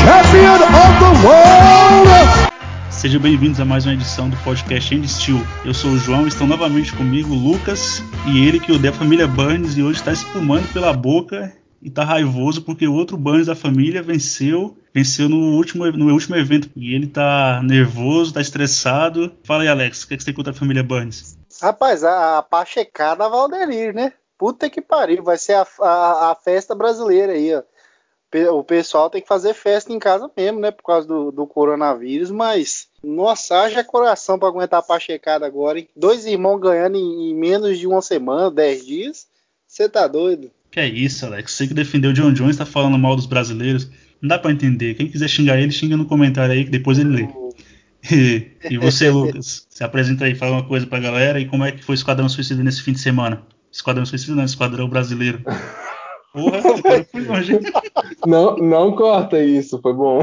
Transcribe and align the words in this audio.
champion 0.00 0.62
of 0.62 0.92
the 1.02 1.12
world. 1.26 2.52
Sejam 2.90 3.20
bem-vindos 3.20 3.60
a 3.60 3.64
mais 3.64 3.84
uma 3.84 3.92
edição 3.92 4.30
do 4.30 4.36
podcast 4.38 4.94
End 4.94 5.06
Steel. 5.08 5.38
Eu 5.64 5.74
sou 5.74 5.90
o 5.90 5.98
João, 5.98 6.26
estão 6.26 6.46
novamente 6.46 6.94
comigo 6.94 7.34
o 7.34 7.36
Lucas 7.36 8.02
e 8.26 8.46
ele 8.46 8.58
que 8.58 8.72
odeia 8.72 8.92
a 8.92 8.96
família 8.96 9.26
Burns 9.26 9.76
e 9.76 9.82
hoje 9.82 9.98
está 9.98 10.12
espumando 10.12 10.72
pela 10.72 10.92
boca 10.92 11.52
e 11.82 11.90
tá 11.90 12.04
raivoso 12.04 12.62
porque 12.62 12.86
o 12.86 12.94
outro 12.94 13.16
Burns 13.16 13.48
da 13.48 13.56
família 13.56 14.02
venceu, 14.02 14.76
venceu 14.94 15.28
no 15.28 15.56
último, 15.56 15.84
no 15.90 16.12
último 16.12 16.36
evento 16.36 16.70
e 16.76 16.94
ele 16.94 17.08
tá 17.08 17.60
nervoso, 17.62 18.32
tá 18.32 18.40
estressado. 18.40 19.32
Fala 19.44 19.62
aí, 19.62 19.68
Alex, 19.68 20.04
o 20.04 20.08
que, 20.08 20.14
é 20.14 20.16
que 20.16 20.22
você 20.22 20.26
tem 20.26 20.34
contra 20.34 20.52
a 20.52 20.56
família 20.56 20.82
Burns? 20.82 21.36
Rapaz, 21.60 22.04
a, 22.04 22.38
a 22.38 22.42
pachecada 22.42 23.28
Valderir, 23.28 23.94
né? 23.94 24.12
Puta 24.38 24.70
que 24.70 24.80
pariu, 24.80 25.22
vai 25.22 25.38
ser 25.38 25.54
a, 25.54 25.66
a, 25.80 26.30
a, 26.30 26.34
festa 26.34 26.74
brasileira 26.74 27.32
aí, 27.32 27.54
ó. 27.54 27.62
O 28.52 28.64
pessoal 28.64 29.10
tem 29.10 29.20
que 29.20 29.28
fazer 29.28 29.52
festa 29.54 29.92
em 29.92 29.98
casa 29.98 30.30
mesmo, 30.36 30.60
né? 30.60 30.70
Por 30.70 30.84
causa 30.84 31.06
do, 31.06 31.30
do 31.30 31.46
coronavírus, 31.46 32.30
mas. 32.30 32.88
Nossa, 33.04 33.60
haja 33.60 33.84
coração 33.84 34.38
pra 34.38 34.48
aguentar 34.48 34.80
a 34.80 34.82
pachecada 34.82 35.44
agora, 35.44 35.78
hein? 35.78 35.88
Dois 35.94 36.24
irmãos 36.24 36.58
ganhando 36.58 36.96
em, 36.96 37.30
em 37.30 37.34
menos 37.34 37.78
de 37.78 37.86
uma 37.86 38.00
semana, 38.00 38.50
dez 38.50 38.86
dias. 38.86 39.26
Você 39.66 39.88
tá 39.88 40.06
doido? 40.06 40.50
Que 40.70 40.80
é 40.80 40.88
isso, 40.88 41.26
Alex? 41.26 41.52
Você 41.52 41.66
que 41.66 41.74
defendeu 41.74 42.10
o 42.10 42.14
John 42.14 42.32
Jones 42.32 42.56
tá 42.56 42.64
falando 42.64 42.98
mal 42.98 43.14
dos 43.14 43.26
brasileiros. 43.26 43.88
Não 44.20 44.28
dá 44.28 44.38
para 44.38 44.52
entender. 44.52 44.94
Quem 44.94 45.08
quiser 45.08 45.28
xingar 45.28 45.58
ele, 45.58 45.72
xinga 45.72 45.96
no 45.96 46.06
comentário 46.06 46.54
aí 46.54 46.64
que 46.64 46.70
depois 46.70 46.98
ele 46.98 47.10
lê. 47.10 47.28
E, 48.10 48.52
e 48.70 48.78
você, 48.78 49.10
Lucas, 49.10 49.66
se 49.68 49.84
apresenta 49.84 50.24
aí, 50.24 50.34
fala 50.34 50.52
uma 50.52 50.66
coisa 50.66 50.86
pra 50.86 50.98
galera 50.98 51.40
e 51.40 51.46
como 51.46 51.64
é 51.64 51.72
que 51.72 51.84
foi 51.84 51.94
o 51.94 51.96
Esquadrão 51.96 52.28
Suicida 52.28 52.62
nesse 52.62 52.82
fim 52.82 52.92
de 52.92 53.00
semana? 53.00 53.42
Esquadrão 53.70 54.06
Suicida 54.06 54.34
não, 54.34 54.44
Esquadrão 54.44 54.88
Brasileiro. 54.88 55.42
Porra, 56.32 56.82
cara, 56.82 57.04
fui 57.04 57.20
longe. 57.24 57.60
Não, 58.26 58.56
não 58.56 58.96
corta 58.96 59.42
isso, 59.42 59.80
foi 59.80 59.92
bom. 59.92 60.20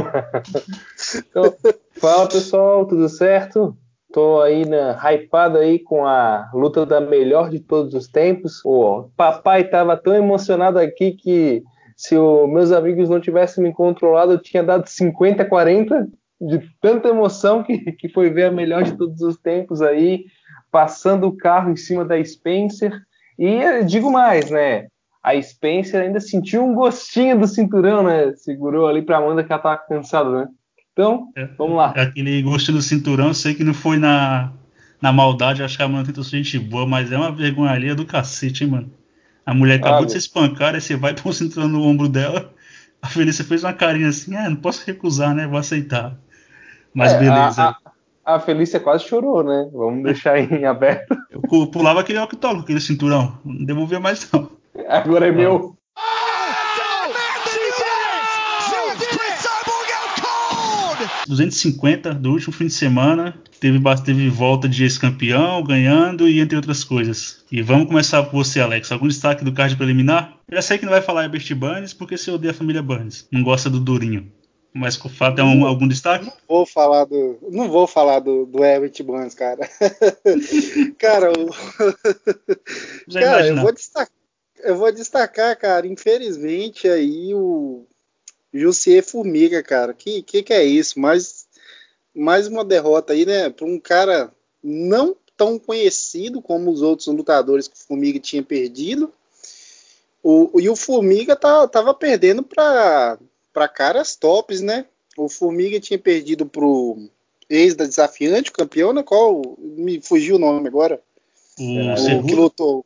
Então, 1.18 1.54
fala 2.00 2.28
pessoal, 2.28 2.86
tudo 2.86 3.08
certo? 3.08 3.78
Tô 4.12 4.42
aí 4.42 4.66
na, 4.66 4.94
hypado 4.94 5.60
aí 5.60 5.78
com 5.78 6.06
a 6.06 6.50
luta 6.54 6.86
da 6.86 7.00
melhor 7.00 7.50
de 7.50 7.60
todos 7.60 7.94
os 7.94 8.08
tempos. 8.08 8.60
O 8.66 9.10
papai 9.16 9.66
tava 9.66 9.96
tão 9.96 10.16
emocionado 10.16 10.80
aqui 10.80 11.12
que 11.12 11.64
se 11.96 12.18
os 12.18 12.50
meus 12.50 12.72
amigos 12.72 13.10
não 13.10 13.20
tivessem 13.20 13.64
me 13.64 13.72
controlado, 13.72 14.32
eu 14.32 14.42
tinha 14.42 14.64
dado 14.64 14.88
50 14.88 15.46
40 15.46 16.08
de 16.42 16.60
tanta 16.82 17.10
emoção 17.10 17.62
que, 17.62 17.78
que 17.92 18.10
foi 18.10 18.30
ver 18.30 18.46
a 18.46 18.52
melhor 18.52 18.84
de 18.84 18.98
todos 18.98 19.22
os 19.22 19.38
tempos 19.38 19.82
aí, 19.82 20.26
passando 20.72 21.28
o 21.28 21.36
carro 21.36 21.70
em 21.70 21.76
cima 21.76 22.04
da 22.04 22.24
Spencer. 22.24 22.98
E 23.38 23.84
digo 23.84 24.12
mais, 24.12 24.50
né? 24.50 24.88
A 25.22 25.40
Spencer 25.42 26.02
ainda 26.02 26.20
sentiu 26.20 26.64
um 26.64 26.74
gostinho 26.74 27.40
do 27.40 27.48
cinturão, 27.48 28.04
né? 28.04 28.34
Segurou 28.36 28.88
ali 28.88 29.02
pra 29.02 29.18
Amanda 29.18 29.44
que 29.44 29.52
ela 29.52 29.62
tava 29.62 29.78
cansada, 29.78 30.30
né? 30.30 30.48
Então, 30.94 31.32
é, 31.36 31.46
vamos 31.58 31.78
lá. 31.78 31.92
Aquele 31.92 32.42
gosto 32.42 32.72
do 32.72 32.82
cinturão, 32.82 33.34
sei 33.34 33.54
que 33.54 33.64
não 33.64 33.74
foi 33.74 33.98
na, 33.98 34.52
na 35.02 35.12
maldade, 35.12 35.64
acho 35.64 35.78
que 35.78 35.84
a 35.84 35.86
Amanda 35.86 36.08
tentou 36.08 36.24
ser 36.24 36.38
gente 36.44 36.60
boa, 36.60 36.86
mas 36.86 37.12
é 37.12 37.18
uma 37.18 37.32
vergonha 37.32 37.72
ali 37.72 37.94
do 37.94 38.06
cacete, 38.06 38.64
hein, 38.64 38.72
mano. 38.72 38.92
A 39.46 39.54
mulher 39.54 39.76
acabou 39.76 40.04
ah, 40.04 40.06
de 40.06 40.12
se 40.12 40.18
espancar, 40.18 40.76
aí 40.76 40.82
você 40.82 40.96
vai 40.96 41.14
pôr 41.14 41.30
o 41.30 41.34
cinturão 41.34 41.68
no 41.68 41.82
ombro 41.84 42.08
dela. 42.08 42.54
A 43.02 43.08
Felícia 43.08 43.46
fez 43.46 43.64
uma 43.64 43.72
carinha 43.72 44.10
assim, 44.10 44.36
ah, 44.36 44.50
não 44.50 44.58
posso 44.58 44.86
recusar, 44.86 45.34
né? 45.34 45.48
Vou 45.48 45.58
aceitar. 45.58 46.18
Mas 46.94 47.14
é, 47.14 47.20
beleza. 47.20 47.64
A, 47.64 47.78
a, 48.26 48.36
a, 48.36 48.40
Felícia 48.42 48.80
quase 48.80 49.06
chorou, 49.06 49.42
né? 49.42 49.70
Vamos 49.72 50.04
deixar 50.04 50.38
em 50.38 50.66
aberto. 50.66 51.16
Eu 51.32 51.68
pulava 51.68 52.02
aquele 52.02 52.20
octógono, 52.20 52.62
aquele 52.62 52.82
cinturão. 52.82 53.40
Não 53.46 53.64
devolvia 53.64 54.02
mais, 54.02 54.30
não. 54.34 54.59
Agora 54.88 55.28
é 55.28 55.32
meu. 55.32 55.78
250 61.30 62.16
do 62.16 62.32
último 62.32 62.52
fim 62.54 62.66
de 62.66 62.74
semana. 62.74 63.40
Teve, 63.60 63.80
teve 64.04 64.30
volta 64.30 64.68
de 64.68 64.84
ex-campeão, 64.84 65.64
ganhando 65.64 66.28
e 66.28 66.40
entre 66.40 66.56
outras 66.56 66.84
coisas. 66.84 67.46
E 67.52 67.62
vamos 67.62 67.88
começar 67.88 68.24
por 68.24 68.44
você, 68.44 68.60
Alex. 68.60 68.92
Algum 68.92 69.08
destaque 69.08 69.44
do 69.44 69.54
card 69.54 69.76
preliminar? 69.76 70.38
Eu 70.50 70.56
já 70.56 70.62
sei 70.62 70.78
que 70.80 70.86
não 70.86 70.92
vai 70.92 71.02
falar 71.02 71.26
Herbert 71.26 71.56
Burns, 71.56 71.94
porque 71.94 72.18
você 72.18 72.32
odeia 72.32 72.52
a 72.52 72.56
família 72.56 72.82
Burns. 72.82 73.28
Não 73.32 73.44
gosta 73.44 73.70
do 73.70 73.80
Durinho. 73.80 74.32
Mas 74.74 74.98
com 74.98 75.10
fato 75.10 75.40
é 75.40 75.44
um, 75.44 75.66
algum 75.66 75.88
destaque? 75.88 76.26
Não 76.26 76.34
vou 76.48 76.66
falar 76.66 77.06
do. 77.06 77.38
Não 77.52 77.70
vou 77.70 77.88
falar 77.88 78.20
do, 78.20 78.46
do 78.46 78.64
Herbert 78.64 78.94
Burns, 79.04 79.34
cara. 79.34 79.68
cara, 80.98 81.32
o... 81.32 81.50
cara 83.12 83.48
eu 83.48 83.58
vou, 83.58 83.74
destacar, 83.74 84.14
eu 84.64 84.76
vou 84.76 84.92
destacar, 84.92 85.58
cara, 85.58 85.88
infelizmente 85.88 86.88
aí 86.88 87.34
o 87.34 87.86
Jussier 88.54 89.04
Formiga, 89.04 89.62
cara. 89.64 89.94
Que, 89.94 90.22
que 90.22 90.44
que 90.44 90.54
é 90.54 90.64
isso? 90.64 91.00
Mais, 91.00 91.48
mais 92.16 92.48
uma 92.48 92.66
derrota 92.66 93.14
aí, 93.14 93.26
né? 93.26 93.50
Para 93.50 93.66
um 93.66 93.80
cara 93.80 94.32
não 94.64 95.16
tão 95.38 95.58
conhecido 95.58 96.42
como 96.42 96.70
os 96.72 96.82
outros 96.82 97.08
lutadores 97.08 97.68
que 97.68 97.76
o 97.76 97.88
Formiga 97.88 98.20
tinha 98.20 98.44
perdido. 98.44 99.12
O, 100.22 100.60
e 100.60 100.70
o 100.70 100.76
Formiga 100.76 101.36
tá, 101.36 101.66
tava 101.68 101.94
perdendo 101.94 102.44
para 102.44 103.18
caras 103.74 104.16
tops, 104.16 104.62
né? 104.62 104.86
O 105.18 105.30
Formiga 105.30 105.80
tinha 105.80 105.98
perdido 105.98 106.46
pro 106.46 106.98
ex 107.50 107.76
da 107.76 107.86
desafiante, 107.86 108.50
o 108.50 108.54
campeão, 108.54 108.92
né? 108.92 109.02
Qual? 109.02 109.58
Me 109.58 110.02
fugiu 110.02 110.36
o 110.36 110.40
nome 110.40 110.68
agora. 110.68 111.02
O, 111.58 112.20
o 112.20 112.26
que 112.26 112.36
lutou. 112.36 112.86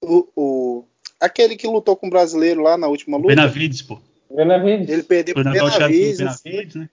O, 0.00 0.28
o, 0.36 0.84
aquele 1.20 1.56
que 1.56 1.66
lutou 1.66 1.96
com 1.96 2.06
o 2.06 2.10
brasileiro 2.10 2.62
lá 2.62 2.76
na 2.76 2.86
última 2.86 3.16
luta. 3.16 3.28
Benavides, 3.28 3.82
pô. 3.82 3.98
Benavides. 4.30 4.88
Ele 4.88 5.02
perdeu 5.02 5.34
pro 5.34 5.44
Benavides. 5.44 6.18
Benavides 6.18 6.74
né? 6.74 6.88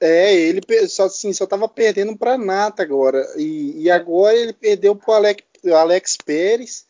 É, 0.00 0.34
ele 0.34 0.60
só, 0.88 1.06
assim, 1.06 1.32
só 1.32 1.46
tava 1.46 1.68
perdendo 1.68 2.16
pra 2.16 2.38
Nata 2.38 2.82
agora. 2.82 3.26
E, 3.36 3.82
e 3.82 3.90
agora 3.90 4.36
ele 4.36 4.52
perdeu 4.52 4.94
pro 4.94 5.12
Alex, 5.12 5.42
Alex 5.64 6.16
Pérez, 6.24 6.86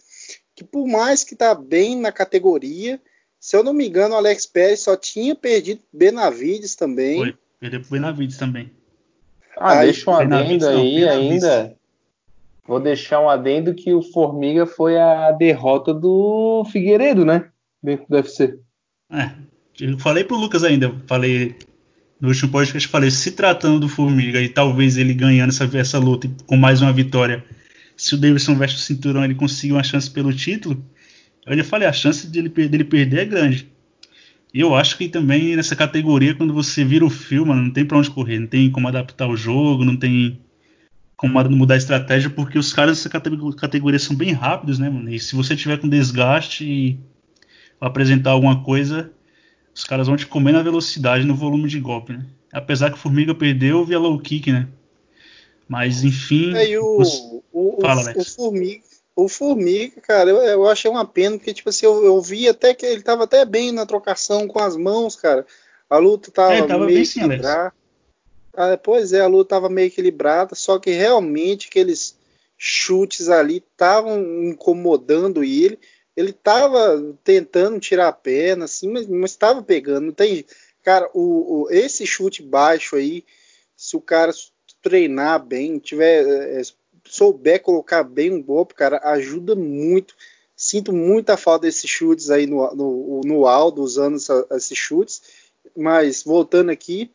que 0.54 0.64
por 0.64 0.86
mais 0.86 1.24
que 1.24 1.34
tá 1.34 1.54
bem 1.54 1.96
na 1.96 2.12
categoria, 2.12 3.00
se 3.38 3.56
eu 3.56 3.62
não 3.62 3.72
me 3.72 3.88
engano, 3.88 4.14
o 4.14 4.18
Alex 4.18 4.44
Pérez 4.46 4.80
só 4.80 4.96
tinha 4.96 5.34
perdido 5.34 5.80
Benavides 5.92 6.74
também. 6.74 7.18
Foi, 7.18 7.34
perdeu 7.58 7.80
pro 7.80 7.90
Benavides 7.90 8.36
também. 8.36 8.70
Ah, 9.56 9.80
aí, 9.80 9.86
deixa 9.86 10.10
um 10.10 10.14
adendo 10.14 10.68
aí 10.68 11.08
ainda. 11.08 11.76
Vou 12.70 12.78
deixar 12.78 13.20
um 13.20 13.28
adendo 13.28 13.74
que 13.74 13.92
o 13.92 14.00
Formiga 14.00 14.64
foi 14.64 14.96
a 14.96 15.32
derrota 15.32 15.92
do 15.92 16.64
Figueiredo, 16.70 17.24
né? 17.24 17.48
Dentro 17.82 18.06
do 18.08 18.14
UFC. 18.14 18.60
É, 19.10 19.32
eu 19.80 19.98
falei 19.98 20.22
pro 20.22 20.36
Lucas 20.36 20.62
ainda, 20.62 20.94
falei 21.08 21.56
no 22.20 22.28
último 22.28 22.52
podcast, 22.52 22.86
falei, 22.86 23.10
se 23.10 23.32
tratando 23.32 23.80
do 23.80 23.88
Formiga 23.88 24.40
e 24.40 24.48
talvez 24.48 24.96
ele 24.96 25.12
ganhando 25.14 25.48
essa, 25.48 25.68
essa 25.76 25.98
luta 25.98 26.30
com 26.46 26.56
mais 26.56 26.80
uma 26.80 26.92
vitória, 26.92 27.44
se 27.96 28.14
o 28.14 28.18
Davidson 28.18 28.54
veste 28.54 28.76
o 28.76 28.80
cinturão 28.80 29.24
ele 29.24 29.34
conseguir 29.34 29.72
uma 29.72 29.82
chance 29.82 30.08
pelo 30.08 30.32
título, 30.32 30.80
eu 31.46 31.56
já 31.56 31.64
falei, 31.64 31.88
a 31.88 31.92
chance 31.92 32.28
dele, 32.28 32.50
dele 32.50 32.84
perder 32.84 33.18
é 33.18 33.24
grande. 33.24 33.68
E 34.54 34.60
eu 34.60 34.76
acho 34.76 34.96
que 34.96 35.08
também 35.08 35.56
nessa 35.56 35.74
categoria, 35.74 36.36
quando 36.36 36.54
você 36.54 36.84
vira 36.84 37.04
o 37.04 37.10
filme, 37.10 37.52
não 37.52 37.72
tem 37.72 37.84
pra 37.84 37.98
onde 37.98 38.12
correr, 38.12 38.38
não 38.38 38.46
tem 38.46 38.70
como 38.70 38.86
adaptar 38.86 39.26
o 39.26 39.36
jogo, 39.36 39.84
não 39.84 39.96
tem 39.96 40.38
como 41.20 41.38
mudar 41.50 41.74
a 41.74 41.76
estratégia, 41.76 42.30
porque 42.30 42.58
os 42.58 42.72
caras 42.72 42.96
dessa 42.96 43.10
categoria 43.10 43.98
são 43.98 44.16
bem 44.16 44.32
rápidos, 44.32 44.78
né, 44.78 44.88
mano? 44.88 45.12
E 45.12 45.20
se 45.20 45.36
você 45.36 45.54
tiver 45.54 45.78
com 45.78 45.86
desgaste 45.86 46.64
e 46.64 46.98
apresentar 47.78 48.30
alguma 48.30 48.64
coisa, 48.64 49.12
os 49.74 49.84
caras 49.84 50.06
vão 50.06 50.16
te 50.16 50.26
comer 50.26 50.52
na 50.52 50.62
velocidade, 50.62 51.26
no 51.26 51.34
volume 51.34 51.68
de 51.68 51.78
golpe, 51.78 52.14
né? 52.14 52.24
Apesar 52.50 52.88
que 52.88 52.96
o 52.96 52.98
Formiga 52.98 53.34
perdeu 53.34 53.84
via 53.84 53.98
low 53.98 54.18
kick, 54.18 54.50
né? 54.50 54.66
Mas 55.68 56.02
enfim. 56.04 56.56
É, 56.56 56.78
o, 56.80 56.98
os... 56.98 57.22
o, 57.52 57.76
Fala, 57.82 58.14
o, 58.16 58.20
o, 58.20 58.24
Formiga, 58.24 58.82
o 59.14 59.28
Formiga, 59.28 60.00
cara, 60.00 60.30
eu, 60.30 60.38
eu 60.38 60.68
achei 60.70 60.90
uma 60.90 61.04
pena, 61.04 61.36
porque, 61.36 61.52
tipo 61.52 61.68
assim, 61.68 61.84
eu, 61.84 62.02
eu 62.02 62.18
vi 62.22 62.48
até 62.48 62.72
que 62.72 62.86
ele 62.86 63.02
tava 63.02 63.24
até 63.24 63.44
bem 63.44 63.72
na 63.72 63.84
trocação 63.84 64.48
com 64.48 64.58
as 64.58 64.74
mãos, 64.74 65.16
cara. 65.16 65.44
A 65.90 65.98
luta 65.98 66.30
tava, 66.30 66.54
é, 66.54 66.62
tava 66.62 66.86
meio 66.86 67.02
equilibrada. 67.02 67.74
Ah, 68.54 68.76
pois 68.76 69.12
é, 69.12 69.20
a 69.20 69.26
luta 69.26 69.50
tava 69.50 69.68
meio 69.68 69.86
equilibrada, 69.86 70.54
só 70.54 70.78
que 70.78 70.90
realmente 70.90 71.68
aqueles 71.68 72.18
chutes 72.58 73.28
ali 73.28 73.58
estavam 73.58 74.20
incomodando 74.44 75.42
ele 75.42 75.78
ele 76.16 76.32
tava 76.32 77.16
tentando 77.24 77.80
tirar 77.80 78.08
a 78.08 78.12
perna, 78.12 78.66
assim, 78.66 78.88
mas, 78.90 79.06
mas 79.06 79.36
tava 79.36 79.62
pegando. 79.62 80.06
Não 80.06 80.12
tem. 80.12 80.44
Cara, 80.82 81.08
o, 81.14 81.62
o, 81.64 81.70
esse 81.70 82.06
chute 82.06 82.42
baixo 82.42 82.96
aí, 82.96 83.24
se 83.76 83.96
o 83.96 84.00
cara 84.00 84.32
treinar 84.82 85.44
bem, 85.44 85.78
tiver. 85.78 86.26
É, 86.26 86.62
souber 87.06 87.60
colocar 87.62 88.04
bem 88.04 88.30
um 88.30 88.42
golpe, 88.42 88.74
cara, 88.74 89.00
ajuda 89.02 89.54
muito. 89.54 90.14
Sinto 90.54 90.92
muita 90.92 91.36
falta 91.36 91.66
desses 91.66 91.88
chutes 91.88 92.30
aí 92.30 92.46
no, 92.46 92.70
no, 92.74 93.20
no 93.24 93.46
Aldo, 93.46 93.82
usando 93.82 94.16
essa, 94.16 94.46
esses 94.52 94.76
chutes. 94.76 95.22
Mas 95.76 96.22
voltando 96.22 96.70
aqui, 96.70 97.10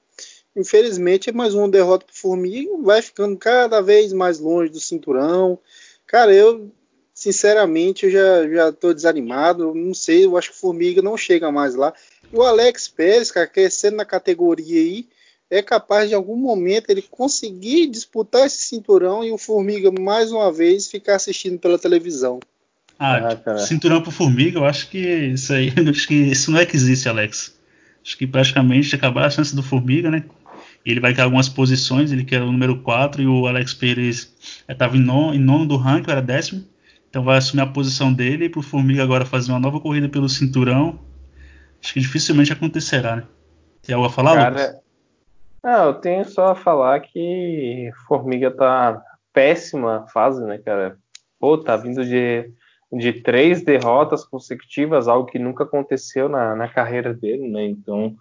infelizmente 0.55 1.29
é 1.29 1.33
mais 1.33 1.53
uma 1.53 1.67
derrota 1.67 2.05
pro 2.05 2.15
Formiga, 2.15 2.71
vai 2.81 3.01
ficando 3.01 3.37
cada 3.37 3.81
vez 3.81 4.13
mais 4.13 4.39
longe 4.39 4.71
do 4.71 4.79
cinturão. 4.79 5.59
Cara, 6.07 6.33
eu 6.33 6.71
sinceramente, 7.15 8.05
eu 8.05 8.11
já, 8.11 8.47
já 8.47 8.71
tô 8.71 8.93
desanimado. 8.93 9.73
Não 9.73 9.93
sei, 9.93 10.25
eu 10.25 10.37
acho 10.37 10.51
que 10.51 10.57
o 10.57 10.59
Formiga 10.59 11.01
não 11.01 11.17
chega 11.17 11.51
mais 11.51 11.73
lá. 11.73 11.93
O 12.31 12.43
Alex 12.43 12.89
Pérez, 12.89 13.31
cara, 13.31 13.47
crescendo 13.47 13.95
na 13.95 14.05
categoria 14.05 14.79
aí, 14.79 15.07
é 15.49 15.61
capaz 15.61 16.09
de 16.09 16.13
em 16.13 16.17
algum 16.17 16.35
momento 16.35 16.89
ele 16.89 17.01
conseguir 17.01 17.87
disputar 17.87 18.45
esse 18.45 18.63
cinturão 18.63 19.23
e 19.23 19.31
o 19.31 19.37
Formiga 19.37 19.91
mais 19.91 20.31
uma 20.31 20.51
vez 20.51 20.87
ficar 20.87 21.15
assistindo 21.15 21.57
pela 21.57 21.79
televisão. 21.79 22.39
Ah, 22.99 23.37
ah 23.45 23.57
cinturão 23.59 24.01
pro 24.01 24.11
Formiga, 24.11 24.59
eu 24.59 24.65
acho 24.65 24.89
que 24.89 24.99
isso 24.99 25.53
aí, 25.53 25.71
acho 25.89 26.07
que 26.07 26.15
isso 26.15 26.51
não 26.51 26.59
é 26.59 26.65
que 26.65 26.75
existe, 26.75 27.07
Alex. 27.07 27.55
Acho 28.03 28.17
que 28.17 28.27
praticamente 28.27 28.93
acabar 28.93 29.25
a 29.25 29.29
chance 29.29 29.55
do 29.55 29.63
Formiga, 29.63 30.11
né? 30.11 30.25
Ele 30.85 30.99
vai 30.99 31.13
ter 31.13 31.21
algumas 31.21 31.49
posições, 31.49 32.11
ele 32.11 32.23
quer 32.23 32.41
o 32.41 32.51
número 32.51 32.79
4 32.81 33.21
e 33.21 33.27
o 33.27 33.47
Alex 33.47 33.73
Pérez 33.73 34.35
estava 34.69 34.95
em, 34.95 34.99
nono, 34.99 35.33
em 35.33 35.39
nono 35.39 35.65
do 35.65 35.77
ranking, 35.77 36.11
era 36.11 36.21
décimo. 36.21 36.63
Então 37.09 37.23
vai 37.23 37.37
assumir 37.37 37.61
a 37.61 37.67
posição 37.67 38.13
dele 38.13 38.45
e 38.45 38.49
pro 38.49 38.61
Formiga 38.61 39.01
agora 39.01 39.25
fazer 39.25 39.51
uma 39.51 39.59
nova 39.59 39.79
corrida 39.79 40.07
pelo 40.09 40.29
cinturão. 40.29 40.99
Acho 41.81 41.93
que 41.93 41.99
dificilmente 41.99 42.53
acontecerá, 42.53 43.15
né? 43.15 43.23
Tem 43.81 43.95
algo 43.95 44.07
a 44.07 44.11
falar, 44.11 44.35
Cara, 44.35 44.49
Lucas? 44.49 44.85
Não, 45.63 45.85
eu 45.85 45.93
tenho 45.95 46.25
só 46.25 46.49
a 46.49 46.55
falar 46.55 46.99
que 46.99 47.89
Formiga 48.07 48.51
tá 48.51 49.01
péssima 49.33 50.05
fase, 50.13 50.43
né, 50.43 50.59
cara? 50.59 50.97
Pô, 51.39 51.57
tá 51.57 51.75
vindo 51.75 52.05
de, 52.05 52.51
de 52.93 53.13
três 53.13 53.63
derrotas 53.63 54.23
consecutivas, 54.23 55.07
algo 55.07 55.27
que 55.27 55.39
nunca 55.39 55.63
aconteceu 55.63 56.29
na, 56.29 56.55
na 56.55 56.67
carreira 56.67 57.13
dele, 57.13 57.47
né? 57.49 57.65
Então, 57.65 58.15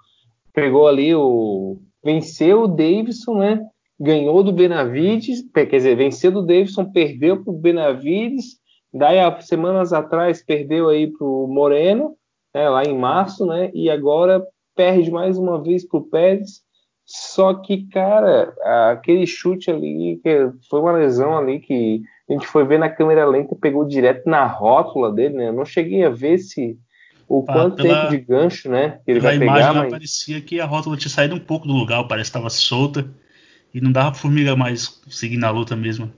pegou 0.52 0.88
ali 0.88 1.14
o. 1.14 1.78
Venceu 2.04 2.62
o 2.62 2.68
Davidson, 2.68 3.38
né? 3.38 3.60
Ganhou 3.98 4.42
do 4.42 4.52
Benavides, 4.52 5.44
quer 5.52 5.66
dizer, 5.66 5.96
venceu 5.96 6.30
do 6.32 6.44
Davidson, 6.44 6.90
perdeu 6.90 7.42
pro 7.42 7.52
Benavides, 7.52 8.58
daí 8.92 9.18
semanas 9.42 9.92
atrás 9.92 10.44
perdeu 10.44 10.88
aí 10.88 11.06
pro 11.06 11.46
Moreno, 11.48 12.16
né, 12.52 12.68
lá 12.68 12.84
em 12.84 12.96
março, 12.96 13.46
né? 13.46 13.70
E 13.72 13.88
agora 13.88 14.44
perde 14.74 15.10
mais 15.10 15.38
uma 15.38 15.62
vez 15.62 15.86
pro 15.86 16.02
Pérez 16.08 16.64
só 17.06 17.52
que, 17.54 17.86
cara, 17.88 18.54
aquele 18.90 19.26
chute 19.26 19.70
ali, 19.70 20.18
que 20.22 20.50
foi 20.70 20.80
uma 20.80 20.92
lesão 20.92 21.36
ali 21.36 21.60
que 21.60 22.02
a 22.28 22.32
gente 22.32 22.46
foi 22.46 22.64
ver 22.64 22.78
na 22.78 22.88
câmera 22.88 23.26
lenta 23.26 23.54
pegou 23.54 23.84
direto 23.84 24.26
na 24.26 24.46
rótula 24.46 25.12
dele, 25.12 25.34
né? 25.34 25.48
Eu 25.48 25.52
não 25.52 25.66
cheguei 25.66 26.02
a 26.04 26.08
ver 26.08 26.38
se 26.38 26.78
o 27.38 27.44
quanto 27.44 27.82
pela, 27.82 28.02
tempo 28.02 28.10
de 28.10 28.18
gancho, 28.24 28.70
né? 28.70 29.00
Que 29.04 29.12
ele 29.12 29.20
vai 29.20 29.38
pegar. 29.38 29.58
Imagem, 29.58 29.82
mas... 29.82 29.90
parecia 29.90 30.40
que 30.40 30.60
a 30.60 30.66
rótula 30.66 30.96
tinha 30.96 31.10
saído 31.10 31.34
um 31.34 31.40
pouco 31.40 31.66
do 31.66 31.72
lugar, 31.72 32.06
parece 32.06 32.30
que 32.30 32.36
estava 32.36 32.50
solta 32.50 33.06
e 33.72 33.80
não 33.80 33.90
dava 33.90 34.12
pra 34.12 34.20
formiga 34.20 34.54
mais 34.54 35.00
seguir 35.08 35.36
na 35.36 35.50
luta 35.50 35.74
mesmo. 35.74 36.10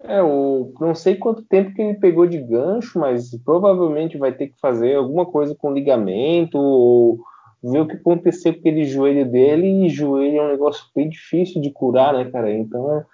É, 0.00 0.22
o, 0.22 0.72
não 0.80 0.94
sei 0.94 1.16
quanto 1.16 1.42
tempo 1.42 1.74
que 1.74 1.82
ele 1.82 1.98
pegou 1.98 2.26
de 2.26 2.38
gancho, 2.38 2.98
mas 2.98 3.30
provavelmente 3.44 4.16
vai 4.16 4.32
ter 4.32 4.48
que 4.48 4.60
fazer 4.60 4.94
alguma 4.94 5.26
coisa 5.26 5.54
com 5.54 5.72
ligamento 5.72 6.56
ou 6.56 7.18
ver 7.62 7.80
o 7.80 7.86
que 7.86 7.96
aconteceu 7.96 8.52
com 8.52 8.60
aquele 8.60 8.84
joelho 8.84 9.28
dele, 9.28 9.86
e 9.86 9.88
joelho 9.88 10.38
é 10.38 10.46
um 10.46 10.50
negócio 10.50 10.84
bem 10.94 11.08
difícil 11.08 11.60
de 11.60 11.70
curar, 11.70 12.14
né, 12.14 12.24
cara? 12.30 12.52
Então, 12.52 13.04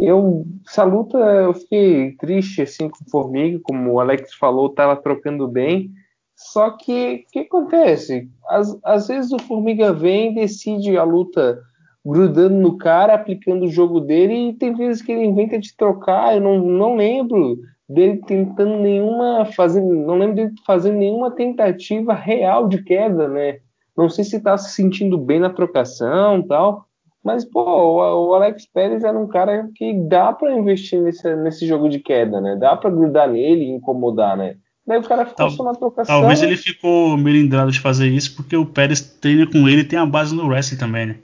eu, 0.00 0.46
essa 0.66 0.84
luta, 0.84 1.18
eu 1.18 1.52
fiquei 1.54 2.12
triste, 2.12 2.62
assim, 2.62 2.88
com 2.88 2.98
o 3.04 3.10
Formiga, 3.10 3.58
como 3.62 3.92
o 3.92 4.00
Alex 4.00 4.32
falou, 4.34 4.68
tava 4.68 4.94
trocando 4.94 5.48
bem, 5.48 5.90
só 6.38 6.70
que, 6.70 7.24
o 7.26 7.32
que 7.32 7.38
acontece? 7.40 8.30
Às, 8.48 8.78
às 8.84 9.08
vezes 9.08 9.32
o 9.32 9.40
Formiga 9.40 9.92
vem 9.92 10.30
e 10.30 10.34
decide 10.36 10.96
a 10.96 11.02
luta 11.02 11.60
grudando 12.06 12.54
no 12.54 12.78
cara, 12.78 13.14
aplicando 13.14 13.64
o 13.64 13.70
jogo 13.70 14.00
dele, 14.00 14.50
e 14.50 14.54
tem 14.54 14.72
vezes 14.72 15.02
que 15.02 15.10
ele 15.10 15.24
inventa 15.24 15.58
de 15.58 15.76
trocar, 15.76 16.36
eu 16.36 16.40
não, 16.40 16.58
não 16.58 16.94
lembro 16.94 17.58
dele 17.88 18.22
tentando 18.24 18.78
nenhuma, 18.78 19.46
fazendo, 19.46 19.92
não 19.92 20.16
lembro 20.16 20.36
dele 20.36 20.52
fazendo 20.64 20.98
nenhuma 20.98 21.32
tentativa 21.32 22.14
real 22.14 22.68
de 22.68 22.84
queda, 22.84 23.26
né? 23.26 23.58
Não 23.96 24.08
sei 24.08 24.22
se 24.22 24.36
está 24.36 24.56
se 24.56 24.70
sentindo 24.70 25.18
bem 25.18 25.40
na 25.40 25.50
trocação 25.50 26.40
tal. 26.46 26.86
Mas, 27.24 27.44
pô, 27.44 27.62
o, 27.64 28.34
Alex 28.34 28.64
Pérez 28.72 29.02
era 29.02 29.18
um 29.18 29.26
cara 29.26 29.68
que 29.74 29.92
dá 29.92 30.32
para 30.32 30.56
investir 30.56 31.02
nesse, 31.02 31.34
nesse 31.34 31.66
jogo 31.66 31.88
de 31.88 31.98
queda, 31.98 32.40
né? 32.40 32.54
Dá 32.54 32.76
para 32.76 32.90
grudar 32.90 33.28
nele 33.28 33.64
e 33.64 33.70
incomodar, 33.70 34.36
né? 34.36 34.54
Daí 34.88 34.98
o 34.98 35.02
cara 35.02 35.26
ficou 35.26 35.36
Tal, 35.36 35.50
só 35.50 35.64
na 35.64 35.74
trocação. 35.74 36.18
Talvez 36.18 36.40
ele 36.40 36.56
ficou 36.56 37.14
melindrado 37.18 37.70
de 37.70 37.78
fazer 37.78 38.08
isso 38.08 38.34
porque 38.34 38.56
o 38.56 38.64
Pérez 38.64 39.02
treina 39.02 39.46
com 39.46 39.68
ele 39.68 39.82
e 39.82 39.84
tem 39.84 39.98
a 39.98 40.06
base 40.06 40.34
no 40.34 40.46
wrestling 40.46 40.78
também, 40.78 41.04
né? 41.04 41.16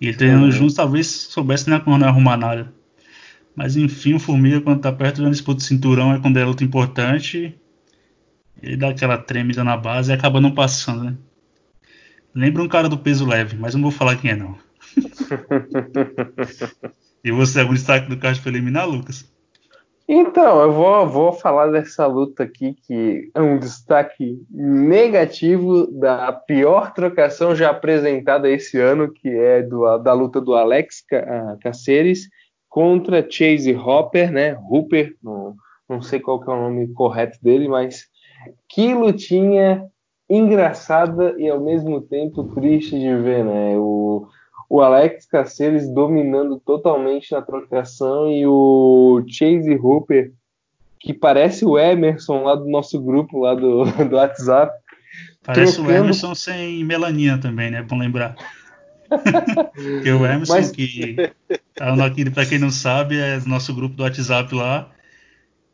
E 0.00 0.08
ele 0.08 0.16
treinando 0.16 0.46
uhum. 0.46 0.50
juntos 0.50 0.74
talvez 0.74 1.06
soubesse 1.06 1.70
não 1.70 1.76
arrumar 1.76 2.36
nada. 2.36 2.74
Mas 3.54 3.76
enfim, 3.76 4.14
o 4.14 4.18
Formiga, 4.18 4.60
quando 4.60 4.80
tá 4.80 4.90
perto 4.90 5.22
da 5.22 5.30
disputa 5.30 5.58
de 5.58 5.64
cinturão, 5.64 6.12
é 6.12 6.18
quando 6.18 6.38
é 6.38 6.44
luta 6.44 6.64
importante. 6.64 7.56
Ele 8.60 8.76
dá 8.76 8.88
aquela 8.88 9.16
tremida 9.16 9.62
na 9.62 9.76
base 9.76 10.10
e 10.10 10.12
acaba 10.12 10.40
não 10.40 10.50
passando, 10.50 11.04
né? 11.04 11.14
Lembra 12.34 12.64
um 12.64 12.68
cara 12.68 12.88
do 12.88 12.98
peso 12.98 13.24
leve, 13.24 13.56
mas 13.56 13.76
não 13.76 13.82
vou 13.82 13.92
falar 13.92 14.16
quem 14.16 14.32
é 14.32 14.36
não. 14.36 14.58
e 17.22 17.30
você, 17.30 17.60
algum 17.60 17.74
destaque 17.74 18.08
do 18.08 18.16
card 18.16 18.40
preliminar, 18.40 18.88
Lucas? 18.88 19.32
Então, 20.06 20.60
eu 20.60 20.70
vou, 20.70 21.06
vou 21.06 21.32
falar 21.32 21.68
dessa 21.68 22.06
luta 22.06 22.42
aqui, 22.42 22.74
que 22.74 23.30
é 23.34 23.40
um 23.40 23.58
destaque 23.58 24.38
negativo 24.50 25.86
da 25.90 26.30
pior 26.30 26.92
trocação 26.92 27.56
já 27.56 27.70
apresentada 27.70 28.50
esse 28.50 28.78
ano, 28.78 29.10
que 29.10 29.28
é 29.28 29.62
do, 29.62 29.96
da 29.98 30.12
luta 30.12 30.42
do 30.42 30.54
Alex 30.54 31.02
Caceres 31.62 32.28
contra 32.68 33.26
Chase 33.28 33.74
Hopper, 33.74 34.30
né? 34.30 34.58
Hooper, 34.68 35.14
não, 35.22 35.54
não 35.88 36.02
sei 36.02 36.20
qual 36.20 36.38
que 36.38 36.50
é 36.50 36.52
o 36.52 36.60
nome 36.60 36.92
correto 36.92 37.38
dele, 37.42 37.66
mas 37.66 38.04
que 38.68 38.92
lutinha 38.92 39.88
engraçada 40.28 41.34
e 41.38 41.48
ao 41.48 41.60
mesmo 41.60 42.02
tempo 42.02 42.44
triste 42.54 42.98
de 42.98 43.16
ver, 43.16 43.42
né? 43.42 43.78
O, 43.78 44.26
o 44.74 44.80
Alex 44.80 45.24
Caceres 45.26 45.88
dominando 45.88 46.58
totalmente 46.58 47.30
na 47.30 47.40
trocação 47.40 48.28
e 48.28 48.44
o 48.44 49.24
Chase 49.28 49.76
Hooper, 49.76 50.32
que 50.98 51.14
parece 51.14 51.64
o 51.64 51.78
Emerson 51.78 52.42
lá 52.42 52.56
do 52.56 52.68
nosso 52.68 53.00
grupo, 53.00 53.38
lá 53.38 53.54
do, 53.54 53.84
do 54.10 54.16
WhatsApp. 54.16 54.76
Parece 55.44 55.74
trocando... 55.74 55.94
o 55.94 55.96
Emerson 55.96 56.34
sem 56.34 56.82
melanina 56.82 57.38
também, 57.38 57.70
né? 57.70 57.82
Bom 57.82 57.96
lembrar. 57.96 58.34
Porque 59.14 60.10
o 60.10 60.26
Emerson, 60.26 60.54
Mas... 60.54 60.72
que 60.72 61.30
tá 61.76 62.04
aqui, 62.04 62.28
pra 62.28 62.44
quem 62.44 62.58
não 62.58 62.70
sabe, 62.70 63.16
é 63.16 63.38
nosso 63.46 63.72
grupo 63.72 63.94
do 63.94 64.02
WhatsApp 64.02 64.52
lá. 64.52 64.90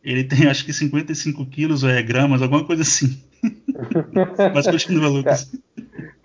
Ele 0.04 0.24
tem 0.24 0.46
acho 0.46 0.62
que 0.62 0.74
55 0.74 1.46
quilos, 1.46 1.84
é 1.84 2.02
gramas, 2.02 2.42
alguma 2.42 2.64
coisa 2.64 2.82
assim. 2.82 3.18
Mas 4.54 4.66
continua, 4.66 5.08
Lucas. 5.08 5.50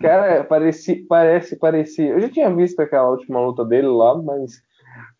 Cara, 0.00 0.44
parece, 0.44 0.96
parece, 1.08 1.56
parece. 1.56 2.02
Eu 2.02 2.20
já 2.20 2.28
tinha 2.28 2.54
visto 2.54 2.80
aquela 2.80 3.10
última 3.10 3.40
luta 3.40 3.64
dele 3.64 3.88
lá, 3.88 4.16
mas 4.20 4.62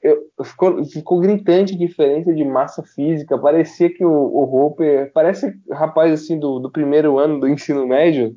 eu, 0.03 0.19
ficou, 0.45 0.85
ficou 0.85 1.21
gritante 1.21 1.75
a 1.75 1.79
diferença 1.79 2.33
de 2.35 2.45
massa 2.45 2.83
física. 2.83 3.39
Parecia 3.39 3.91
que 3.91 4.05
o, 4.05 4.11
o 4.11 4.55
Hopper 4.55 5.11
parece 5.13 5.55
rapaz 5.71 6.13
assim 6.13 6.39
do, 6.39 6.59
do 6.59 6.71
primeiro 6.71 7.19
ano 7.19 7.41
do 7.41 7.49
ensino 7.49 7.87
médio. 7.87 8.37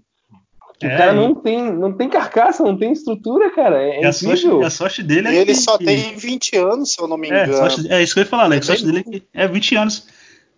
É, 0.82 0.88
o 0.88 0.98
cara 0.98 1.14
não 1.14 1.36
tem, 1.36 1.74
não 1.74 1.92
tem 1.92 2.10
carcaça, 2.10 2.64
não 2.64 2.78
tem 2.78 2.94
estrutura, 2.94 3.52
cara. 3.52 3.82
É, 3.82 4.06
a, 4.06 4.14
sorte, 4.14 4.48
a 4.48 4.70
sorte 4.70 5.04
dele 5.04 5.28
é 5.28 5.36
Ele 5.36 5.46
que, 5.48 5.56
só 5.56 5.78
tem 5.78 6.16
20 6.16 6.56
anos, 6.56 6.94
se 6.94 7.02
eu 7.02 7.08
não 7.08 7.18
me 7.18 7.28
engano. 7.28 7.54
É, 7.54 7.58
sorte, 7.58 7.92
é 7.92 8.02
isso 8.02 8.14
que 8.14 8.22
eu 8.22 8.24
ia 8.24 8.30
falar, 8.30 8.44
Alex. 8.46 8.66
A 8.66 8.68
sorte 8.68 8.86
dele 8.86 9.00
é, 9.00 9.04
que, 9.04 9.24
é 9.34 9.48
20 9.48 9.76
anos. 9.76 10.08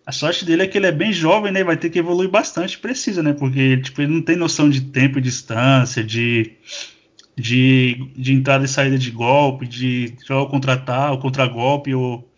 A 0.04 0.10
sorte 0.10 0.44
dele 0.44 0.62
é 0.62 0.66
que 0.66 0.76
ele 0.76 0.86
é 0.86 0.92
bem 0.92 1.12
jovem, 1.12 1.52
né? 1.52 1.62
Vai 1.62 1.76
ter 1.76 1.88
que 1.88 1.98
evoluir 1.98 2.28
bastante, 2.28 2.78
precisa, 2.78 3.22
né? 3.22 3.32
Porque 3.32 3.76
tipo, 3.78 4.02
ele 4.02 4.12
não 4.12 4.22
tem 4.22 4.36
noção 4.36 4.68
de 4.68 4.80
tempo 4.80 5.18
e 5.18 5.22
distância, 5.22 6.02
de, 6.02 6.52
de, 7.36 8.10
de 8.16 8.32
entrada 8.32 8.64
e 8.64 8.68
saída 8.68 8.98
de 8.98 9.10
golpe, 9.10 9.66
de 9.66 10.14
jogar 10.26 10.42
o 10.42 10.48
contra-golpe 10.48 11.22
contra 11.22 11.46
-golpe, 11.46 11.94
ou 11.94 12.28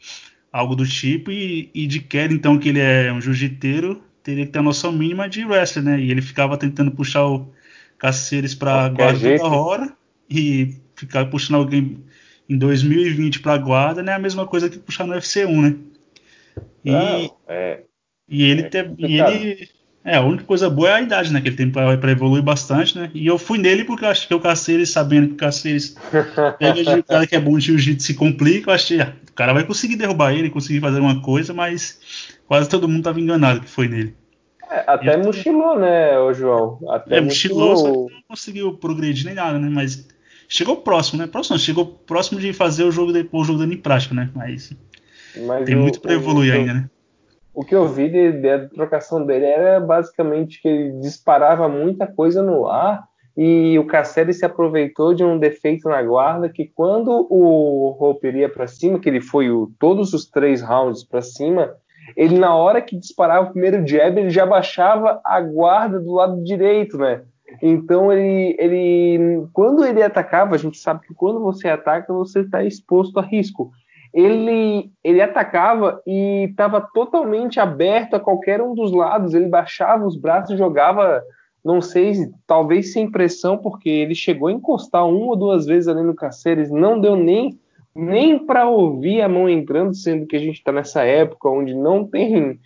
algo 0.52 0.76
do 0.76 0.86
tipo. 0.86 1.30
E, 1.30 1.70
e 1.74 1.86
de 1.86 2.00
queda, 2.00 2.34
então, 2.34 2.58
que 2.58 2.68
ele 2.68 2.80
é 2.80 3.10
um 3.12 3.20
jiu-jiteiro, 3.20 4.02
teria 4.22 4.44
que 4.44 4.52
ter 4.52 4.58
a 4.58 4.62
noção 4.62 4.92
mínima 4.92 5.28
de 5.28 5.44
wrestling, 5.44 5.82
né? 5.84 6.00
E 6.00 6.10
ele 6.10 6.20
ficava 6.20 6.58
tentando 6.58 6.90
puxar 6.90 7.26
o 7.26 7.50
Caceiros 7.98 8.54
para 8.54 8.88
guarda 8.90 9.18
jeito. 9.18 9.42
toda 9.42 9.56
hora 9.56 9.92
e 10.28 10.74
ficar 10.94 11.24
puxando 11.26 11.56
alguém 11.56 12.04
em 12.48 12.58
2020 12.58 13.40
para 13.40 13.56
guarda, 13.56 14.02
né? 14.02 14.12
A 14.12 14.18
mesma 14.18 14.46
coisa 14.46 14.68
que 14.68 14.78
puxar 14.78 15.06
no 15.06 15.14
UFC 15.14 15.46
1, 15.46 15.62
né? 15.62 15.76
E, 16.84 17.30
é, 17.48 17.82
e 18.28 18.44
ele, 18.44 18.62
é 18.62 18.68
te, 18.68 18.94
e 18.98 19.20
ele 19.20 19.68
é, 20.04 20.16
a 20.16 20.20
única 20.20 20.44
coisa 20.44 20.68
boa 20.68 20.90
é 20.90 20.92
a 20.92 21.00
idade, 21.00 21.32
né? 21.32 21.40
Que 21.40 21.48
ele 21.48 21.56
tem 21.56 21.70
para 21.70 22.10
evoluir 22.10 22.42
bastante, 22.42 22.96
né? 22.98 23.10
E 23.14 23.26
eu 23.26 23.38
fui 23.38 23.56
nele 23.56 23.84
porque 23.84 24.04
eu 24.04 24.08
acho 24.10 24.28
que 24.28 24.34
o 24.34 24.40
Caceres, 24.40 24.90
sabendo 24.90 25.28
que 25.28 25.34
o 25.34 25.38
Caceres 25.38 25.96
pega 26.58 26.84
de 26.84 27.02
cara 27.02 27.26
que 27.26 27.34
é 27.34 27.40
bom 27.40 27.56
de 27.56 27.66
jiu-jitsu 27.66 28.06
se 28.06 28.14
complica, 28.14 28.70
eu 28.70 28.74
achei, 28.74 29.00
ah, 29.00 29.14
o 29.26 29.32
cara 29.32 29.54
vai 29.54 29.64
conseguir 29.64 29.96
derrubar 29.96 30.34
ele, 30.34 30.50
conseguir 30.50 30.80
fazer 30.80 31.00
uma 31.00 31.22
coisa, 31.22 31.54
mas 31.54 32.36
quase 32.46 32.68
todo 32.68 32.86
mundo 32.86 33.02
tava 33.02 33.18
enganado 33.18 33.60
que 33.60 33.70
foi 33.70 33.88
nele. 33.88 34.14
É, 34.70 34.84
até 34.86 35.14
e, 35.14 35.16
mochilou, 35.16 35.78
né, 35.78 36.18
o 36.18 36.34
João? 36.34 36.78
Até 36.90 37.16
é, 37.16 37.20
mochilou, 37.22 37.70
mochilou, 37.70 37.76
só 37.76 38.08
que 38.08 38.14
não 38.14 38.22
conseguiu 38.28 38.74
progredir 38.74 39.24
nem 39.24 39.34
nada, 39.34 39.58
né? 39.58 39.70
Mas 39.70 40.06
chegou 40.46 40.76
próximo, 40.76 41.18
né? 41.18 41.26
Próximo, 41.26 41.58
chegou 41.58 41.86
próximo 41.86 42.38
de 42.38 42.52
fazer 42.52 42.84
o 42.84 42.92
jogo 42.92 43.10
depois 43.10 43.44
o 43.44 43.46
jogo 43.46 43.60
dando 43.60 43.72
em 43.72 43.78
prática, 43.78 44.14
né? 44.14 44.28
Mas 44.34 44.70
mas 45.46 45.64
tem 45.64 45.76
o, 45.76 45.80
muito 45.80 46.00
para 46.00 46.14
evoluir 46.14 46.52
o, 46.52 46.56
ainda, 46.56 46.74
né? 46.74 46.90
o 47.54 47.64
que 47.64 47.74
eu 47.74 47.86
vi 47.86 48.08
de, 48.08 48.32
da 48.32 48.68
trocação 48.68 49.24
dele 49.24 49.46
era 49.46 49.80
basicamente 49.80 50.60
que 50.60 50.68
ele 50.68 51.00
disparava 51.00 51.68
muita 51.68 52.06
coisa 52.06 52.42
no 52.42 52.66
ar 52.66 53.04
e 53.36 53.76
o 53.78 53.86
Casseri 53.86 54.32
se 54.32 54.44
aproveitou 54.44 55.12
de 55.12 55.24
um 55.24 55.38
defeito 55.38 55.88
na 55.88 56.00
guarda 56.02 56.48
que 56.48 56.66
quando 56.66 57.26
o 57.28 57.90
Roper 57.98 58.36
ia 58.36 58.48
para 58.48 58.66
cima, 58.66 58.98
que 58.98 59.08
ele 59.08 59.20
foi 59.20 59.50
o, 59.50 59.72
todos 59.78 60.12
os 60.12 60.26
três 60.26 60.62
rounds 60.62 61.02
para 61.02 61.20
cima, 61.20 61.74
ele 62.16 62.38
na 62.38 62.54
hora 62.54 62.80
que 62.80 62.96
disparava 62.96 63.48
o 63.48 63.52
primeiro 63.52 63.86
jab, 63.86 64.18
ele 64.18 64.30
já 64.30 64.46
baixava 64.46 65.20
a 65.24 65.40
guarda 65.40 65.98
do 65.98 66.12
lado 66.12 66.44
direito, 66.44 66.96
né? 66.96 67.22
Então 67.60 68.12
ele, 68.12 68.56
ele 68.58 69.46
quando 69.52 69.84
ele 69.84 70.02
atacava, 70.02 70.54
a 70.54 70.58
gente 70.58 70.78
sabe 70.78 71.06
que 71.06 71.14
quando 71.14 71.40
você 71.40 71.68
ataca, 71.68 72.12
você 72.12 72.40
está 72.40 72.62
exposto 72.62 73.18
a 73.18 73.22
risco. 73.22 73.70
Ele, 74.14 74.92
ele 75.02 75.20
atacava 75.20 76.00
e 76.06 76.44
estava 76.48 76.80
totalmente 76.80 77.58
aberto 77.58 78.14
a 78.14 78.20
qualquer 78.20 78.62
um 78.62 78.74
dos 78.74 78.92
lados. 78.92 79.34
Ele 79.34 79.48
baixava 79.48 80.06
os 80.06 80.16
braços, 80.16 80.56
jogava 80.56 81.22
não 81.64 81.80
sei, 81.80 82.30
talvez 82.46 82.92
sem 82.92 83.10
pressão, 83.10 83.56
porque 83.56 83.88
ele 83.88 84.14
chegou 84.14 84.48
a 84.48 84.52
encostar 84.52 85.06
uma 85.06 85.28
ou 85.28 85.36
duas 85.36 85.64
vezes 85.64 85.88
ali 85.88 86.02
no 86.02 86.14
Caceres, 86.14 86.70
não 86.70 87.00
deu 87.00 87.16
nem 87.16 87.58
nem 87.96 88.44
para 88.44 88.68
ouvir 88.68 89.22
a 89.22 89.28
mão 89.28 89.48
entrando, 89.48 89.94
sendo 89.94 90.26
que 90.26 90.34
a 90.34 90.38
gente 90.40 90.56
está 90.56 90.72
nessa 90.72 91.04
época 91.04 91.48
onde 91.48 91.72
não 91.72 92.04
tem 92.04 92.58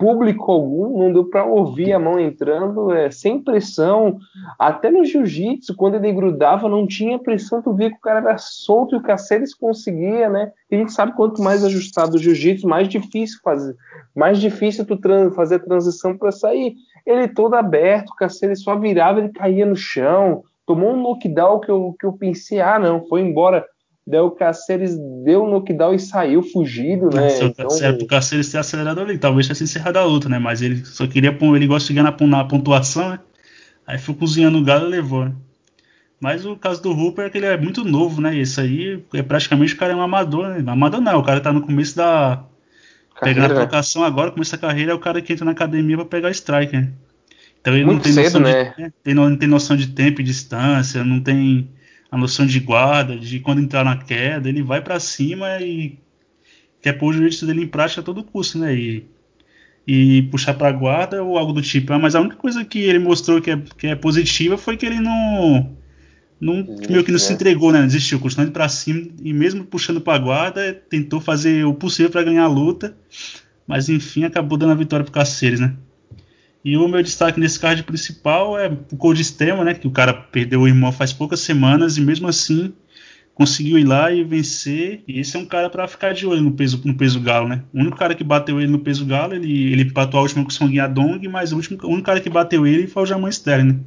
público 0.00 0.50
algum, 0.50 0.98
não 0.98 1.12
deu 1.12 1.26
para 1.26 1.44
ouvir 1.44 1.92
a 1.92 1.98
mão 1.98 2.18
entrando, 2.18 2.90
é, 2.90 3.10
sem 3.10 3.38
pressão. 3.38 4.18
Até 4.58 4.90
no 4.90 5.04
jiu-jitsu, 5.04 5.76
quando 5.76 5.96
ele 5.96 6.10
grudava, 6.10 6.70
não 6.70 6.86
tinha 6.86 7.18
pressão, 7.18 7.60
tu 7.60 7.74
via 7.74 7.90
que 7.90 7.98
o 7.98 8.00
cara 8.00 8.20
era 8.20 8.38
solto 8.38 8.94
e 8.94 8.98
o 8.98 9.02
Caceres 9.02 9.54
conseguia, 9.54 10.30
né? 10.30 10.52
E 10.70 10.74
a 10.74 10.78
gente 10.78 10.92
sabe 10.94 11.12
quanto 11.12 11.42
mais 11.42 11.62
ajustado 11.62 12.16
o 12.16 12.18
jiu-jitsu, 12.18 12.66
mais 12.66 12.88
difícil 12.88 13.38
fazer, 13.44 13.76
mais 14.16 14.38
difícil 14.38 14.86
tu 14.86 14.98
fazer 15.34 15.56
a 15.56 15.60
transição 15.60 16.16
para 16.16 16.32
sair. 16.32 16.76
Ele 17.04 17.28
todo 17.28 17.54
aberto, 17.54 18.08
o 18.08 18.16
Caceres 18.16 18.62
só 18.62 18.76
virava, 18.76 19.18
ele 19.18 19.28
caía 19.28 19.66
no 19.66 19.76
chão, 19.76 20.42
tomou 20.66 20.94
um 20.94 21.02
knockdown 21.02 21.60
que 21.60 21.70
eu, 21.70 21.94
que 22.00 22.06
eu 22.06 22.14
pensei, 22.14 22.58
ah, 22.58 22.78
não, 22.78 23.06
foi 23.06 23.20
embora 23.20 23.66
Daí 24.06 24.20
o 24.20 24.30
Cáceres 24.30 24.96
deu 25.24 25.44
no 25.44 25.52
knockdown 25.52 25.94
e 25.94 25.98
saiu 25.98 26.42
fugido, 26.42 27.10
né? 27.14 27.24
Nossa, 27.24 27.44
então... 27.44 28.06
Cáceres 28.06 28.50
ter 28.50 28.58
acelerado 28.58 29.00
ali, 29.00 29.18
talvez 29.18 29.46
tivesse 29.46 29.64
encerrado 29.64 29.98
a 29.98 30.04
luta, 30.04 30.28
né? 30.28 30.38
Mas 30.38 30.62
ele 30.62 30.84
só 30.84 31.06
queria, 31.06 31.36
ele 31.54 31.66
gosta 31.66 31.88
de 31.88 31.94
ganhar 31.94 32.16
na, 32.20 32.44
pontuação, 32.44 33.10
né? 33.10 33.20
Aí 33.86 33.98
foi 33.98 34.14
cozinhando 34.14 34.58
o 34.58 34.64
galo 34.64 34.86
e 34.86 34.90
levou, 34.90 35.26
né? 35.26 35.34
Mas 36.20 36.44
o 36.44 36.54
caso 36.54 36.82
do 36.82 36.92
Hooper 36.92 37.26
é 37.26 37.30
que 37.30 37.38
ele 37.38 37.46
é 37.46 37.56
muito 37.56 37.82
novo, 37.82 38.20
né? 38.20 38.34
E 38.34 38.40
esse 38.40 38.60
aí 38.60 39.02
é 39.14 39.22
praticamente 39.22 39.74
o 39.74 39.76
cara 39.76 39.92
é 39.92 39.96
um 39.96 40.02
amador, 40.02 40.48
né? 40.48 40.70
Amador 40.70 41.00
não, 41.00 41.18
o 41.18 41.22
cara 41.24 41.40
tá 41.40 41.52
no 41.52 41.62
começo 41.62 41.96
da. 41.96 42.44
Carreira. 43.14 43.42
Pegando 43.42 43.52
a 43.52 43.62
trocação 43.62 44.04
agora, 44.04 44.30
começa 44.30 44.56
a 44.56 44.58
carreira, 44.58 44.92
é 44.92 44.94
o 44.94 44.98
cara 44.98 45.20
que 45.20 45.32
entra 45.32 45.44
na 45.44 45.50
academia 45.52 45.96
pra 45.96 46.06
pegar 46.06 46.30
striker. 46.30 46.80
Né? 46.80 46.92
Então 47.60 47.74
ele 47.74 47.84
muito 47.84 47.96
não 47.96 48.02
tem 48.02 48.12
cedo, 48.12 48.24
noção 48.24 48.40
né? 48.40 48.74
de, 48.76 48.82
né? 48.82 48.92
Tem, 49.02 49.14
não 49.14 49.36
tem 49.36 49.48
noção 49.48 49.76
de 49.76 49.88
tempo 49.88 50.20
e 50.20 50.24
distância, 50.24 51.04
não 51.04 51.20
tem 51.20 51.70
a 52.10 52.18
noção 52.18 52.44
de 52.44 52.58
guarda, 52.58 53.16
de 53.16 53.38
quando 53.38 53.60
entrar 53.60 53.84
na 53.84 53.96
queda, 53.96 54.48
ele 54.48 54.62
vai 54.62 54.80
para 54.80 54.98
cima 54.98 55.60
e 55.60 55.98
quer 56.82 56.94
pôr 56.94 57.10
o 57.10 57.12
jiu-jitsu 57.12 57.46
dele 57.46 57.62
em 57.62 57.68
prática 57.68 58.00
a 58.00 58.04
todo 58.04 58.24
custo, 58.24 58.58
né? 58.58 58.74
E, 58.74 59.06
e 59.86 60.22
puxar 60.22 60.54
para 60.54 60.72
guarda 60.72 61.22
ou 61.22 61.38
algo 61.38 61.52
do 61.52 61.62
tipo. 61.62 61.96
Mas 61.98 62.14
a 62.14 62.20
única 62.20 62.36
coisa 62.36 62.64
que 62.64 62.80
ele 62.80 62.98
mostrou 62.98 63.40
que 63.40 63.50
é, 63.50 63.62
que 63.78 63.86
é 63.86 63.94
positiva 63.94 64.58
foi 64.58 64.76
que 64.76 64.86
ele 64.86 64.98
não, 64.98 65.76
não 66.40 66.66
meio 66.88 67.04
que 67.04 67.12
não 67.12 67.18
se 67.18 67.32
entregou, 67.32 67.72
né? 67.72 67.82
Desistiu, 67.82 68.18
continuou 68.18 68.46
indo 68.48 68.52
para 68.52 68.68
cima 68.68 69.06
e 69.22 69.32
mesmo 69.32 69.64
puxando 69.64 70.00
para 70.00 70.18
guarda, 70.18 70.74
tentou 70.88 71.20
fazer 71.20 71.64
o 71.64 71.74
possível 71.74 72.10
para 72.10 72.24
ganhar 72.24 72.44
a 72.44 72.48
luta, 72.48 72.96
mas 73.66 73.88
enfim 73.88 74.24
acabou 74.24 74.58
dando 74.58 74.72
a 74.72 74.76
vitória 74.76 75.04
pro 75.04 75.12
Caceres, 75.12 75.60
né? 75.60 75.76
E 76.64 76.76
o 76.76 76.86
meu 76.86 77.02
destaque 77.02 77.40
nesse 77.40 77.58
card 77.58 77.82
principal 77.84 78.58
é 78.58 78.68
o 78.68 78.96
Cold 78.96 79.22
Stemma, 79.24 79.64
né? 79.64 79.74
Que 79.74 79.86
o 79.86 79.90
cara 79.90 80.12
perdeu 80.12 80.60
o 80.60 80.68
irmão 80.68 80.92
faz 80.92 81.12
poucas 81.12 81.40
semanas 81.40 81.96
e 81.96 82.00
mesmo 82.00 82.28
assim 82.28 82.72
conseguiu 83.34 83.78
ir 83.78 83.84
lá 83.84 84.12
e 84.12 84.22
vencer. 84.22 85.02
E 85.08 85.18
esse 85.18 85.34
é 85.34 85.40
um 85.40 85.46
cara 85.46 85.70
para 85.70 85.88
ficar 85.88 86.12
de 86.12 86.26
olho 86.26 86.42
no 86.42 86.52
peso, 86.52 86.82
no 86.84 86.94
peso 86.94 87.18
galo, 87.18 87.48
né? 87.48 87.62
O 87.72 87.80
único 87.80 87.96
cara 87.96 88.14
que 88.14 88.22
bateu 88.22 88.60
ele 88.60 88.70
no 88.70 88.80
peso 88.80 89.06
galo, 89.06 89.34
ele, 89.34 89.72
ele 89.72 89.82
empatou 89.84 90.18
a 90.18 90.22
última 90.22 90.42
com 90.44 90.50
o 90.50 90.52
Song 90.52 90.76
Yadong, 90.76 91.26
mas 91.28 91.50
o, 91.50 91.56
último, 91.56 91.78
o 91.82 91.88
único 91.88 92.04
cara 92.04 92.20
que 92.20 92.28
bateu 92.28 92.66
ele 92.66 92.86
foi 92.86 93.02
o 93.02 93.06
Jaman 93.06 93.30
Sterling, 93.30 93.72
né? 93.72 93.80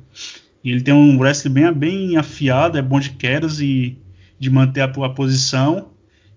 E 0.64 0.72
ele 0.72 0.82
tem 0.82 0.94
um 0.94 1.20
wrestling 1.20 1.54
bem, 1.54 1.72
bem 1.72 2.18
afiado, 2.18 2.80
é 2.80 2.82
bom 2.82 3.00
de 3.00 3.12
quedas 3.12 3.60
e 3.60 4.00
de 4.40 4.50
manter 4.50 4.82
a, 4.82 4.86
a 4.86 5.10
posição. 5.10 5.92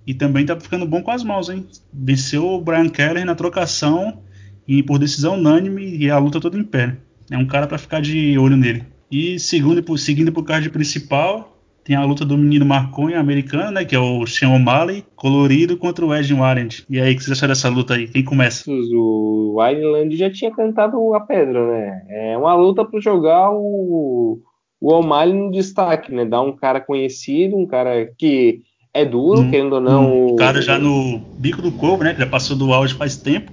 E 0.06 0.12
também 0.12 0.44
tá 0.44 0.58
ficando 0.60 0.86
bom 0.86 1.02
com 1.02 1.10
as 1.10 1.24
mãos, 1.24 1.48
hein? 1.48 1.66
Venceu 1.92 2.46
o 2.46 2.60
Brian 2.60 2.88
Keller 2.90 3.24
na 3.24 3.34
trocação 3.34 4.22
e 4.66 4.82
por 4.82 4.98
decisão 4.98 5.34
unânime 5.34 5.96
e 5.96 6.10
a 6.10 6.18
luta 6.18 6.40
toda 6.40 6.58
em 6.58 6.64
pé. 6.64 6.96
É 7.30 7.36
um 7.36 7.46
cara 7.46 7.66
para 7.66 7.78
ficar 7.78 8.00
de 8.00 8.38
olho 8.38 8.56
nele. 8.56 8.84
E 9.10 9.38
segundo, 9.38 9.96
seguindo 9.98 10.32
pro 10.32 10.44
card 10.44 10.68
principal, 10.70 11.56
tem 11.86 11.94
a 11.94 12.04
luta 12.04 12.24
do 12.24 12.36
menino 12.36 12.66
Marconi 12.66 13.14
americano, 13.14 13.70
né? 13.70 13.84
Que 13.84 13.94
é 13.94 13.98
o 13.98 14.26
Sean 14.26 14.50
O'Malley, 14.50 15.04
colorido 15.14 15.76
contra 15.76 16.04
o 16.04 16.12
Ed 16.12 16.34
Warren. 16.34 16.68
E 16.90 17.00
aí, 17.00 17.14
o 17.14 17.16
que 17.16 17.22
você 17.22 17.32
achou 17.32 17.46
dessa 17.46 17.68
luta 17.68 17.94
aí? 17.94 18.08
Quem 18.08 18.24
começa? 18.24 18.68
O 18.68 19.56
Wineland 19.60 20.16
já 20.16 20.28
tinha 20.28 20.50
cantado 20.50 21.14
a 21.14 21.20
pedra, 21.20 21.64
né? 21.68 22.02
É 22.08 22.36
uma 22.36 22.54
luta 22.56 22.84
para 22.84 23.00
jogar 23.00 23.52
o, 23.52 24.40
o 24.80 24.92
O'Malley 24.92 25.34
no 25.34 25.52
destaque, 25.52 26.12
né? 26.12 26.24
Dar 26.24 26.42
um 26.42 26.56
cara 26.56 26.80
conhecido, 26.80 27.56
um 27.56 27.66
cara 27.66 28.10
que 28.18 28.62
é 28.92 29.04
duro, 29.04 29.42
hum, 29.42 29.50
querendo 29.50 29.74
ou 29.74 29.80
não. 29.80 30.32
Um 30.32 30.36
cara 30.36 30.60
já 30.60 30.80
no 30.80 31.18
bico 31.38 31.62
do 31.62 31.70
corvo, 31.70 32.02
né? 32.02 32.14
Que 32.14 32.20
já 32.20 32.26
passou 32.26 32.56
do 32.56 32.72
auge 32.72 32.94
faz 32.94 33.16
tempo. 33.16 33.52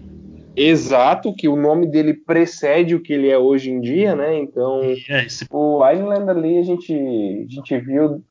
Exato, 0.55 1.33
que 1.35 1.47
o 1.47 1.55
nome 1.55 1.87
dele 1.87 2.13
precede 2.13 2.95
o 2.95 3.01
que 3.01 3.13
ele 3.13 3.29
é 3.29 3.37
hoje 3.37 3.71
em 3.71 3.81
dia, 3.81 4.15
né? 4.15 4.37
Então, 4.37 4.81
é 4.83 5.27
o 5.51 5.89
Island 5.89 6.29
ali 6.29 6.57
a 6.59 6.63
gente, 6.63 6.93
a 6.93 7.53
gente 7.53 7.77
viu 7.79 8.23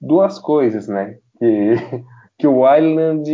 duas 0.00 0.38
coisas, 0.38 0.86
né? 0.88 1.16
Que, 1.38 1.74
que 2.38 2.46
o 2.46 2.62
Island 2.68 3.30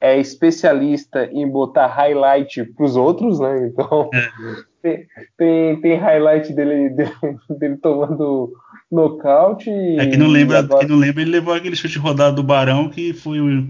é 0.00 0.18
especialista 0.18 1.24
em 1.32 1.48
botar 1.48 1.86
highlight 1.86 2.64
para 2.64 2.84
os 2.84 2.96
outros, 2.96 3.40
né? 3.40 3.66
Então, 3.66 4.10
é. 4.84 5.06
tem, 5.38 5.80
tem, 5.80 5.96
highlight 5.96 6.52
dele, 6.52 6.90
dele, 6.94 7.12
dele 7.58 7.76
tomando 7.78 8.52
nocaute. 8.90 9.70
É 9.70 10.06
que 10.06 10.16
não 10.16 10.28
lembra, 10.28 10.58
agora... 10.58 10.84
que 10.84 10.90
não 10.90 10.98
lembra, 10.98 11.22
ele 11.22 11.30
levou 11.30 11.54
aquele 11.54 11.76
chute 11.76 11.98
rodado 11.98 12.36
do 12.36 12.42
Barão 12.42 12.90
que 12.90 13.12
foi 13.14 13.40
o 13.40 13.68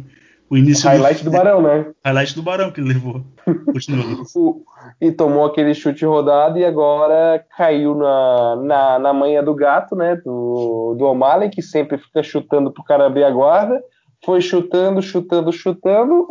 o 0.50 0.57
início 0.57 0.88
o 0.88 0.93
highlight 0.93 1.23
do, 1.23 1.31
do 1.31 1.37
Barão, 1.37 1.62
né? 1.62 1.87
Highlight 2.05 2.35
do 2.35 2.43
Barão 2.43 2.71
que 2.71 2.81
ele 2.81 2.95
levou. 2.95 3.23
e 5.00 5.12
tomou 5.12 5.45
aquele 5.45 5.75
chute 5.75 6.05
rodado 6.05 6.59
e 6.59 6.64
agora 6.64 7.45
caiu 7.57 7.95
na, 7.95 8.57
na, 8.57 8.99
na 8.99 9.12
manha 9.12 9.43
do 9.43 9.55
gato, 9.55 9.95
né? 9.95 10.17
Do, 10.17 10.95
do 10.99 11.05
O'Malley, 11.05 11.50
que 11.50 11.61
sempre 11.61 11.99
fica 11.99 12.23
chutando 12.23 12.71
pro 12.71 12.83
cara 12.83 13.07
abrir 13.07 13.25
a 13.25 13.31
guarda. 13.31 13.83
Foi 14.25 14.40
chutando, 14.40 15.02
chutando, 15.02 15.52
chutando. 15.52 16.26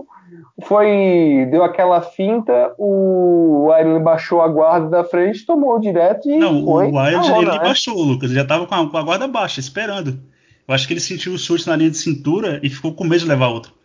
Foi. 0.64 1.48
Deu 1.52 1.64
aquela 1.64 2.02
finta, 2.02 2.74
o 2.78 3.70
Iron 3.80 4.02
baixou 4.04 4.42
a 4.42 4.48
guarda 4.48 4.90
da 4.90 5.04
frente, 5.04 5.46
tomou 5.46 5.80
direto 5.80 6.30
e. 6.30 6.38
Não, 6.38 6.66
foi 6.66 6.88
o 6.88 6.96
Wild 6.98 7.32
ele 7.32 7.52
né? 7.52 7.60
baixou, 7.60 8.02
Lucas. 8.02 8.32
Ele 8.32 8.40
já 8.40 8.46
tava 8.46 8.66
com 8.66 8.76
a, 8.76 8.90
com 8.90 8.98
a 8.98 9.04
guarda 9.04 9.28
baixa, 9.28 9.60
esperando. 9.60 10.20
Eu 10.68 10.74
acho 10.74 10.86
que 10.86 10.94
ele 10.94 11.00
sentiu 11.00 11.34
o 11.34 11.38
chute 11.38 11.68
na 11.68 11.76
linha 11.76 11.92
de 11.92 11.98
cintura 11.98 12.60
e 12.62 12.70
ficou 12.70 12.94
com 12.94 13.06
medo 13.06 13.22
de 13.22 13.30
levar 13.30 13.48
outro. 13.48 13.76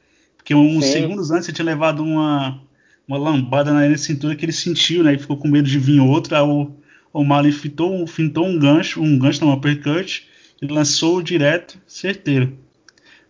Porque 0.43 0.55
uns 0.57 0.85
Sim. 0.85 0.93
segundos 0.93 1.31
antes 1.31 1.49
ele 1.49 1.55
tinha 1.55 1.65
levado 1.67 2.03
uma, 2.03 2.61
uma 3.07 3.17
lambada 3.17 3.73
na 3.73 3.97
cintura 3.97 4.35
que 4.35 4.45
ele 4.45 4.53
sentiu, 4.53 5.05
né? 5.05 5.15
E 5.15 5.19
ficou 5.19 5.37
com 5.37 5.47
medo 5.47 5.69
de 5.69 5.79
vir 5.79 6.01
outra. 6.01 6.39
Aí 6.39 6.45
o, 6.45 6.73
o 7.13 7.25
Marlin 7.25 7.53
fintou, 7.53 8.05
fintou 8.09 8.45
um 8.45 8.59
gancho, 8.59 9.01
um 9.01 9.19
gancho 9.19 9.45
não, 9.45 9.53
um 9.53 9.55
uppercut, 9.55 10.29
e 10.61 10.67
lançou 10.67 11.23
direto, 11.23 11.79
certeiro. 11.87 12.59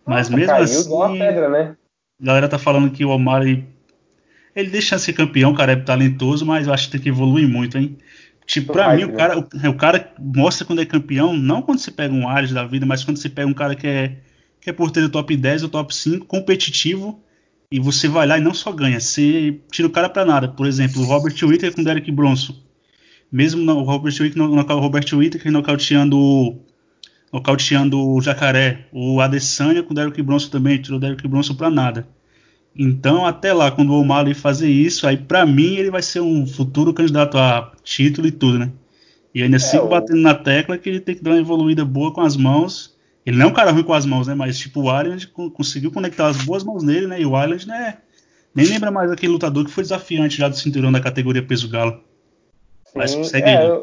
Mas 0.05 0.27
Nossa, 0.27 0.37
mesmo 0.37 0.55
assim. 0.55 1.19
Pedra, 1.19 1.49
né? 1.49 1.75
A 2.19 2.25
galera 2.25 2.49
tá 2.49 2.57
falando 2.57 2.91
que 2.91 3.05
o 3.05 3.09
O'Malley. 3.09 3.63
Ele 4.55 4.69
deixa 4.69 4.95
de 4.95 5.01
ser 5.03 5.13
campeão, 5.13 5.53
cara, 5.53 5.73
é 5.73 5.75
talentoso, 5.75 6.45
mas 6.45 6.67
eu 6.67 6.73
acho 6.73 6.85
que 6.85 6.93
tem 6.93 7.01
que 7.01 7.09
evoluir 7.09 7.47
muito, 7.47 7.77
hein? 7.77 7.97
Tipo, 8.45 8.73
pra 8.73 8.95
mim, 8.95 9.03
o 9.03 9.13
cara, 9.13 9.39
o, 9.39 9.69
o, 9.69 9.73
cara 9.75 10.13
mostra 10.19 10.65
quando 10.65 10.81
é 10.81 10.85
campeão, 10.85 11.33
não 11.33 11.61
quando 11.61 11.79
você 11.79 11.89
pega 11.89 12.13
um 12.13 12.27
Ares 12.27 12.51
da 12.51 12.65
vida, 12.65 12.85
mas 12.85 13.03
quando 13.03 13.17
você 13.17 13.29
pega 13.29 13.47
um 13.47 13.53
cara 13.53 13.75
que 13.75 13.87
é 13.87 14.17
que 14.63 14.69
é 14.69 14.73
por 14.73 14.91
ter 14.91 15.03
o 15.03 15.09
top 15.09 15.35
10 15.35 15.63
ou 15.63 15.69
top 15.69 15.93
5, 15.93 16.25
competitivo, 16.25 17.21
e 17.69 17.79
você 17.79 18.07
vai 18.07 18.25
lá 18.25 18.37
e 18.37 18.41
não 18.41 18.53
só 18.53 18.71
ganha, 18.71 18.99
você 18.99 19.59
tira 19.69 19.87
o 19.87 19.91
cara 19.91 20.07
para 20.07 20.23
nada. 20.23 20.47
Por 20.47 20.65
exemplo, 20.65 21.01
o 21.01 21.05
Robert 21.05 21.33
Whittaker 21.33 21.75
com 21.75 21.81
o 21.81 21.83
Derek 21.83 22.09
Bronson. 22.11 22.55
Mesmo 23.31 23.69
o 23.71 23.83
Robert 23.83 24.13
Whittaker, 24.13 24.37
no, 24.37 24.61
Robert 24.61 25.05
Whittaker 25.11 25.51
nocauteando, 25.51 26.61
nocauteando 27.31 27.99
o 27.99 28.21
Jacaré. 28.21 28.87
O 28.93 29.19
Adesanya 29.19 29.83
com 29.83 29.91
o 29.91 29.95
Derek 29.95 30.21
Bronson 30.21 30.49
também, 30.49 30.81
tirou 30.81 30.97
o 30.97 31.01
Derek 31.01 31.27
Bronson 31.27 31.55
para 31.55 31.69
nada. 31.69 32.07
Então, 32.75 33.25
até 33.25 33.51
lá, 33.51 33.69
quando 33.69 33.91
o 33.91 33.99
O'Malley 33.99 34.33
fazer 34.33 34.69
isso, 34.69 35.05
aí 35.05 35.17
para 35.17 35.45
mim 35.45 35.75
ele 35.75 35.91
vai 35.91 36.01
ser 36.01 36.21
um 36.21 36.47
futuro 36.47 36.93
candidato 36.93 37.37
a 37.37 37.71
título 37.83 38.27
e 38.27 38.31
tudo, 38.31 38.59
né? 38.59 38.71
E 39.35 39.43
ainda 39.43 39.57
é, 39.57 39.59
sigo 39.59 39.87
batendo 39.87 40.21
na 40.21 40.33
tecla 40.33 40.77
que 40.77 40.87
ele 40.87 40.99
tem 40.99 41.15
que 41.15 41.23
dar 41.23 41.31
uma 41.31 41.39
evoluída 41.39 41.83
boa 41.83 42.13
com 42.13 42.21
as 42.21 42.37
mãos 42.37 42.92
ele 43.25 43.37
não 43.37 43.47
é 43.47 43.49
um 43.49 43.53
cara 43.53 43.71
ruim 43.71 43.83
com 43.83 43.93
as 43.93 44.05
mãos, 44.05 44.27
né? 44.27 44.35
Mas 44.35 44.57
tipo, 44.57 44.81
o 44.81 45.01
Island 45.01 45.27
conseguiu 45.27 45.91
conectar 45.91 46.27
as 46.27 46.37
boas 46.43 46.63
mãos 46.63 46.83
nele, 46.83 47.07
né? 47.07 47.21
E 47.21 47.25
o 47.25 47.41
Island, 47.41 47.67
né? 47.67 47.97
Nem 48.53 48.67
lembra 48.67 48.91
mais 48.91 49.11
aquele 49.11 49.31
lutador 49.31 49.65
que 49.65 49.71
foi 49.71 49.83
desafiante 49.83 50.37
já 50.37 50.47
do 50.47 50.55
cinturão 50.55 50.91
da 50.91 50.99
categoria 50.99 51.45
peso 51.45 51.69
galo. 51.69 51.99
Mas 52.93 53.15
consegue 53.15 53.49
é, 53.49 53.67
eu, 53.67 53.81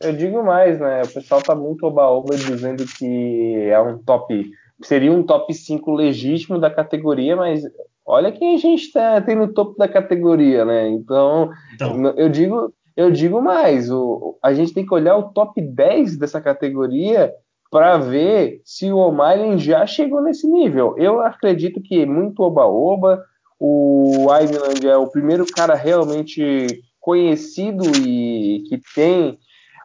eu, 0.00 0.12
digo 0.12 0.42
mais, 0.42 0.78
né? 0.78 1.02
O 1.02 1.08
pessoal 1.08 1.40
tá 1.40 1.54
muito 1.54 1.86
oba-oba 1.86 2.36
dizendo 2.36 2.84
que 2.84 3.56
é 3.70 3.80
um 3.80 3.98
top. 3.98 4.50
Seria 4.82 5.12
um 5.12 5.22
top 5.22 5.54
5 5.54 5.90
legítimo 5.92 6.58
da 6.58 6.70
categoria, 6.70 7.36
mas 7.36 7.62
olha 8.04 8.32
quem 8.32 8.54
a 8.54 8.58
gente 8.58 8.92
tá, 8.92 9.20
tem 9.20 9.36
no 9.36 9.48
topo 9.48 9.78
da 9.78 9.88
categoria, 9.88 10.64
né? 10.64 10.88
Então, 10.88 11.50
então. 11.74 12.08
eu 12.16 12.28
digo. 12.28 12.74
Eu 12.94 13.10
digo 13.10 13.40
mais, 13.40 13.90
o, 13.90 14.36
a 14.42 14.52
gente 14.52 14.74
tem 14.74 14.84
que 14.84 14.92
olhar 14.92 15.16
o 15.16 15.30
top 15.30 15.58
10 15.62 16.18
dessa 16.18 16.42
categoria 16.42 17.32
para 17.72 17.96
ver 17.96 18.60
se 18.66 18.92
o 18.92 18.98
O'Malley 18.98 19.56
já 19.56 19.86
chegou 19.86 20.20
nesse 20.20 20.46
nível. 20.46 20.94
Eu 20.98 21.22
acredito 21.22 21.80
que 21.80 22.04
muito 22.04 22.42
oba-oba, 22.42 23.24
o 23.58 24.26
Island 24.42 24.86
é 24.86 24.94
o 24.94 25.08
primeiro 25.08 25.46
cara 25.46 25.74
realmente 25.74 26.66
conhecido 27.00 27.84
e 28.06 28.62
que 28.68 28.78
tem, 28.94 29.38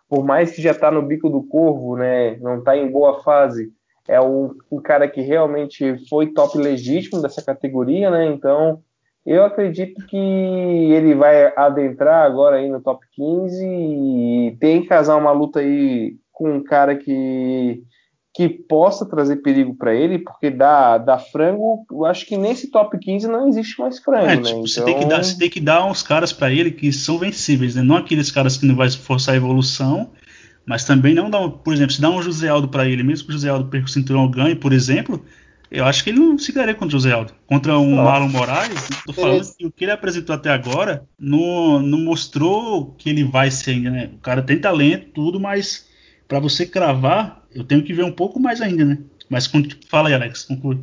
por 0.09 0.25
mais 0.25 0.51
que 0.51 0.61
já 0.61 0.71
está 0.71 0.91
no 0.91 1.01
bico 1.01 1.29
do 1.29 1.41
corvo, 1.41 1.95
né, 1.95 2.35
não 2.41 2.59
está 2.59 2.75
em 2.75 2.91
boa 2.91 3.23
fase, 3.23 3.71
é 4.05 4.19
um, 4.19 4.53
um, 4.69 4.81
cara 4.81 5.07
que 5.07 5.21
realmente 5.21 5.95
foi 6.09 6.33
top 6.33 6.57
legítimo 6.57 7.21
dessa 7.21 7.41
categoria, 7.41 8.11
né? 8.11 8.25
Então 8.25 8.81
eu 9.25 9.43
acredito 9.43 10.05
que 10.07 10.17
ele 10.17 11.15
vai 11.15 11.53
adentrar 11.55 12.25
agora 12.25 12.57
aí 12.57 12.69
no 12.69 12.81
top 12.81 13.05
15 13.13 13.65
e 13.65 14.57
tem 14.59 14.81
que 14.81 14.87
casar 14.87 15.15
uma 15.15 15.31
luta 15.31 15.59
aí 15.59 16.15
com 16.37 16.57
um 16.57 16.63
cara 16.63 16.95
que 16.95 17.81
que 18.35 18.47
possa 18.47 19.03
trazer 19.03 19.37
perigo 19.37 19.75
para 19.75 19.95
ele, 19.95 20.19
porque 20.19 20.51
da, 20.51 20.99
da 20.99 21.17
frango, 21.17 21.83
eu 21.91 22.05
acho 22.05 22.23
que 22.23 22.37
nesse 22.37 22.69
top 22.69 22.95
15 22.99 23.27
não 23.27 23.47
existe 23.47 23.79
mais 23.81 23.97
frango, 23.97 24.27
é, 24.27 24.35
né? 24.35 24.43
Tipo, 24.43 24.67
você, 24.67 24.83
tem 24.83 24.99
que 24.99 25.05
dar, 25.05 25.23
você 25.23 25.37
tem 25.39 25.49
que 25.49 25.59
dar 25.59 25.83
uns 25.83 26.03
caras 26.03 26.31
para 26.31 26.51
ele 26.51 26.69
que 26.69 26.93
são 26.93 27.17
vencíveis, 27.17 27.73
né? 27.73 27.81
Não 27.81 27.95
aqueles 27.95 28.29
caras 28.29 28.55
que 28.55 28.67
não 28.67 28.75
vai 28.75 28.91
forçar 28.91 29.33
a 29.33 29.37
evolução, 29.37 30.11
mas 30.67 30.85
também 30.85 31.15
não 31.15 31.31
dá, 31.31 31.49
por 31.49 31.73
exemplo, 31.73 31.93
se 31.93 31.99
dá 31.99 32.11
um 32.11 32.21
José 32.21 32.47
Aldo 32.47 32.67
para 32.67 32.87
ele, 32.87 33.01
mesmo 33.01 33.25
que 33.25 33.31
o 33.31 33.33
José 33.33 33.49
Aldo 33.49 33.71
perca 33.71 33.87
o 33.87 33.89
cinturão 33.89 34.29
ganhe, 34.29 34.55
por 34.55 34.71
exemplo, 34.71 35.25
eu 35.71 35.83
acho 35.85 36.03
que 36.03 36.11
ele 36.11 36.19
não 36.19 36.37
se 36.37 36.51
ganharia 36.51 36.75
contra 36.75 36.95
o 36.95 36.99
José 36.99 37.13
Aldo. 37.13 37.33
Contra 37.47 37.79
um 37.79 37.95
Marlon 37.95 38.29
Moraes, 38.29 38.87
tô 39.03 39.13
falando 39.13 39.51
que 39.57 39.65
o 39.65 39.71
que 39.71 39.83
ele 39.85 39.91
apresentou 39.91 40.35
até 40.35 40.51
agora 40.51 41.07
não, 41.19 41.79
não 41.79 42.01
mostrou 42.01 42.93
que 42.99 43.09
ele 43.09 43.23
vai 43.23 43.49
ser 43.49 43.71
ainda, 43.71 43.89
né? 43.89 44.11
O 44.13 44.19
cara 44.19 44.43
tem 44.43 44.59
talento, 44.59 45.07
tudo, 45.11 45.39
mas 45.39 45.87
para 46.27 46.39
você 46.39 46.65
cravar, 46.65 47.45
eu 47.53 47.63
tenho 47.63 47.83
que 47.83 47.93
ver 47.93 48.03
um 48.03 48.11
pouco 48.11 48.39
mais 48.39 48.61
ainda, 48.61 48.83
né? 48.83 48.99
Mas 49.29 49.49
fala 49.89 50.09
aí, 50.09 50.13
Alex, 50.13 50.43
conclui. 50.43 50.79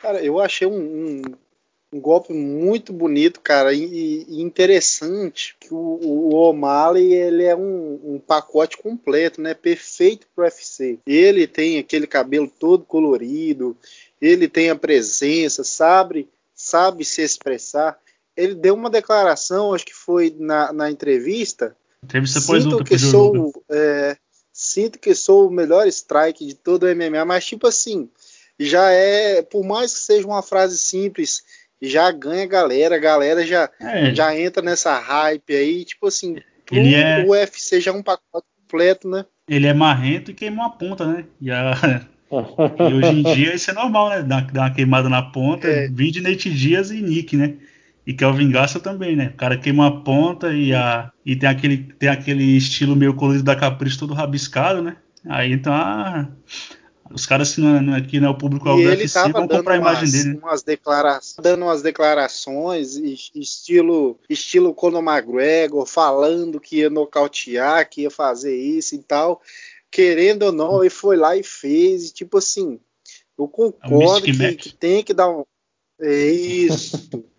Cara, 0.00 0.22
eu 0.22 0.38
achei 0.40 0.66
um, 0.66 0.78
um, 0.78 1.22
um 1.92 2.00
golpe 2.00 2.32
muito 2.32 2.92
bonito, 2.92 3.40
cara, 3.40 3.72
e, 3.72 4.24
e 4.28 4.40
interessante 4.40 5.56
que 5.58 5.72
o, 5.72 5.76
o 5.76 6.34
O'Malley 6.34 7.12
ele 7.12 7.44
é 7.44 7.56
um, 7.56 8.00
um, 8.04 8.22
pacote 8.24 8.76
completo, 8.76 9.40
né? 9.40 9.54
Perfeito 9.54 10.26
pro 10.34 10.44
UFC. 10.44 10.98
Ele 11.06 11.46
tem 11.46 11.78
aquele 11.78 12.06
cabelo 12.06 12.50
todo 12.58 12.84
colorido, 12.84 13.76
ele 14.20 14.48
tem 14.48 14.70
a 14.70 14.76
presença, 14.76 15.64
sabe, 15.64 16.28
sabe 16.54 17.04
se 17.04 17.22
expressar. 17.22 17.98
Ele 18.36 18.54
deu 18.54 18.74
uma 18.74 18.88
declaração, 18.88 19.74
acho 19.74 19.84
que 19.84 19.94
foi 19.94 20.34
na, 20.38 20.72
na 20.72 20.90
entrevista. 20.90 21.76
Entrevista 22.04 22.40
depois 22.40 22.62
Sinto 22.62 22.84
que 22.84 22.98
sou 22.98 23.52
é, 23.68 24.16
sinto 24.58 24.98
que 24.98 25.14
sou 25.14 25.46
o 25.46 25.52
melhor 25.52 25.86
strike 25.86 26.44
de 26.44 26.52
todo 26.52 26.82
o 26.82 26.92
MMA, 26.92 27.24
mas 27.24 27.46
tipo 27.46 27.68
assim, 27.68 28.10
já 28.58 28.90
é, 28.90 29.40
por 29.40 29.64
mais 29.64 29.94
que 29.94 30.00
seja 30.00 30.26
uma 30.26 30.42
frase 30.42 30.76
simples, 30.76 31.44
já 31.80 32.10
ganha 32.10 32.44
galera, 32.44 32.96
a 32.96 32.98
galera 32.98 33.46
já, 33.46 33.70
é. 33.80 34.12
já 34.12 34.36
entra 34.36 34.60
nessa 34.60 34.98
hype 34.98 35.54
aí, 35.54 35.84
tipo 35.84 36.08
assim, 36.08 36.38
ele 36.72 36.92
é... 36.96 37.24
o 37.24 37.30
UFC 37.30 37.80
já 37.80 37.92
é 37.92 37.94
um 37.94 38.02
pacote 38.02 38.48
completo, 38.60 39.08
né? 39.08 39.24
Ele 39.48 39.68
é 39.68 39.72
marrento 39.72 40.32
e 40.32 40.34
queimou 40.34 40.64
a 40.64 40.70
ponta, 40.70 41.06
né? 41.06 41.24
E, 41.40 41.52
a... 41.52 42.04
e 42.90 42.94
hoje 42.94 43.10
em 43.10 43.22
dia 43.22 43.54
isso 43.54 43.70
é 43.70 43.74
normal, 43.74 44.10
né? 44.10 44.22
Dar, 44.24 44.44
dar 44.50 44.62
uma 44.62 44.74
queimada 44.74 45.08
na 45.08 45.22
ponta, 45.22 45.68
é. 45.68 45.86
de 45.86 46.20
Nate 46.20 46.50
Dias 46.50 46.90
e 46.90 47.00
Nick, 47.00 47.36
né? 47.36 47.54
E 48.08 48.14
Kelvin 48.14 48.50
Gassa 48.50 48.80
também, 48.80 49.14
né? 49.14 49.30
O 49.34 49.36
cara 49.36 49.58
queima 49.58 49.86
a 49.86 49.90
ponta 49.90 50.50
e, 50.50 50.72
a, 50.72 51.12
e 51.26 51.36
tem, 51.36 51.46
aquele, 51.46 51.76
tem 51.98 52.08
aquele 52.08 52.56
estilo 52.56 52.96
meio 52.96 53.12
colorido 53.12 53.44
da 53.44 53.54
Capricho 53.54 53.98
todo 53.98 54.14
rabiscado, 54.14 54.80
né? 54.80 54.96
Aí 55.28 55.52
então 55.52 55.74
ah, 55.74 56.26
os 57.10 57.26
caras 57.26 57.54
que 57.54 57.60
não, 57.60 57.94
é, 57.94 57.98
aqui 57.98 58.18
não 58.18 58.28
é 58.28 58.30
o 58.30 58.38
público 58.38 58.66
e 58.78 58.82
ele 58.84 59.02
UFC 59.02 59.30
vão 59.30 59.46
comprar 59.46 59.74
a 59.74 59.76
imagem 59.76 60.10
dele. 60.10 60.34
Né? 60.36 60.40
Umas 60.42 60.62
declarações, 60.62 61.36
dando 61.42 61.66
umas 61.66 61.82
declarações, 61.82 62.96
estilo, 63.34 64.18
estilo 64.26 64.72
Conor 64.72 65.02
McGregor, 65.02 65.84
falando 65.84 66.58
que 66.58 66.78
ia 66.78 66.88
nocautear, 66.88 67.90
que 67.90 68.00
ia 68.00 68.10
fazer 68.10 68.56
isso 68.56 68.94
e 68.94 69.00
tal. 69.00 69.42
Querendo 69.90 70.44
ou 70.44 70.52
não, 70.52 70.80
ele 70.80 70.88
foi 70.88 71.18
lá 71.18 71.36
e 71.36 71.42
fez. 71.42 72.08
E, 72.08 72.14
tipo 72.14 72.38
assim, 72.38 72.80
eu 73.38 73.46
concordo 73.46 74.22
que, 74.22 74.54
que, 74.54 74.72
tem 74.72 75.04
que 75.04 75.12
dar 75.12 75.28
um. 75.28 75.44
É 76.00 76.24
isso. 76.24 77.06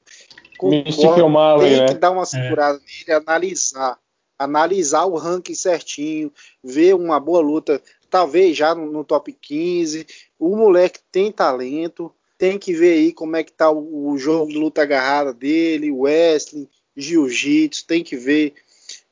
concordo, 0.59 1.63
tem 1.63 1.79
né? 1.79 1.87
que 1.87 1.93
dar 1.95 2.11
uma 2.11 2.25
segurada 2.25 2.77
é. 2.77 2.81
nele, 2.81 3.23
analisar. 3.25 3.97
Analisar 4.37 5.05
o 5.05 5.17
ranking 5.17 5.53
certinho, 5.53 6.31
ver 6.63 6.95
uma 6.95 7.19
boa 7.19 7.41
luta, 7.41 7.81
talvez 8.09 8.55
já 8.55 8.73
no, 8.73 8.91
no 8.91 9.03
top 9.03 9.33
15. 9.33 10.05
O 10.37 10.55
moleque 10.55 10.99
tem 11.11 11.31
talento, 11.31 12.13
tem 12.37 12.57
que 12.57 12.73
ver 12.73 12.93
aí 12.93 13.11
como 13.11 13.35
é 13.35 13.43
que 13.43 13.51
tá 13.51 13.69
o, 13.69 14.11
o 14.11 14.17
jogo 14.17 14.51
de 14.51 14.57
luta 14.57 14.81
agarrada 14.81 15.33
dele, 15.33 15.91
Wesley, 15.91 16.69
Jiu-Jitsu, 16.95 17.85
tem 17.85 18.03
que 18.03 18.15
ver 18.15 18.53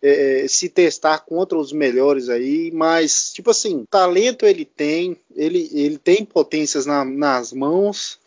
é, 0.02 0.46
se 0.48 0.70
testar 0.70 1.20
contra 1.20 1.58
os 1.58 1.72
melhores 1.72 2.30
aí, 2.30 2.72
mas 2.72 3.34
tipo 3.34 3.50
assim, 3.52 3.86
talento 3.90 4.46
ele 4.46 4.64
tem, 4.64 5.18
ele, 5.36 5.70
ele 5.74 5.98
tem 5.98 6.24
potências 6.24 6.86
na, 6.86 7.04
nas 7.04 7.52
mãos, 7.52 8.20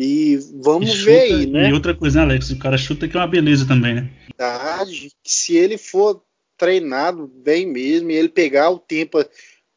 e 0.00 0.38
vamos 0.62 0.94
e 0.94 1.04
ver 1.04 1.20
aí, 1.22 1.46
né? 1.46 1.70
E 1.70 1.72
outra 1.72 1.92
coisa, 1.92 2.20
né, 2.20 2.26
Alex? 2.26 2.50
O 2.50 2.58
cara 2.60 2.78
chuta 2.78 3.08
que 3.08 3.16
é 3.16 3.20
uma 3.20 3.26
beleza 3.26 3.66
também, 3.66 3.94
né? 3.96 4.10
Verdade. 4.28 5.10
Se 5.24 5.56
ele 5.56 5.76
for 5.76 6.22
treinado 6.56 7.26
bem 7.26 7.66
mesmo 7.66 8.08
e 8.08 8.14
ele 8.14 8.28
pegar 8.28 8.70
o 8.70 8.78
tempo 8.78 9.18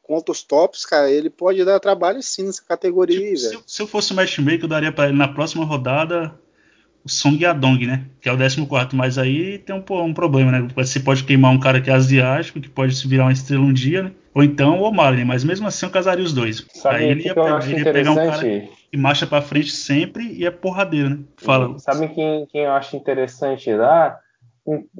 contra 0.03 0.31
os 0.31 0.43
tops, 0.43 0.85
cara, 0.85 1.09
ele 1.09 1.31
pode 1.31 1.65
dar 1.65 1.79
trabalho 1.79 2.21
sim 2.21 2.45
nessa 2.45 2.63
categoria, 2.63 3.17
tipo, 3.17 3.37
se, 3.37 3.57
se, 3.65 3.81
eu 3.81 3.87
fosse 3.87 4.13
o 4.13 4.15
matchmaker, 4.15 4.65
eu 4.65 4.67
daria 4.67 4.91
para 4.91 5.09
ele 5.09 5.17
na 5.17 5.27
próxima 5.27 5.65
rodada 5.65 6.39
o 7.03 7.09
Song 7.09 7.43
Yadong, 7.43 7.87
né? 7.87 8.05
Que 8.21 8.29
é 8.29 8.31
o 8.31 8.37
14. 8.37 8.95
Mas 8.95 9.17
aí 9.17 9.57
tem 9.57 9.75
um, 9.75 9.83
um, 10.03 10.13
problema, 10.13 10.51
né? 10.51 10.67
Você 10.75 10.99
pode 10.99 11.23
queimar 11.23 11.51
um 11.51 11.59
cara 11.59 11.81
que 11.81 11.89
é 11.89 11.93
asiático, 11.93 12.61
que 12.61 12.69
pode 12.69 12.95
se 12.95 13.07
virar 13.07 13.23
uma 13.23 13.33
estrela 13.33 13.63
um 13.63 13.73
dia, 13.73 14.03
né? 14.03 14.11
Ou 14.35 14.43
então 14.43 14.79
o 14.79 14.83
O'Malley, 14.83 15.25
mas 15.25 15.43
mesmo 15.43 15.65
assim 15.67 15.87
eu 15.87 15.91
casaria 15.91 16.23
os 16.23 16.31
dois. 16.31 16.63
Sabe 16.75 16.97
aí 16.97 17.09
ele 17.09 17.23
ia, 17.23 17.33
ele 17.63 17.79
ia 17.79 17.91
pegar 17.91 18.11
um 18.11 18.15
cara 18.15 18.69
que 18.91 18.97
marcha 18.97 19.25
para 19.25 19.41
frente 19.41 19.71
sempre 19.71 20.33
e 20.33 20.45
é 20.45 20.51
porradeiro, 20.51 21.09
né? 21.11 21.19
Fala. 21.37 21.79
Sabe 21.79 22.09
quem, 22.09 22.45
quem 22.47 22.61
eu 22.61 22.71
acho 22.71 22.97
interessante 22.97 23.73
lá? 23.73 24.19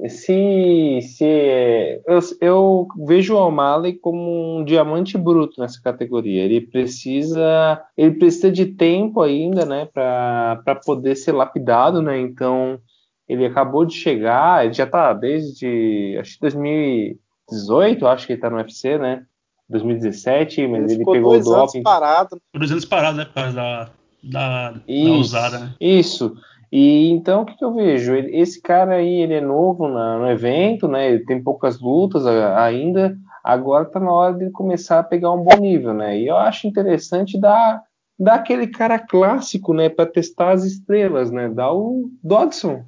Se, 0.08 1.00
se 1.02 2.02
eu, 2.08 2.20
eu 2.40 2.88
vejo 3.06 3.36
o 3.36 3.48
O'Malley 3.48 3.94
como 3.94 4.60
um 4.60 4.64
diamante 4.64 5.18
bruto 5.18 5.60
nessa 5.62 5.80
categoria. 5.82 6.44
Ele 6.44 6.62
precisa 6.62 7.84
ele 7.96 8.16
precisa 8.16 8.50
de 8.50 8.66
tempo 8.66 9.22
ainda, 9.22 9.66
né, 9.66 9.88
para 9.94 10.82
poder 10.86 11.16
ser 11.16 11.34
lapidado, 11.34 12.02
né? 12.02 12.18
Então 12.18 12.80
ele 13.28 13.46
acabou 13.46 13.86
de 13.86 13.94
chegar, 13.94 14.66
ele 14.66 14.74
já 14.74 14.88
tá 14.88 15.14
desde 15.14 16.18
acho 16.20 16.36
que 16.36 16.42
2018, 16.42 18.08
acho 18.08 18.26
que 18.26 18.34
ele 18.34 18.42
tá 18.42 18.50
no 18.50 18.56
UFC, 18.58 18.98
né? 18.98 19.26
2017, 19.72 20.68
mas 20.68 20.84
ele, 20.92 21.02
ele 21.02 21.06
pegou 21.06 21.36
o 21.36 21.40
doping. 21.40 21.84
Parado. 21.84 22.40
Dois 22.54 22.72
anos 22.72 22.86
parado, 22.86 23.18
né? 23.18 23.26
Por 23.26 23.34
causa 23.34 23.54
da, 23.54 23.90
da, 24.24 24.74
isso, 24.88 25.10
da 25.10 25.18
usada, 25.18 25.60
né? 25.60 25.74
Isso. 25.80 26.36
E 26.72 27.10
então 27.10 27.42
o 27.42 27.46
que, 27.46 27.58
que, 27.58 27.66
eu 27.66 27.74
vejo? 27.74 28.16
Esse 28.16 28.62
cara 28.62 28.96
aí, 28.96 29.22
ele 29.22 29.34
é 29.34 29.42
novo 29.42 29.88
na, 29.88 30.20
no 30.20 30.30
evento, 30.30 30.88
né? 30.88 31.10
Ele 31.10 31.26
tem 31.26 31.44
poucas 31.44 31.80
lutas 31.80 32.26
ainda. 32.26 33.18
Agora 33.44 33.86
tá 33.86 34.00
na 34.00 34.12
hora 34.12 34.34
de 34.34 34.50
começar 34.52 35.00
a 35.00 35.04
pegar 35.04 35.32
um 35.32 35.44
bom 35.44 35.58
nível, 35.58 35.94
né? 35.94 36.18
E 36.18 36.28
eu 36.28 36.38
acho 36.38 36.68
interessante 36.68 37.40
dar, 37.40 37.82
dar 38.18 38.36
aquele 38.36 38.68
cara 38.68 39.00
clássico, 39.00 39.74
né? 39.74 39.90
Para 39.90 40.06
testar 40.06 40.52
as 40.52 40.64
estrelas, 40.64 41.32
né? 41.32 41.50
Dar 41.50 41.74
o 41.74 42.10
Dodson. 42.24 42.86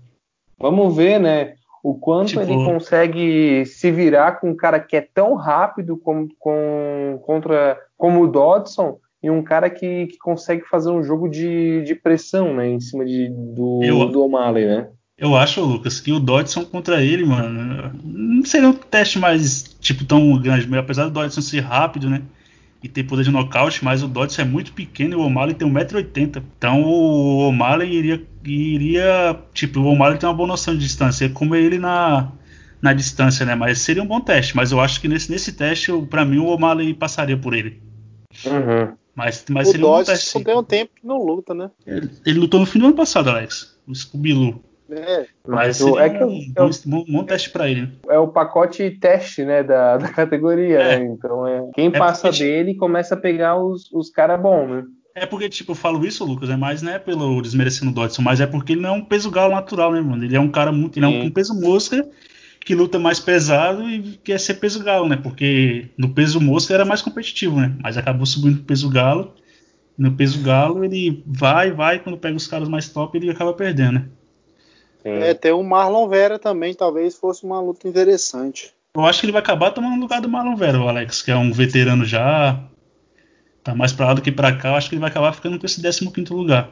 Vamos 0.58 0.96
ver, 0.96 1.19
né? 1.19 1.56
O 1.84 1.96
quanto 1.96 2.30
tipo... 2.30 2.41
ele 2.41 2.54
consegue 2.54 3.65
se 3.65 3.91
virar 3.91 4.39
com 4.39 4.52
um 4.52 4.56
cara 4.56 4.80
que 4.80 4.96
é 4.96 5.02
tão 5.02 5.36
rápido 5.36 5.98
como, 5.98 6.30
com, 6.39 7.19
contra, 7.26 7.78
como 7.98 8.24
o 8.24 8.28
Dodson 8.28 8.98
e 9.22 9.30
um 9.30 9.43
cara 9.43 9.69
que, 9.69 10.08
que 10.08 10.17
consegue 10.17 10.63
fazer 10.63 10.89
um 10.89 11.04
jogo 11.04 11.28
de, 11.28 11.84
de 11.84 11.93
pressão, 11.93 12.54
né, 12.54 12.69
em 12.69 12.80
cima 12.80 13.06
de, 13.06 13.30
do, 13.30 13.82
eu, 13.84 14.10
do 14.10 14.24
O'Malley, 14.24 14.65
né? 14.65 14.88
Eu 15.17 15.36
acho, 15.36 15.62
Lucas, 15.62 16.00
que 16.00 16.12
o 16.12 16.19
Dodson 16.19 16.65
contra 16.65 17.04
ele, 17.04 17.26
mano, 17.26 17.91
não 18.04 18.46
seria 18.46 18.69
um 18.69 18.74
teste 18.74 19.19
mais, 19.19 19.76
tipo, 19.80 20.06
tão 20.06 20.41
grande, 20.41 20.74
apesar 20.78 21.06
do 21.06 21.12
Dodson 21.12 21.41
ser 21.41 21.60
rápido, 21.60 22.10
né? 22.10 22.22
E 22.84 22.89
tem 22.89 23.02
poder 23.02 23.24
de 23.24 23.32
nocaute, 23.32 23.84
mas 23.84 24.04
o 24.04 24.10
Dodson 24.10 24.41
é 24.41 24.46
muito 24.46 24.74
pequeno 24.74 25.13
e 25.13 25.15
o 25.15 25.22
O'Malley 25.22 25.56
tem 25.56 25.72
1,80m. 25.72 26.43
Então 26.58 26.84
o 26.84 27.48
O'Malley 27.48 27.89
iria, 27.89 28.28
iria. 28.43 29.39
Tipo, 29.54 29.80
o 29.80 29.86
O'Malley 29.86 30.19
tem 30.19 30.28
uma 30.28 30.36
boa 30.36 30.48
noção 30.48 30.74
de 30.74 30.82
distância. 30.82 31.24
Ia 31.24 31.32
comer 31.32 31.63
ele 31.63 31.80
na, 31.80 32.30
na 32.82 32.91
distância, 32.91 33.46
né? 33.46 33.56
Mas 33.56 33.80
seria 33.80 34.04
um 34.04 34.06
bom 34.06 34.19
teste. 34.19 34.54
Mas 34.54 34.74
eu 34.74 34.82
acho 34.82 35.00
que 35.00 35.08
nesse, 35.08 35.32
nesse 35.32 35.54
teste, 35.54 35.93
para 36.10 36.26
mim, 36.26 36.39
o 36.39 36.48
O'Malley 36.48 36.93
passaria 36.93 37.38
por 37.38 37.54
ele. 37.54 37.82
Uhum. 38.46 38.93
Mas, 39.15 39.46
mas 39.50 39.69
o 39.69 39.72
seria 39.72 39.86
Dodge 39.86 40.02
um 40.02 40.06
bom 40.06 40.12
teste. 40.12 40.43
ganha 40.43 40.58
um 40.58 40.63
tempo 40.63 40.91
que 40.93 41.08
não 41.08 41.24
luta, 41.24 41.54
né? 41.54 41.72
Ele, 41.88 42.10
ele, 42.26 42.39
lutou 42.39 42.60
no 42.60 42.65
fim 42.65 42.80
do 42.80 42.88
ano 42.88 42.96
passado, 42.96 43.30
Alex. 43.30 43.80
O 43.88 43.96
Scooby-Loo. 43.96 44.62
É, 45.00 45.26
mas 45.48 45.82
é 45.82 46.10
que 46.10 46.24
um, 46.24 46.40
eu, 46.56 46.70
um, 46.88 47.06
bom 47.12 47.24
teste 47.24 47.50
para 47.50 47.70
ele. 47.70 47.82
Né? 47.82 47.92
É 48.10 48.20
o 48.20 48.28
pacote 48.28 48.90
teste, 48.92 49.44
né, 49.44 49.64
da, 49.64 49.98
da 49.98 50.10
categoria, 50.10 50.80
é. 50.80 51.00
né? 51.00 51.06
Então 51.06 51.48
é, 51.48 51.70
quem 51.74 51.88
é 51.88 51.92
passa 51.92 52.30
porque, 52.30 52.44
dele 52.44 52.76
começa 52.76 53.16
a 53.16 53.18
pegar 53.18 53.58
os, 53.58 53.92
os 53.92 54.10
caras 54.10 54.42
bons, 54.42 54.68
né? 54.68 54.84
É 55.16 55.28
porque, 55.28 55.48
tipo, 55.48 55.72
eu 55.72 55.76
falo 55.76 56.04
isso, 56.06 56.26
Lucas, 56.26 56.50
é 56.50 56.58
mais, 56.58 56.82
né, 56.82 56.98
pelo 56.98 57.40
desmerecendo 57.40 57.92
o 57.92 57.94
Dodson, 57.94 58.24
mas 58.24 58.42
é 58.42 58.48
porque 58.48 58.74
ele 58.74 58.82
não 58.82 58.90
é 58.90 58.94
um 58.94 59.06
peso 59.06 59.30
galo 59.30 59.54
natural, 59.54 59.92
né, 59.92 60.02
mano? 60.02 60.24
Ele 60.24 60.36
é 60.36 60.40
um 60.40 60.50
cara 60.50 60.72
muito. 60.72 60.98
Ele 60.98 61.06
é 61.06 61.10
um, 61.10 61.26
um 61.26 61.32
peso 61.32 61.54
mosca 61.60 62.08
que 62.64 62.74
luta 62.74 62.98
mais 62.98 63.20
pesado 63.20 63.88
e 63.90 64.18
quer 64.24 64.40
ser 64.40 64.56
peso 64.56 64.84
galo, 64.84 65.08
né? 65.08 65.18
Porque 65.18 65.90
no 65.98 66.10
peso 66.14 66.40
mosca 66.40 66.74
era 66.74 66.86
mais 66.86 67.02
competitivo, 67.02 67.60
né? 67.60 67.76
Mas 67.82 67.98
acabou 67.98 68.26
subindo 68.26 68.58
pro 68.58 68.66
peso 68.66 68.90
galo. 68.90 69.34
No 69.98 70.14
peso 70.14 70.42
galo 70.42 70.84
ele 70.84 71.24
vai, 71.28 71.72
vai, 71.72 72.00
quando 72.00 72.18
pega 72.18 72.36
os 72.36 72.48
caras 72.48 72.68
mais 72.68 72.90
top 72.90 73.18
ele 73.18 73.30
acaba 73.30 73.54
perdendo, 73.54 73.94
né? 73.94 74.06
É, 75.04 75.34
tem 75.34 75.52
o 75.52 75.63
Marlon 75.63 76.08
Vera 76.08 76.39
também, 76.39 76.74
talvez 76.74 77.16
fosse 77.16 77.44
uma 77.44 77.60
luta 77.60 77.88
interessante. 77.88 78.74
Eu 78.96 79.06
acho 79.06 79.20
que 79.20 79.26
ele 79.26 79.34
vai 79.34 79.42
acabar 79.42 79.72
tomando 79.72 79.98
o 79.98 80.00
lugar 80.00 80.22
do 80.22 80.30
Marlon 80.30 80.56
Vera, 80.56 80.80
o 80.80 80.88
Alex, 80.88 81.22
que 81.22 81.32
é 81.32 81.36
um 81.36 81.52
veterano 81.52 82.06
já. 82.06 82.63
Tá 83.63 83.74
mais 83.74 83.92
pra 83.92 84.08
lá 84.08 84.13
do 84.13 84.22
que 84.22 84.32
pra 84.32 84.56
cá. 84.56 84.70
Eu 84.70 84.76
acho 84.76 84.89
que 84.89 84.96
ele 84.96 85.02
vai 85.02 85.10
acabar 85.10 85.34
ficando 85.34 85.58
com 85.58 85.66
esse 85.66 85.82
15 85.82 86.34
lugar. 86.34 86.72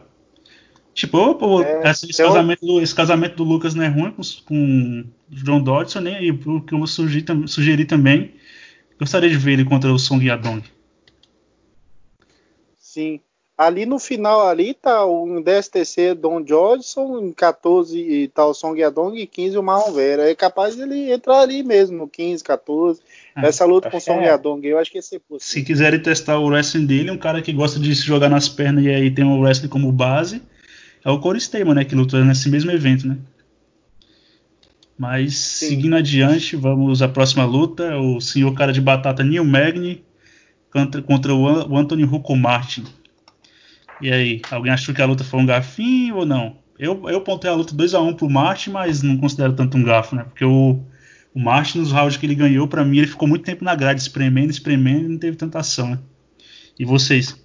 Tipo, 0.93 1.35
pô, 1.35 1.63
é, 1.63 1.89
esse, 1.89 2.09
esse, 2.09 2.21
casamento 2.21 2.65
do, 2.65 2.81
esse, 2.81 2.93
casamento 2.93 3.35
do, 3.37 3.43
Lucas 3.43 3.73
não 3.73 3.83
é 3.83 3.87
ruim 3.87 4.11
com, 4.11 4.21
com 4.45 5.05
o 5.31 5.35
John 5.35 5.61
Dodson, 5.61 6.01
né? 6.01 6.21
E 6.21 6.31
o 6.31 6.61
que 6.61 6.73
eu 6.73 6.85
sugeri, 6.85 7.25
sugeri, 7.47 7.85
também, 7.85 8.35
gostaria 8.99 9.29
de 9.29 9.37
ver 9.37 9.53
ele 9.53 9.65
contra 9.65 9.91
o 9.91 9.97
Song 9.97 10.25
Yadong. 10.25 10.63
Sim. 12.77 13.21
Ali 13.61 13.85
no 13.85 13.99
final 13.99 14.47
ali 14.47 14.73
tá 14.73 15.05
o 15.05 15.39
10 15.39 15.67
TC 15.67 16.15
Don 16.15 16.41
Johnson, 16.41 17.19
em 17.19 17.31
14 17.31 18.31
tá 18.33 18.43
o 18.43 18.55
Song 18.55 18.81
Yadong 18.81 19.15
e 19.15 19.27
15 19.27 19.55
o 19.55 19.61
Marlon 19.61 19.93
Vera. 19.93 20.27
É 20.27 20.33
capaz 20.33 20.75
de 20.75 20.81
ele 20.81 21.11
entrar 21.11 21.41
ali 21.41 21.61
mesmo, 21.61 21.95
no 21.95 22.07
15, 22.07 22.43
14. 22.43 22.99
Ah, 23.35 23.45
Essa 23.45 23.63
luta 23.63 23.87
com 23.87 23.97
o 23.97 24.01
Song 24.01 24.23
é. 24.23 24.29
Yadong, 24.29 24.65
eu 24.65 24.79
acho 24.79 24.89
que 24.89 24.97
ia 24.97 25.01
ser 25.03 25.19
possível. 25.19 25.41
Se 25.41 25.61
quiserem 25.61 26.01
testar 26.01 26.39
o 26.39 26.47
wrestling 26.47 26.87
dele, 26.87 27.11
um 27.11 27.19
cara 27.19 27.39
que 27.39 27.53
gosta 27.53 27.79
de 27.79 27.95
se 27.95 28.01
jogar 28.01 28.29
nas 28.29 28.49
pernas 28.49 28.83
e 28.83 28.89
aí 28.89 29.11
tem 29.11 29.23
o 29.23 29.39
wrestling 29.39 29.69
como 29.69 29.91
base, 29.91 30.41
é 31.05 31.11
o 31.11 31.19
Corey 31.19 31.39
Stamen, 31.39 31.75
né, 31.75 31.85
que 31.85 31.93
lutou 31.93 32.19
nesse 32.25 32.49
mesmo 32.49 32.71
evento, 32.71 33.07
né? 33.07 33.19
Mas 34.97 35.35
Sim. 35.35 35.67
seguindo 35.67 35.95
adiante, 35.95 36.55
vamos 36.55 37.03
à 37.03 37.07
próxima 37.07 37.45
luta, 37.45 37.95
o 37.99 38.19
senhor 38.19 38.51
cara 38.55 38.73
de 38.73 38.81
batata 38.81 39.23
Neil 39.23 39.45
Magny 39.45 40.03
contra, 40.73 40.99
contra 41.03 41.31
o 41.31 41.77
Anthony 41.77 42.03
Rucco 42.03 42.35
Martin. 42.35 42.85
E 44.01 44.11
aí, 44.11 44.41
alguém 44.49 44.71
achou 44.71 44.95
que 44.95 45.01
a 45.01 45.05
luta 45.05 45.23
foi 45.23 45.39
um 45.39 45.45
gafinho 45.45 46.17
ou 46.17 46.25
não? 46.25 46.57
Eu, 46.79 47.07
eu 47.07 47.21
pontei 47.21 47.49
a 47.49 47.53
luta 47.53 47.75
2x1 47.75 48.07
um 48.07 48.13
pro 48.15 48.29
Martin, 48.29 48.71
mas 48.71 49.03
não 49.03 49.17
considero 49.17 49.53
tanto 49.53 49.77
um 49.77 49.83
gafo, 49.83 50.15
né? 50.15 50.23
Porque 50.23 50.43
o, 50.43 50.79
o 51.35 51.39
nos 51.39 51.91
rounds 51.91 52.17
que 52.17 52.25
ele 52.25 52.33
ganhou, 52.33 52.67
para 52.67 52.83
mim, 52.83 52.97
ele 52.97 53.07
ficou 53.07 53.27
muito 53.27 53.45
tempo 53.45 53.63
na 53.63 53.75
grade, 53.75 54.01
espremendo, 54.01 54.49
espremendo 54.49 55.05
e 55.05 55.09
não 55.09 55.19
teve 55.19 55.37
tanta 55.37 55.59
ação, 55.59 55.91
né? 55.91 55.99
E 56.79 56.83
vocês? 56.83 57.39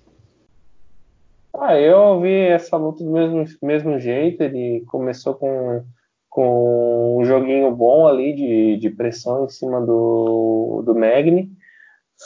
Ah, 1.54 1.78
eu 1.78 2.20
vi 2.20 2.32
essa 2.32 2.76
luta 2.76 3.04
do 3.04 3.10
mesmo, 3.10 3.44
mesmo 3.62 3.98
jeito. 3.98 4.42
Ele 4.42 4.82
começou 4.86 5.34
com, 5.34 5.82
com 6.30 7.18
um 7.20 7.24
joguinho 7.24 7.70
bom 7.74 8.06
ali 8.06 8.34
de, 8.34 8.76
de 8.78 8.90
pressão 8.90 9.44
em 9.44 9.48
cima 9.48 9.80
do, 9.80 10.82
do 10.84 10.94
Magni. 10.94 11.50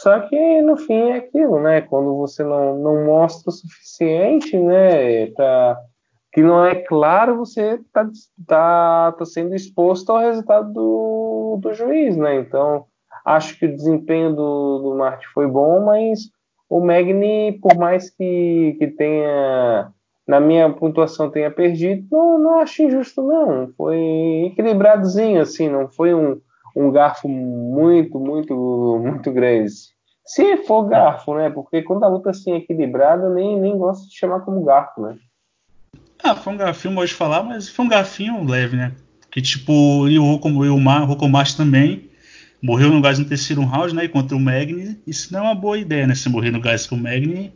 Só 0.03 0.19
que 0.21 0.63
no 0.63 0.79
fim 0.79 1.11
é 1.11 1.17
aquilo, 1.17 1.61
né? 1.61 1.83
Quando 1.83 2.17
você 2.17 2.43
não, 2.43 2.79
não 2.79 3.05
mostra 3.05 3.51
o 3.51 3.53
suficiente, 3.53 4.57
né? 4.57 5.27
Pra, 5.27 5.79
que 6.33 6.43
não 6.43 6.65
é 6.65 6.75
claro, 6.75 7.37
você 7.37 7.75
está 7.75 8.09
tá, 8.47 9.13
tá 9.13 9.25
sendo 9.27 9.55
exposto 9.55 10.11
ao 10.11 10.21
resultado 10.21 10.73
do, 10.73 11.59
do 11.61 11.75
juiz, 11.75 12.17
né? 12.17 12.37
Então, 12.37 12.87
acho 13.27 13.59
que 13.59 13.67
o 13.67 13.77
desempenho 13.77 14.35
do, 14.35 14.79
do 14.79 14.95
Marte 14.97 15.27
foi 15.35 15.47
bom, 15.47 15.85
mas 15.85 16.31
o 16.69 16.81
Magni, 16.81 17.59
por 17.61 17.77
mais 17.77 18.09
que, 18.09 18.77
que 18.79 18.87
tenha, 18.87 19.93
na 20.27 20.41
minha 20.41 20.71
pontuação, 20.71 21.31
tenha 21.31 21.51
perdido, 21.51 22.07
não, 22.11 22.39
não 22.39 22.61
acho 22.61 22.83
injusto, 22.83 23.21
não. 23.21 23.71
Foi 23.77 23.99
equilibradozinho, 24.47 25.43
assim, 25.43 25.69
não 25.69 25.89
foi 25.89 26.15
um 26.15 26.41
um 26.75 26.91
garfo 26.91 27.29
muito, 27.29 28.19
muito, 28.19 29.01
muito 29.03 29.33
grande. 29.33 29.73
Se 30.25 30.59
for 30.59 30.85
garfo, 30.85 31.35
né? 31.35 31.51
Porque 31.51 31.83
quando 31.83 32.05
a 32.05 32.09
luta 32.09 32.31
assim 32.31 32.53
é 32.53 32.57
equilibrada, 32.57 33.29
nem, 33.31 33.61
nem 33.61 33.77
gosto 33.77 34.09
de 34.09 34.17
chamar 34.17 34.41
como 34.41 34.65
garfo, 34.65 35.03
né? 35.03 35.17
Ah, 36.23 36.37
foi 36.37 36.53
um 36.53 36.57
garfinho, 36.57 36.95
pode 36.95 37.15
falar, 37.15 37.43
mas 37.43 37.69
foi 37.69 37.85
um 37.85 37.89
garfinho 37.89 38.45
leve, 38.45 38.77
né? 38.77 38.93
Que 39.31 39.41
tipo, 39.41 40.09
e 40.09 40.19
o 40.19 40.25
Rokomachi 40.25 41.57
também 41.57 42.11
morreu 42.63 42.91
no 42.91 43.01
gás 43.01 43.19
no 43.19 43.25
terceiro 43.25 43.63
round, 43.65 43.95
né? 43.95 44.07
Contra 44.09 44.37
o 44.37 44.41
Magni. 44.41 45.01
Isso 45.07 45.33
não 45.33 45.41
é 45.41 45.43
uma 45.45 45.55
boa 45.55 45.79
ideia, 45.79 46.07
né? 46.07 46.15
Se 46.15 46.29
morrer 46.29 46.51
no 46.51 46.61
gás 46.61 46.87
com 46.87 46.95
o 46.95 46.99
Magni, 46.99 47.53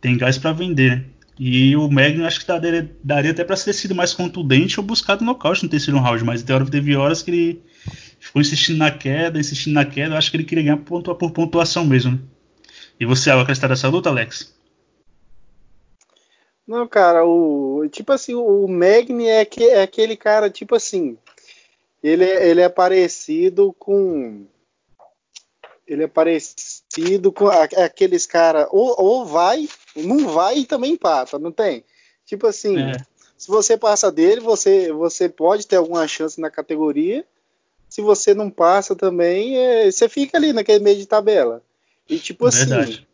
tem 0.00 0.16
gás 0.16 0.38
para 0.38 0.52
vender, 0.52 0.96
né? 0.96 1.04
E 1.42 1.74
o 1.74 1.90
Magni 1.90 2.22
acho 2.26 2.40
que 2.40 2.46
daria, 2.46 2.94
daria 3.02 3.30
até 3.30 3.42
para 3.42 3.56
ser 3.56 3.72
sido 3.72 3.94
mais 3.94 4.12
contundente 4.12 4.78
ou 4.78 4.84
buscado 4.84 5.24
nocaute 5.24 5.64
no 5.64 5.70
terceiro 5.70 5.98
round, 5.98 6.22
mas 6.22 6.42
teve 6.42 6.94
horas 6.94 7.22
que 7.22 7.30
ele 7.30 7.62
ficou 8.18 8.42
insistindo 8.42 8.76
na 8.76 8.90
queda, 8.90 9.40
insistindo 9.40 9.72
na 9.72 9.86
queda. 9.86 10.12
Eu 10.12 10.18
acho 10.18 10.30
que 10.30 10.36
ele 10.36 10.44
queria 10.44 10.64
ganhar 10.64 10.76
por, 10.76 11.02
por 11.02 11.30
pontuação 11.30 11.86
mesmo. 11.86 12.20
E 13.00 13.06
você, 13.06 13.30
vai 13.30 13.40
acreditar 13.40 13.68
nessa 13.68 13.88
luta, 13.88 14.10
Alex? 14.10 14.54
Não, 16.66 16.86
cara, 16.86 17.24
o 17.24 17.88
tipo 17.90 18.12
assim, 18.12 18.34
o 18.34 18.68
Magni 18.68 19.26
é, 19.26 19.48
é 19.60 19.82
aquele 19.82 20.18
cara, 20.18 20.50
tipo 20.50 20.74
assim, 20.74 21.16
ele, 22.02 22.24
ele 22.24 22.60
é 22.60 22.68
parecido 22.68 23.74
com. 23.78 24.46
Ele 25.86 26.04
é 26.04 26.06
parecido 26.06 27.32
com 27.32 27.48
aqueles 27.48 28.26
caras, 28.26 28.68
ou, 28.70 28.94
ou 28.98 29.24
vai, 29.24 29.66
não 29.96 30.28
vai 30.28 30.58
e 30.58 30.66
também 30.66 30.92
empata, 30.92 31.38
não 31.38 31.52
tem? 31.52 31.84
Tipo 32.26 32.46
assim, 32.46 32.78
é. 32.78 32.92
se 33.36 33.48
você 33.48 33.76
passa 33.76 34.10
dele, 34.10 34.40
você, 34.40 34.92
você 34.92 35.28
pode 35.28 35.66
ter 35.66 35.76
alguma 35.76 36.06
chance 36.06 36.40
na 36.40 36.50
categoria, 36.50 37.24
se 37.88 38.00
você 38.00 38.32
não 38.32 38.48
passa 38.48 38.94
também, 38.94 39.56
é, 39.58 39.90
você 39.90 40.08
fica 40.08 40.38
ali 40.38 40.52
naquele 40.52 40.82
meio 40.82 40.96
de 40.96 41.06
tabela. 41.06 41.62
E 42.08 42.18
tipo 42.18 42.46
assim. 42.46 42.66
Verdade. 42.66 43.08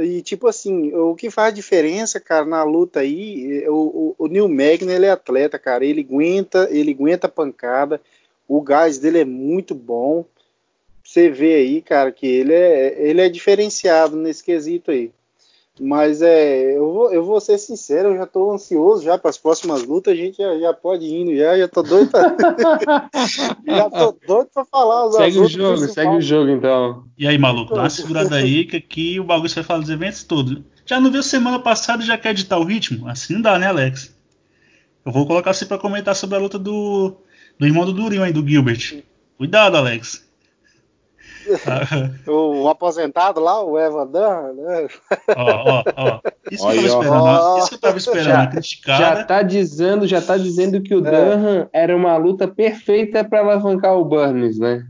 E 0.00 0.20
tipo 0.20 0.46
assim, 0.46 0.92
o 0.92 1.14
que 1.14 1.30
faz 1.30 1.54
diferença, 1.54 2.20
cara, 2.20 2.44
na 2.44 2.62
luta 2.62 3.00
aí, 3.00 3.62
é, 3.62 3.70
o, 3.70 4.14
o, 4.18 4.24
o 4.24 4.28
Neil 4.28 4.46
Magny, 4.48 4.92
ele 4.92 5.06
é 5.06 5.10
atleta, 5.10 5.58
cara, 5.58 5.84
ele 5.84 6.02
aguenta, 6.02 6.68
ele 6.70 6.90
aguenta 6.90 7.26
pancada, 7.26 7.98
o 8.46 8.60
gás 8.60 8.98
dele 8.98 9.20
é 9.20 9.24
muito 9.24 9.74
bom. 9.74 10.26
Você 11.02 11.30
vê 11.30 11.54
aí, 11.54 11.80
cara, 11.80 12.12
que 12.12 12.26
ele 12.26 12.52
é, 12.52 13.08
ele 13.08 13.22
é 13.22 13.28
diferenciado 13.30 14.14
nesse 14.16 14.44
quesito 14.44 14.90
aí. 14.90 15.10
Mas 15.80 16.22
é, 16.22 16.76
eu 16.76 16.92
vou, 16.92 17.12
eu 17.12 17.24
vou 17.24 17.40
ser 17.40 17.58
sincero, 17.58 18.10
eu 18.10 18.16
já 18.16 18.26
tô 18.26 18.50
ansioso 18.50 19.04
já 19.04 19.16
para 19.16 19.30
as 19.30 19.38
próximas 19.38 19.84
lutas, 19.84 20.12
a 20.12 20.16
gente 20.16 20.38
já, 20.38 20.58
já 20.58 20.74
pode 20.74 21.04
ir 21.04 21.20
indo 21.20 21.36
já, 21.36 21.56
já 21.56 21.68
tô 21.68 21.82
doido 21.82 22.10
pra... 22.10 22.36
já 23.66 23.90
tô 23.90 24.16
doido 24.26 24.48
para 24.52 24.64
falar 24.64 25.06
os 25.06 25.16
Segue 25.16 25.38
o 25.38 25.48
jogo, 25.48 25.88
segue 25.88 26.16
o 26.16 26.20
jogo 26.20 26.50
então. 26.50 27.04
E 27.16 27.26
aí, 27.26 27.38
maluco, 27.38 27.74
dá 27.74 27.82
uma 27.82 27.90
segurada 27.90 28.36
aí 28.36 28.64
que 28.64 28.76
aqui 28.76 29.20
o 29.20 29.24
bagulho 29.24 29.48
você 29.48 29.56
vai 29.56 29.64
falar 29.64 29.80
dos 29.80 29.90
eventos 29.90 30.24
todos. 30.24 30.60
Já 30.84 31.00
não 31.00 31.10
viu 31.10 31.22
semana 31.22 31.58
passada 31.58 32.02
e 32.02 32.06
já 32.06 32.16
quer 32.16 32.30
editar 32.30 32.58
o 32.58 32.64
ritmo? 32.64 33.08
Assim 33.08 33.34
não 33.34 33.42
dá, 33.42 33.58
né, 33.58 33.66
Alex? 33.66 34.16
Eu 35.04 35.12
vou 35.12 35.26
colocar 35.26 35.52
você 35.52 35.64
para 35.64 35.78
comentar 35.78 36.14
sobre 36.14 36.36
a 36.36 36.40
luta 36.40 36.58
do, 36.58 37.16
do 37.58 37.66
irmão 37.66 37.84
do 37.84 37.92
Durinho 37.92 38.22
aí, 38.22 38.32
do 38.32 38.46
Gilbert. 38.46 39.02
Cuidado, 39.36 39.76
Alex. 39.76 40.27
o, 42.26 42.62
o, 42.62 42.68
aposentado 42.68 43.40
lá, 43.40 43.62
o 43.62 43.78
Evan 43.78 44.06
Dunn, 44.06 44.54
né? 44.54 44.88
Ó, 45.36 45.82
ó, 45.82 45.84
ó. 45.96 46.20
Isso, 46.50 46.66
que 46.68 46.78
eu 46.78 46.88
tava 46.88 47.08
esperando, 47.08 47.58
isso 47.58 47.68
que 47.68 47.74
eu 47.74 47.80
tava 47.80 47.98
esperando, 47.98 48.24
já, 48.24 48.46
criticar. 48.46 48.98
Já 48.98 49.24
tá 49.24 49.42
dizendo, 49.42 50.06
já 50.06 50.22
tá 50.22 50.36
dizendo 50.36 50.80
que 50.82 50.94
o 50.94 51.06
é. 51.06 51.10
Dunham 51.10 51.68
era 51.72 51.96
uma 51.96 52.16
luta 52.16 52.48
perfeita 52.48 53.24
para 53.24 53.40
alavancar 53.40 53.96
o 53.96 54.04
Burns, 54.04 54.58
né? 54.58 54.86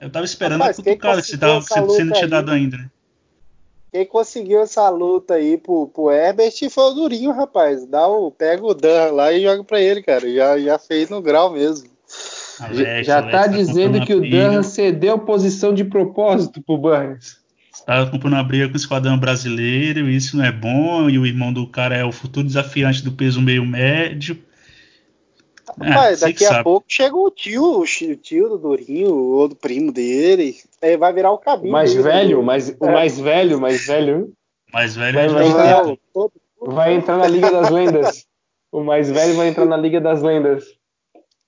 Eu 0.00 0.10
tava 0.10 0.24
esperando 0.24 0.60
Rapaz, 0.60 0.78
a 0.78 0.82
cutucada 0.82 1.22
que 1.22 1.28
você, 1.28 1.38
tava, 1.38 1.60
que 1.60 1.80
você 1.80 2.04
não 2.04 2.12
tinha 2.12 2.28
dado 2.28 2.50
ainda, 2.50 2.76
né? 2.76 2.90
Quem 3.92 4.04
conseguiu 4.04 4.60
essa 4.60 4.88
luta 4.90 5.34
aí 5.34 5.56
pro, 5.56 5.88
pro 5.88 6.10
Herbert 6.10 6.52
foi 6.70 6.84
o 6.84 6.94
Durinho, 6.94 7.32
rapaz. 7.32 7.86
Dá 7.86 8.06
o, 8.06 8.30
pega 8.30 8.62
o 8.62 8.74
Dan 8.74 9.12
lá 9.12 9.32
e 9.32 9.42
joga 9.42 9.64
pra 9.64 9.80
ele, 9.80 10.02
cara. 10.02 10.30
Já, 10.30 10.58
já 10.58 10.78
fez 10.78 11.08
no 11.08 11.22
grau 11.22 11.50
mesmo. 11.50 11.95
Alex, 12.60 13.06
já 13.06 13.18
Alex, 13.18 13.32
tá, 13.32 13.42
tá 13.42 13.46
dizendo 13.46 14.04
que 14.04 14.14
o 14.14 14.30
Dan 14.30 14.62
cedeu 14.62 15.18
posição 15.18 15.74
de 15.74 15.84
propósito 15.84 16.62
pro 16.62 16.78
Burns. 16.78 17.38
Tá 17.84 18.06
comprando 18.06 18.34
uma 18.34 18.42
briga 18.42 18.68
com 18.68 18.74
o 18.74 18.76
esquadrão 18.76 19.18
brasileiro, 19.18 20.08
isso 20.08 20.36
não 20.36 20.44
é 20.44 20.52
bom, 20.52 21.10
e 21.10 21.18
o 21.18 21.26
irmão 21.26 21.52
do 21.52 21.66
cara 21.66 21.96
é 21.96 22.04
o 22.04 22.12
futuro 22.12 22.46
desafiante 22.46 23.04
do 23.04 23.12
peso 23.12 23.40
meio 23.40 23.64
médio. 23.64 24.38
Rapaz, 25.78 26.22
é, 26.22 26.26
daqui 26.26 26.44
a 26.44 26.48
sabe. 26.48 26.64
pouco 26.64 26.86
chega 26.88 27.16
o 27.16 27.30
tio, 27.30 27.80
o 27.80 27.84
tio 27.84 28.48
do 28.48 28.58
Durinho, 28.58 29.14
ou 29.14 29.48
do 29.48 29.54
primo 29.54 29.92
dele. 29.92 30.56
Aí 30.80 30.96
vai 30.96 31.12
virar 31.12 31.32
o 31.32 31.38
cabelo. 31.38 31.70
Mais 31.70 31.90
dele, 31.90 32.02
velho, 32.02 32.42
mais, 32.42 32.68
o 32.80 32.86
é. 32.86 32.92
mais 32.92 33.20
velho, 33.20 33.60
mais 33.60 33.86
velho. 33.86 34.32
Mais 34.72 34.96
velho 34.96 35.18
é 35.18 35.28
vai, 35.28 35.50
vai, 35.50 35.98
vai 36.60 36.94
entrar 36.94 37.18
na 37.18 37.26
Liga 37.26 37.50
das 37.50 37.70
Lendas. 37.70 38.26
O 38.72 38.82
mais 38.82 39.10
velho 39.10 39.36
vai 39.36 39.48
entrar 39.48 39.66
na 39.66 39.76
Liga 39.76 40.00
das 40.00 40.22
Lendas. 40.22 40.75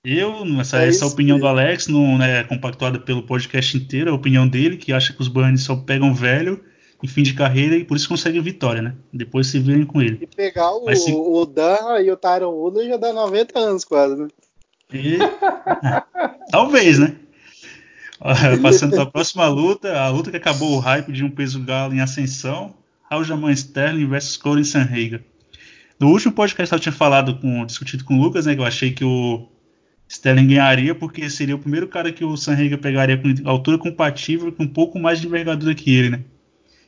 Eu, 0.03 0.45
essa, 0.61 0.81
é 0.81 0.87
essa 0.87 1.05
opinião 1.05 1.37
do 1.37 1.45
Alex, 1.45 1.87
não 1.87 2.21
é 2.23 2.41
compactuada 2.45 2.97
pelo 2.99 3.23
podcast 3.23 3.75
inteiro, 3.75 4.11
a 4.11 4.15
opinião 4.15 4.47
dele, 4.47 4.77
que 4.77 4.93
acha 4.93 5.11
que 5.11 5.21
os 5.21 5.27
Burns 5.27 5.63
só 5.63 5.75
pegam 5.75 6.13
velho 6.13 6.63
em 7.03 7.07
fim 7.07 7.21
de 7.21 7.33
carreira 7.33 7.75
e 7.75 7.83
por 7.83 7.97
isso 7.97 8.07
conseguem 8.07 8.41
vitória, 8.41 8.81
né? 8.81 8.95
Depois 9.11 9.47
se 9.47 9.59
virem 9.59 9.85
com 9.85 10.01
ele. 10.01 10.19
E 10.21 10.27
pegar 10.27 10.71
o, 10.71 10.95
se... 10.95 11.11
o 11.11 11.45
Dan 11.45 11.99
e 12.01 12.09
o 12.11 12.15
Tyron 12.15 12.51
Woodley 12.51 12.87
já 12.87 12.97
dá 12.97 13.11
90 13.11 13.59
anos 13.59 13.83
quase, 13.83 14.15
né? 14.15 14.27
E... 14.93 15.17
Talvez, 16.49 16.97
né? 16.97 17.15
Passando 18.61 18.91
para 18.91 19.03
a 19.03 19.11
próxima 19.11 19.47
luta, 19.47 19.99
a 19.99 20.09
luta 20.09 20.31
que 20.31 20.37
acabou 20.37 20.77
o 20.77 20.79
hype 20.79 21.11
de 21.11 21.25
um 21.25 21.31
peso 21.31 21.61
galo 21.61 21.93
em 21.93 21.99
ascensão, 21.99 22.73
Aljamain 23.09 23.53
Sterling 23.53 24.07
versus 24.07 24.37
Corin 24.37 24.63
Sanhaga. 24.63 25.23
No 25.99 26.07
último 26.09 26.33
podcast 26.33 26.71
eu 26.71 26.79
tinha 26.79 26.93
falado 26.93 27.37
com, 27.37 27.65
discutido 27.65 28.05
com 28.05 28.17
o 28.17 28.21
Lucas, 28.21 28.45
né, 28.45 28.55
que 28.55 28.61
eu 28.61 28.65
achei 28.65 28.91
que 28.91 29.03
o 29.03 29.47
Sterling 30.09 30.47
ganharia 30.47 30.95
porque 30.95 31.29
seria 31.29 31.55
o 31.55 31.59
primeiro 31.59 31.87
cara 31.87 32.11
que 32.11 32.25
o 32.25 32.35
Sanriga 32.35 32.79
pegaria 32.79 33.15
com 33.15 33.31
altura 33.47 33.77
compatível 33.77 34.51
com 34.51 34.63
um 34.63 34.67
pouco 34.67 34.99
mais 34.99 35.21
de 35.21 35.27
envergadura 35.27 35.75
que 35.75 35.93
ele, 35.93 36.09
né? 36.09 36.21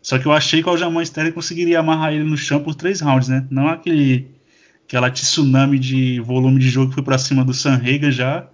Só 0.01 0.17
que 0.17 0.25
eu 0.25 0.31
achei 0.31 0.63
que 0.63 0.67
o 0.67 0.71
Aljamain 0.71 1.03
Sterling 1.03 1.31
conseguiria 1.31 1.79
amarrar 1.79 2.12
ele 2.12 2.23
no 2.23 2.36
chão 2.36 2.63
por 2.63 2.73
três 2.73 2.99
rounds, 2.99 3.27
né? 3.27 3.45
Não 3.51 3.67
aquele 3.67 4.31
aquela 4.88 5.12
tsunami 5.12 5.77
de 5.77 6.19
volume 6.19 6.60
de 6.60 6.67
jogo 6.67 6.89
que 6.89 6.95
foi 6.95 7.03
para 7.03 7.19
cima 7.19 7.45
do 7.45 7.53
Sanriga 7.53 8.12
já 8.12 8.49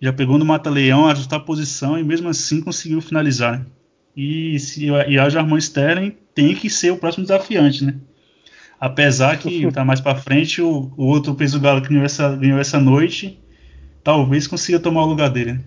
já 0.00 0.12
pegou 0.12 0.38
no 0.38 0.44
mata-leão, 0.44 1.06
ajustar 1.06 1.40
a 1.40 1.42
posição 1.42 1.98
e 1.98 2.02
mesmo 2.02 2.28
assim 2.28 2.60
conseguiu 2.62 3.02
finalizar. 3.02 3.58
Né? 3.58 3.66
E, 4.16 4.58
se, 4.58 4.86
e 4.86 5.18
Aljamain 5.18 5.58
Sterling 5.58 6.16
tem 6.34 6.54
que 6.54 6.70
ser 6.70 6.92
o 6.92 6.96
próximo 6.96 7.24
desafiante, 7.24 7.84
né? 7.84 7.94
Apesar 8.80 9.36
que 9.36 9.68
tá 9.72 9.84
mais 9.84 10.00
para 10.00 10.16
frente 10.16 10.62
o, 10.62 10.92
o, 10.96 11.04
outro 11.04 11.34
peso 11.34 11.60
galo 11.60 11.82
que 11.82 11.88
ganhou 11.88 12.04
essa, 12.04 12.34
ganhou 12.36 12.58
essa 12.58 12.80
noite 12.80 13.38
talvez 14.02 14.46
consiga 14.46 14.80
tomar 14.80 15.04
o 15.04 15.08
lugar 15.08 15.30
dele. 15.30 15.52
Né? 15.54 15.64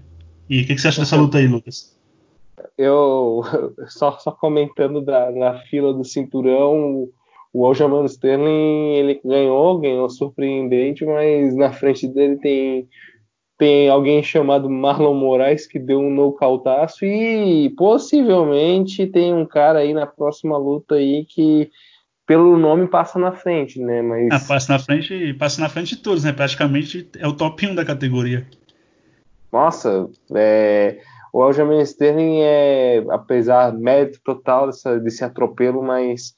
E 0.50 0.62
o 0.62 0.68
que, 0.68 0.76
que, 0.76 0.82
você 0.82 0.88
acha 0.88 1.02
dessa 1.02 1.16
luta 1.16 1.38
aí, 1.38 1.48
Lucas? 1.48 1.98
Eu, 2.78 3.42
só, 3.88 4.18
só 4.18 4.32
comentando 4.32 5.02
da, 5.02 5.32
na 5.32 5.60
fila 5.62 5.94
do 5.94 6.04
cinturão, 6.04 7.08
o 7.54 7.66
Aljamain 7.66 8.06
Sterling 8.06 8.94
ele 8.96 9.22
ganhou, 9.24 9.80
ganhou 9.80 10.10
surpreendente, 10.10 11.06
mas 11.06 11.56
na 11.56 11.72
frente 11.72 12.08
dele 12.08 12.38
tem 12.38 12.88
tem 13.58 13.90
alguém 13.90 14.24
chamado 14.24 14.68
Marlon 14.68 15.14
Moraes 15.14 15.68
que 15.68 15.78
deu 15.78 16.00
um 16.00 16.10
nocautaço 16.10 17.06
e 17.06 17.70
possivelmente 17.78 19.06
tem 19.06 19.36
um 19.36 19.46
cara 19.46 19.78
aí 19.78 19.94
na 19.94 20.08
próxima 20.08 20.58
luta 20.58 20.96
aí 20.96 21.26
que 21.26 21.70
pelo 22.32 22.58
nome 22.58 22.88
passa 22.88 23.20
na 23.20 23.34
frente, 23.34 23.78
né? 23.78 24.02
Mas 24.02 24.30
ah, 24.32 24.40
passa 24.48 24.72
na 24.72 24.80
frente, 24.80 25.34
passa 25.34 25.60
na 25.60 25.68
frente 25.68 25.98
de 25.98 26.02
todos, 26.02 26.24
né? 26.24 26.32
Praticamente 26.32 27.10
é 27.20 27.28
o 27.28 27.36
top 27.36 27.68
1 27.68 27.76
da 27.76 27.84
categoria. 27.84 28.48
Nossa, 29.52 30.10
é, 30.34 31.00
o 31.34 31.44
Aljamain 31.44 31.82
Sterling 31.82 32.40
é, 32.40 33.04
apesar 33.10 33.74
mérito 33.74 34.22
total 34.24 34.68
dessa, 34.68 34.98
desse 34.98 35.26
atropelo, 35.26 35.84
mas 35.84 36.34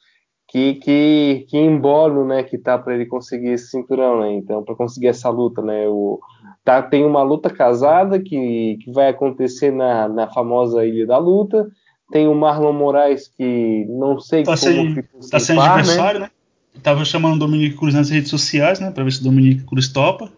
que 0.48 0.74
que 0.76 1.46
que 1.48 1.60
embolo, 1.60 2.26
né, 2.26 2.42
que 2.42 2.58
tá 2.58 2.76
para 2.80 2.96
ele 2.96 3.06
conseguir 3.06 3.50
esse 3.50 3.68
cinturão, 3.68 4.22
né? 4.22 4.34
Então, 4.34 4.64
para 4.64 4.74
conseguir 4.74 5.10
essa 5.10 5.30
luta, 5.30 5.62
né? 5.62 5.88
O 5.88 6.20
tá 6.66 6.82
tem 6.82 7.06
uma 7.06 7.22
luta 7.22 7.52
casada 7.52 8.20
que, 8.20 8.80
que 8.84 8.92
vai 8.92 9.10
acontecer 9.10 9.70
na, 9.70 10.10
na 10.10 10.28
famosa 10.28 10.84
Ilha 10.84 11.06
da 11.06 11.20
Luta 11.20 11.70
tem 12.14 12.28
o 12.28 12.36
Marlon 12.36 12.74
Moraes, 12.74 13.28
que 13.28 13.88
não 13.90 14.20
sei 14.20 14.44
tá 14.44 14.52
como 14.52 14.58
sem, 14.58 14.94
ficou 14.94 15.20
Tá 15.32 15.40
sem 15.40 15.56
par, 15.56 15.80
adversário, 15.80 16.20
né? 16.20 16.26
né? 16.28 16.80
Tava 16.84 17.04
chamando 17.04 17.38
o 17.38 17.40
Dominique 17.40 17.76
Cruz 17.76 17.96
nas 17.96 18.12
redes 18.12 18.30
sociais, 18.30 18.80
né? 18.80 18.92
Pra 18.92 19.04
ver 19.04 19.12
se 19.12 19.22
o 19.22 19.24
Dominique 19.24 19.64
Cruz 19.64 19.88
topa. 19.88 20.32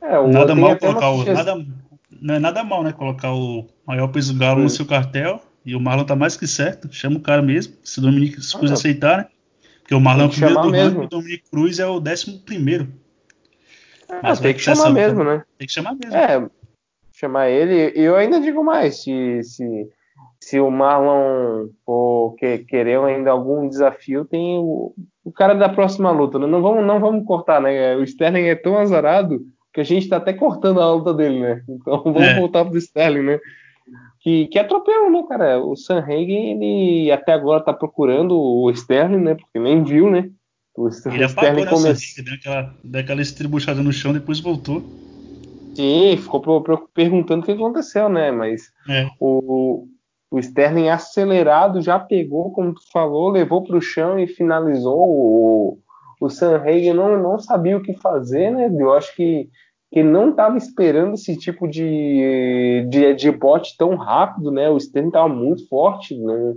É, 0.00 0.18
o 0.18 0.28
nada 0.28 0.54
mal 0.54 0.76
colocar 0.78 1.10
o. 1.10 1.24
Nada, 1.24 1.66
não 2.10 2.34
é 2.34 2.38
nada 2.38 2.64
mal, 2.64 2.82
né? 2.82 2.92
Colocar 2.92 3.30
o 3.34 3.66
maior 3.86 4.08
peso 4.08 4.34
galo 4.36 4.62
no 4.62 4.70
seu 4.70 4.86
cartel. 4.86 5.42
E 5.66 5.76
o 5.76 5.80
Marlon 5.80 6.04
tá 6.04 6.16
mais 6.16 6.34
que 6.34 6.46
certo. 6.46 6.90
Chama 6.90 7.18
o 7.18 7.20
cara 7.20 7.42
mesmo. 7.42 7.74
Se 7.84 7.98
o 7.98 8.02
Dominique 8.02 8.36
Cruz 8.36 8.70
ah, 8.70 8.74
aceitar, 8.74 9.18
né? 9.18 9.26
Porque 9.80 9.94
o 9.94 10.00
Marlon 10.00 10.24
é 10.24 10.26
o 10.26 10.30
primeiro 10.30 10.62
do 10.62 10.70
mesmo. 10.70 10.88
ranking 10.88 11.02
e 11.02 11.04
o 11.04 11.08
Dominique 11.08 11.50
Cruz 11.50 11.78
é 11.78 11.86
o 11.86 12.00
décimo 12.00 12.38
primeiro. 12.38 12.88
É, 14.08 14.18
Mas 14.22 14.40
tem 14.40 14.54
que 14.54 14.60
chamar 14.60 14.90
mesmo, 14.90 15.22
né? 15.24 15.44
Tem 15.58 15.66
que 15.66 15.72
chamar 15.74 15.94
mesmo. 15.94 16.16
É, 16.16 16.48
chamar 17.12 17.50
ele. 17.50 17.92
E 17.94 18.02
eu 18.02 18.16
ainda 18.16 18.40
digo 18.40 18.64
mais, 18.64 19.02
se, 19.02 19.42
se 19.42 19.90
se 20.40 20.58
o 20.58 20.70
Marlon 20.70 21.68
for 21.84 22.34
que, 22.36 22.58
querer 22.58 22.98
ainda 22.98 23.30
algum 23.30 23.68
desafio, 23.68 24.24
tem 24.24 24.58
o, 24.58 24.94
o 25.24 25.30
cara 25.30 25.54
da 25.54 25.68
próxima 25.68 26.10
luta. 26.10 26.38
Né? 26.38 26.46
Não, 26.46 26.62
vamos, 26.62 26.84
não 26.84 26.98
vamos 26.98 27.26
cortar, 27.26 27.60
né? 27.60 27.94
O 27.96 28.02
Sterling 28.02 28.46
é 28.46 28.54
tão 28.54 28.78
azarado 28.78 29.40
que 29.72 29.80
a 29.80 29.84
gente 29.84 30.04
está 30.04 30.16
até 30.16 30.32
cortando 30.32 30.80
a 30.80 30.92
luta 30.92 31.12
dele, 31.12 31.40
né? 31.40 31.62
Então 31.68 32.02
vamos 32.04 32.22
é. 32.22 32.38
voltar 32.38 32.64
pro 32.64 32.78
Sterling, 32.78 33.22
né? 33.22 33.40
Que, 34.20 34.46
que 34.48 34.58
atropelou, 34.58 35.10
né, 35.10 35.24
cara? 35.28 35.58
O 35.58 35.76
Sam 35.76 36.00
Hagen, 36.00 36.62
ele 36.62 37.10
até 37.10 37.32
agora 37.32 37.62
tá 37.62 37.72
procurando 37.72 38.38
o 38.38 38.70
Sterling, 38.70 39.22
né? 39.22 39.34
Porque 39.34 39.58
nem 39.58 39.84
viu, 39.84 40.10
né? 40.10 40.30
O 40.74 40.88
ele 40.88 41.24
Sterling 41.24 41.66
começou. 41.66 42.24
Deu 42.24 42.34
aquela, 42.34 42.74
deu 42.82 43.00
aquela 43.00 43.22
estribuchada 43.22 43.82
no 43.82 43.92
chão, 43.92 44.12
depois 44.12 44.40
voltou. 44.40 44.82
Sim, 45.74 46.16
ficou 46.16 46.62
perguntando 46.94 47.42
o 47.42 47.44
que 47.44 47.52
aconteceu, 47.52 48.08
né? 48.08 48.30
Mas 48.30 48.70
é. 48.88 49.08
o, 49.18 49.86
o 50.30 50.38
Sterling 50.38 50.88
acelerado 50.88 51.82
já 51.82 51.98
pegou, 51.98 52.52
como 52.52 52.72
tu 52.72 52.82
falou, 52.92 53.30
levou 53.30 53.64
para 53.64 53.76
o 53.76 53.82
chão 53.82 54.18
e 54.18 54.28
finalizou. 54.28 54.96
O, 54.96 55.78
o 56.20 56.30
Sanhagen 56.30 56.94
não, 56.94 57.20
não 57.20 57.38
sabia 57.38 57.76
o 57.76 57.82
que 57.82 57.94
fazer, 57.94 58.50
né? 58.52 58.70
Eu 58.72 58.92
acho 58.92 59.14
que, 59.16 59.48
que 59.90 60.04
não 60.04 60.30
estava 60.30 60.56
esperando 60.56 61.14
esse 61.14 61.36
tipo 61.36 61.66
de, 61.66 62.86
de, 62.88 63.12
de 63.14 63.32
bote 63.32 63.76
tão 63.76 63.96
rápido, 63.96 64.52
né? 64.52 64.70
O 64.70 64.76
Sterling 64.76 65.08
estava 65.08 65.28
muito 65.28 65.66
forte. 65.68 66.16
Né? 66.16 66.54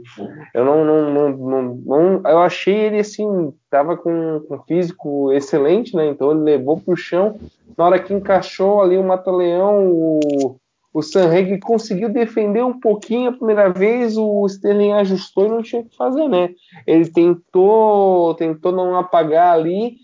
Eu 0.54 0.66
não, 0.66 0.86
não, 0.86 1.12
não, 1.12 1.76
não, 1.84 2.22
eu 2.30 2.40
achei 2.40 2.76
ele 2.76 3.00
assim, 3.00 3.52
estava 3.64 3.98
com, 3.98 4.40
com 4.48 4.62
físico 4.66 5.32
excelente, 5.32 5.96
né? 5.96 6.06
Então 6.06 6.30
ele 6.30 6.42
levou 6.42 6.80
para 6.80 6.94
o 6.94 6.98
chão. 6.98 7.40
Na 7.76 7.86
hora 7.86 7.98
que 7.98 8.14
encaixou 8.14 8.84
ali 8.84 8.98
o 8.98 9.04
Mata-Leão, 9.04 9.90
o 9.92 10.60
o 10.94 11.02
Sanreg 11.02 11.60
conseguiu 11.60 12.08
defender 12.08 12.64
um 12.64 12.80
pouquinho 12.80 13.32
a 13.32 13.34
primeira 13.34 13.70
vez, 13.70 14.16
o 14.16 14.46
Sterling 14.46 14.92
ajustou 14.92 15.48
e 15.48 15.50
não 15.50 15.64
tinha 15.64 15.82
o 15.82 15.86
que 15.86 15.98
fazer, 15.98 16.28
né? 16.28 16.50
Ele 16.86 17.10
tentou, 17.10 18.36
tentou 18.36 18.72
não 18.72 18.96
apagar 18.96 19.56
ali, 19.56 19.96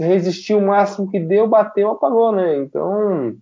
resistiu 0.00 0.58
o 0.58 0.66
máximo 0.66 1.10
que 1.10 1.20
deu, 1.20 1.46
bateu, 1.46 1.90
apagou, 1.90 2.32
né? 2.32 2.56
Então, 2.56 3.36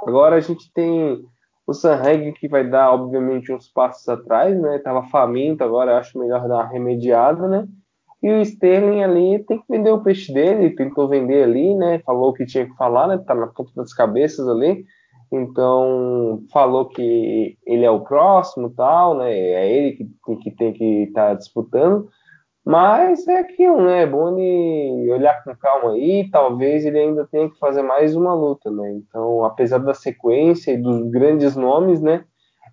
agora 0.00 0.36
a 0.36 0.40
gente 0.40 0.72
tem 0.72 1.22
o 1.66 1.74
Sanreg 1.74 2.32
que 2.32 2.48
vai 2.48 2.66
dar, 2.66 2.94
obviamente, 2.94 3.52
uns 3.52 3.68
passos 3.68 4.08
atrás, 4.08 4.58
né? 4.58 4.78
Tava 4.78 5.02
faminto, 5.08 5.62
agora 5.62 5.98
acho 5.98 6.18
melhor 6.18 6.48
dar 6.48 6.54
uma 6.54 6.66
remediada, 6.66 7.46
né? 7.48 7.68
E 8.22 8.30
o 8.30 8.40
Sterling 8.40 9.02
ali 9.02 9.44
tem 9.44 9.58
que 9.58 9.64
vender 9.68 9.90
o 9.90 10.02
peixe 10.02 10.32
dele, 10.32 10.74
tentou 10.74 11.06
vender 11.06 11.42
ali, 11.42 11.74
né? 11.74 11.98
Falou 12.00 12.30
o 12.30 12.32
que 12.32 12.46
tinha 12.46 12.64
que 12.64 12.74
falar, 12.76 13.08
né? 13.08 13.18
Tá 13.18 13.34
na 13.34 13.46
ponta 13.46 13.70
das 13.76 13.92
cabeças 13.92 14.48
ali 14.48 14.86
então 15.32 16.42
falou 16.52 16.88
que 16.88 17.56
ele 17.64 17.84
é 17.84 17.90
o 17.90 18.00
próximo 18.00 18.70
tal, 18.70 19.16
né? 19.16 19.32
É 19.32 19.72
ele 19.72 19.92
que, 19.92 20.36
que 20.36 20.50
tem 20.50 20.72
que 20.72 21.04
estar 21.04 21.28
tá 21.28 21.34
disputando. 21.34 22.08
Mas 22.64 23.26
é 23.26 23.38
aquilo, 23.38 23.82
né? 23.82 24.02
É 24.02 24.06
bom 24.06 24.36
ele 24.36 25.10
olhar 25.12 25.42
com 25.42 25.54
calma 25.56 25.92
aí. 25.92 26.28
Talvez 26.30 26.84
ele 26.84 26.98
ainda 26.98 27.26
tenha 27.26 27.48
que 27.48 27.58
fazer 27.58 27.82
mais 27.82 28.14
uma 28.14 28.34
luta, 28.34 28.70
né? 28.70 28.92
Então, 28.92 29.44
apesar 29.44 29.78
da 29.78 29.94
sequência 29.94 30.72
e 30.72 30.76
dos 30.76 31.08
grandes 31.10 31.56
nomes, 31.56 32.00
né? 32.00 32.24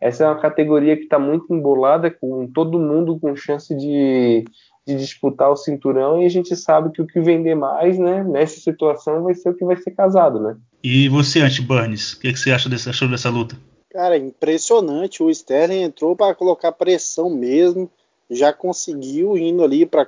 Essa 0.01 0.25
é 0.25 0.27
uma 0.27 0.39
categoria 0.39 0.95
que 0.95 1.03
está 1.03 1.17
muito 1.17 1.53
embolada, 1.53 2.11
com 2.11 2.47
todo 2.51 2.79
mundo 2.79 3.19
com 3.19 3.35
chance 3.35 3.75
de, 3.75 4.45
de 4.87 4.95
disputar 4.95 5.51
o 5.51 5.57
cinturão. 5.57 6.21
E 6.21 6.25
a 6.25 6.29
gente 6.29 6.55
sabe 6.55 6.91
que 6.91 7.01
o 7.01 7.05
que 7.05 7.19
vender 7.19 7.55
mais, 7.55 7.99
né? 7.99 8.23
Nessa 8.23 8.59
situação 8.61 9.23
vai 9.23 9.35
ser 9.35 9.49
o 9.49 9.53
que 9.53 9.65
vai 9.65 9.75
ser 9.75 9.91
casado, 9.91 10.39
né? 10.39 10.55
E 10.81 11.09
você, 11.09 11.41
Anti-Burns, 11.41 12.13
o 12.13 12.19
que, 12.21 12.31
que, 12.31 12.39
você 12.39 12.51
acha 12.51 12.69
dessa, 12.69 12.91
achou 12.91 13.09
dessa 13.09 13.29
luta? 13.29 13.57
Cara, 13.89 14.17
impressionante. 14.17 15.21
O 15.21 15.29
Sterling 15.29 15.81
entrou 15.81 16.15
para 16.15 16.33
colocar 16.33 16.71
pressão 16.71 17.29
mesmo. 17.29 17.91
Já 18.29 18.53
conseguiu 18.53 19.37
indo 19.37 19.63
ali 19.63 19.85
para 19.85 20.07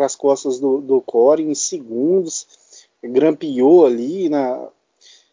as 0.00 0.14
costas 0.14 0.60
do, 0.60 0.80
do 0.80 1.00
Core 1.00 1.42
em 1.42 1.54
segundos. 1.54 2.46
Grampeou 3.02 3.86
ali, 3.86 4.28
na, 4.28 4.68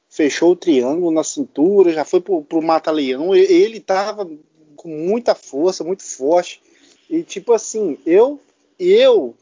fechou 0.10 0.52
o 0.52 0.56
triângulo 0.56 1.12
na 1.12 1.24
cintura, 1.24 1.92
já 1.92 2.06
foi 2.06 2.22
pro, 2.22 2.42
pro 2.42 2.62
Mata-Leão. 2.62 3.36
Ele 3.36 3.78
estava 3.78 4.30
com 4.76 4.88
muita 4.88 5.36
força, 5.36 5.84
muito 5.84 6.04
forte. 6.04 6.62
E 7.10 7.24
tipo 7.24 7.52
assim, 7.52 7.98
eu 8.06 8.40
eu 8.80 9.36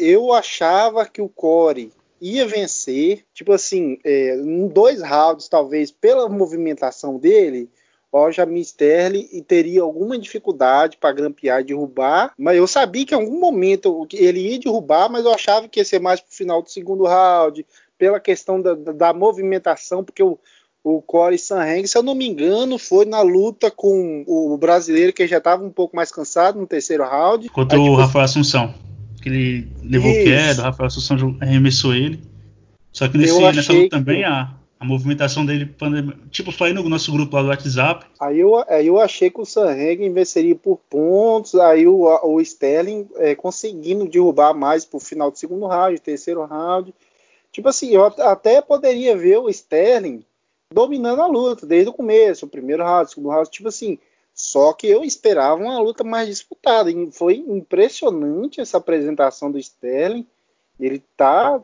eu 0.00 0.32
achava 0.32 1.06
que 1.06 1.22
o 1.22 1.28
Corey 1.28 1.90
ia 2.20 2.46
vencer, 2.46 3.24
tipo 3.32 3.52
assim, 3.52 3.98
é, 4.04 4.36
em 4.36 4.68
dois 4.68 5.02
rounds, 5.02 5.48
talvez, 5.48 5.90
pela 5.90 6.28
movimentação 6.28 7.18
dele, 7.18 7.68
o 8.10 8.30
Jamie 8.30 8.62
Sterling 8.62 9.26
teria 9.42 9.82
alguma 9.82 10.16
dificuldade 10.16 10.96
para 10.96 11.12
grampear 11.12 11.60
e 11.60 11.64
derrubar, 11.64 12.32
mas 12.38 12.56
eu 12.56 12.66
sabia 12.66 13.04
que 13.04 13.14
em 13.14 13.18
algum 13.18 13.40
momento 13.40 14.06
ele 14.12 14.52
ia 14.52 14.58
derrubar, 14.58 15.10
mas 15.10 15.24
eu 15.24 15.32
achava 15.32 15.68
que 15.68 15.80
ia 15.80 15.84
ser 15.84 15.98
mais 15.98 16.20
pro 16.20 16.32
final 16.32 16.62
do 16.62 16.70
segundo 16.70 17.04
round, 17.04 17.66
pela 17.98 18.20
questão 18.20 18.60
da, 18.62 18.74
da 18.74 19.12
movimentação, 19.12 20.04
porque 20.04 20.22
o, 20.22 20.38
o 20.84 21.00
Corey 21.00 21.38
Sanheng, 21.38 21.86
se 21.86 21.98
eu 21.98 22.02
não 22.02 22.14
me 22.14 22.28
engano, 22.28 22.78
foi 22.78 23.06
na 23.06 23.22
luta 23.22 23.70
com 23.70 24.22
o 24.26 24.56
brasileiro 24.58 25.12
que 25.12 25.26
já 25.26 25.38
estava 25.38 25.64
um 25.64 25.70
pouco 25.70 25.96
mais 25.96 26.12
cansado 26.12 26.60
no 26.60 26.66
terceiro 26.66 27.02
round. 27.02 27.48
Contra 27.48 27.76
Aí, 27.76 27.82
o 27.82 27.86
tipo, 27.86 27.96
Rafael 27.96 28.24
Assunção 28.26 28.74
que 29.24 29.30
ele 29.30 29.68
levou 29.82 30.10
Isso. 30.10 30.24
queda, 30.24 30.60
o 30.60 30.64
Rafael 30.64 30.86
Assunção 30.86 31.36
arremessou 31.40 31.94
ele. 31.94 32.20
Só 32.92 33.08
que 33.08 33.16
nesse, 33.16 33.40
nessa 33.40 33.72
luta 33.72 33.96
também 33.96 34.22
a, 34.22 34.54
a 34.78 34.84
movimentação 34.84 35.46
dele, 35.46 35.74
tipo, 36.30 36.52
foi 36.52 36.74
no 36.74 36.86
nosso 36.86 37.10
grupo 37.10 37.34
lá 37.34 37.42
do 37.42 37.48
WhatsApp. 37.48 38.04
Aí 38.20 38.38
eu, 38.38 38.62
aí 38.68 38.86
eu 38.86 39.00
achei 39.00 39.30
que 39.30 39.40
o 39.40 39.46
Sanhagen 39.46 40.12
venceria 40.12 40.54
por 40.54 40.78
pontos, 40.90 41.54
aí 41.54 41.86
o, 41.86 42.02
o 42.02 42.38
Sterling 42.42 43.08
é, 43.16 43.34
conseguindo 43.34 44.06
derrubar 44.06 44.52
mais 44.52 44.84
pro 44.84 45.00
final 45.00 45.30
do 45.30 45.38
segundo 45.38 45.66
round, 45.66 45.98
terceiro 46.00 46.44
round. 46.44 46.94
Tipo 47.50 47.70
assim, 47.70 47.92
eu 47.92 48.04
até 48.04 48.60
poderia 48.60 49.16
ver 49.16 49.38
o 49.38 49.48
Sterling 49.48 50.22
dominando 50.74 51.22
a 51.22 51.26
luta 51.26 51.64
desde 51.64 51.88
o 51.88 51.92
começo, 51.92 52.46
o 52.46 52.48
primeiro 52.48 52.82
round, 52.82 53.06
o 53.06 53.08
segundo 53.08 53.30
round, 53.30 53.48
tipo 53.48 53.68
assim, 53.68 53.98
só 54.34 54.72
que 54.72 54.88
eu 54.88 55.04
esperava 55.04 55.62
uma 55.62 55.78
luta 55.78 56.02
mais 56.02 56.26
disputada. 56.26 56.90
E 56.90 57.12
foi 57.12 57.36
impressionante 57.36 58.60
essa 58.60 58.78
apresentação 58.78 59.50
do 59.50 59.58
Sterling. 59.58 60.26
Ele 60.78 61.00
tá 61.16 61.62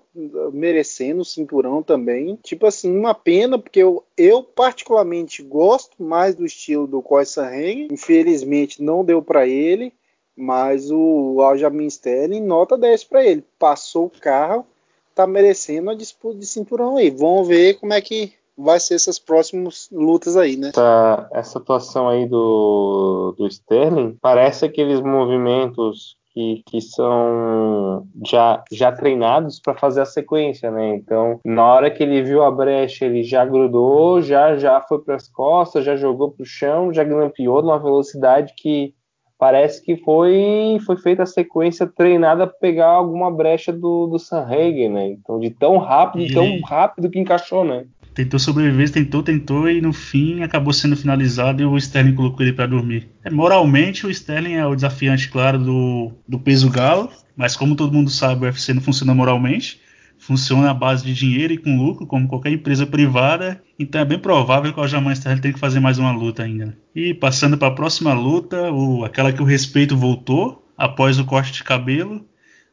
merecendo 0.53 1.23
o 1.23 1.25
cinturão 1.25 1.83
também. 1.83 2.38
Tipo 2.40 2.66
assim, 2.66 2.96
uma 2.96 3.12
pena, 3.12 3.59
porque 3.59 3.81
eu, 3.81 4.05
eu 4.16 4.44
particularmente 4.44 5.42
gosto 5.42 6.01
mais 6.01 6.37
do 6.37 6.46
estilo 6.46 6.87
do 6.87 7.03
Koi 7.03 7.25
Sanheng. 7.25 7.88
Infelizmente 7.90 8.81
não 8.81 9.05
deu 9.05 9.20
para 9.20 9.49
ele. 9.49 9.92
Mas 10.37 10.92
o 10.92 11.42
Aljamain 11.42 11.88
Sterling, 11.88 12.40
nota 12.40 12.79
10 12.79 13.03
para 13.05 13.27
ele. 13.27 13.44
Passou 13.59 14.07
o 14.07 14.20
carro, 14.20 14.64
tá 15.12 15.27
merecendo 15.27 15.90
a 15.90 15.94
disputa 15.94 16.38
de 16.38 16.46
cinturão 16.46 16.96
aí. 16.96 17.11
Vamos 17.11 17.49
ver 17.49 17.75
como 17.75 17.92
é 17.92 18.01
que 18.01 18.33
vai 18.62 18.79
ser 18.79 18.94
essas 18.94 19.18
próximas 19.18 19.88
lutas 19.92 20.37
aí, 20.37 20.57
né? 20.57 20.68
Essa, 20.68 21.29
essa 21.33 21.59
atuação 21.59 22.09
aí 22.09 22.27
do, 22.27 23.35
do 23.37 23.46
Sterling 23.46 24.16
parece 24.20 24.64
aqueles 24.64 25.01
movimentos 25.01 26.16
que, 26.33 26.62
que, 26.66 26.81
são 26.81 28.07
já, 28.25 28.62
já 28.70 28.92
treinados 28.92 29.61
para 29.61 29.75
fazer 29.75 30.01
a 30.01 30.07
sequência, 30.07 30.70
né? 30.70 30.94
Então, 30.94 31.40
na 31.44 31.64
hora 31.64 31.90
que 31.90 32.03
ele 32.03 32.23
viu 32.23 32.42
a 32.42 32.51
brecha, 32.51 33.05
ele 33.05 33.23
já 33.23 33.44
grudou, 33.44 34.23
já 34.23 34.57
já 34.57 34.81
foi 34.81 35.01
para 35.01 35.16
as 35.16 35.29
costas, 35.29 35.85
já 35.85 35.96
jogou 35.96 36.31
para 36.31 36.42
o 36.42 36.46
chão, 36.46 36.92
já 36.92 37.03
grampeou 37.03 37.62
numa 37.62 37.79
velocidade 37.79 38.55
que 38.57 38.94
parece 39.38 39.83
que 39.83 39.96
foi 39.96 40.79
foi 40.87 40.96
feita 40.99 41.25
a 41.25 41.27
sequência 41.27 41.87
treinada 41.87 42.46
para 42.46 42.59
pegar 42.59 42.90
alguma 42.90 43.31
brecha 43.31 43.73
do, 43.73 44.07
do 44.07 44.18
Sanhagen, 44.18 44.90
né? 44.90 45.07
Então, 45.09 45.40
de 45.40 45.51
tão 45.51 45.79
rápido, 45.79 46.25
e... 46.25 46.33
tão 46.33 46.61
rápido 46.61 47.11
que 47.11 47.18
encaixou, 47.18 47.64
né? 47.64 47.87
Tentou 48.14 48.38
sobreviver, 48.38 48.90
tentou, 48.90 49.23
tentou 49.23 49.68
e 49.68 49.81
no 49.81 49.92
fim 49.92 50.42
acabou 50.42 50.73
sendo 50.73 50.96
finalizado 50.96 51.62
e 51.62 51.64
o 51.64 51.77
Sterling 51.77 52.14
colocou 52.14 52.44
ele 52.44 52.53
para 52.53 52.66
dormir. 52.66 53.09
É, 53.25 53.31
moralmente, 53.31 54.07
o 54.07 54.11
Sterling 54.11 54.55
é 54.55 54.66
o 54.66 54.75
desafiante, 54.75 55.29
claro, 55.29 55.59
do, 55.59 56.12
do 56.29 56.38
peso 56.38 56.68
galo, 56.70 57.11
mas 57.37 57.57
como 57.57 57.77
todo 57.77 57.92
mundo 57.92 58.11
sabe, 58.11 58.44
o 58.44 58.49
UFC 58.49 58.75
não 58.75 58.83
funciona 58.83 59.14
moralmente. 59.14 59.81
Funciona 60.18 60.70
à 60.70 60.75
base 60.75 61.03
de 61.03 61.14
dinheiro 61.14 61.55
e 61.55 61.57
com 61.57 61.79
lucro, 61.79 62.07
como 62.07 62.29
qualquer 62.29 62.53
empresa 62.53 62.87
privada. 62.87 63.62
Então 63.79 64.03
é 64.03 64.05
bem 64.05 64.18
provável 64.18 64.70
que 64.70 64.79
o 64.79 64.83
Aljamain 64.83 65.14
Sterling 65.14 65.40
tenha 65.40 65.55
que 65.55 65.59
fazer 65.59 65.81
mais 65.81 65.99
uma 65.99 66.12
luta 66.12 66.42
ainda. 66.42 66.77
E 66.94 67.14
passando 67.14 67.57
para 67.57 67.68
a 67.68 67.75
próxima 67.75 68.12
luta, 68.12 68.70
o, 68.70 69.03
aquela 69.03 69.33
que 69.33 69.40
o 69.40 69.46
respeito 69.46 69.96
voltou 69.96 70.62
após 70.77 71.18
o 71.18 71.25
corte 71.25 71.53
de 71.53 71.64
cabelo 71.64 72.23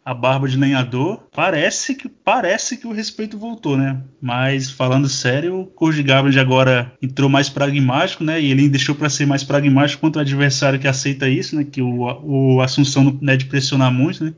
a 0.07 0.13
barba 0.13 0.47
de 0.47 0.55
lenhador, 0.55 1.27
parece 1.35 1.93
que 1.93 2.07
parece 2.07 2.77
que 2.77 2.87
o 2.87 2.93
respeito 2.93 3.37
voltou, 3.37 3.75
né? 3.75 4.01
Mas 4.21 4.71
falando 4.71 5.09
sério, 5.09 5.59
o 5.59 5.65
Cody 5.65 6.01
Garbrandt 6.01 6.39
agora 6.39 6.93
entrou 7.01 7.29
mais 7.29 7.49
pragmático, 7.49 8.23
né? 8.23 8.39
E 8.39 8.49
ele 8.49 8.69
deixou 8.69 8.95
para 8.95 9.09
ser 9.09 9.25
mais 9.25 9.43
pragmático 9.43 9.99
contra 9.99 10.19
o 10.19 10.21
adversário 10.21 10.79
que 10.79 10.87
aceita 10.87 11.27
isso, 11.27 11.57
né? 11.57 11.65
Que 11.69 11.81
o, 11.81 12.03
o 12.23 12.61
Assunção 12.61 13.17
não 13.21 13.33
é 13.33 13.35
de 13.35 13.47
pressionar 13.47 13.91
muito, 13.91 14.23
né? 14.23 14.33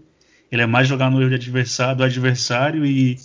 Ele 0.52 0.64
é 0.64 0.66
mais 0.66 0.88
jogar 0.88 1.12
no 1.12 1.22
erro 1.22 1.36
adversário, 1.36 1.98
do 1.98 2.04
adversário 2.04 2.84
e, 2.84 3.16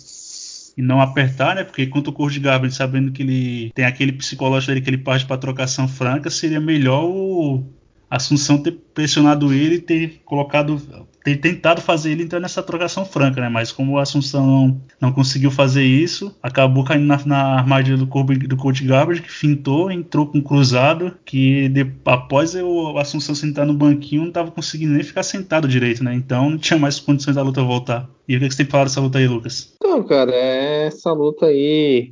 e 0.77 0.83
não 0.83 1.01
apertar, 1.01 1.55
né? 1.55 1.63
Porque 1.63 1.87
contra 1.87 2.11
o 2.11 2.13
Cody 2.13 2.39
Garbrandt, 2.39 2.75
sabendo 2.75 3.11
que 3.11 3.23
ele 3.23 3.71
tem 3.73 3.85
aquele 3.85 4.11
psicológico 4.11 4.71
dele 4.71 4.81
que 4.81 4.89
ele 4.91 4.99
parte 4.99 5.25
para 5.25 5.35
trocação 5.39 5.87
franca, 5.87 6.29
seria 6.29 6.61
melhor 6.61 7.05
o 7.05 7.63
Assunção 8.07 8.61
ter 8.61 8.71
pressionado 8.93 9.51
ele 9.51 9.75
e 9.77 9.81
ter 9.81 10.21
colocado, 10.23 10.79
ter 11.25 11.37
tentado 11.37 11.81
fazer 11.81 12.11
ele 12.11 12.21
entrar 12.21 12.39
nessa 12.39 12.61
trocação 12.61 13.03
franca, 13.03 13.41
né? 13.41 13.49
Mas 13.49 13.71
como 13.71 13.93
o 13.93 13.97
Assunção 13.97 14.45
não, 14.45 14.81
não 15.01 15.11
conseguiu 15.11 15.49
fazer 15.49 15.83
isso, 15.83 16.37
acabou 16.41 16.83
caindo 16.83 17.07
na, 17.07 17.25
na 17.25 17.55
armadilha 17.57 17.97
do, 17.97 18.05
do 18.05 18.55
coach 18.55 18.85
Gabriel, 18.85 19.23
que 19.23 19.31
fintou, 19.31 19.89
entrou 19.89 20.27
com 20.27 20.39
cruzado, 20.39 21.17
que 21.25 21.67
de, 21.69 21.91
após 22.05 22.53
o 22.53 22.95
Assunção 22.99 23.33
sentar 23.33 23.65
no 23.65 23.73
banquinho, 23.73 24.21
não 24.21 24.27
estava 24.27 24.51
conseguindo 24.51 24.93
nem 24.93 25.01
ficar 25.01 25.23
sentado 25.23 25.67
direito, 25.67 26.03
né? 26.03 26.13
Então 26.13 26.51
não 26.51 26.59
tinha 26.59 26.77
mais 26.77 26.99
condições 26.99 27.35
da 27.35 27.41
luta 27.41 27.63
voltar. 27.63 28.07
E 28.27 28.37
o 28.37 28.39
que, 28.39 28.47
que 28.47 28.53
você 28.53 28.57
tem 28.57 28.65
que 28.67 28.71
falar 28.71 28.83
dessa 28.83 29.01
luta 29.01 29.17
aí, 29.17 29.27
Lucas? 29.27 29.73
Então, 29.77 30.03
cara, 30.03 30.31
essa 30.31 31.11
luta 31.11 31.47
aí 31.47 32.11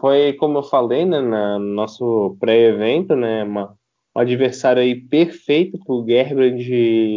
foi, 0.00 0.32
como 0.34 0.58
eu 0.58 0.62
falei, 0.62 1.04
né, 1.04 1.20
no 1.20 1.58
nosso 1.58 2.36
pré-evento, 2.38 3.16
né, 3.16 3.42
uma 3.42 3.74
um 4.14 4.20
adversário 4.20 4.80
aí 4.80 4.94
perfeito 4.94 5.78
para 5.78 5.94
o 5.94 6.06
Gerbrand 6.06 6.58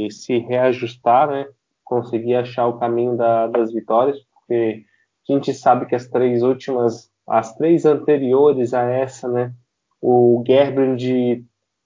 se 0.10 0.38
reajustar, 0.40 1.30
né? 1.30 1.48
Conseguir 1.84 2.36
achar 2.36 2.68
o 2.68 2.80
caminho 2.80 3.16
da, 3.16 3.48
das 3.48 3.72
vitórias, 3.72 4.18
porque 4.34 4.84
a 5.30 5.34
gente 5.34 5.54
sabe 5.54 5.86
que 5.86 5.96
as 5.96 6.08
três 6.08 6.42
últimas, 6.42 7.10
as 7.28 7.56
três 7.56 7.86
anteriores 7.86 8.74
a 8.74 8.84
essa, 8.84 9.28
né? 9.28 9.54
O 10.02 10.44
Gerbrand 10.46 10.98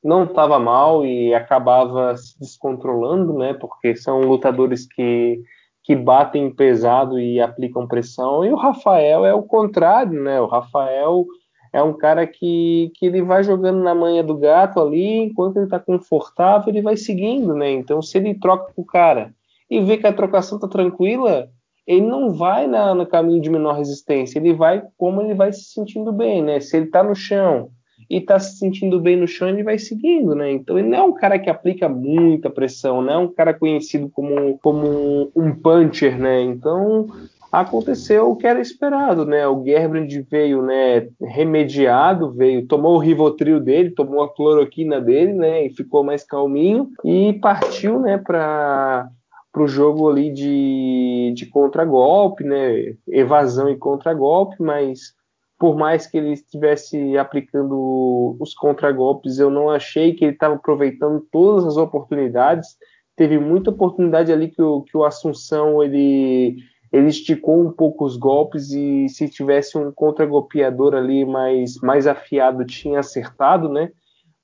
não 0.03 0.23
estava 0.23 0.59
mal 0.59 1.05
e 1.05 1.33
acabava 1.33 2.15
se 2.15 2.39
descontrolando, 2.39 3.37
né? 3.37 3.53
Porque 3.53 3.95
são 3.95 4.21
lutadores 4.21 4.87
que 4.87 5.41
que 5.83 5.95
batem 5.95 6.53
pesado 6.53 7.19
e 7.19 7.41
aplicam 7.41 7.87
pressão. 7.87 8.45
E 8.45 8.51
o 8.51 8.55
Rafael 8.55 9.25
é 9.25 9.33
o 9.33 9.43
contrário, 9.43 10.21
né? 10.21 10.39
O 10.39 10.45
Rafael 10.45 11.25
é 11.73 11.81
um 11.81 11.93
cara 11.93 12.27
que, 12.27 12.91
que 12.95 13.05
ele 13.05 13.21
vai 13.21 13.43
jogando 13.43 13.81
na 13.81 13.95
manha 13.95 14.23
do 14.23 14.37
gato 14.37 14.79
ali, 14.79 15.17
enquanto 15.17 15.57
ele 15.57 15.65
está 15.65 15.79
confortável, 15.79 16.69
ele 16.69 16.81
vai 16.81 16.97
seguindo, 16.97 17.53
né? 17.53 17.71
Então, 17.71 18.01
se 18.01 18.17
ele 18.17 18.33
troca 18.33 18.73
com 18.73 18.81
o 18.81 18.85
cara 18.85 19.33
e 19.69 19.79
vê 19.79 19.97
que 19.97 20.05
a 20.05 20.13
trocação 20.13 20.59
tá 20.59 20.67
tranquila, 20.67 21.49
ele 21.87 22.01
não 22.01 22.31
vai 22.31 22.67
na, 22.67 22.93
no 22.93 23.05
caminho 23.05 23.41
de 23.41 23.49
menor 23.49 23.77
resistência, 23.77 24.37
ele 24.37 24.53
vai 24.53 24.83
como 24.97 25.21
ele 25.21 25.33
vai 25.33 25.51
se 25.53 25.63
sentindo 25.63 26.11
bem, 26.11 26.41
né? 26.41 26.59
Se 26.59 26.77
ele 26.77 26.87
tá 26.87 27.03
no 27.03 27.15
chão 27.15 27.69
e 28.09 28.19
tá 28.19 28.37
se 28.39 28.57
sentindo 28.57 28.99
bem 28.99 29.15
no 29.15 29.27
chão, 29.27 29.47
ele 29.47 29.63
vai 29.63 29.79
seguindo, 29.79 30.35
né? 30.35 30.51
Então 30.51 30.77
ele 30.77 30.89
não 30.89 30.97
é 30.97 31.03
um 31.03 31.13
cara 31.13 31.39
que 31.39 31.49
aplica 31.49 31.87
muita 31.87 32.49
pressão, 32.49 33.01
não 33.01 33.13
é 33.13 33.17
um 33.17 33.31
cara 33.31 33.53
conhecido 33.53 34.09
como, 34.09 34.57
como 34.59 35.31
um, 35.35 35.55
puncher, 35.55 36.19
né? 36.19 36.41
Então 36.41 37.07
aconteceu 37.51 38.31
o 38.31 38.35
que 38.35 38.47
era 38.47 38.61
esperado, 38.61 39.25
né? 39.25 39.45
O 39.45 39.63
Gerbrand 39.63 40.07
veio, 40.29 40.61
né, 40.61 41.09
remediado, 41.21 42.31
veio, 42.31 42.65
tomou 42.65 42.95
o 42.95 42.99
Rivotril 42.99 43.59
dele, 43.59 43.91
tomou 43.91 44.23
a 44.23 44.33
cloroquina 44.33 45.01
dele, 45.01 45.33
né, 45.33 45.65
e 45.65 45.69
ficou 45.69 46.03
mais 46.03 46.23
calminho 46.23 46.89
e 47.03 47.33
partiu, 47.33 47.99
né, 47.99 48.17
para 48.17 49.09
o 49.57 49.67
jogo 49.67 50.09
ali 50.09 50.31
de, 50.31 51.33
de 51.35 51.45
contragolpe, 51.47 52.45
né, 52.45 52.95
evasão 53.09 53.69
e 53.69 53.75
contragolpe, 53.75 54.55
mas 54.59 55.13
por 55.59 55.75
mais 55.75 56.07
que 56.07 56.17
ele 56.17 56.31
estivesse 56.31 57.17
aplicando 57.17 58.35
os 58.39 58.53
contragolpes, 58.53 59.37
eu 59.37 59.49
não 59.49 59.69
achei 59.69 60.13
que 60.13 60.25
ele 60.25 60.33
estava 60.33 60.55
aproveitando 60.55 61.23
todas 61.31 61.65
as 61.67 61.77
oportunidades. 61.77 62.69
Teve 63.15 63.37
muita 63.37 63.69
oportunidade 63.69 64.31
ali 64.31 64.47
que 64.49 64.59
o, 64.59 64.81
que 64.81 64.97
o 64.97 65.03
Assunção 65.03 65.83
ele 65.83 66.57
ele 66.91 67.07
esticou 67.07 67.61
um 67.61 67.71
pouco 67.71 68.05
os 68.05 68.17
golpes 68.17 68.71
e 68.71 69.07
se 69.07 69.29
tivesse 69.29 69.77
um 69.77 69.91
contragolpeador 69.91 70.93
ali 70.93 71.25
mais, 71.25 71.75
mais 71.81 72.05
afiado 72.05 72.65
tinha 72.65 72.99
acertado, 72.99 73.69
né? 73.69 73.91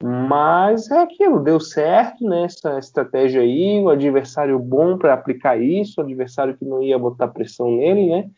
Mas 0.02 0.92
é 0.92 1.00
aquilo, 1.00 1.44
deu 1.44 1.60
certo 1.60 2.24
nessa 2.24 2.74
né, 2.74 2.80
estratégia 2.80 3.42
aí, 3.42 3.82
o 3.82 3.90
adversário 3.90 4.60
bom 4.60 4.98
para 4.98 5.14
aplicar 5.14 5.60
isso, 5.60 6.00
o 6.00 6.04
adversário 6.04 6.56
que 6.56 6.64
não 6.64 6.84
ia 6.84 7.00
botar 7.00 7.28
pressão 7.30 7.72
nele, 7.76 8.08
né? 8.08 8.30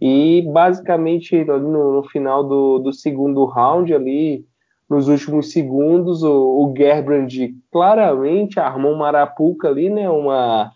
E 0.00 0.42
basicamente 0.50 1.44
no, 1.44 1.92
no 1.96 2.02
final 2.04 2.42
do, 2.42 2.78
do 2.78 2.92
segundo 2.92 3.44
round 3.44 3.94
ali, 3.94 4.44
nos 4.92 5.08
últimos 5.08 5.50
segundos. 5.52 6.22
O, 6.22 6.66
o 6.66 6.74
Gerbrand 6.76 7.28
claramente 7.70 8.60
armou 8.60 8.92
uma 8.92 9.08
arapuca 9.08 9.68
ali, 9.68 9.88
né? 9.88 10.08
Uma, 10.08 10.70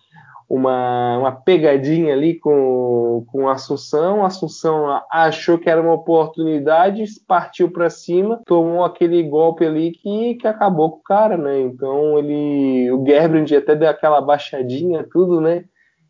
uma, 0.48 1.18
uma 1.18 1.32
pegadinha 1.32 2.12
ali 2.12 2.38
com, 2.38 3.24
com 3.26 3.48
Assunção. 3.48 4.24
Assunção 4.24 5.00
achou 5.10 5.58
que 5.58 5.68
era 5.68 5.82
uma 5.82 5.94
oportunidade, 5.94 7.04
partiu 7.26 7.70
para 7.70 7.90
cima, 7.90 8.40
tomou 8.46 8.84
aquele 8.84 9.22
golpe 9.22 9.64
ali 9.64 9.92
que, 9.92 10.34
que 10.36 10.46
acabou 10.46 10.90
com 10.90 10.98
o 10.98 11.02
cara, 11.02 11.36
né? 11.36 11.60
Então 11.60 12.18
ele. 12.18 12.90
O 12.92 13.04
Gerbrand 13.04 13.50
até 13.52 13.74
deu 13.74 13.88
aquela 13.88 14.20
baixadinha, 14.20 15.06
tudo, 15.10 15.40
né? 15.40 15.64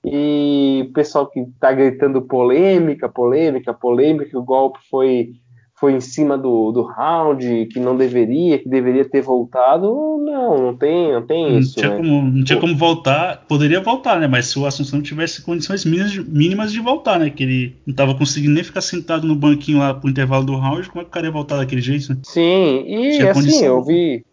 E 0.05 0.87
o 0.89 0.93
pessoal 0.93 1.27
que 1.27 1.45
tá 1.59 1.73
gritando 1.73 2.23
polêmica, 2.23 3.09
polêmica, 3.09 3.75
polêmica, 3.75 4.39
o 4.39 4.45
golpe 4.45 4.79
foi 4.89 5.33
foi 5.79 5.93
em 5.93 6.01
cima 6.01 6.39
do, 6.39 6.73
do 6.73 6.83
round, 6.83 7.67
que 7.67 7.79
não 7.79 7.97
deveria, 7.97 8.59
que 8.59 8.69
deveria 8.69 9.05
ter 9.05 9.21
voltado. 9.21 9.87
Não, 10.25 10.59
não 10.59 10.77
tem, 10.77 11.13
não 11.13 11.27
tem 11.27 11.53
não 11.53 11.59
isso. 11.59 11.75
Tinha 11.75 11.91
né? 11.91 11.97
como, 11.99 12.23
não 12.23 12.45
tinha 12.45 12.59
como 12.59 12.75
voltar, 12.75 13.45
poderia 13.47 13.81
voltar, 13.81 14.19
né? 14.19 14.27
Mas 14.27 14.47
se 14.47 14.59
o 14.59 14.65
Assunção 14.65 15.03
tivesse 15.03 15.43
condições 15.43 15.85
mínimas 15.85 16.13
de, 16.13 16.23
mínimas 16.23 16.73
de 16.73 16.81
voltar, 16.81 17.19
né? 17.19 17.29
Que 17.29 17.43
ele 17.43 17.77
não 17.87 17.93
estava 17.93 18.15
conseguindo 18.15 18.55
nem 18.55 18.65
ficar 18.65 18.81
sentado 18.81 19.27
no 19.27 19.37
banquinho 19.37 19.79
lá 19.79 19.93
pro 19.93 20.09
intervalo 20.09 20.45
do 20.45 20.57
round, 20.57 20.89
como 20.89 21.03
é 21.03 21.05
que 21.05 21.11
o 21.11 21.13
cara 21.13 21.27
ia 21.27 21.33
voltar 21.33 21.59
daquele 21.59 21.83
jeito, 21.83 22.11
né? 22.11 22.19
Sim, 22.25 22.85
e 22.87 23.19
tinha 23.19 23.31
assim, 23.31 23.41
condição. 23.41 23.67
eu 23.67 23.85
vi. 23.85 24.25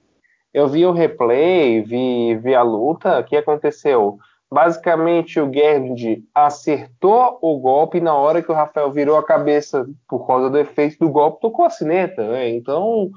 Eu 0.54 0.68
vi 0.68 0.86
o 0.86 0.92
replay, 0.92 1.82
vi, 1.82 2.36
vi 2.36 2.54
a 2.54 2.62
luta, 2.62 3.20
o 3.20 3.24
que 3.24 3.36
aconteceu? 3.36 4.20
Basicamente, 4.54 5.40
o 5.40 5.52
Gerd 5.52 6.24
acertou 6.32 7.40
o 7.42 7.58
golpe 7.58 8.00
na 8.00 8.14
hora 8.14 8.40
que 8.40 8.52
o 8.52 8.54
Rafael 8.54 8.92
virou 8.92 9.18
a 9.18 9.26
cabeça 9.26 9.84
por 10.08 10.28
causa 10.28 10.48
do 10.48 10.60
efeito 10.60 11.00
do 11.00 11.10
golpe, 11.10 11.42
tocou 11.42 11.66
a 11.66 11.72
sineta. 11.72 12.22
Né? 12.28 12.50
Então, 12.50 13.10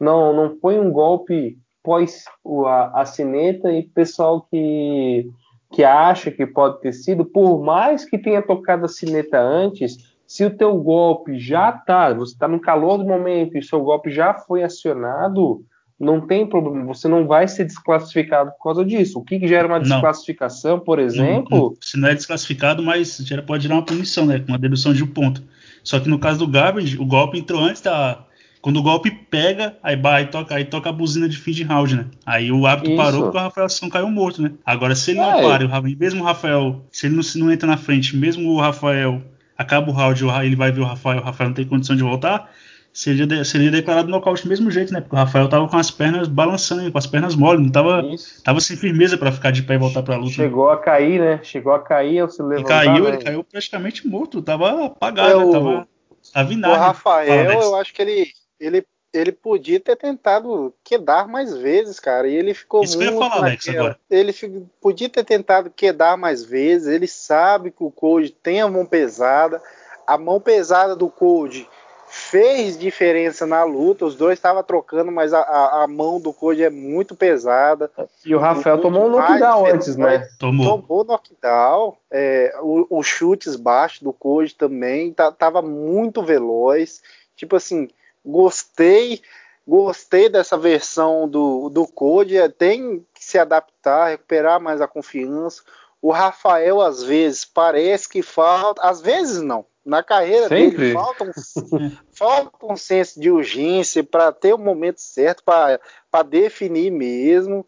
não, 0.00 0.32
não 0.32 0.58
foi 0.58 0.80
um 0.80 0.90
golpe 0.90 1.56
pós 1.80 2.24
a, 2.66 3.02
a 3.02 3.04
sineta 3.04 3.72
e 3.72 3.84
pessoal 3.84 4.44
que, 4.50 5.30
que 5.70 5.84
acha 5.84 6.28
que 6.28 6.44
pode 6.44 6.80
ter 6.80 6.92
sido, 6.92 7.24
por 7.24 7.62
mais 7.62 8.04
que 8.04 8.18
tenha 8.18 8.42
tocado 8.42 8.84
a 8.84 8.88
sineta 8.88 9.38
antes, 9.40 9.96
se 10.26 10.44
o 10.44 10.56
teu 10.56 10.76
golpe 10.76 11.38
já 11.38 11.70
tá, 11.70 12.12
você 12.12 12.32
está 12.32 12.48
no 12.48 12.60
calor 12.60 12.98
do 12.98 13.06
momento 13.06 13.56
e 13.56 13.62
seu 13.62 13.80
golpe 13.80 14.10
já 14.10 14.34
foi 14.34 14.64
acionado, 14.64 15.64
não 16.00 16.18
tem 16.18 16.46
problema, 16.46 16.86
você 16.86 17.06
não 17.06 17.26
vai 17.26 17.46
ser 17.46 17.66
desclassificado 17.66 18.50
por 18.52 18.62
causa 18.64 18.84
disso. 18.84 19.18
O 19.18 19.22
que, 19.22 19.38
que 19.38 19.46
gera 19.46 19.68
uma 19.68 19.78
desclassificação, 19.78 20.78
não. 20.78 20.80
por 20.80 20.98
exemplo? 20.98 21.76
Se 21.78 21.98
não 21.98 22.08
é 22.08 22.14
desclassificado, 22.14 22.82
mas 22.82 23.18
gera, 23.18 23.42
pode 23.42 23.64
gerar 23.64 23.74
uma 23.74 23.84
punição, 23.84 24.24
né? 24.24 24.38
Com 24.38 24.48
uma 24.48 24.58
dedução 24.58 24.94
de 24.94 25.04
um 25.04 25.06
ponto. 25.06 25.42
Só 25.84 26.00
que 26.00 26.08
no 26.08 26.18
caso 26.18 26.38
do 26.38 26.46
Garbage, 26.46 26.98
o 26.98 27.04
golpe 27.04 27.38
entrou 27.38 27.60
antes 27.60 27.82
da. 27.82 28.24
Quando 28.62 28.78
o 28.78 28.82
golpe 28.82 29.10
pega, 29.10 29.76
aí, 29.82 29.98
aí, 30.02 30.26
toca, 30.26 30.54
aí 30.54 30.64
toca 30.64 30.90
a 30.90 30.92
buzina 30.92 31.28
de 31.28 31.36
fim 31.36 31.52
de 31.52 31.62
round, 31.62 31.96
né? 31.96 32.06
Aí 32.26 32.52
o 32.52 32.66
árbitro 32.66 32.92
Isso. 32.92 33.02
parou 33.02 33.22
porque 33.22 33.38
o 33.38 33.40
Rafael 33.40 33.66
Assunção 33.66 33.88
caiu 33.88 34.10
morto, 34.10 34.42
né? 34.42 34.52
Agora, 34.64 34.94
se 34.94 35.12
ele 35.12 35.20
não 35.20 35.32
é. 35.32 35.42
para, 35.42 35.80
mesmo 35.80 36.22
o 36.22 36.26
Rafael, 36.26 36.82
se 36.90 37.06
ele 37.06 37.16
não, 37.16 37.22
se 37.22 37.38
não 37.38 37.50
entra 37.50 37.66
na 37.66 37.78
frente, 37.78 38.16
mesmo 38.16 38.50
o 38.50 38.60
Rafael 38.60 39.22
acaba 39.56 39.90
o 39.90 39.94
round, 39.94 40.24
ele 40.44 40.56
vai 40.56 40.72
ver 40.72 40.80
o 40.80 40.84
Rafael, 40.84 41.20
o 41.20 41.24
Rafael 41.24 41.50
não 41.50 41.54
tem 41.54 41.66
condição 41.66 41.96
de 41.96 42.02
voltar, 42.02 42.50
seria, 42.92 43.44
seria 43.44 43.70
declarado 43.70 44.08
nocaute 44.08 44.42
do 44.42 44.48
mesmo 44.48 44.70
jeito, 44.70 44.92
né? 44.92 45.00
Porque 45.00 45.14
o 45.14 45.18
Rafael 45.18 45.48
tava 45.48 45.68
com 45.68 45.76
as 45.76 45.90
pernas 45.90 46.28
balançando, 46.28 46.90
com 46.90 46.98
as 46.98 47.06
pernas 47.06 47.34
mole, 47.34 47.62
não 47.62 47.70
tava, 47.70 48.02
tava 48.44 48.60
sem 48.60 48.76
firmeza 48.76 49.16
para 49.16 49.32
ficar 49.32 49.50
de 49.50 49.62
pé 49.62 49.74
e 49.74 49.78
voltar 49.78 50.02
pra 50.02 50.16
luta. 50.16 50.32
Chegou 50.32 50.70
a 50.70 50.78
cair, 50.78 51.20
né? 51.20 51.40
Chegou 51.42 51.72
a 51.72 51.80
cair, 51.80 52.16
eu 52.16 52.28
se 52.28 52.42
levantar. 52.42 52.84
E 52.84 52.86
caiu, 52.86 53.04
né? 53.04 53.10
ele 53.10 53.18
caiu 53.18 53.44
praticamente 53.44 54.06
morto, 54.06 54.42
tava 54.42 54.86
apagado, 54.86 55.46
né? 55.46 55.52
tava, 55.52 55.88
tava 56.32 56.52
O 56.52 56.78
Rafael, 56.78 57.60
eu 57.60 57.76
acho 57.76 57.94
que 57.94 58.02
ele, 58.02 58.26
ele, 58.58 58.84
ele 59.12 59.32
podia 59.32 59.78
ter 59.78 59.96
tentado 59.96 60.74
quedar 60.82 61.28
mais 61.28 61.56
vezes, 61.56 62.00
cara, 62.00 62.28
e 62.28 62.34
ele 62.34 62.54
ficou 62.54 62.82
Isso 62.82 62.96
muito 62.96 63.08
que 63.08 63.16
eu 63.16 63.22
ia 63.22 63.28
falar, 63.28 63.46
Alex, 63.46 63.68
agora. 63.68 63.98
Ele 64.10 64.32
podia 64.80 65.08
ter 65.08 65.24
tentado 65.24 65.70
quedar 65.70 66.16
mais 66.16 66.44
vezes, 66.44 66.88
ele 66.88 67.06
sabe 67.06 67.70
que 67.70 67.84
o 67.84 67.90
Code 67.90 68.30
tem 68.30 68.60
a 68.60 68.68
mão 68.68 68.84
pesada, 68.84 69.62
a 70.06 70.18
mão 70.18 70.40
pesada 70.40 70.96
do 70.96 71.08
Code 71.08 71.68
fez 72.10 72.76
diferença 72.76 73.46
na 73.46 73.62
luta. 73.62 74.04
Os 74.04 74.16
dois 74.16 74.36
estavam 74.36 74.62
trocando, 74.64 75.12
mas 75.12 75.32
a, 75.32 75.40
a, 75.40 75.84
a, 75.84 75.86
mão 75.86 76.20
do 76.20 76.32
Code 76.32 76.62
é 76.62 76.68
muito 76.68 77.14
pesada. 77.14 77.88
E 78.26 78.34
o 78.34 78.38
Rafael 78.38 78.76
o 78.76 78.80
tomou 78.80 79.06
um 79.06 79.10
knockdown 79.10 79.66
antes, 79.66 79.96
né? 79.96 80.28
Tomou. 80.38 80.82
Tomou 80.82 81.04
knockdown. 81.04 81.96
É, 82.10 82.52
os 82.60 83.06
chutes 83.06 83.54
baixos 83.54 84.02
do 84.02 84.12
Code 84.12 84.56
também. 84.56 85.12
Tá, 85.12 85.30
tava 85.30 85.62
muito 85.62 86.20
veloz. 86.20 87.00
Tipo 87.36 87.56
assim, 87.56 87.88
gostei. 88.26 89.22
Gostei 89.66 90.28
dessa 90.28 90.58
versão 90.58 91.28
do, 91.28 91.68
do 91.68 91.86
Code. 91.86 92.36
É, 92.36 92.48
tem 92.48 93.06
que 93.14 93.24
se 93.24 93.38
adaptar, 93.38 94.08
recuperar 94.08 94.60
mais 94.60 94.80
a 94.80 94.88
confiança. 94.88 95.62
O 96.02 96.10
Rafael, 96.10 96.80
às 96.80 97.04
vezes, 97.04 97.44
parece 97.44 98.08
que 98.08 98.20
falta. 98.20 98.82
Às 98.82 99.00
vezes 99.00 99.40
não 99.40 99.64
na 99.84 100.02
carreira 100.02 100.48
Sempre. 100.48 100.76
dele 100.76 100.92
falta 100.92 101.24
um, 101.24 101.30
falta 102.12 102.66
um 102.66 102.76
senso 102.76 103.20
de 103.20 103.30
urgência 103.30 104.04
para 104.04 104.32
ter 104.32 104.52
o 104.52 104.58
momento 104.58 104.98
certo 104.98 105.42
para 105.44 106.22
definir 106.22 106.90
mesmo. 106.90 107.66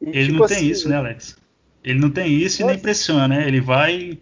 E, 0.00 0.08
ele 0.10 0.26
tipo 0.26 0.38
não 0.38 0.46
tem 0.46 0.56
assim, 0.56 0.66
isso, 0.66 0.88
né, 0.88 0.96
Alex? 0.96 1.36
Ele 1.82 1.98
não 1.98 2.10
tem 2.10 2.32
isso 2.32 2.62
e 2.62 2.64
nem 2.64 2.78
pressiona, 2.78 3.28
né? 3.28 3.46
Ele 3.46 3.60
vai 3.60 4.18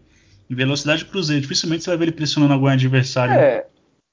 em 0.48 0.54
velocidade 0.54 1.04
cruzeiro. 1.04 1.42
Dificilmente 1.42 1.84
você 1.84 1.90
vai 1.90 1.98
ver 1.98 2.04
ele 2.04 2.12
pressionando 2.12 2.52
algum 2.52 2.66
adversário. 2.66 3.34
É, 3.34 3.66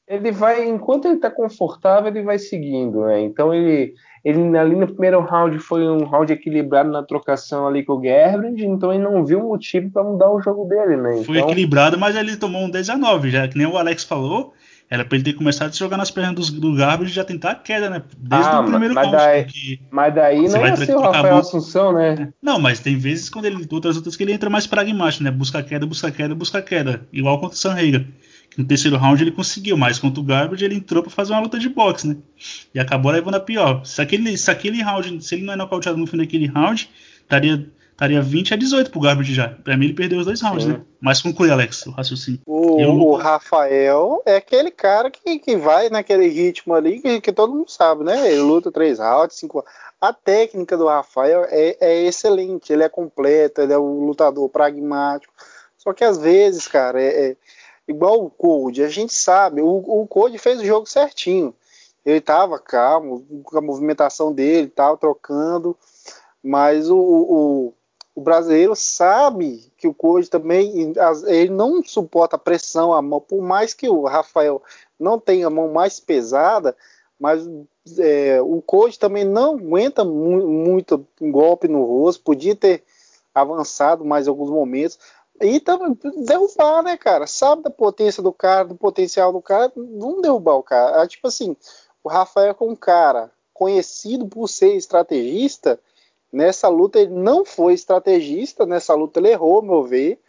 ele 0.07 0.31
vai, 0.31 0.67
enquanto 0.67 1.05
ele 1.05 1.15
está 1.15 1.31
confortável, 1.31 2.09
ele 2.09 2.23
vai 2.23 2.37
seguindo, 2.37 3.05
né? 3.05 3.21
Então 3.21 3.53
ele, 3.53 3.93
ele 4.23 4.57
ali 4.57 4.75
no 4.75 4.87
primeiro 4.87 5.21
round 5.21 5.57
foi 5.59 5.87
um 5.87 6.03
round 6.03 6.31
equilibrado 6.31 6.91
na 6.91 7.03
trocação 7.03 7.67
ali 7.67 7.83
com 7.83 7.93
o 7.93 8.01
Gerbrand, 8.01 8.59
então 8.59 8.93
ele 8.93 9.03
não 9.03 9.25
viu 9.25 9.39
motivo 9.39 9.89
para 9.89 10.03
mudar 10.03 10.29
o 10.29 10.41
jogo 10.41 10.65
dele, 10.65 10.97
né? 10.97 11.13
Então... 11.13 11.23
Foi 11.23 11.39
equilibrado, 11.39 11.97
mas 11.97 12.15
ele 12.15 12.35
tomou 12.35 12.63
um 12.63 12.69
19, 12.69 13.31
já 13.31 13.47
que 13.47 13.57
nem 13.57 13.67
o 13.67 13.77
Alex 13.77 14.03
falou. 14.03 14.53
Era 14.89 15.03
pra 15.03 15.15
ele 15.15 15.23
ter 15.23 15.33
começado 15.33 15.69
a 15.69 15.75
jogar 15.75 15.97
nas 15.97 16.11
pernas 16.11 16.51
do, 16.51 16.59
do 16.59 16.75
Garbage 16.75 17.09
e 17.09 17.15
já 17.15 17.23
tentar 17.23 17.51
a 17.51 17.55
queda, 17.55 17.89
né? 17.89 18.03
Desde 18.15 18.47
ah, 18.47 18.59
o 18.59 18.65
primeiro 18.65 18.93
mas 18.93 19.07
round. 19.07 19.17
Daí, 19.17 19.79
mas 19.89 20.13
daí 20.13 20.47
não 20.49 20.67
ia 20.67 20.75
ser 20.75 20.95
o 20.95 20.99
Rafael 20.99 21.37
Assunção, 21.37 21.93
né? 21.93 22.31
Não, 22.39 22.59
mas 22.59 22.79
tem 22.79 22.95
vezes 22.95 23.27
quando 23.27 23.45
ele. 23.45 23.65
Outras 23.71 23.95
outras 23.95 24.15
que 24.15 24.21
ele 24.21 24.33
entra 24.33 24.51
mais 24.51 24.67
pragmático, 24.67 25.23
né? 25.23 25.31
Busca 25.31 25.63
queda, 25.63 25.87
busca 25.87 26.11
queda, 26.11 26.35
busca 26.35 26.61
queda. 26.61 27.07
Igual 27.11 27.39
contra 27.39 27.55
o 27.55 27.57
Sanrega. 27.57 28.05
No 28.57 28.65
terceiro 28.65 28.97
round 28.97 29.21
ele 29.21 29.31
conseguiu, 29.31 29.75
mas 29.75 29.97
contra 29.97 30.19
o 30.19 30.23
Garbage 30.23 30.63
ele 30.63 30.75
entrou 30.75 31.01
para 31.01 31.11
fazer 31.11 31.33
uma 31.33 31.41
luta 31.41 31.57
de 31.57 31.69
boxe, 31.69 32.07
né? 32.07 32.17
E 32.73 32.79
acabou 32.79 33.11
levando 33.11 33.35
a 33.35 33.39
pior. 33.39 33.83
Se 33.85 34.01
aquele, 34.01 34.37
se 34.37 34.49
aquele 34.51 34.81
round, 34.81 35.23
se 35.23 35.35
ele 35.35 35.43
não 35.43 35.53
é 35.53 35.55
nocauteado 35.55 35.97
no 35.97 36.05
fim 36.05 36.17
daquele 36.17 36.45
round, 36.45 36.89
estaria, 37.21 37.67
estaria 37.91 38.21
20 38.21 38.53
a 38.53 38.57
18 38.57 38.91
pro 38.91 38.99
Garbage 38.99 39.33
já. 39.33 39.49
Pra 39.49 39.75
mim 39.75 39.85
ele 39.85 39.93
perdeu 39.93 40.19
os 40.19 40.25
dois 40.25 40.41
rounds, 40.41 40.65
Sim. 40.65 40.73
né? 40.73 40.81
Mas 41.01 41.21
conclui, 41.21 41.49
Alex, 41.49 41.87
o 41.87 41.91
raciocínio. 41.91 42.41
O, 42.45 42.79
Eu... 42.79 42.91
o 42.91 43.15
Rafael 43.15 44.21
é 44.25 44.35
aquele 44.35 44.69
cara 44.69 45.09
que, 45.09 45.39
que 45.39 45.55
vai 45.55 45.89
naquele 45.89 46.27
ritmo 46.27 46.75
ali 46.75 47.01
que, 47.01 47.21
que 47.21 47.33
todo 47.33 47.53
mundo 47.53 47.71
sabe, 47.71 48.03
né? 48.03 48.31
Ele 48.31 48.41
luta 48.41 48.71
três 48.71 48.99
rounds, 48.99 49.35
cinco 49.35 49.65
A 49.99 50.13
técnica 50.13 50.77
do 50.77 50.87
Rafael 50.87 51.45
é, 51.49 51.75
é 51.81 52.03
excelente, 52.03 52.71
ele 52.71 52.83
é 52.83 52.89
completo, 52.89 53.61
ele 53.61 53.73
é 53.73 53.79
um 53.79 54.05
lutador 54.05 54.47
pragmático. 54.49 55.33
Só 55.77 55.91
que 55.91 56.03
às 56.03 56.17
vezes, 56.17 56.67
cara, 56.67 57.01
é, 57.01 57.31
é 57.31 57.35
igual 57.87 58.23
o 58.23 58.29
Code, 58.29 58.83
a 58.83 58.89
gente 58.89 59.13
sabe, 59.13 59.61
o, 59.61 59.67
o 59.67 60.07
Code 60.07 60.37
fez 60.37 60.59
o 60.59 60.65
jogo 60.65 60.87
certinho. 60.87 61.53
Ele 62.05 62.17
estava 62.17 62.59
calmo, 62.59 63.25
com 63.43 63.57
a 63.57 63.61
movimentação 63.61 64.33
dele, 64.33 64.67
estava 64.67 64.97
trocando, 64.97 65.77
mas 66.43 66.89
o, 66.89 66.97
o, 66.97 67.73
o, 68.13 68.21
brasileiro 68.21 68.75
sabe 68.75 69.71
que 69.77 69.87
o 69.87 69.93
Code 69.93 70.29
também 70.29 70.93
ele 71.27 71.49
não 71.49 71.81
suporta 71.81 72.35
a 72.35 72.39
pressão, 72.39 72.93
a 72.93 73.01
mão, 73.01 73.21
por 73.21 73.41
mais 73.41 73.73
que 73.73 73.87
o 73.87 74.03
Rafael 74.03 74.61
não 74.99 75.17
tenha 75.17 75.47
a 75.47 75.49
mão 75.49 75.71
mais 75.71 75.99
pesada, 75.99 76.75
mas 77.17 77.47
é, 77.99 78.41
o 78.41 78.61
Code 78.61 78.99
também 78.99 79.23
não 79.23 79.55
aguenta 79.55 80.03
mu 80.03 80.45
muito 80.45 81.07
um 81.21 81.31
golpe 81.31 81.69
no 81.69 81.85
rosto, 81.85 82.21
podia 82.21 82.55
ter 82.55 82.83
avançado 83.33 84.03
mais 84.05 84.27
alguns 84.27 84.49
momentos. 84.49 84.99
E 85.41 85.59
também 85.59 85.97
derrubar, 86.25 86.83
né, 86.83 86.95
cara? 86.95 87.25
Sabe 87.27 87.63
da 87.63 87.69
potência 87.69 88.21
do 88.21 88.31
cara, 88.31 88.65
do 88.65 88.75
potencial 88.75 89.33
do 89.33 89.41
cara, 89.41 89.71
não 89.75 90.21
derrubar 90.21 90.55
o 90.55 90.63
cara. 90.63 91.01
Ah, 91.01 91.07
tipo 91.07 91.27
assim, 91.27 91.55
o 92.03 92.09
Rafael 92.09 92.55
é 92.59 92.63
um 92.63 92.75
cara 92.75 93.31
conhecido 93.53 94.27
por 94.27 94.47
ser 94.47 94.75
estrategista. 94.75 95.79
Nessa 96.31 96.67
luta 96.67 96.99
ele 96.99 97.13
não 97.13 97.45
foi 97.45 97.73
estrategista, 97.73 98.65
nessa 98.65 98.93
luta 98.93 99.19
ele 99.19 99.29
errou, 99.29 99.61
meu 99.61 99.83
ver. 99.83 100.19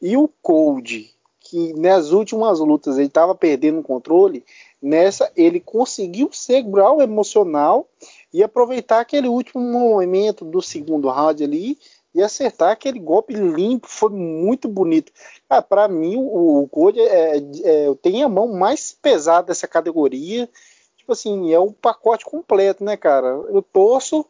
E 0.00 0.16
o 0.16 0.28
Cold, 0.42 1.10
que 1.40 1.72
nas 1.74 2.10
últimas 2.10 2.60
lutas 2.60 2.96
ele 2.96 3.06
estava 3.06 3.34
perdendo 3.34 3.80
o 3.80 3.82
controle, 3.82 4.44
nessa 4.80 5.30
ele 5.36 5.60
conseguiu 5.60 6.30
segurar 6.32 6.92
o 6.92 7.02
emocional 7.02 7.88
e 8.32 8.42
aproveitar 8.42 9.00
aquele 9.00 9.28
último 9.28 9.62
momento 9.62 10.44
do 10.44 10.62
segundo 10.62 11.08
round 11.08 11.42
ali 11.42 11.78
e 12.14 12.22
acertar 12.22 12.70
aquele 12.70 12.98
golpe 12.98 13.34
limpo 13.34 13.86
foi 13.86 14.10
muito 14.10 14.68
bonito. 14.68 15.12
Ah, 15.48 15.62
para 15.62 15.88
mim, 15.88 16.16
o, 16.16 16.62
o 16.62 16.68
Code 16.68 17.00
é, 17.00 17.36
é, 17.36 17.94
tem 18.02 18.22
a 18.22 18.28
mão 18.28 18.52
mais 18.52 18.96
pesada 19.00 19.48
dessa 19.48 19.68
categoria. 19.68 20.48
Tipo 20.96 21.12
assim, 21.12 21.52
é 21.52 21.58
o 21.58 21.72
pacote 21.72 22.24
completo, 22.24 22.82
né, 22.84 22.96
cara? 22.96 23.28
Eu 23.48 23.62
torço 23.62 24.26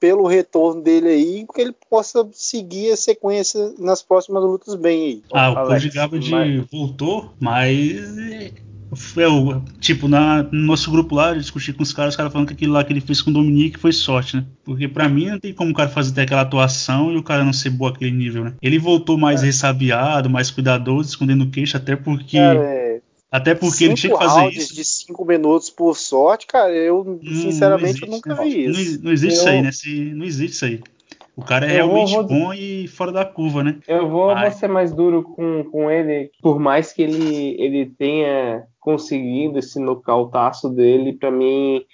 pelo 0.00 0.26
retorno 0.26 0.82
dele 0.82 1.08
aí, 1.08 1.46
que 1.54 1.60
ele 1.60 1.74
possa 1.88 2.28
seguir 2.32 2.90
a 2.90 2.96
sequência 2.96 3.72
nas 3.78 4.02
próximas 4.02 4.42
lutas 4.42 4.74
bem 4.74 5.04
aí. 5.04 5.22
Ah, 5.32 5.52
o 5.52 5.68
Cody 5.68 5.90
Garbrandt 5.90 6.28
mas... 6.28 6.66
voltou, 6.70 7.32
mas 7.38 8.52
eu, 9.16 9.62
tipo, 9.80 10.08
na, 10.08 10.42
no 10.42 10.66
nosso 10.66 10.90
grupo 10.90 11.14
lá, 11.14 11.30
eu 11.30 11.38
discuti 11.38 11.72
com 11.72 11.82
os 11.82 11.92
caras, 11.92 12.14
os 12.14 12.16
caras 12.16 12.32
falando 12.32 12.48
que 12.48 12.54
aquilo 12.54 12.72
lá 12.72 12.84
que 12.84 12.92
ele 12.92 13.00
fez 13.00 13.22
com 13.22 13.30
o 13.30 13.32
Dominique 13.32 13.78
foi 13.78 13.92
sorte, 13.92 14.36
né? 14.36 14.44
Porque 14.64 14.88
para 14.88 15.08
mim 15.08 15.30
não 15.30 15.38
tem 15.38 15.52
como 15.52 15.70
o 15.70 15.74
cara 15.74 15.88
fazer 15.88 16.12
até 16.12 16.22
aquela 16.22 16.42
atuação 16.42 17.12
e 17.12 17.16
o 17.16 17.22
cara 17.22 17.44
não 17.44 17.52
ser 17.52 17.70
bom 17.70 17.86
aquele 17.86 18.10
nível, 18.10 18.44
né? 18.44 18.54
Ele 18.60 18.78
voltou 18.78 19.16
mais 19.16 19.42
é. 19.42 19.46
ressabiado, 19.46 20.28
mais 20.28 20.50
cuidadoso, 20.50 21.08
escondendo 21.08 21.44
o 21.44 21.50
queixo, 21.50 21.76
até 21.76 21.96
porque. 21.96 22.36
Cara, 22.36 22.58
é 22.60 22.82
até 23.32 23.54
porque 23.54 23.84
ele 23.84 23.94
tinha 23.94 24.12
que 24.12 24.22
fazer 24.22 24.48
isso. 24.50 24.74
de 24.74 24.84
5 24.84 25.24
minutos 25.24 25.70
por 25.70 25.96
sorte, 25.96 26.46
cara, 26.46 26.70
eu 26.70 27.18
sinceramente 27.22 28.02
não 28.02 28.08
existe, 28.08 28.28
nunca 28.28 28.42
vi 28.42 28.66
isso. 28.66 28.96
Não, 28.98 29.04
não 29.04 29.12
existe 29.12 29.36
eu... 29.36 29.40
isso 29.40 29.48
aí, 29.48 29.62
né? 29.62 29.72
Se, 29.72 30.14
não 30.14 30.26
existe 30.26 30.54
isso 30.54 30.64
aí. 30.66 30.80
O 31.34 31.42
cara 31.42 31.66
é 31.66 31.80
eu 31.80 31.86
realmente 31.86 32.12
vou, 32.12 32.24
bom 32.24 32.52
e 32.52 32.86
fora 32.88 33.10
da 33.10 33.24
curva, 33.24 33.64
né? 33.64 33.78
Eu 33.88 34.06
vou, 34.06 34.36
vou, 34.36 34.50
ser 34.50 34.68
mais 34.68 34.92
duro 34.92 35.22
com, 35.22 35.64
com 35.64 35.90
ele, 35.90 36.30
por 36.42 36.60
mais 36.60 36.92
que 36.92 37.00
ele, 37.00 37.56
ele 37.58 37.86
tenha 37.86 38.64
conseguido 38.82 39.58
esse 39.58 39.78
nocautaço 39.78 40.68
dele, 40.68 41.12
para 41.12 41.30
mim, 41.30 41.84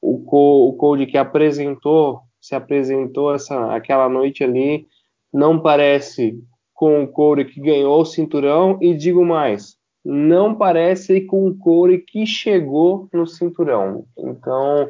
o, 0.00 0.68
o 0.68 0.72
Code 0.72 1.06
que 1.06 1.18
apresentou, 1.18 2.20
se 2.40 2.54
apresentou 2.54 3.34
essa, 3.34 3.74
aquela 3.74 4.08
noite 4.08 4.42
ali, 4.42 4.86
não 5.32 5.60
parece 5.60 6.42
com 6.72 7.04
o 7.04 7.08
Code 7.08 7.44
que 7.44 7.60
ganhou 7.60 8.00
o 8.00 8.06
cinturão, 8.06 8.78
e 8.80 8.94
digo 8.94 9.24
mais, 9.24 9.76
não 10.04 10.54
parece 10.54 11.20
com 11.20 11.48
o 11.48 11.54
Corey 11.56 11.98
que 11.98 12.24
chegou 12.24 13.08
no 13.12 13.26
cinturão. 13.26 14.06
Então, 14.16 14.88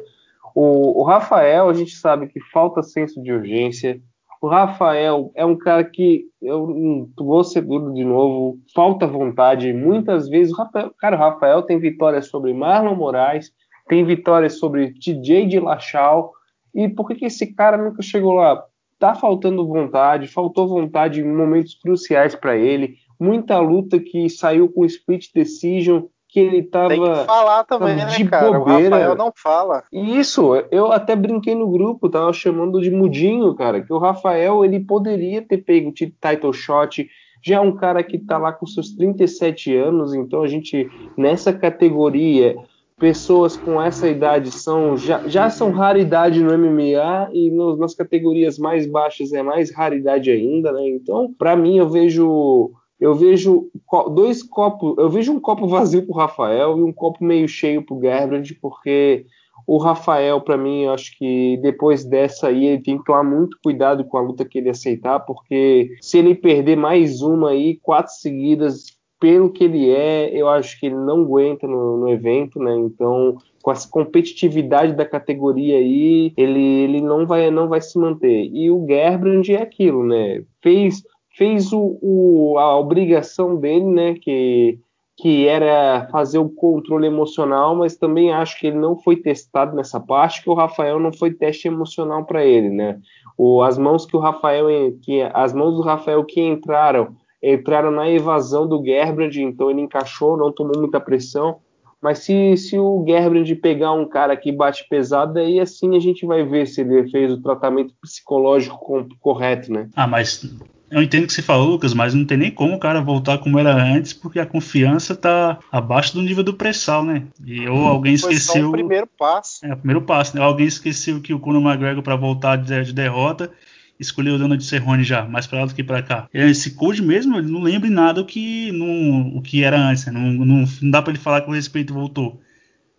o, 0.55 1.01
o, 1.01 1.03
Rafael, 1.03 1.67
a 1.67 1.73
gente 1.73 1.91
sabe 1.95 2.27
que 2.27 2.39
falta 2.51 2.81
senso 2.81 3.21
de 3.21 3.33
urgência. 3.33 4.01
O 4.41 4.47
Rafael 4.47 5.31
é 5.35 5.45
um 5.45 5.57
cara 5.57 5.83
que, 5.83 6.25
eu 6.41 7.09
vou 7.17 7.43
ser 7.43 7.61
duro 7.61 7.93
de 7.93 8.05
novo, 8.05 8.57
falta 8.73 9.05
vontade. 9.05 9.73
Muitas 9.73 10.29
vezes, 10.29 10.53
o 10.53 10.57
Rafael, 10.57 10.93
cara, 10.97 11.15
o 11.17 11.19
Rafael 11.19 11.61
tem 11.63 11.77
vitórias 11.77 12.27
sobre 12.27 12.53
Marlon 12.53 12.95
Moraes, 12.95 13.51
tem 13.87 14.05
vitórias 14.05 14.57
sobre 14.57 14.93
TJ 14.93 15.45
de 15.47 15.59
Lachal. 15.59 16.31
E 16.73 16.87
por 16.87 17.07
que, 17.07 17.15
que 17.15 17.25
esse 17.25 17.53
cara 17.53 17.77
nunca 17.77 18.01
chegou 18.01 18.33
lá? 18.33 18.63
Tá 18.97 19.13
faltando 19.13 19.67
vontade, 19.67 20.27
faltou 20.27 20.67
vontade 20.67 21.21
em 21.21 21.27
momentos 21.27 21.75
cruciais 21.75 22.35
para 22.35 22.57
ele 22.57 22.95
muita 23.19 23.59
luta 23.59 23.99
que 23.99 24.29
saiu 24.29 24.69
com 24.69 24.85
split 24.85 25.27
decision, 25.33 26.03
que 26.29 26.39
ele 26.39 26.61
tava. 26.61 26.89
Tem 26.89 27.01
que 27.01 27.25
falar 27.25 27.63
também, 27.63 27.95
né, 27.95 28.05
de 28.05 28.25
cara? 28.25 28.59
Bobeira. 28.59 28.87
O 28.87 28.91
Rafael 28.91 29.15
não 29.15 29.33
fala. 29.35 29.83
Isso, 29.91 30.55
eu 30.71 30.91
até 30.91 31.15
brinquei 31.15 31.55
no 31.55 31.69
grupo, 31.69 32.07
tava 32.07 32.31
chamando 32.31 32.79
de 32.79 32.91
mudinho, 32.91 33.55
cara, 33.55 33.81
que 33.81 33.91
o 33.91 33.97
Rafael 33.97 34.63
ele 34.63 34.79
poderia 34.79 35.41
ter 35.41 35.57
pego 35.57 35.89
o 35.89 35.93
title 35.93 36.53
shot. 36.53 37.09
Já 37.43 37.55
é 37.55 37.59
um 37.59 37.75
cara 37.75 38.03
que 38.03 38.19
tá 38.19 38.37
lá 38.37 38.51
com 38.51 38.65
seus 38.67 38.91
37 38.95 39.75
anos, 39.75 40.13
então 40.13 40.43
a 40.43 40.47
gente, 40.47 40.89
nessa 41.17 41.51
categoria, 41.53 42.55
pessoas 42.99 43.55
com 43.55 43.81
essa 43.81 44.07
idade 44.09 44.51
são 44.51 44.97
já, 44.97 45.25
já 45.25 45.49
são 45.49 45.71
raridade 45.71 46.43
no 46.43 46.55
MMA 46.55 47.29
e 47.33 47.49
nas 47.77 47.95
categorias 47.95 48.59
mais 48.59 48.85
baixas 48.85 49.31
é 49.31 49.41
mais 49.41 49.73
raridade 49.73 50.29
ainda, 50.29 50.73
né? 50.73 50.85
Então, 50.89 51.33
para 51.39 51.55
mim, 51.55 51.77
eu 51.77 51.89
vejo 51.89 52.71
eu 52.99 53.15
vejo 53.15 53.69
dois 54.13 54.43
copos, 54.43 54.95
eu 54.97 55.09
vejo 55.09 55.31
um 55.31 55.39
copo 55.39 55.67
vazio 55.67 56.05
para 56.05 56.13
o 56.13 56.17
Rafael 56.17 56.77
e 56.77 56.83
um 56.83 56.91
copo 56.91 57.23
meio 57.23 57.47
cheio 57.47 57.83
para 57.85 57.95
o 57.95 58.01
Gerbrand, 58.01 58.47
porque 58.61 59.25
o 59.65 59.77
Rafael, 59.77 60.41
para 60.41 60.57
mim, 60.57 60.83
eu 60.83 60.93
acho 60.93 61.17
que 61.17 61.57
depois 61.61 62.03
dessa 62.03 62.47
aí, 62.47 62.65
ele 62.65 62.81
tem 62.81 62.97
que 62.97 63.03
tomar 63.03 63.23
muito 63.23 63.57
cuidado 63.63 64.03
com 64.03 64.17
a 64.17 64.21
luta 64.21 64.45
que 64.45 64.57
ele 64.57 64.69
aceitar, 64.69 65.19
porque 65.19 65.95
se 66.01 66.17
ele 66.17 66.33
perder 66.33 66.75
mais 66.75 67.21
uma 67.21 67.51
aí, 67.51 67.77
quatro 67.81 68.11
seguidas, 68.13 68.97
pelo 69.19 69.51
que 69.51 69.65
ele 69.65 69.89
é, 69.89 70.31
eu 70.33 70.47
acho 70.47 70.79
que 70.79 70.85
ele 70.85 70.95
não 70.95 71.21
aguenta 71.21 71.67
no, 71.67 71.97
no 71.97 72.09
evento, 72.09 72.57
né? 72.57 72.73
Então, 72.77 73.37
com 73.61 73.71
essa 73.71 73.87
competitividade 73.89 74.93
da 74.93 75.05
categoria 75.05 75.77
aí, 75.77 76.33
ele, 76.37 76.63
ele 76.83 77.01
não 77.01 77.27
vai 77.27 77.51
não 77.51 77.67
vai 77.67 77.81
se 77.81 77.99
manter. 77.99 78.49
E 78.51 78.71
o 78.71 78.85
Gerbrand 78.87 79.47
é 79.49 79.61
aquilo, 79.61 80.05
né? 80.05 80.41
Fez 80.63 81.03
fez 81.39 81.71
o, 81.71 81.97
o, 82.01 82.57
a 82.59 82.77
obrigação 82.77 83.55
dele, 83.55 83.85
né, 83.85 84.13
que, 84.13 84.77
que 85.15 85.47
era 85.47 86.05
fazer 86.11 86.37
o 86.37 86.49
controle 86.49 87.07
emocional, 87.07 87.77
mas 87.77 87.95
também 87.95 88.33
acho 88.33 88.59
que 88.59 88.67
ele 88.67 88.77
não 88.77 88.99
foi 88.99 89.15
testado 89.15 89.73
nessa 89.73 90.01
parte, 90.01 90.43
que 90.43 90.49
o 90.49 90.53
Rafael 90.53 90.99
não 90.99 91.13
foi 91.13 91.31
teste 91.31 91.69
emocional 91.69 92.25
para 92.25 92.45
ele, 92.45 92.69
né? 92.69 92.99
O, 93.37 93.63
as 93.63 93.77
mãos 93.77 94.05
que 94.05 94.17
o 94.17 94.19
Rafael, 94.19 94.67
que 95.01 95.21
as 95.33 95.53
mãos 95.53 95.77
do 95.77 95.81
Rafael 95.81 96.25
que 96.25 96.41
entraram, 96.41 97.15
entraram 97.41 97.89
na 97.89 98.09
evasão 98.09 98.67
do 98.67 98.83
Gerbrand, 98.83 99.37
então 99.37 99.71
ele 99.71 99.79
encaixou, 99.79 100.35
não 100.35 100.51
tomou 100.51 100.77
muita 100.77 100.99
pressão. 100.99 101.59
Mas 102.01 102.19
se, 102.19 102.57
se 102.57 102.77
o 102.77 103.03
Gerbrand 103.07 103.49
pegar 103.61 103.93
um 103.93 104.07
cara 104.07 104.35
que 104.35 104.51
bate 104.51 104.85
pesado, 104.89 105.39
aí 105.39 105.57
assim 105.57 105.95
a 105.95 105.99
gente 105.99 106.25
vai 106.25 106.43
ver 106.43 106.65
se 106.65 106.81
ele 106.81 107.09
fez 107.09 107.31
o 107.31 107.41
tratamento 107.41 107.93
psicológico 108.01 109.07
correto, 109.21 109.71
né? 109.71 109.89
Ah, 109.95 110.07
mas 110.07 110.43
eu 110.91 111.03
entendo 111.03 111.23
o 111.23 111.27
que 111.27 111.33
você 111.33 111.41
falou, 111.41 111.69
Lucas, 111.69 111.93
mas 111.93 112.13
não 112.13 112.25
tem 112.25 112.37
nem 112.37 112.51
como 112.51 112.75
o 112.75 112.79
cara 112.79 113.01
voltar 113.01 113.37
como 113.37 113.59
era 113.59 113.73
antes, 113.73 114.13
porque 114.13 114.39
a 114.39 114.45
confiança 114.45 115.15
tá 115.15 115.59
abaixo 115.71 116.13
do 116.13 116.21
nível 116.21 116.43
do 116.43 116.53
pré-sal, 116.53 117.05
né? 117.05 117.23
E 117.45 117.67
ou 117.67 117.85
alguém 117.85 118.13
esqueceu. 118.13 118.53
Foi 118.53 118.61
só 118.61 118.67
o 118.67 118.71
primeiro 118.71 119.07
passo. 119.07 119.65
É, 119.65 119.73
o 119.73 119.77
primeiro 119.77 120.01
passo, 120.01 120.35
né? 120.35 120.41
Alguém 120.41 120.67
esqueceu 120.67 121.21
que 121.21 121.33
o 121.33 121.39
Conor 121.39 121.61
McGregor, 121.61 122.01
para 122.01 122.15
voltar 122.15 122.55
de, 122.55 122.83
de 122.83 122.93
derrota, 122.93 123.51
escolheu 123.99 124.35
o 124.35 124.37
Donald 124.37 124.63
Cerrone 124.63 125.03
já, 125.03 125.25
mais 125.25 125.45
para 125.45 125.59
lá 125.59 125.65
do 125.65 125.75
que 125.75 125.83
para 125.83 126.01
cá. 126.01 126.27
Esse 126.33 126.71
Code 126.71 127.01
mesmo, 127.03 127.37
ele 127.37 127.51
não 127.51 127.61
lembra 127.61 127.89
nada 127.89 128.21
o 128.21 128.25
que, 128.25 128.71
não, 128.71 129.35
o 129.35 129.41
que 129.41 129.63
era 129.63 129.77
antes, 129.77 130.05
né? 130.05 130.11
não, 130.11 130.31
não, 130.45 130.65
não, 130.81 130.91
dá 130.91 131.01
para 131.01 131.11
ele 131.11 131.19
falar 131.19 131.41
que 131.41 131.49
o 131.49 131.53
respeito 131.53 131.93
voltou. 131.93 132.41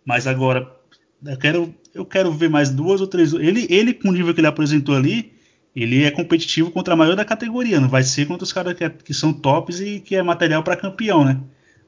Mas 0.05 0.27
agora, 0.27 0.71
eu 1.25 1.37
quero, 1.37 1.75
eu 1.93 2.05
quero 2.05 2.31
ver 2.31 2.49
mais 2.49 2.69
duas 2.69 3.01
ou 3.01 3.07
três. 3.07 3.33
Ele, 3.33 3.65
ele 3.69 3.93
com 3.93 4.09
o 4.09 4.11
nível 4.11 4.33
que 4.33 4.39
ele 4.39 4.47
apresentou 4.47 4.95
ali, 4.95 5.33
ele 5.75 6.03
é 6.03 6.11
competitivo 6.11 6.71
contra 6.71 6.93
a 6.93 6.97
maior 6.97 7.15
da 7.15 7.25
categoria, 7.25 7.79
não 7.79 7.87
vai 7.87 8.03
ser 8.03 8.25
contra 8.27 8.43
os 8.43 8.53
caras 8.53 8.73
que, 8.73 8.83
é, 8.83 8.89
que, 8.89 9.13
são 9.13 9.31
tops 9.31 9.79
e 9.79 9.99
que 9.99 10.15
é 10.15 10.23
material 10.23 10.63
para 10.63 10.75
campeão, 10.75 11.23
né? 11.23 11.39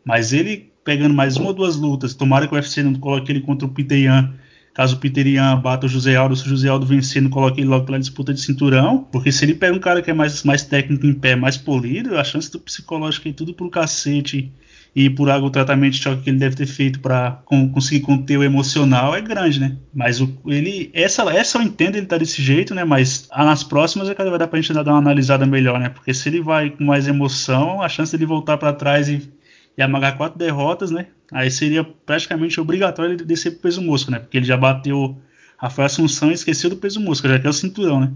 Mas 0.05 0.33
ele 0.33 0.71
pegando 0.83 1.13
mais 1.13 1.37
uma 1.37 1.47
ou 1.47 1.53
duas 1.53 1.77
lutas, 1.77 2.13
tomara 2.13 2.47
que 2.47 2.53
o 2.53 2.55
UFC 2.55 2.83
não 2.83 2.93
coloque 2.95 3.31
ele 3.31 3.41
contra 3.41 3.65
o 3.65 3.71
Peter 3.71 3.97
Yan, 3.97 4.33
caso 4.73 4.95
o 4.97 4.99
Peter 4.99 5.25
Yan 5.25 5.61
bata 5.61 5.85
o 5.85 5.89
José 5.89 6.15
Aldo, 6.15 6.35
se 6.35 6.45
o 6.45 6.49
José 6.49 6.67
Aldo 6.67 6.85
vencer, 6.85 7.21
não 7.21 7.29
coloque 7.29 7.61
ele 7.61 7.69
logo 7.69 7.85
pela 7.85 7.99
disputa 7.99 8.33
de 8.33 8.41
cinturão, 8.41 9.07
porque 9.11 9.31
se 9.31 9.45
ele 9.45 9.53
pega 9.53 9.75
um 9.75 9.79
cara 9.79 10.01
que 10.01 10.11
é 10.11 10.13
mais, 10.13 10.43
mais 10.43 10.63
técnico 10.63 11.05
em 11.05 11.13
pé, 11.13 11.35
mais 11.35 11.55
polido, 11.57 12.17
a 12.17 12.23
chance 12.23 12.51
do 12.51 12.59
psicológico 12.59 13.29
é 13.29 13.33
tudo 13.33 13.53
pro 13.53 13.69
cacete 13.69 14.51
e 14.95 15.09
por 15.09 15.29
algo 15.29 15.47
o 15.47 15.49
tratamento 15.49 15.93
de 15.93 16.01
choque 16.03 16.21
que 16.21 16.29
ele 16.29 16.37
deve 16.37 16.55
ter 16.55 16.67
feito 16.67 16.99
para 16.99 17.41
conseguir 17.73 18.01
conter 18.01 18.37
o 18.37 18.43
emocional 18.43 19.15
é 19.15 19.21
grande, 19.21 19.59
né? 19.59 19.75
Mas 19.93 20.21
o, 20.21 20.37
ele 20.45 20.91
essa 20.93 21.23
essa 21.33 21.57
eu 21.57 21.63
entendo 21.63 21.95
ele 21.95 22.05
tá 22.05 22.17
desse 22.17 22.41
jeito, 22.41 22.75
né? 22.75 22.83
Mas 22.83 23.27
nas 23.35 23.63
próximas 23.63 24.07
é 24.07 24.13
que 24.13 24.23
vai 24.23 24.37
dar 24.37 24.47
pra 24.47 24.61
gente 24.61 24.71
dar 24.71 24.83
uma 24.83 24.99
analisada 24.99 25.45
melhor, 25.47 25.79
né? 25.79 25.89
Porque 25.89 26.13
se 26.13 26.29
ele 26.29 26.41
vai 26.41 26.69
com 26.69 26.83
mais 26.83 27.07
emoção, 27.07 27.81
a 27.81 27.89
chance 27.89 28.11
dele 28.11 28.27
voltar 28.27 28.57
para 28.57 28.71
trás 28.71 29.09
e, 29.09 29.31
e 29.75 29.81
amagar 29.81 30.15
quatro 30.15 30.37
derrotas, 30.37 30.91
né? 30.91 31.07
Aí 31.31 31.49
seria 31.49 31.83
praticamente 31.83 32.61
obrigatório 32.61 33.13
ele 33.13 33.25
descer 33.25 33.51
pro 33.51 33.61
peso 33.61 33.81
mosca, 33.81 34.11
né? 34.11 34.19
Porque 34.19 34.37
ele 34.37 34.45
já 34.45 34.55
bateu 34.57 35.17
Rafael 35.57 35.87
Assunção 35.87 36.29
e 36.29 36.35
esqueceu 36.35 36.69
do 36.69 36.77
peso 36.77 37.01
mosca, 37.01 37.27
já 37.27 37.39
que 37.39 37.47
é 37.47 37.49
o 37.49 37.53
cinturão, 37.53 37.99
né? 37.99 38.11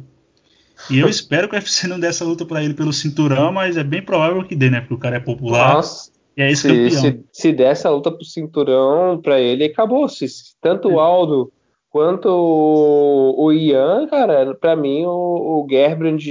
E 0.92 1.00
eu 1.00 1.10
espero 1.10 1.50
que 1.50 1.56
o 1.56 1.58
UFC 1.58 1.88
não 1.88 2.00
dê 2.00 2.06
essa 2.06 2.24
luta 2.24 2.46
para 2.46 2.64
ele 2.64 2.76
pelo 2.76 2.94
cinturão, 2.94 3.52
mas 3.52 3.78
é 3.78 3.84
bem 3.84 4.04
provável 4.04 4.44
que 4.44 4.56
dê, 4.56 4.70
né? 4.70 4.82
Porque 4.82 4.94
o 4.94 5.00
cara 5.00 5.16
é 5.16 5.20
popular. 5.20 5.74
Nossa. 5.74 6.16
E 6.38 6.42
é 6.44 6.52
esse 6.52 6.92
se, 6.92 6.92
se, 6.92 7.26
se 7.32 7.52
der 7.52 7.72
essa 7.72 7.90
luta 7.90 8.12
pro 8.12 8.24
cinturão 8.24 9.20
pra 9.20 9.40
ele, 9.40 9.64
acabou. 9.66 10.08
Se, 10.08 10.28
tanto 10.62 10.90
o 10.90 11.00
Aldo 11.00 11.52
quanto 11.90 12.30
o, 12.30 13.46
o 13.46 13.52
Ian, 13.52 14.08
cara, 14.08 14.54
pra 14.54 14.76
mim 14.76 15.04
o, 15.06 15.10
o 15.10 15.68
Gerbrand, 15.68 16.22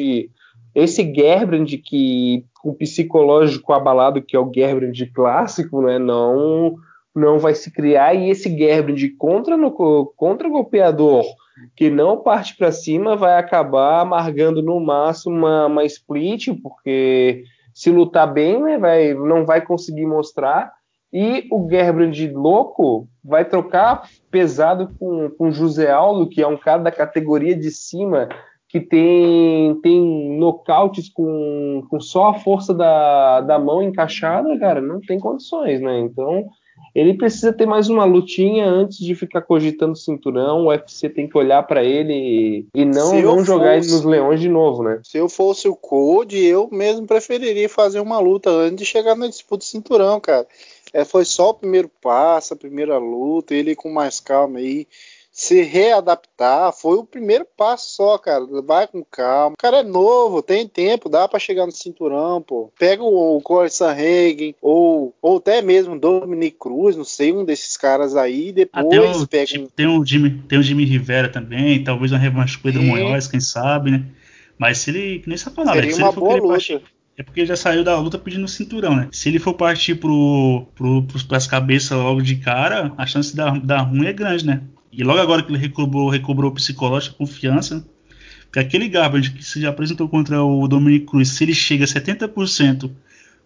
esse 0.72 1.02
Gerbrand 1.12 1.66
que 1.84 2.44
com 2.62 2.72
psicológico 2.72 3.72
abalado, 3.72 4.22
que 4.22 4.36
é 4.36 4.38
o 4.38 4.50
Gerbrand 4.54 4.96
clássico, 5.12 5.82
né, 5.82 5.98
não 5.98 6.76
não 7.12 7.38
vai 7.38 7.54
se 7.54 7.72
criar. 7.72 8.14
E 8.14 8.30
esse 8.30 8.48
Gerbrand 8.56 9.00
contra 9.18 9.56
no 9.56 9.72
contra 10.16 10.48
golpeador 10.48 11.24
que 11.74 11.90
não 11.90 12.22
parte 12.22 12.54
para 12.56 12.70
cima 12.70 13.16
vai 13.16 13.38
acabar 13.38 14.00
amargando 14.00 14.62
no 14.62 14.78
máximo 14.78 15.34
uma, 15.34 15.66
uma 15.66 15.84
split 15.84 16.48
porque 16.62 17.44
se 17.76 17.90
lutar 17.90 18.32
bem, 18.32 18.62
né, 18.62 18.78
vai, 18.78 19.12
não 19.12 19.44
vai 19.44 19.60
conseguir 19.60 20.06
mostrar. 20.06 20.72
E 21.12 21.46
o 21.52 21.68
Gerbrand 21.68 22.16
louco 22.32 23.06
vai 23.22 23.44
trocar 23.44 24.08
pesado 24.30 24.88
com, 24.98 25.28
com 25.36 25.50
José 25.50 25.90
Aldo, 25.90 26.26
que 26.26 26.40
é 26.40 26.46
um 26.46 26.56
cara 26.56 26.82
da 26.82 26.90
categoria 26.90 27.54
de 27.54 27.70
cima, 27.70 28.30
que 28.66 28.80
tem, 28.80 29.78
tem 29.82 30.38
nocautes 30.38 31.10
com, 31.12 31.82
com 31.90 32.00
só 32.00 32.30
a 32.30 32.34
força 32.38 32.72
da, 32.72 33.42
da 33.42 33.58
mão 33.58 33.82
encaixada, 33.82 34.58
cara, 34.58 34.80
não 34.80 34.98
tem 34.98 35.20
condições, 35.20 35.78
né? 35.78 35.98
Então 35.98 36.48
ele 36.94 37.12
precisa 37.14 37.52
ter 37.52 37.66
mais 37.66 37.90
uma 37.90 38.04
lutinha 38.04 38.66
antes 38.66 38.98
de 38.98 39.14
ficar 39.14 39.42
cogitando 39.42 39.94
cinturão. 39.94 40.64
O 40.64 40.68
UFC 40.68 41.10
tem 41.10 41.28
que 41.28 41.36
olhar 41.36 41.62
para 41.64 41.84
ele 41.84 42.66
e 42.74 42.84
não, 42.86 43.20
não 43.20 43.44
jogar 43.44 43.76
fosse, 43.76 43.88
ele 43.88 43.96
nos 43.96 44.04
leões 44.04 44.40
de 44.40 44.48
novo, 44.48 44.82
né? 44.82 45.00
Se 45.04 45.18
eu 45.18 45.28
fosse 45.28 45.68
o 45.68 45.76
Code, 45.76 46.42
eu 46.42 46.68
mesmo 46.72 47.06
preferiria 47.06 47.68
fazer 47.68 48.00
uma 48.00 48.18
luta 48.18 48.48
antes 48.48 48.78
de 48.78 48.86
chegar 48.86 49.14
na 49.14 49.26
disputa 49.26 49.58
de 49.58 49.70
cinturão, 49.70 50.18
cara. 50.18 50.46
É, 50.90 51.04
foi 51.04 51.26
só 51.26 51.50
o 51.50 51.54
primeiro 51.54 51.90
passo, 52.00 52.54
a 52.54 52.56
primeira 52.56 52.96
luta, 52.96 53.54
ele 53.54 53.76
com 53.76 53.92
mais 53.92 54.18
calma 54.18 54.58
aí 54.58 54.86
se 55.36 55.60
readaptar 55.60 56.72
foi 56.72 56.96
o 56.96 57.04
primeiro 57.04 57.46
passo 57.58 57.94
só, 57.94 58.16
cara. 58.16 58.42
Vai 58.64 58.86
com 58.86 59.04
calma. 59.04 59.52
O 59.52 59.58
cara 59.58 59.80
é 59.80 59.82
novo, 59.82 60.40
tem 60.40 60.66
tempo, 60.66 61.10
dá 61.10 61.28
para 61.28 61.38
chegar 61.38 61.66
no 61.66 61.72
cinturão, 61.72 62.40
pô. 62.40 62.72
Pega 62.78 63.02
o, 63.02 63.36
o 63.36 63.42
Corey 63.42 63.68
Sanhagen 63.68 64.54
ou, 64.62 65.14
ou 65.20 65.36
até 65.36 65.60
mesmo 65.60 66.00
Dominic 66.00 66.56
Cruz, 66.58 66.96
não 66.96 67.04
sei, 67.04 67.34
um 67.34 67.44
desses 67.44 67.76
caras 67.76 68.16
aí, 68.16 68.50
depois 68.50 68.86
Até 68.86 68.98
o, 68.98 69.26
pega 69.28 69.44
tipo, 69.44 69.68
tem 69.76 69.86
o 69.86 70.02
Jimmy, 70.02 70.42
tem 70.48 70.58
o 70.58 70.62
Jimmy 70.62 70.86
Rivera 70.86 71.28
também, 71.28 71.84
talvez 71.84 72.12
uma 72.12 72.18
revanche 72.18 72.56
com 72.56 72.70
o 72.70 72.72
Munhoz, 72.72 73.28
quem 73.28 73.40
sabe, 73.40 73.90
né? 73.90 74.06
Mas 74.58 74.78
se 74.78 74.90
ele, 74.90 75.22
nem 75.26 75.36
você 75.36 75.50
falou, 75.50 75.74
Seria 75.74 75.96
uma 75.96 76.12
boa 76.12 76.36
luta. 76.36 76.48
Partir, 76.48 76.82
é 77.18 77.22
porque 77.22 77.40
ele 77.40 77.46
já 77.46 77.56
saiu 77.56 77.84
da 77.84 77.98
luta 77.98 78.18
pedindo 78.18 78.48
cinturão, 78.48 78.96
né? 78.96 79.08
Se 79.12 79.28
ele 79.28 79.38
for 79.38 79.52
partir 79.52 79.96
pro, 79.96 80.66
pro, 80.74 81.02
pros, 81.02 81.46
cabeças 81.46 81.96
logo 81.96 82.22
de 82.22 82.36
cara, 82.36 82.94
a 82.96 83.04
chance 83.04 83.32
de 83.32 83.36
dar, 83.36 83.60
dar 83.60 83.82
ruim 83.82 84.06
é 84.06 84.14
grande, 84.14 84.46
né? 84.46 84.62
E 84.96 85.04
logo 85.04 85.20
agora 85.20 85.42
que 85.42 85.50
ele 85.50 85.58
recobrou, 85.58 86.08
recobrou 86.08 86.50
psicológica, 86.52 87.14
confiança, 87.16 87.86
que 88.50 88.58
aquele 88.58 88.88
Garbage 88.88 89.32
que 89.32 89.44
se 89.44 89.66
apresentou 89.66 90.08
contra 90.08 90.42
o 90.42 90.66
Dominic 90.66 91.04
Cruz, 91.04 91.28
se 91.28 91.44
ele 91.44 91.54
chega 91.54 91.84
a 91.84 91.86
70% 91.86 92.90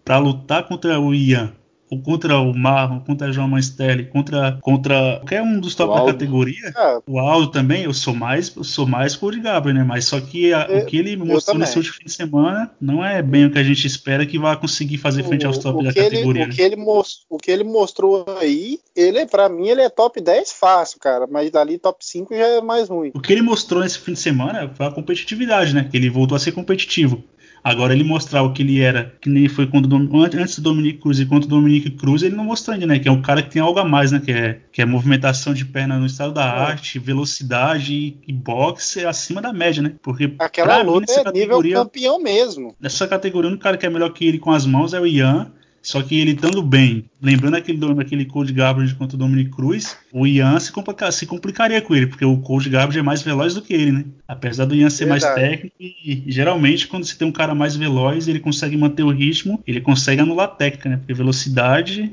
para 0.04 0.18
lutar 0.18 0.68
contra 0.68 1.00
o 1.00 1.12
Ian 1.12 1.52
contra 1.98 2.38
o 2.38 2.54
Marlon, 2.54 3.00
contra 3.00 3.28
o 3.28 3.32
João 3.32 3.48
Manstelli, 3.48 4.06
contra, 4.06 4.58
contra 4.60 5.16
qualquer 5.18 5.42
um 5.42 5.58
dos 5.58 5.74
top 5.74 5.94
da 5.94 6.12
categoria, 6.12 6.72
é. 6.76 6.98
o 7.06 7.18
Aldo 7.18 7.48
também, 7.48 7.84
eu 7.84 7.94
sou 7.94 8.14
mais, 8.14 8.54
eu 8.54 8.64
sou 8.64 8.86
mais 8.86 9.16
Cody 9.16 9.40
Gabriel, 9.40 9.78
né? 9.78 9.84
Mas 9.84 10.04
só 10.04 10.20
que 10.20 10.52
a, 10.52 10.66
eu, 10.66 10.78
o 10.78 10.86
que 10.86 10.96
ele 10.96 11.16
mostrou 11.16 11.58
nesse 11.58 11.76
último 11.76 11.96
fim 11.96 12.04
de 12.04 12.12
semana 12.12 12.70
não 12.80 13.04
é 13.04 13.22
bem 13.22 13.46
o 13.46 13.50
que 13.50 13.58
a 13.58 13.64
gente 13.64 13.86
espera 13.86 14.26
que 14.26 14.38
vai 14.38 14.56
conseguir 14.56 14.98
fazer 14.98 15.22
frente 15.24 15.46
aos 15.46 15.58
top 15.58 15.82
da 15.84 15.92
categoria. 15.92 16.42
Ele, 16.42 16.52
o, 16.52 16.54
que 16.54 16.62
ele 16.62 16.76
most, 16.76 17.24
o 17.28 17.38
que 17.38 17.50
ele 17.50 17.64
mostrou 17.64 18.24
aí, 18.40 18.78
ele 18.94 19.26
para 19.26 19.48
mim 19.48 19.68
ele 19.68 19.82
é 19.82 19.88
top 19.88 20.20
10 20.20 20.52
fácil, 20.52 20.98
cara, 20.98 21.26
mas 21.26 21.50
dali 21.50 21.78
top 21.78 22.04
5 22.04 22.34
já 22.34 22.46
é 22.46 22.60
mais 22.60 22.88
ruim. 22.88 23.10
O 23.14 23.20
que 23.20 23.32
ele 23.32 23.42
mostrou 23.42 23.82
nesse 23.82 23.98
fim 23.98 24.12
de 24.12 24.20
semana 24.20 24.70
foi 24.74 24.86
a 24.86 24.90
competitividade, 24.90 25.74
né? 25.74 25.88
Que 25.90 25.96
ele 25.96 26.10
voltou 26.10 26.36
a 26.36 26.38
ser 26.38 26.52
competitivo. 26.52 27.22
Agora 27.62 27.92
ele 27.92 28.04
mostrar 28.04 28.42
o 28.42 28.52
que 28.52 28.62
ele 28.62 28.80
era, 28.80 29.14
que 29.20 29.28
nem 29.28 29.48
foi 29.48 29.66
quando 29.66 29.88
antes 30.34 30.58
do 30.58 30.62
Dominique 30.62 31.00
Cruz 31.00 31.20
e 31.20 31.26
quanto 31.26 31.44
o 31.44 31.48
Dominique 31.48 31.90
Cruz, 31.90 32.22
ele 32.22 32.34
não 32.34 32.44
mostrou 32.44 32.74
ainda, 32.74 32.86
né? 32.86 32.98
Que 32.98 33.08
é 33.08 33.12
um 33.12 33.20
cara 33.20 33.42
que 33.42 33.50
tem 33.50 33.60
algo 33.60 33.78
a 33.78 33.84
mais, 33.84 34.12
né? 34.12 34.20
Que 34.20 34.32
é, 34.32 34.60
que 34.72 34.80
é 34.80 34.86
movimentação 34.86 35.52
de 35.52 35.64
perna 35.64 35.98
no 35.98 36.06
estado 36.06 36.32
da 36.32 36.44
é. 36.44 36.48
arte, 36.48 36.98
velocidade 36.98 37.94
e, 37.94 38.18
e 38.26 38.32
boxe 38.32 39.04
acima 39.04 39.42
da 39.42 39.52
média, 39.52 39.82
né? 39.82 39.92
Porque 40.02 40.34
aquela 40.38 40.82
luta 40.82 41.12
mim, 41.12 41.28
é 41.28 41.32
nível 41.32 41.62
campeão 41.72 42.20
mesmo. 42.20 42.74
Nessa 42.80 43.06
categoria, 43.06 43.48
o 43.48 43.50
único 43.50 43.62
cara 43.62 43.76
que 43.76 43.86
é 43.86 43.90
melhor 43.90 44.10
que 44.10 44.26
ele 44.26 44.38
com 44.38 44.50
as 44.50 44.64
mãos 44.64 44.94
é 44.94 45.00
o 45.00 45.06
Ian. 45.06 45.52
Só 45.82 46.02
que 46.02 46.18
ele 46.18 46.32
estando 46.32 46.62
bem, 46.62 47.06
lembrando 47.22 47.56
aquele, 47.56 47.78
aquele 48.00 48.24
Cold 48.26 48.52
Garbage 48.52 48.94
contra 48.94 49.16
o 49.16 49.18
Dominic 49.18 49.50
Cruz, 49.50 49.96
o 50.12 50.26
Ian 50.26 50.60
se, 50.60 50.70
complica, 50.70 51.10
se, 51.10 51.26
complicaria 51.26 51.80
com 51.80 51.94
ele, 51.94 52.06
porque 52.06 52.24
o 52.24 52.36
Cold 52.38 52.68
Garbage 52.68 52.98
é 52.98 53.02
mais 53.02 53.22
veloz 53.22 53.54
do 53.54 53.62
que 53.62 53.72
ele, 53.72 53.92
né? 53.92 54.04
Apesar 54.28 54.66
do 54.66 54.74
Ian 54.74 54.90
ser 54.90 55.06
Verdade. 55.06 55.24
mais 55.24 55.34
técnico, 55.34 55.76
e, 55.80 56.24
geralmente 56.28 56.86
quando 56.86 57.04
você 57.04 57.16
tem 57.16 57.26
um 57.26 57.32
cara 57.32 57.54
mais 57.54 57.76
veloz, 57.76 58.28
ele 58.28 58.40
consegue 58.40 58.76
manter 58.76 59.02
o 59.02 59.10
ritmo, 59.10 59.62
ele 59.66 59.80
consegue 59.80 60.20
anular 60.20 60.46
a 60.46 60.48
técnica, 60.48 60.88
né? 60.90 60.96
Porque 60.98 61.14
velocidade 61.14 62.12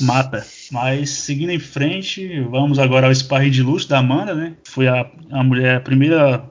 mata. 0.00 0.46
Mas 0.70 1.10
seguindo 1.10 1.50
em 1.50 1.58
frente, 1.58 2.40
vamos 2.42 2.78
agora 2.78 3.06
ao 3.06 3.14
sparring 3.14 3.50
de 3.50 3.62
luxo 3.62 3.88
da 3.88 3.98
Amanda, 3.98 4.34
né? 4.34 4.54
Foi 4.64 4.86
a, 4.86 5.10
a 5.30 5.42
mulher, 5.42 5.76
a 5.76 5.80
primeira 5.80 6.44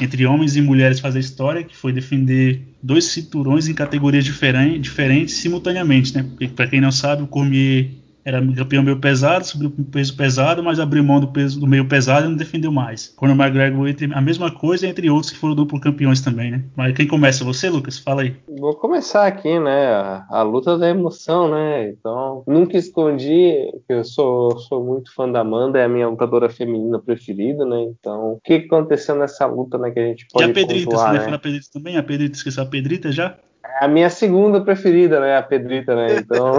entre 0.00 0.26
homens 0.26 0.56
e 0.56 0.62
mulheres 0.62 1.00
fazer 1.00 1.20
história, 1.20 1.62
que 1.62 1.76
foi 1.76 1.92
defender 1.92 2.62
dois 2.82 3.04
cinturões 3.04 3.68
em 3.68 3.74
categorias 3.74 4.24
diferentes, 4.24 4.80
diferentes 4.80 5.34
simultaneamente, 5.36 6.14
né? 6.14 6.26
Para 6.56 6.66
quem 6.66 6.80
não 6.80 6.90
sabe, 6.90 7.22
o 7.22 7.26
Cormier 7.26 7.90
era 8.30 8.54
campeão 8.54 8.82
meio 8.82 8.98
pesado, 8.98 9.44
subiu 9.44 9.70
para 9.70 9.84
peso 9.90 10.16
pesado, 10.16 10.62
mas 10.62 10.78
abriu 10.78 11.02
mão 11.02 11.20
do 11.20 11.28
peso 11.28 11.58
do 11.58 11.66
meio 11.66 11.86
pesado 11.88 12.26
e 12.26 12.28
não 12.28 12.36
defendeu 12.36 12.70
mais. 12.70 13.08
Conor 13.16 13.34
McGregor 13.34 13.88
entre 13.88 14.12
a 14.14 14.20
mesma 14.20 14.52
coisa 14.52 14.86
entre 14.86 15.10
outros 15.10 15.32
que 15.32 15.38
foram 15.38 15.54
duplo 15.54 15.80
campeões 15.80 16.20
também, 16.20 16.52
né? 16.52 16.64
Mas 16.76 16.94
quem 16.94 17.08
começa? 17.08 17.44
Você, 17.44 17.68
Lucas? 17.68 17.98
Fala 17.98 18.22
aí. 18.22 18.36
Vou 18.58 18.74
começar 18.76 19.26
aqui, 19.26 19.58
né? 19.58 19.86
A, 19.88 20.26
a 20.30 20.42
luta 20.42 20.78
da 20.78 20.88
emoção, 20.88 21.50
né? 21.50 21.88
Então, 21.88 22.44
nunca 22.46 22.76
escondi 22.76 23.52
que 23.86 23.94
eu 23.94 24.04
sou, 24.04 24.56
sou 24.60 24.84
muito 24.84 25.12
fã 25.12 25.28
da 25.28 25.40
Amanda, 25.40 25.78
é 25.78 25.84
a 25.84 25.88
minha 25.88 26.08
lutadora 26.08 26.48
feminina 26.48 27.00
preferida, 27.00 27.64
né? 27.64 27.82
Então, 27.82 28.34
o 28.34 28.40
que 28.44 28.54
aconteceu 28.54 29.16
nessa 29.16 29.44
luta, 29.46 29.76
né? 29.76 29.90
Que 29.90 29.98
a 29.98 30.06
gente 30.06 30.26
pode 30.32 30.46
E 30.46 30.50
a 30.50 30.54
Pedrita, 30.54 30.84
pontuar, 30.84 31.12
você 31.12 31.18
né? 31.18 31.24
falar 31.24 31.38
Pedrita 31.38 31.66
também? 31.72 31.96
A 31.96 32.02
Pedrita, 32.02 32.36
esqueceu 32.36 32.62
a 32.62 32.66
Pedrita 32.66 33.10
já? 33.10 33.36
É 33.62 33.84
a 33.84 33.88
minha 33.88 34.10
segunda 34.10 34.60
preferida, 34.60 35.20
né? 35.20 35.36
A 35.36 35.42
Pedrita, 35.42 35.94
né? 35.94 36.16
Então, 36.16 36.54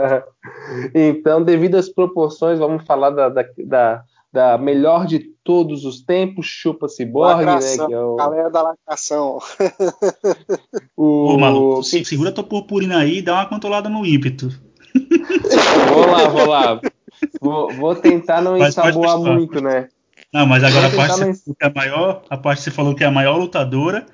então 0.94 1.42
devido 1.42 1.76
às 1.76 1.88
proporções, 1.88 2.58
vamos 2.58 2.84
falar 2.84 3.10
da, 3.10 3.28
da, 3.28 3.44
da, 3.66 4.02
da 4.32 4.58
melhor 4.58 5.06
de 5.06 5.20
todos 5.42 5.84
os 5.84 6.02
tempos, 6.02 6.46
Chupa 6.46 6.88
Cyborg, 6.88 7.44
né? 7.44 7.58
Que 7.86 7.92
é 7.92 8.00
o... 8.00 8.16
Galera 8.16 8.50
da 8.50 8.62
lacração. 8.62 9.38
o... 10.96 11.34
Ô, 11.34 11.38
maluco, 11.38 11.82
segura 11.82 12.32
tua 12.32 12.44
purpurina 12.44 12.98
aí 12.98 13.18
e 13.18 13.22
dá 13.22 13.34
uma 13.34 13.48
controlada 13.48 13.88
no 13.88 14.06
ímpeto. 14.06 14.48
vou 15.92 16.06
lá, 16.06 16.28
vou 16.28 16.46
lá. 16.46 16.80
Vou, 17.40 17.72
vou 17.72 17.94
tentar 17.94 18.40
não 18.40 18.56
ensaboar 18.56 19.18
muito, 19.18 19.60
né? 19.60 19.88
Não, 20.32 20.46
mas 20.46 20.64
agora 20.64 20.88
a 20.88 20.90
parte, 20.90 21.20
não... 21.20 21.32
que 21.32 21.54
é 21.62 21.66
a 21.66 21.72
maior, 21.72 22.22
a 22.28 22.36
parte 22.36 22.58
que 22.58 22.64
você 22.64 22.70
falou 22.70 22.94
que 22.94 23.04
é 23.04 23.06
a 23.06 23.10
maior 23.10 23.36
lutadora, 23.36 24.04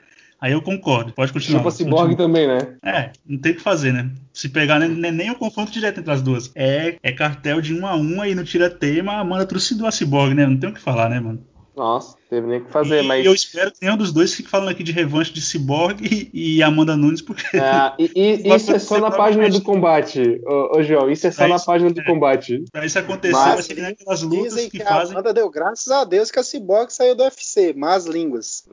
Aí 0.41 0.53
eu 0.53 0.63
concordo, 0.63 1.13
pode 1.13 1.33
continuar. 1.33 1.59
Tipo 1.59 1.71
Cyborg 1.71 2.17
também, 2.17 2.49
né? 2.49 2.59
É, 2.83 3.11
não 3.27 3.39
tem 3.39 3.53
o 3.53 3.57
que 3.57 3.61
fazer, 3.61 3.93
né? 3.93 4.11
Se 4.33 4.49
pegar 4.49 4.79
nem, 4.79 5.13
nem 5.13 5.31
o 5.31 5.35
confronto 5.35 5.71
direto 5.71 6.01
entre 6.01 6.13
as 6.13 6.23
duas. 6.23 6.51
É, 6.55 6.97
é 7.03 7.13
cartel 7.13 7.61
de 7.61 7.75
um 7.75 7.87
a 7.87 7.95
um 7.95 8.23
aí 8.23 8.35
no 8.35 8.43
tira 8.43 8.71
tema, 8.71 9.13
a 9.13 9.21
Amanda 9.21 9.45
trucidou 9.45 9.87
a 9.87 9.93
Cyborg, 9.93 10.35
né? 10.35 10.47
Não 10.47 10.57
tem 10.57 10.71
o 10.71 10.73
que 10.73 10.81
falar, 10.81 11.11
né, 11.11 11.21
mano? 11.21 11.45
Nossa, 11.81 12.15
teve 12.29 12.47
nem 12.47 12.59
o 12.59 12.65
que 12.67 12.71
fazer, 12.71 13.03
e 13.03 13.07
mas. 13.07 13.25
eu 13.25 13.33
espero 13.33 13.73
que 13.73 13.79
nenhum 13.81 13.97
dos 13.97 14.13
dois 14.13 14.35
fique 14.35 14.51
falando 14.51 14.69
aqui 14.69 14.83
de 14.83 14.93
revanche 14.93 15.33
de 15.33 15.41
Cyborg 15.41 16.31
e, 16.31 16.63
Amanda 16.63 16.95
Nunes, 16.95 17.23
porque. 17.23 17.57
Ah, 17.57 17.95
e, 17.99 18.11
e 18.15 18.55
isso 18.55 18.71
é 18.71 18.79
só 18.79 18.99
na 18.99 19.11
página 19.11 19.49
do 19.49 19.63
combate, 19.63 20.43
ô, 20.45 20.77
ô, 20.77 20.83
João. 20.83 21.11
Isso 21.11 21.27
é 21.27 21.31
só 21.31 21.39
pra 21.39 21.49
na 21.49 21.57
isso, 21.57 21.65
página 21.65 21.91
do 21.91 22.01
é, 22.03 22.05
combate. 22.05 22.63
Pra 22.71 22.85
isso 22.85 22.99
acontecer, 22.99 23.33
mas, 23.33 23.55
vai 23.55 23.63
ser 23.63 23.75
que 23.75 23.81
nem 23.81 23.93
aquelas 23.93 24.21
lutas 24.21 24.55
que, 24.57 24.79
que 24.79 24.85
fazem. 24.85 25.17
A 25.17 25.21
Amanda 25.21 25.33
deu 25.33 25.49
graças 25.49 25.91
a 25.91 26.05
Deus 26.05 26.31
que 26.31 26.39
a 26.39 26.43
Cyborg 26.43 26.93
saiu 26.93 27.15
do 27.15 27.23
UFC, 27.23 27.73
más 27.73 28.05
línguas. 28.05 28.69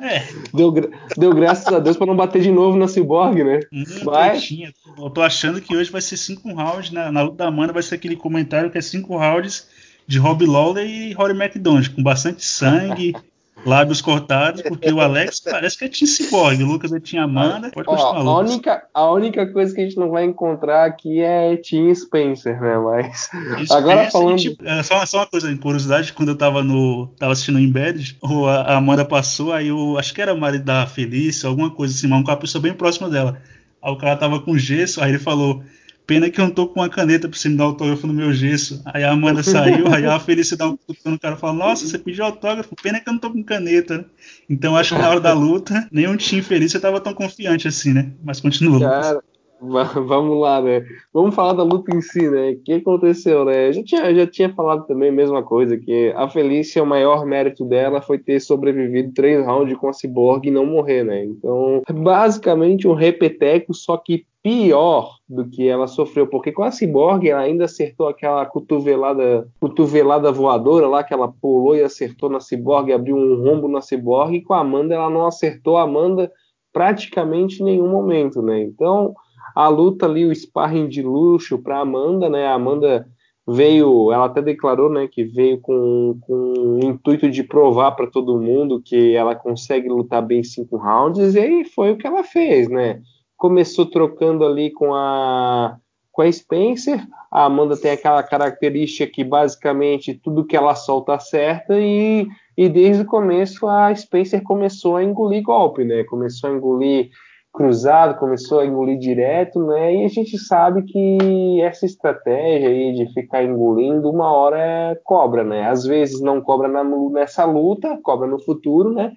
É. 0.00 0.26
Deu, 0.56 0.72
deu 1.18 1.34
graças 1.34 1.66
a 1.66 1.78
Deus 1.78 1.98
pra 1.98 2.06
não 2.06 2.16
bater 2.16 2.40
de 2.40 2.50
novo 2.50 2.78
na 2.78 2.88
Cyborg, 2.88 3.44
né? 3.44 3.60
Hum, 3.70 3.84
mas... 4.04 4.48
Eu 4.96 5.10
tô 5.10 5.20
achando 5.20 5.60
que 5.60 5.76
hoje 5.76 5.90
vai 5.90 6.00
ser 6.00 6.16
cinco 6.16 6.50
rounds. 6.54 6.90
Na, 6.90 7.12
na 7.12 7.22
luta 7.22 7.36
da 7.36 7.48
Amanda 7.48 7.74
vai 7.74 7.82
ser 7.82 7.96
aquele 7.96 8.16
comentário 8.16 8.70
que 8.70 8.78
é 8.78 8.80
cinco 8.80 9.18
rounds 9.18 9.66
de 10.06 10.18
Rob 10.18 10.44
Lawler 10.46 10.86
e 10.86 11.12
Rory 11.12 11.34
McDonald, 11.34 11.90
com 11.90 12.02
bastante 12.02 12.44
sangue, 12.44 13.14
lábios 13.66 14.00
cortados, 14.00 14.62
porque 14.62 14.92
o 14.92 15.00
Alex 15.00 15.40
parece 15.40 15.76
que 15.76 15.84
é 15.84 15.88
Tim 15.88 16.06
Cyborg, 16.06 16.62
o 16.62 16.66
Lucas 16.66 16.92
é 16.92 17.00
Tim 17.00 17.18
Amanda. 17.18 17.70
Pode 17.70 17.88
continuar, 17.88 18.24
Ó, 18.24 18.28
a, 18.28 18.38
única, 18.38 18.82
a 18.94 19.10
única 19.10 19.52
coisa 19.52 19.74
que 19.74 19.80
a 19.80 19.84
gente 19.84 19.96
não 19.96 20.10
vai 20.10 20.24
encontrar 20.24 20.84
aqui 20.84 21.20
é 21.20 21.56
Tim 21.56 21.92
Spencer, 21.92 22.60
né? 22.60 22.78
Mas. 22.78 23.28
Agora 23.72 24.08
falando. 24.10 24.38
Gente, 24.38 24.56
é, 24.64 24.82
só, 24.84 25.04
só, 25.04 25.18
uma 25.18 25.26
coisa, 25.26 25.56
curiosidade, 25.56 26.12
quando 26.12 26.28
eu 26.28 26.38
tava 26.38 26.62
no. 26.62 27.08
tava 27.18 27.32
assistindo 27.32 27.56
o 27.56 27.60
Embedded, 27.60 28.16
a 28.22 28.76
Amanda 28.76 29.04
passou, 29.04 29.52
aí 29.52 29.68
eu 29.68 29.98
acho 29.98 30.14
que 30.14 30.22
era 30.22 30.32
o 30.32 30.38
marido 30.38 30.64
da 30.64 30.86
Felícia, 30.86 31.48
alguma 31.48 31.70
coisa 31.70 31.92
assim, 31.92 32.06
mas 32.06 32.20
uma 32.20 32.36
pessoa 32.36 32.62
bem 32.62 32.72
próxima 32.72 33.10
dela. 33.10 33.40
Aí 33.82 33.92
o 33.92 33.96
cara 33.96 34.16
tava 34.16 34.40
com 34.40 34.56
gesso, 34.56 35.02
aí 35.02 35.10
ele 35.10 35.18
falou. 35.18 35.62
Pena 36.06 36.30
que 36.30 36.40
eu 36.40 36.44
não 36.44 36.52
tô 36.52 36.68
com 36.68 36.80
uma 36.80 36.88
caneta 36.88 37.28
pra 37.28 37.36
você 37.36 37.48
me 37.48 37.56
dar 37.56 37.64
autógrafo 37.64 38.06
no 38.06 38.12
meu 38.12 38.32
gesso. 38.32 38.80
Aí 38.84 39.02
a 39.02 39.10
Amanda 39.10 39.42
saiu, 39.42 39.88
aí 39.92 40.04
a 40.06 40.20
felicidade 40.20 40.76
o 41.04 41.18
cara 41.18 41.36
fala: 41.36 41.52
Nossa, 41.52 41.86
você 41.86 41.98
pediu 41.98 42.24
autógrafo, 42.24 42.76
pena 42.80 43.00
que 43.00 43.08
eu 43.08 43.12
não 43.12 43.20
tô 43.20 43.30
com 43.30 43.42
caneta. 43.42 44.06
Então 44.48 44.76
acho 44.76 44.94
que 44.94 45.00
na 45.00 45.10
hora 45.10 45.20
da 45.20 45.34
luta, 45.34 45.88
nenhum 45.90 46.16
time 46.16 46.42
feliz 46.42 46.70
você 46.70 46.78
tava 46.78 47.00
tão 47.00 47.12
confiante 47.12 47.66
assim, 47.66 47.92
né? 47.92 48.12
Mas 48.22 48.40
continua. 48.40 48.78
Cara, 48.78 49.20
vamos 49.60 50.40
lá, 50.40 50.60
né? 50.60 50.84
Vamos 51.12 51.34
falar 51.34 51.54
da 51.54 51.62
luta 51.62 51.94
em 51.94 52.00
si, 52.00 52.28
né? 52.28 52.50
O 52.50 52.62
que 52.62 52.74
aconteceu, 52.74 53.44
né? 53.44 53.72
Já 53.72 53.82
tinha, 53.82 54.14
já 54.14 54.26
tinha 54.26 54.54
falado 54.54 54.86
também 54.86 55.08
a 55.08 55.12
mesma 55.12 55.42
coisa, 55.42 55.76
que 55.76 56.12
a 56.16 56.28
Felícia, 56.28 56.82
o 56.82 56.86
maior 56.86 57.24
mérito 57.24 57.64
dela 57.64 58.00
foi 58.00 58.18
ter 58.18 58.40
sobrevivido 58.40 59.12
três 59.12 59.44
rounds 59.44 59.76
com 59.78 59.88
a 59.88 59.92
Cyborg 59.92 60.46
e 60.46 60.50
não 60.50 60.66
morrer, 60.66 61.04
né? 61.04 61.24
Então, 61.24 61.82
basicamente 61.90 62.86
um 62.86 62.94
repeteco, 62.94 63.72
só 63.74 63.96
que 63.96 64.24
pior 64.46 65.16
do 65.28 65.48
que 65.48 65.66
ela 65.66 65.88
sofreu, 65.88 66.28
porque 66.28 66.52
com 66.52 66.62
a 66.62 66.70
Cyborg 66.70 67.28
ela 67.28 67.40
ainda 67.40 67.64
acertou 67.64 68.06
aquela 68.06 68.46
cotovelada, 68.46 69.48
cotovelada 69.58 70.30
voadora 70.30 70.86
lá 70.86 71.02
que 71.02 71.12
ela 71.12 71.26
pulou 71.26 71.74
e 71.74 71.82
acertou 71.82 72.30
na 72.30 72.38
Cyborg, 72.38 72.92
abriu 72.92 73.16
um 73.16 73.42
rombo 73.42 73.66
na 73.66 73.80
Cyborg, 73.80 74.36
e 74.36 74.42
com 74.42 74.54
a 74.54 74.60
Amanda 74.60 74.94
ela 74.94 75.10
não 75.10 75.26
acertou 75.26 75.76
a 75.76 75.82
Amanda 75.82 76.30
praticamente 76.72 77.60
em 77.60 77.64
nenhum 77.64 77.88
momento, 77.88 78.40
né? 78.40 78.62
Então, 78.62 79.14
a 79.52 79.66
luta 79.66 80.06
ali, 80.06 80.24
o 80.24 80.32
sparring 80.32 80.86
de 80.86 81.02
luxo 81.02 81.58
para 81.58 81.80
Amanda, 81.80 82.30
né? 82.30 82.46
A 82.46 82.54
Amanda 82.54 83.04
veio, 83.48 84.12
ela 84.12 84.26
até 84.26 84.40
declarou, 84.40 84.88
né, 84.88 85.08
que 85.08 85.24
veio 85.24 85.60
com, 85.60 86.18
com 86.20 86.34
o 86.34 86.84
intuito 86.84 87.28
de 87.28 87.42
provar 87.42 87.92
para 87.92 88.06
todo 88.06 88.40
mundo 88.40 88.82
que 88.84 89.14
ela 89.14 89.34
consegue 89.34 89.88
lutar 89.88 90.22
bem 90.22 90.44
cinco 90.44 90.76
rounds, 90.76 91.34
e 91.34 91.40
aí 91.40 91.64
foi 91.64 91.90
o 91.90 91.96
que 91.96 92.06
ela 92.06 92.22
fez, 92.22 92.68
né? 92.68 93.02
Começou 93.36 93.86
trocando 93.86 94.44
ali 94.44 94.70
com 94.70 94.94
a 94.94 95.78
com 96.16 96.22
a 96.22 96.32
Spencer, 96.32 97.06
a 97.30 97.44
Amanda 97.44 97.76
tem 97.76 97.90
aquela 97.90 98.22
característica 98.22 99.06
que 99.06 99.22
basicamente 99.22 100.14
tudo 100.14 100.46
que 100.46 100.56
ela 100.56 100.74
solta 100.74 101.12
acerta 101.12 101.78
e, 101.78 102.26
e 102.56 102.70
desde 102.70 103.02
o 103.02 103.06
começo 103.06 103.68
a 103.68 103.94
Spencer 103.94 104.42
começou 104.42 104.96
a 104.96 105.04
engolir 105.04 105.42
golpe, 105.42 105.84
né? 105.84 106.04
Começou 106.04 106.48
a 106.48 106.54
engolir 106.54 107.10
cruzado, 107.52 108.18
começou 108.18 108.60
a 108.60 108.66
engolir 108.66 108.98
direto, 108.98 109.66
né? 109.66 109.94
E 109.96 110.04
a 110.04 110.08
gente 110.08 110.38
sabe 110.38 110.84
que 110.84 111.60
essa 111.60 111.84
estratégia 111.84 112.70
aí 112.70 112.94
de 112.94 113.12
ficar 113.12 113.42
engolindo, 113.42 114.10
uma 114.10 114.32
hora 114.32 114.58
é 114.58 114.94
cobra, 115.04 115.44
né? 115.44 115.68
Às 115.68 115.84
vezes 115.84 116.22
não 116.22 116.40
cobra 116.40 116.66
na, 116.66 116.82
nessa 116.82 117.44
luta, 117.44 117.98
cobra 118.02 118.26
no 118.26 118.38
futuro, 118.38 118.90
né? 118.94 119.12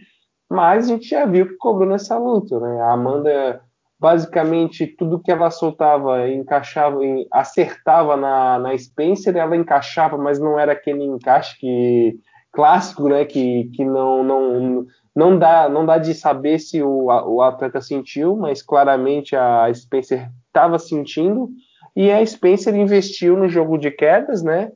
Mas 0.50 0.86
a 0.86 0.88
gente 0.90 1.08
já 1.08 1.26
viu 1.26 1.48
que 1.48 1.56
cobrou 1.56 1.88
nessa 1.88 2.18
luta, 2.18 2.60
né? 2.60 2.82
A 2.82 2.92
Amanda, 2.92 3.62
basicamente, 4.00 4.88
tudo 4.88 5.20
que 5.20 5.32
ela 5.32 5.52
soltava, 5.52 6.30
encaixava, 6.30 7.00
acertava 7.32 8.16
na, 8.16 8.58
na 8.60 8.78
Spencer, 8.78 9.36
ela 9.36 9.58
encaixava, 9.58 10.18
mas 10.18 10.40
não 10.40 10.58
era 10.58 10.72
aquele 10.72 11.04
encaixe 11.04 11.60
que 11.60 12.18
clássico, 12.52 13.10
né? 13.10 13.26
Que, 13.26 13.66
que 13.76 13.84
não, 13.84 14.24
não 14.24 14.86
não 15.16 15.38
dá, 15.38 15.68
não 15.68 15.86
dá 15.86 15.98
de 15.98 16.14
saber 16.14 16.60
se 16.60 16.82
o, 16.82 17.06
o 17.08 17.42
atleta 17.42 17.82
sentiu, 17.82 18.38
mas 18.38 18.62
claramente 18.62 19.36
a 19.36 19.72
Spencer 19.74 20.30
estava 20.48 20.80
sentindo 20.80 21.50
e 21.96 22.10
a 22.10 22.26
Spencer 22.26 22.74
investiu 22.76 23.36
no 23.36 23.50
jogo 23.50 23.78
de 23.78 23.92
quedas, 23.92 24.42
né? 24.42 24.72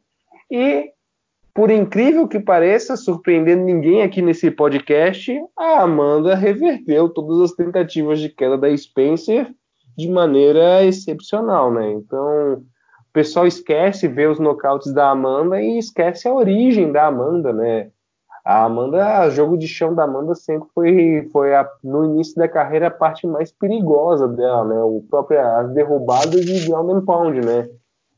E 0.52 0.92
por 1.54 1.70
incrível 1.70 2.28
que 2.28 2.40
pareça, 2.40 2.98
surpreendendo 2.98 3.64
ninguém 3.64 4.02
aqui 4.02 4.22
nesse 4.22 4.50
podcast, 4.50 5.32
a 5.56 5.82
Amanda 5.82 6.36
reverteu 6.36 7.10
todas 7.10 7.52
as 7.52 7.56
tentativas 7.56 8.20
de 8.20 8.30
queda 8.30 8.58
da 8.58 8.76
Spencer 8.76 9.54
de 9.96 10.10
maneira 10.10 10.84
excepcional, 10.84 11.72
né? 11.72 11.92
Então, 11.92 12.54
o 12.54 13.14
pessoal 13.14 13.46
esquece 13.46 14.08
ver 14.08 14.30
os 14.30 14.40
nocautes 14.40 14.92
da 14.92 15.12
Amanda 15.12 15.62
e 15.62 15.78
esquece 15.78 16.28
a 16.28 16.34
origem 16.34 16.92
da 16.92 17.06
Amanda, 17.06 17.54
né? 17.54 17.92
A 18.44 18.66
Amanda, 18.66 19.28
o 19.28 19.30
jogo 19.30 19.56
de 19.56 19.68
chão 19.68 19.94
da 19.94 20.04
Amanda 20.04 20.34
sempre 20.34 20.68
foi, 20.74 21.30
foi 21.32 21.56
a, 21.56 21.70
no 21.84 22.04
início 22.04 22.36
da 22.36 22.48
carreira 22.48 22.88
a 22.88 22.92
parte 22.92 23.28
mais 23.28 23.52
perigosa 23.52 24.28
dela, 24.28 24.66
né? 24.66 24.82
O 24.82 25.06
próprio, 25.08 25.40
as 25.40 25.72
derrubadas 25.72 26.44
de 26.44 26.68
ground 26.68 27.06
pound, 27.06 27.40
né? 27.46 27.70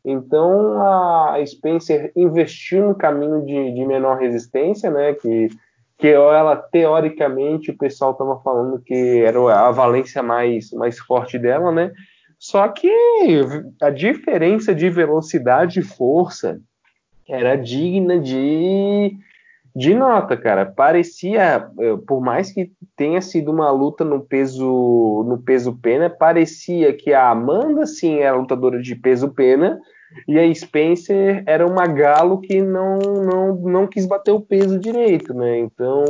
Então 0.05 0.79
a 0.81 1.43
Spencer 1.43 2.11
investiu 2.15 2.89
no 2.89 2.95
caminho 2.95 3.43
de, 3.43 3.73
de 3.73 3.85
menor 3.85 4.19
resistência, 4.19 4.91
né? 4.91 5.13
Que, 5.13 5.49
que 5.97 6.07
ela 6.07 6.55
teoricamente 6.55 7.71
o 7.71 7.77
pessoal 7.77 8.11
estava 8.11 8.39
falando 8.41 8.79
que 8.79 9.23
era 9.23 9.39
a 9.67 9.71
valência 9.71 10.21
mais, 10.21 10.69
mais 10.71 10.99
forte 10.99 11.39
dela, 11.39 11.71
né? 11.71 11.91
Só 12.37 12.67
que 12.67 12.87
a 13.81 13.89
diferença 13.89 14.75
de 14.75 14.89
velocidade 14.91 15.79
e 15.79 15.83
força 15.83 16.59
era 17.27 17.55
digna 17.55 18.19
de 18.19 19.17
de 19.75 19.93
nota, 19.93 20.37
cara. 20.37 20.65
Parecia, 20.65 21.67
eh, 21.79 21.97
por 22.07 22.21
mais 22.21 22.49
que 22.49 22.71
tenha 22.95 23.19
sido 23.19 23.51
uma 23.51 23.69
luta 23.71 24.05
no 24.05 24.21
peso 24.21 25.25
no 25.27 25.37
peso 25.39 25.77
pena, 25.81 26.09
parecia 26.09 26.93
que 26.93 27.11
a 27.11 27.29
Amanda 27.29 27.85
sim 27.85 28.19
era 28.19 28.37
lutadora 28.37 28.81
de 28.81 28.95
peso 28.95 29.33
pena 29.33 29.81
e 30.27 30.39
a 30.39 30.53
Spencer 30.53 31.43
era 31.45 31.65
uma 31.65 31.87
galo 31.87 32.39
que 32.39 32.61
não 32.61 32.97
não, 32.99 33.55
não 33.55 33.87
quis 33.87 34.05
bater 34.05 34.31
o 34.31 34.41
peso 34.41 34.79
direito, 34.79 35.33
né? 35.33 35.59
Então, 35.59 36.03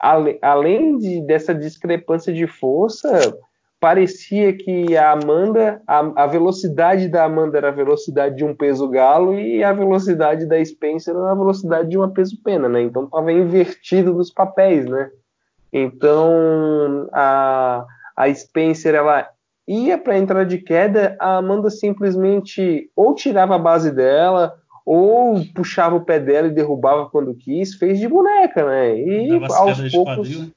ale, 0.00 0.38
além 0.40 0.98
de, 0.98 1.20
dessa 1.26 1.54
discrepância 1.54 2.32
de 2.32 2.46
força, 2.46 3.36
parecia 3.84 4.56
que 4.56 4.96
a 4.96 5.12
Amanda, 5.12 5.82
a, 5.86 6.24
a, 6.24 6.26
velocidade 6.26 7.06
da 7.06 7.24
Amanda 7.24 7.58
era 7.58 7.68
a 7.68 7.70
velocidade 7.70 8.36
de 8.36 8.44
um 8.44 8.54
peso 8.54 8.88
galo 8.88 9.38
e 9.38 9.62
a 9.62 9.74
velocidade 9.74 10.46
da 10.46 10.64
Spencer 10.64 11.14
era 11.14 11.32
a 11.32 11.34
velocidade 11.34 11.90
de 11.90 11.98
uma 11.98 12.10
peso 12.10 12.40
pena, 12.42 12.66
né? 12.66 12.80
Então 12.80 13.04
estava 13.04 13.30
invertido 13.30 14.14
nos 14.14 14.30
papéis, 14.30 14.86
né? 14.86 15.10
Então 15.70 17.08
a, 17.12 17.84
a 18.16 18.32
Spencer 18.32 18.94
ela 18.94 19.28
ia 19.66 19.96
para 19.96 20.18
entrar 20.18 20.44
de 20.44 20.58
queda, 20.58 21.16
a 21.18 21.38
Amanda 21.38 21.70
simplesmente 21.70 22.90
ou 22.94 23.14
tirava 23.14 23.54
a 23.54 23.58
base 23.58 23.90
dela 23.90 24.54
ou 24.84 25.42
puxava 25.54 25.96
o 25.96 26.04
pé 26.04 26.18
dela 26.20 26.48
e 26.48 26.52
derrubava 26.52 27.08
quando 27.08 27.34
quis, 27.34 27.74
fez 27.74 27.98
de 27.98 28.06
boneca, 28.06 28.66
né? 28.66 28.98
E 28.98 29.30
aos 29.32 29.90
poucos 29.90 30.16
quadril, 30.16 30.40
né? 30.40 30.50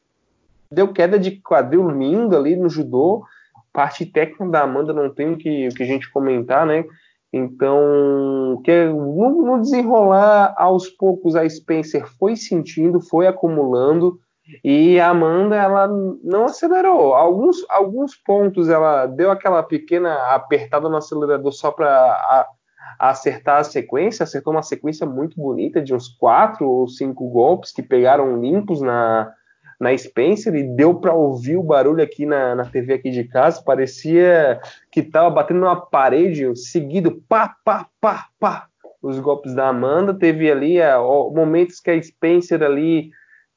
deu 0.70 0.92
queda 0.92 1.18
de 1.18 1.32
quadril 1.32 1.90
lindo 1.90 2.36
ali 2.36 2.56
no 2.56 2.70
judô. 2.70 3.24
Parte 3.72 4.06
técnica 4.06 4.46
da 4.48 4.64
Amanda 4.64 4.92
não 4.92 5.10
tem 5.10 5.32
o 5.32 5.38
que, 5.38 5.68
o 5.68 5.74
que 5.74 5.84
a 5.84 5.86
gente 5.86 6.12
comentar, 6.12 6.66
né? 6.66 6.84
Então, 7.32 8.62
que 8.64 8.86
no, 8.86 9.46
no, 9.46 9.62
desenrolar, 9.62 10.54
aos 10.58 10.90
poucos 10.90 11.36
a 11.36 11.48
Spencer 11.48 12.08
foi 12.18 12.36
sentindo, 12.36 13.00
foi 13.02 13.28
acumulando, 13.28 14.20
e 14.64 15.00
a 15.00 15.10
Amanda 15.10 15.56
ela 15.56 15.88
não 16.24 16.46
acelerou. 16.46 17.14
Alguns, 17.14 17.58
alguns 17.70 18.16
pontos 18.16 18.70
ela 18.70 19.06
deu 19.06 19.32
aquela 19.32 19.62
pequena 19.64 20.34
apertada 20.34 20.88
no 20.88 20.98
acelerador 20.98 21.52
só 21.52 21.72
para 21.72 22.48
acertar 23.00 23.60
a 23.60 23.64
sequência, 23.64 24.24
acertou 24.24 24.54
uma 24.54 24.64
sequência 24.64 25.06
muito 25.06 25.40
bonita 25.40 25.82
de 25.82 25.94
uns 25.94 26.08
quatro 26.08 26.68
ou 26.68 26.88
cinco 26.88 27.30
golpes 27.30 27.72
que 27.72 27.84
pegaram 27.84 28.42
limpos 28.42 28.82
na, 28.82 29.32
na 29.80 29.96
Spencer 29.96 30.56
e 30.56 30.64
deu 30.64 30.96
para 30.96 31.14
ouvir 31.14 31.58
o 31.58 31.64
barulho 31.64 32.04
aqui 32.04 32.26
na, 32.26 32.56
na 32.56 32.66
TV 32.66 32.94
aqui 32.94 33.12
de 33.12 33.24
casa. 33.26 33.62
Parecia 33.64 34.60
que 34.92 35.02
estava 35.02 35.30
batendo 35.30 35.60
numa 35.60 35.80
parede, 35.80 36.56
seguido 36.56 37.22
pá, 37.28 37.56
pá, 37.64 37.88
pá, 38.02 38.28
pá. 38.40 38.68
Os 39.02 39.20
golpes 39.20 39.54
da 39.54 39.68
Amanda. 39.68 40.14
Teve 40.14 40.52
ali 40.52 40.80
é, 40.80 40.98
ó, 40.98 41.30
momentos 41.30 41.80
que 41.80 41.92
a 41.92 42.02
Spencer 42.02 42.64
ali 42.64 43.12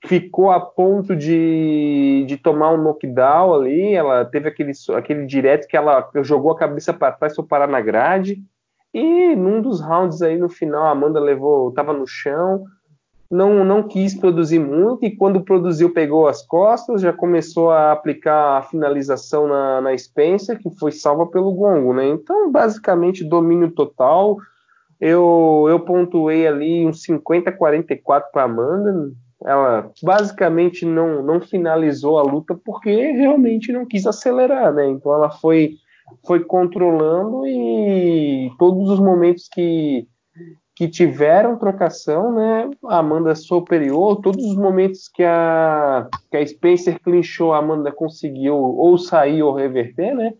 ficou 0.05 0.51
a 0.51 0.61
ponto 0.61 1.15
de, 1.15 2.25
de 2.27 2.37
tomar 2.37 2.73
um 2.73 2.83
knockdown 2.83 3.55
ali. 3.55 3.95
Ela 3.95 4.25
teve 4.25 4.49
aquele, 4.49 4.73
aquele 4.97 5.27
direto 5.27 5.67
que 5.67 5.77
ela 5.77 6.09
jogou 6.23 6.53
a 6.53 6.59
cabeça 6.59 6.93
para 6.93 7.13
trás 7.13 7.35
para 7.35 7.45
parar 7.45 7.67
na 7.67 7.81
grade. 7.81 8.43
E 8.93 9.37
num 9.37 9.63
dos 9.63 9.81
rounds 9.81 10.21
aí 10.23 10.37
no 10.37 10.49
final, 10.49 10.85
a 10.85 10.91
Amanda 10.91 11.21
levou, 11.21 11.69
estava 11.69 11.93
no 11.93 12.07
chão 12.07 12.65
não, 13.31 13.65
não 13.65 13.85
quis 13.85 14.13
produzir 14.13 14.59
muito 14.59 15.05
e 15.05 15.15
quando 15.15 15.45
produziu 15.45 15.93
pegou 15.93 16.27
as 16.27 16.43
costas, 16.43 17.01
já 17.01 17.13
começou 17.13 17.71
a 17.71 17.93
aplicar 17.93 18.59
a 18.59 18.63
finalização 18.63 19.47
na, 19.47 19.81
na 19.81 19.97
Spencer, 19.97 20.59
que 20.59 20.69
foi 20.71 20.91
salva 20.91 21.27
pelo 21.27 21.53
Gongo, 21.53 21.95
né? 21.95 22.09
Então, 22.09 22.51
basicamente, 22.51 23.25
domínio 23.25 23.71
total. 23.71 24.37
Eu, 25.01 25.67
eu 25.69 25.79
pontuei 25.81 26.47
ali 26.47 26.85
uns 26.85 27.07
50-44 27.07 28.25
para 28.33 28.43
Amanda. 28.43 29.13
Ela 29.45 29.91
basicamente 30.03 30.85
não, 30.85 31.23
não 31.23 31.41
finalizou 31.41 32.19
a 32.19 32.23
luta 32.23 32.59
porque 32.65 32.91
realmente 33.13 33.73
não 33.73 33.87
quis 33.87 34.07
acelerar, 34.07 34.73
né? 34.73 34.89
Então 34.89 35.15
ela 35.15 35.31
foi, 35.31 35.77
foi 36.27 36.45
controlando 36.45 37.47
e 37.47 38.51
todos 38.59 38.91
os 38.91 39.01
momentos 39.01 39.49
que 39.49 40.07
que 40.81 40.89
tiveram 40.89 41.59
trocação, 41.59 42.33
né? 42.33 42.71
A 42.87 43.01
Amanda 43.01 43.35
superior, 43.35 44.19
todos 44.23 44.43
os 44.43 44.57
momentos 44.57 45.11
que 45.15 45.23
a, 45.23 46.09
que 46.31 46.39
a 46.39 46.47
Spencer 46.47 46.99
clinchou, 47.03 47.53
a 47.53 47.59
Amanda 47.59 47.93
conseguiu 47.93 48.57
ou 48.57 48.97
sair 48.97 49.43
ou 49.43 49.53
reverter, 49.53 50.15
né? 50.15 50.33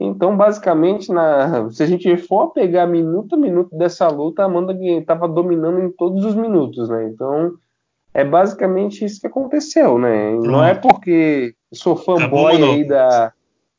Então, 0.00 0.34
basicamente, 0.34 1.12
na, 1.12 1.70
se 1.70 1.82
a 1.82 1.86
gente 1.86 2.16
for 2.16 2.54
pegar 2.54 2.86
minuto 2.86 3.34
a 3.34 3.38
minuto 3.38 3.76
dessa 3.76 4.08
luta, 4.08 4.40
a 4.40 4.46
Amanda 4.46 4.74
estava 4.82 5.28
dominando 5.28 5.78
em 5.78 5.90
todos 5.90 6.24
os 6.24 6.34
minutos, 6.34 6.88
né? 6.88 7.06
Então, 7.06 7.52
é 8.14 8.24
basicamente 8.24 9.04
isso 9.04 9.20
que 9.20 9.26
aconteceu, 9.26 9.98
né? 9.98 10.30
Pronto. 10.30 10.50
Não 10.50 10.64
é 10.64 10.74
porque 10.74 11.54
sou 11.72 11.96
fanboy 11.96 12.58
tá 12.58 12.64
aí 12.64 12.86
da. 12.86 13.32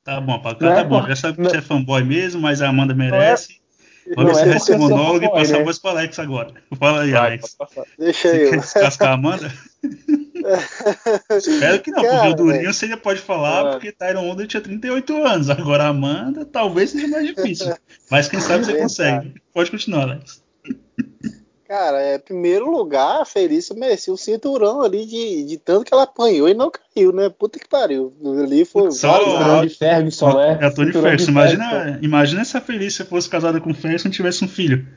Tá 0.04 0.22
bom, 0.22 0.40
Paco, 0.40 0.60
tá, 0.60 0.80
é 0.80 0.84
bom. 0.84 1.02
Já 1.08 1.16
sabe 1.16 1.38
que 1.38 1.44
você 1.44 1.58
é 1.58 1.62
fanboy 1.62 2.04
mesmo, 2.04 2.42
mas 2.42 2.62
a 2.62 2.68
Amanda 2.68 2.94
merece. 2.94 3.62
Vamos 4.16 4.34
encerrar 4.34 4.54
é 4.54 4.58
esse 4.58 4.78
monólogo 4.78 5.26
e 5.26 5.32
passar 5.32 5.54
né? 5.54 5.62
a 5.62 5.64
voz 5.64 5.80
para 5.80 5.92
Alex 5.92 6.20
agora. 6.20 6.54
Fala 6.78 7.02
aí, 7.02 7.12
Vai, 7.12 7.28
Alex. 7.28 7.58
Deixa 7.98 8.30
Você 8.30 8.46
eu. 8.46 8.50
quer 8.52 8.60
descascar 8.60 9.10
a 9.10 9.14
Amanda? 9.14 9.52
Espero 11.32 11.82
que 11.82 11.90
não, 11.90 12.04
Cara, 12.04 12.18
porque 12.18 12.28
o 12.30 12.36
Durinho 12.36 12.72
você 12.72 12.88
já 12.88 12.98
pode 12.98 13.20
falar, 13.20 13.64
mano. 13.64 13.72
porque 13.72 13.92
Tyron 13.92 14.28
Wonder 14.28 14.46
tinha 14.46 14.62
38 14.62 15.26
anos. 15.26 15.50
Agora 15.50 15.86
a 15.86 15.88
Amanda 15.88 16.46
talvez 16.46 16.92
seja 16.92 17.08
mais 17.08 17.26
difícil. 17.26 17.74
Mas 18.12 18.28
quem 18.28 18.40
sabe 18.40 18.66
você 18.66 18.78
consegue. 18.78 19.34
Pode 19.52 19.72
continuar, 19.72 20.04
Alex. 20.04 20.44
Cara, 21.68 22.00
é 22.00 22.20
primeiro 22.20 22.70
lugar, 22.70 23.22
a 23.22 23.26
Felícia 23.26 23.76
merecia 23.76 24.14
o 24.14 24.18
cinturão 24.18 24.84
ali 24.84 25.04
de, 25.04 25.46
de 25.46 25.58
tanto 25.58 25.84
que 25.84 25.92
ela 25.92 26.04
apanhou 26.04 26.48
e 26.48 26.54
não 26.54 26.70
caiu, 26.70 27.12
né? 27.12 27.28
Puta 27.28 27.58
que 27.58 27.68
pariu. 27.68 28.14
Ali 28.44 28.64
foi 28.66 28.92
só 28.92 29.18
cinturão 29.18 29.66
de 29.66 29.76
Ferguson, 29.76 30.40
é. 30.40 30.60
É 30.62 30.70
Tony 30.70 30.92
Ferguson. 30.92 31.32
Imagina, 31.32 32.00
imagina 32.04 32.46
se 32.46 32.56
a 32.56 32.62
Felícia 32.62 33.04
fosse 33.04 33.28
casada 33.28 33.60
com 33.60 33.72
o 33.72 33.74
Ferguson 33.74 34.10
e 34.10 34.12
tivesse 34.12 34.46
um 34.46 34.48
filho. 34.48 34.88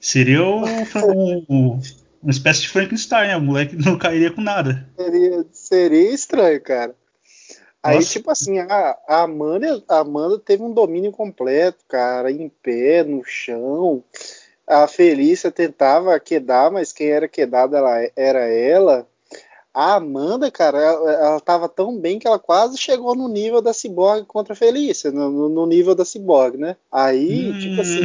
Seria 0.00 0.42
o, 0.42 0.62
o, 1.46 1.78
uma 2.22 2.30
espécie 2.30 2.62
de 2.62 2.68
Frankenstein, 2.70 3.28
né? 3.28 3.36
O 3.36 3.42
moleque 3.42 3.76
não 3.76 3.98
cairia 3.98 4.30
com 4.30 4.40
nada. 4.40 4.88
Seria, 4.96 5.46
seria 5.52 6.14
estranho, 6.14 6.60
cara. 6.62 6.94
Aí, 7.82 7.96
Nossa. 7.96 8.12
tipo 8.12 8.30
assim, 8.30 8.58
a, 8.58 8.98
a, 9.06 9.22
Amanda, 9.22 9.82
a 9.88 9.98
Amanda 9.98 10.38
teve 10.38 10.62
um 10.62 10.72
domínio 10.72 11.12
completo, 11.12 11.84
cara, 11.86 12.30
em 12.30 12.48
pé, 12.48 13.04
no 13.04 13.22
chão. 13.24 14.02
A 14.68 14.86
Felícia 14.86 15.50
tentava 15.50 16.20
quedar, 16.20 16.70
mas 16.70 16.92
quem 16.92 17.08
era 17.08 17.26
quedada 17.26 17.78
ela, 17.78 18.10
era 18.14 18.40
ela. 18.40 19.06
A 19.72 19.94
Amanda, 19.94 20.50
cara, 20.50 20.78
ela, 20.78 21.12
ela 21.12 21.40
tava 21.40 21.68
tão 21.68 21.96
bem 21.98 22.18
que 22.18 22.26
ela 22.26 22.38
quase 22.38 22.76
chegou 22.76 23.14
no 23.14 23.28
nível 23.28 23.62
da 23.62 23.72
Cyborg 23.72 24.26
contra 24.26 24.52
a 24.52 24.56
Felícia, 24.56 25.10
no, 25.10 25.48
no 25.48 25.66
nível 25.66 25.94
da 25.94 26.04
Cyborg, 26.04 26.58
né? 26.58 26.76
Aí, 26.90 27.50
hum. 27.50 27.58
tipo 27.58 27.80
assim. 27.80 28.04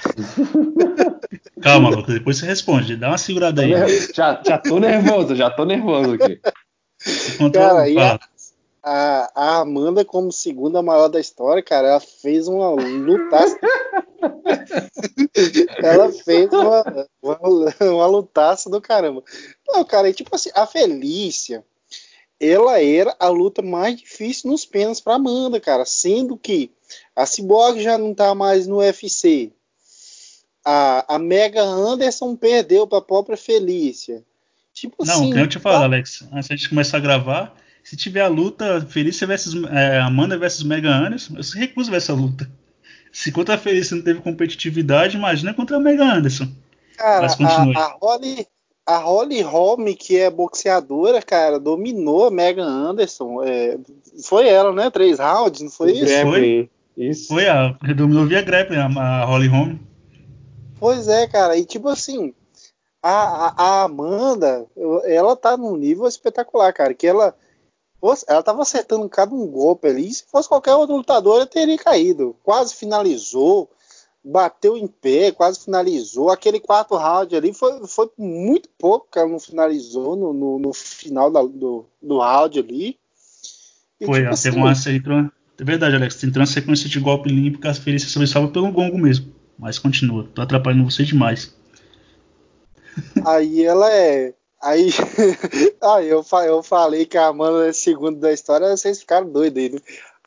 Calma, 1.60 1.90
Lucas, 1.90 2.14
depois 2.14 2.38
você 2.38 2.46
responde. 2.46 2.96
Dá 2.96 3.08
uma 3.08 3.18
segurada 3.18 3.62
aí. 3.62 3.72
Já, 4.14 4.42
já 4.44 4.58
tô 4.58 4.80
nervoso, 4.80 5.36
já 5.36 5.50
tô 5.50 5.64
nervoso 5.64 6.14
aqui. 6.14 6.40
Cara, 7.52 7.88
e 7.88 7.98
a, 7.98 8.18
a, 8.82 9.30
a, 9.34 9.60
Amanda, 9.60 10.04
como 10.04 10.32
segunda 10.32 10.82
maior 10.82 11.08
da 11.08 11.20
história, 11.20 11.62
cara, 11.62 11.88
ela 11.88 12.00
fez 12.00 12.48
uma 12.48 12.70
lutaça. 12.70 13.58
ela 15.82 16.12
fez 16.12 16.50
uma, 16.52 17.08
uma, 17.22 17.38
uma 17.80 18.06
lutaça 18.06 18.68
do 18.70 18.80
caramba. 18.80 19.22
Não, 19.66 19.84
cara, 19.84 20.08
e 20.08 20.14
tipo 20.14 20.34
assim, 20.34 20.50
a 20.54 20.66
Felícia, 20.66 21.64
ela 22.38 22.82
era 22.82 23.14
a 23.18 23.28
luta 23.28 23.62
mais 23.62 23.96
difícil 23.96 24.50
nos 24.50 24.64
pênaltis 24.64 25.00
pra 25.00 25.14
Amanda, 25.14 25.60
cara. 25.60 25.84
Sendo 25.84 26.36
que 26.36 26.70
a 27.14 27.26
Cyborg 27.26 27.80
já 27.80 27.98
não 27.98 28.14
tá 28.14 28.34
mais 28.34 28.66
no 28.66 28.78
UFC 28.78 29.52
a, 30.64 31.16
a 31.16 31.18
Mega 31.18 31.62
Anderson 31.62 32.36
perdeu 32.36 32.86
para 32.86 32.98
a 32.98 33.02
própria 33.02 33.36
Felícia. 33.36 34.22
Tipo 34.72 35.04
não, 35.04 35.14
assim, 35.14 35.38
eu 35.38 35.48
te 35.48 35.58
falo, 35.58 35.78
tá... 35.78 35.84
Alex, 35.84 36.28
antes 36.32 36.60
de 36.60 36.68
começar 36.68 36.98
a 36.98 37.00
gravar, 37.00 37.54
se 37.82 37.96
tiver 37.96 38.20
a 38.20 38.28
luta 38.28 38.80
Felícia 38.82 39.26
versus 39.26 39.54
é, 39.70 39.98
Amanda 39.98 40.38
versus 40.38 40.62
Mega 40.62 40.90
Anderson, 40.90 41.36
eu 41.36 41.42
se 41.42 41.58
recuso 41.58 41.90
ver 41.90 41.98
essa 41.98 42.12
luta. 42.12 42.48
Se 43.12 43.32
contra 43.32 43.56
a 43.56 43.58
Felícia 43.58 43.96
não 43.96 44.04
teve 44.04 44.20
competitividade, 44.20 45.16
imagina 45.16 45.52
contra 45.54 45.76
a 45.76 45.80
Mega 45.80 46.04
Anderson. 46.04 46.48
Cara, 46.96 47.26
a, 47.26 47.80
a 47.80 47.98
Holly, 48.00 48.46
a 48.86 48.96
Holly 48.98 49.40
Holm, 49.40 49.94
que 49.94 50.18
é 50.18 50.30
boxeadora, 50.30 51.20
cara, 51.20 51.58
dominou 51.58 52.26
a 52.26 52.30
Mega 52.30 52.62
Anderson. 52.62 53.42
É, 53.42 53.78
foi 54.24 54.48
ela, 54.48 54.72
né? 54.72 54.90
Três 54.90 55.18
rounds, 55.18 55.60
não 55.60 55.70
foi 55.70 55.92
isso? 55.92 56.22
Foi. 56.22 56.70
Isso. 56.96 57.28
Foi 57.28 57.48
a 57.48 57.76
dominou 57.96 58.26
via 58.26 58.42
grappling 58.42 58.76
a, 58.78 58.86
a 58.86 59.24
Holly 59.24 59.48
Holm. 59.48 59.78
Pois 60.78 61.08
é, 61.08 61.26
cara, 61.26 61.56
e 61.56 61.64
tipo 61.64 61.88
assim, 61.88 62.34
a, 63.02 63.10
a, 63.10 63.54
a 63.56 63.82
Amanda, 63.84 64.66
ela 65.04 65.36
tá 65.36 65.56
num 65.56 65.76
nível 65.76 66.06
espetacular, 66.06 66.72
cara, 66.72 66.94
que 66.94 67.06
ela 67.06 67.34
ela 68.26 68.42
tava 68.42 68.62
acertando 68.62 69.08
cada 69.08 69.34
um 69.34 69.46
golpe 69.46 69.88
ali, 69.88 70.12
se 70.12 70.24
fosse 70.30 70.48
qualquer 70.48 70.74
outro 70.74 70.96
lutador, 70.96 71.36
ela 71.36 71.46
teria 71.46 71.76
caído. 71.76 72.34
Quase 72.42 72.74
finalizou, 72.74 73.70
bateu 74.24 74.76
em 74.76 74.86
pé, 74.86 75.30
quase 75.32 75.64
finalizou. 75.64 76.30
Aquele 76.30 76.60
quarto 76.60 76.96
round 76.96 77.34
ali 77.36 77.52
foi, 77.52 77.86
foi 77.86 78.10
muito 78.16 78.68
pouco 78.78 79.06
que 79.10 79.18
ela 79.18 79.28
não 79.28 79.38
finalizou 79.38 80.16
no, 80.16 80.32
no, 80.32 80.58
no 80.58 80.72
final 80.72 81.30
da, 81.30 81.42
do, 81.42 81.84
do 82.00 82.18
round 82.18 82.58
ali. 82.58 82.98
E, 84.00 84.06
foi, 84.06 84.14
tipo 84.14 84.26
ela 84.26 84.30
assim, 84.30 84.42
teve 84.50 84.56
uma 84.56 84.72
entrou, 84.72 85.30
É 85.58 85.64
verdade, 85.64 85.96
Alex, 85.96 86.22
uma 86.22 86.46
sequência 86.46 86.88
de 86.88 86.98
golpe 87.00 87.28
limpo 87.28 87.60
que 87.60 87.68
as 87.68 87.78
feridas 87.78 88.10
só 88.10 88.22
estava 88.22 88.48
pelo 88.48 88.72
gongo 88.72 88.98
mesmo. 88.98 89.32
Mas 89.58 89.78
continua, 89.78 90.26
tô 90.34 90.40
atrapalhando 90.40 90.90
você 90.90 91.04
demais. 91.04 91.54
Aí 93.26 93.62
ela 93.62 93.92
é. 93.92 94.34
Aí, 94.62 94.90
aí 95.82 96.08
eu, 96.10 96.24
eu 96.46 96.62
falei 96.62 97.06
que 97.06 97.16
a 97.16 97.28
Amanda 97.28 97.68
é 97.68 97.72
segundo 97.72 98.18
da 98.20 98.32
história, 98.32 98.76
vocês 98.76 99.00
ficaram 99.00 99.30
doidos 99.30 99.58
aí, 99.62 99.70
né? 99.70 99.80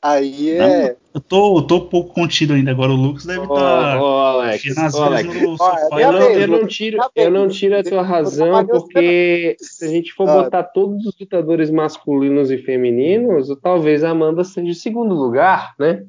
Aí 0.03 0.49
é. 0.51 0.57
Não, 0.57 0.95
eu 1.13 1.21
tô, 1.21 1.57
eu 1.59 1.61
tô 1.61 1.81
pouco 1.86 2.13
contido 2.13 2.51
ainda. 2.51 2.71
Agora 2.71 2.91
o 2.91 2.95
Lucas 2.95 3.25
deve 3.25 3.43
estar. 3.43 3.55
Tá 3.55 4.03
ô, 4.03 4.17
Alex, 4.17 4.63
ô, 4.93 5.01
Alex. 5.01 5.29
Eu, 5.34 6.11
não, 6.11 6.21
eu, 6.29 6.47
não 6.49 6.67
tiro, 6.67 6.97
eu 7.15 7.31
não 7.31 7.47
tiro 7.47 7.79
a 7.79 7.84
tua 7.84 8.01
razão, 8.01 8.65
porque 8.65 9.55
se 9.61 9.86
a 9.86 9.88
gente 9.88 10.11
for 10.11 10.27
ah. 10.27 10.43
botar 10.43 10.63
todos 10.63 11.05
os 11.05 11.17
lutadores 11.17 11.69
masculinos 11.69 12.51
e 12.51 12.57
femininos, 12.57 13.47
talvez 13.61 14.03
a 14.03 14.09
Amanda 14.09 14.43
seja 14.43 14.71
o 14.71 14.75
segundo 14.75 15.15
lugar, 15.15 15.73
né? 15.79 16.03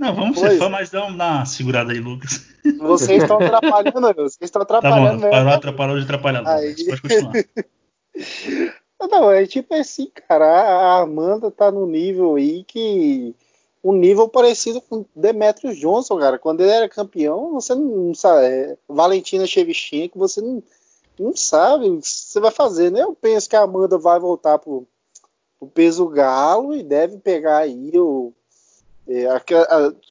Não, 0.00 0.14
vamos 0.14 0.40
pois. 0.40 0.52
ser 0.52 0.58
fã, 0.58 0.70
mas 0.70 0.88
dá 0.88 1.04
uma 1.04 1.44
segurada 1.44 1.92
aí, 1.92 2.00
Lucas. 2.00 2.46
Vocês 2.78 3.22
estão 3.22 3.36
atrapalhando, 3.36 4.00
vocês 4.16 4.38
estão 4.40 4.62
atrapalhando. 4.62 5.20
Tá 5.20 5.26
bom, 5.26 5.30
parou, 5.30 5.52
atrapalhou 5.52 5.98
de 5.98 6.04
atrapalhar. 6.04 6.48
Aí... 6.48 6.74
Pode 6.86 7.02
continuar. 7.02 7.32
Não, 9.10 9.30
é 9.30 9.46
tipo 9.46 9.74
assim, 9.74 10.10
cara, 10.26 10.46
a 10.46 11.00
Amanda 11.02 11.50
tá 11.50 11.70
no 11.70 11.86
nível 11.86 12.36
aí 12.36 12.64
que. 12.64 13.34
Um 13.82 13.92
nível 13.92 14.28
parecido 14.28 14.80
com 14.80 15.06
Demetrius 15.14 15.78
Johnson, 15.78 16.18
cara. 16.18 16.38
Quando 16.38 16.60
ele 16.60 16.70
era 16.70 16.88
campeão, 16.88 17.52
você 17.52 17.74
não 17.74 18.14
sabe. 18.14 18.44
É, 18.44 18.76
Valentina 18.86 19.46
Shevchenko, 19.46 20.18
você 20.18 20.40
não, 20.42 20.62
não 21.18 21.34
sabe 21.34 21.88
o 21.88 21.98
que 21.98 22.06
você 22.06 22.40
vai 22.40 22.50
fazer, 22.50 22.90
né? 22.90 23.02
Eu 23.02 23.14
penso 23.14 23.48
que 23.48 23.56
a 23.56 23.62
Amanda 23.62 23.96
vai 23.96 24.18
voltar 24.18 24.58
pro, 24.58 24.86
pro 25.58 25.68
peso 25.68 26.06
galo 26.08 26.74
e 26.74 26.82
deve 26.82 27.16
pegar 27.18 27.58
aí 27.58 27.90
o 27.94 28.34
é, 29.08 29.28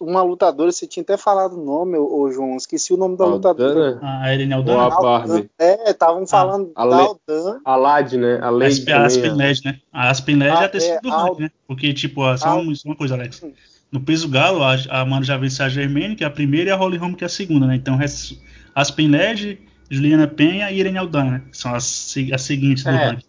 uma 0.01 0.21
lutadora, 0.21 0.71
você 0.71 0.85
tinha 0.85 1.03
até 1.03 1.15
falado 1.15 1.53
o 1.53 1.63
nome, 1.63 1.97
ô, 1.97 2.29
João, 2.31 2.57
esqueci 2.57 2.93
o 2.93 2.97
nome 2.97 3.15
da 3.15 3.25
lutadora. 3.25 3.97
Ah, 4.01 4.23
a 4.23 4.33
Irene 4.33 4.53
Aldana? 4.53 4.77
Ou 4.77 4.83
a 4.83 5.01
Barbie. 5.01 5.49
É, 5.57 5.91
estavam 5.91 6.23
ah, 6.23 6.27
falando 6.27 6.71
a 6.75 6.85
da 6.85 6.97
Aldana. 6.97 7.61
A 7.63 7.75
Lad, 7.75 8.17
né? 8.17 8.39
A 8.41 8.49
Lad. 8.49 8.91
A 8.91 9.05
Aspen 9.05 9.33
Led, 9.35 9.61
né? 9.63 9.79
A 9.93 10.09
Aspen 10.09 10.35
Led 10.35 10.51
ah, 10.51 10.63
é 10.63 10.97
a 10.97 10.99
do 10.99 11.39
né? 11.39 11.49
Porque, 11.67 11.93
tipo, 11.93 12.21
só, 12.37 12.59
uma, 12.59 12.73
uma 12.85 12.95
coisa, 12.95 13.15
Alex. 13.15 13.41
No 13.91 14.01
peso 14.01 14.27
galo, 14.27 14.61
a, 14.63 14.75
a 14.89 15.05
Mano 15.05 15.23
já 15.23 15.37
venceu 15.37 15.65
a 15.65 15.69
Germaine, 15.69 16.15
que 16.15 16.23
é 16.23 16.27
a 16.27 16.31
primeira, 16.31 16.69
e 16.69 16.73
a 16.73 16.75
Holly 16.75 16.97
Holm, 16.97 17.13
que 17.13 17.23
é 17.23 17.27
a 17.27 17.29
segunda, 17.29 17.65
né? 17.65 17.75
Então, 17.75 17.97
Aspen 18.75 19.07
Led, 19.07 19.59
Juliana 19.89 20.27
Penha 20.27 20.71
e 20.71 20.79
Irene 20.79 20.97
Aldana, 20.97 21.31
né? 21.31 21.41
São 21.51 21.73
as, 21.73 22.15
as 22.33 22.41
seguintes 22.41 22.83
do 22.83 22.89
é. 22.89 23.05
ranking. 23.05 23.25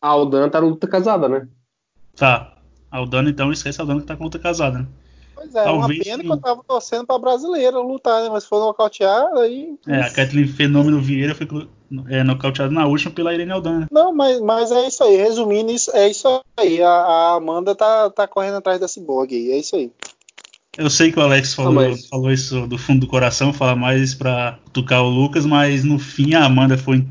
A 0.00 0.08
Aldana 0.08 0.48
tá 0.48 0.60
na 0.60 0.66
luta 0.66 0.86
casada, 0.86 1.28
né? 1.28 1.46
Tá. 2.16 2.57
Aldana, 2.90 3.30
então, 3.30 3.52
esquece 3.52 3.80
a 3.80 3.84
Aldana 3.84 4.00
que 4.00 4.06
tá 4.06 4.16
com 4.16 4.24
outra 4.24 4.40
casada, 4.40 4.78
né? 4.78 4.86
Pois 5.34 5.54
é, 5.54 5.62
Talvez, 5.62 6.00
uma 6.00 6.04
pena 6.04 6.22
que 6.24 6.32
eu 6.32 6.40
tava 6.40 6.64
torcendo 6.66 7.06
pra 7.06 7.18
brasileira 7.18 7.78
lutar, 7.78 8.22
né? 8.22 8.28
Mas 8.28 8.42
se 8.42 8.48
for 8.48 8.58
nocautear, 8.58 9.24
aí. 9.36 9.78
É, 9.86 10.00
a 10.00 10.10
Kathleen 10.10 10.48
Fenômeno 10.48 11.00
Vieira 11.00 11.32
foi 11.32 11.46
é, 12.08 12.24
nocauteada 12.24 12.72
na 12.72 12.86
última 12.86 13.12
pela 13.12 13.32
Irene 13.32 13.52
Aldana. 13.52 13.86
Não, 13.90 14.12
mas, 14.12 14.40
mas 14.40 14.72
é 14.72 14.88
isso 14.88 15.04
aí. 15.04 15.16
Resumindo, 15.16 15.70
isso, 15.70 15.92
é 15.94 16.08
isso 16.08 16.42
aí. 16.56 16.82
A, 16.82 16.90
a 16.90 17.34
Amanda 17.36 17.72
tá, 17.72 18.10
tá 18.10 18.26
correndo 18.26 18.56
atrás 18.56 18.80
da 18.80 18.88
Cyborg 18.88 19.32
aí. 19.32 19.52
É 19.52 19.58
isso 19.58 19.76
aí. 19.76 19.92
Eu 20.78 20.88
sei 20.88 21.10
que 21.10 21.18
o 21.18 21.22
Alex 21.22 21.54
falou, 21.54 21.72
mas... 21.72 22.06
falou 22.06 22.30
isso 22.30 22.64
do 22.68 22.78
fundo 22.78 23.00
do 23.00 23.06
coração, 23.08 23.52
fala 23.52 23.74
mais 23.74 24.14
pra 24.14 24.58
tocar 24.72 25.02
o 25.02 25.08
Lucas, 25.08 25.44
mas 25.44 25.82
no 25.82 25.98
fim 25.98 26.34
a 26.34 26.44
Amanda 26.44 26.78
foi, 26.78 27.04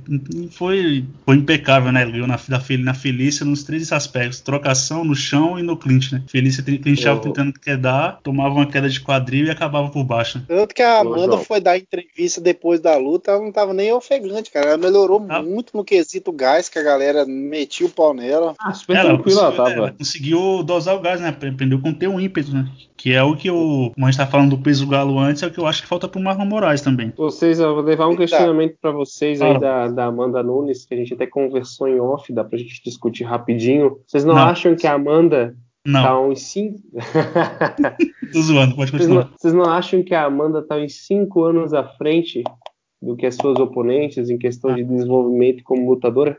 foi, 0.51 1.03
foi 1.25 1.35
impecável, 1.35 1.91
né? 1.91 2.05
Ganhou 2.05 2.27
na, 2.27 2.39
na 2.79 2.93
Felícia 2.93 3.45
nos 3.45 3.63
três 3.63 3.91
aspectos: 3.91 4.39
trocação 4.39 5.03
no 5.03 5.13
chão 5.13 5.59
e 5.59 5.63
no 5.63 5.75
clinch, 5.75 6.13
né? 6.13 6.23
Felícia 6.27 6.63
clinchava 6.63 7.19
Eu... 7.19 7.23
tentando 7.23 7.53
quedar, 7.59 8.19
tomava 8.23 8.55
uma 8.55 8.65
queda 8.65 8.89
de 8.89 9.01
quadril 9.01 9.47
e 9.47 9.49
acabava 9.49 9.89
por 9.89 10.03
baixo. 10.05 10.41
Tanto 10.47 10.73
que 10.73 10.81
a 10.81 10.99
Amanda 10.99 11.37
foi 11.37 11.59
dar 11.59 11.77
entrevista 11.77 12.39
depois 12.39 12.79
da 12.79 12.95
luta, 12.97 13.31
ela 13.31 13.41
não 13.41 13.51
tava 13.51 13.73
nem 13.73 13.91
ofegante, 13.91 14.49
cara. 14.49 14.67
Ela 14.67 14.77
melhorou 14.77 15.25
ah. 15.27 15.41
muito 15.41 15.75
no 15.75 15.83
quesito 15.83 16.31
gás, 16.31 16.69
que 16.69 16.79
a 16.79 16.83
galera 16.83 17.25
metia 17.25 17.85
o 17.85 17.89
pau 17.89 18.13
nela. 18.13 18.55
Ah, 18.59 18.73
super 18.73 18.95
ela, 18.95 19.09
tranquila, 19.09 19.41
ela, 19.41 19.51
tava. 19.51 19.69
ela 19.71 19.91
conseguiu 19.91 20.63
dosar 20.63 20.95
o 20.95 21.01
gás, 21.01 21.19
né? 21.19 21.29
Aprendeu 21.29 21.79
com 21.79 21.93
ter 21.93 22.07
um 22.07 22.19
ímpeto, 22.19 22.53
né? 22.53 22.69
Que 22.95 23.13
é 23.13 23.21
o 23.21 23.35
que 23.35 23.49
o. 23.57 23.91
Como 23.91 24.05
a 24.05 24.11
gente 24.11 24.19
tá 24.19 24.27
falando 24.27 24.55
do 24.55 24.61
peso 24.61 24.87
galo 24.87 25.17
antes, 25.19 25.43
é 25.43 25.47
o 25.47 25.51
que 25.51 25.59
eu 25.59 25.65
acho 25.65 25.81
que 25.81 25.87
falta 25.87 26.07
pro 26.07 26.21
Marlon 26.21 26.45
Moraes 26.45 26.81
também. 26.81 27.11
Vocês, 27.15 27.59
eu 27.59 27.75
vou 27.75 27.83
levar 27.83 28.07
um 28.07 28.15
questionamento 28.15 28.77
para 28.81 28.91
vocês 28.91 29.41
aí 29.41 29.59
da, 29.59 29.87
da 29.87 30.05
Amanda 30.05 30.41
Nunes, 30.43 30.85
que 30.85 30.93
a 30.93 30.97
gente 30.97 31.13
até 31.13 31.25
conversou 31.25 31.87
em 31.87 31.99
off, 31.99 32.31
dá 32.31 32.43
pra 32.43 32.57
gente 32.57 32.83
discutir 32.83 33.23
rapidinho. 33.23 33.99
Vocês 34.07 34.23
não, 34.23 34.35
não. 34.35 34.41
acham 34.43 34.75
que 34.75 34.87
a 34.87 34.93
Amanda 34.93 35.55
não. 35.85 36.03
tá 36.03 36.19
uns 36.19 36.41
5. 36.41 36.79
Tô 38.33 38.41
zoando, 38.41 38.75
pode 38.75 38.91
continuar. 38.91 39.23
Vocês 39.23 39.31
não, 39.31 39.37
vocês 39.37 39.53
não 39.53 39.65
acham 39.65 40.03
que 40.03 40.13
a 40.13 40.25
Amanda 40.25 40.61
tá 40.61 40.75
uns 40.75 41.05
5 41.05 41.43
anos 41.43 41.73
à 41.73 41.83
frente 41.83 42.43
do 43.01 43.15
que 43.15 43.25
as 43.25 43.35
suas 43.35 43.59
oponentes 43.59 44.29
em 44.29 44.37
questão 44.37 44.73
de 44.73 44.83
desenvolvimento 44.83 45.63
como 45.63 45.89
lutadora? 45.89 46.37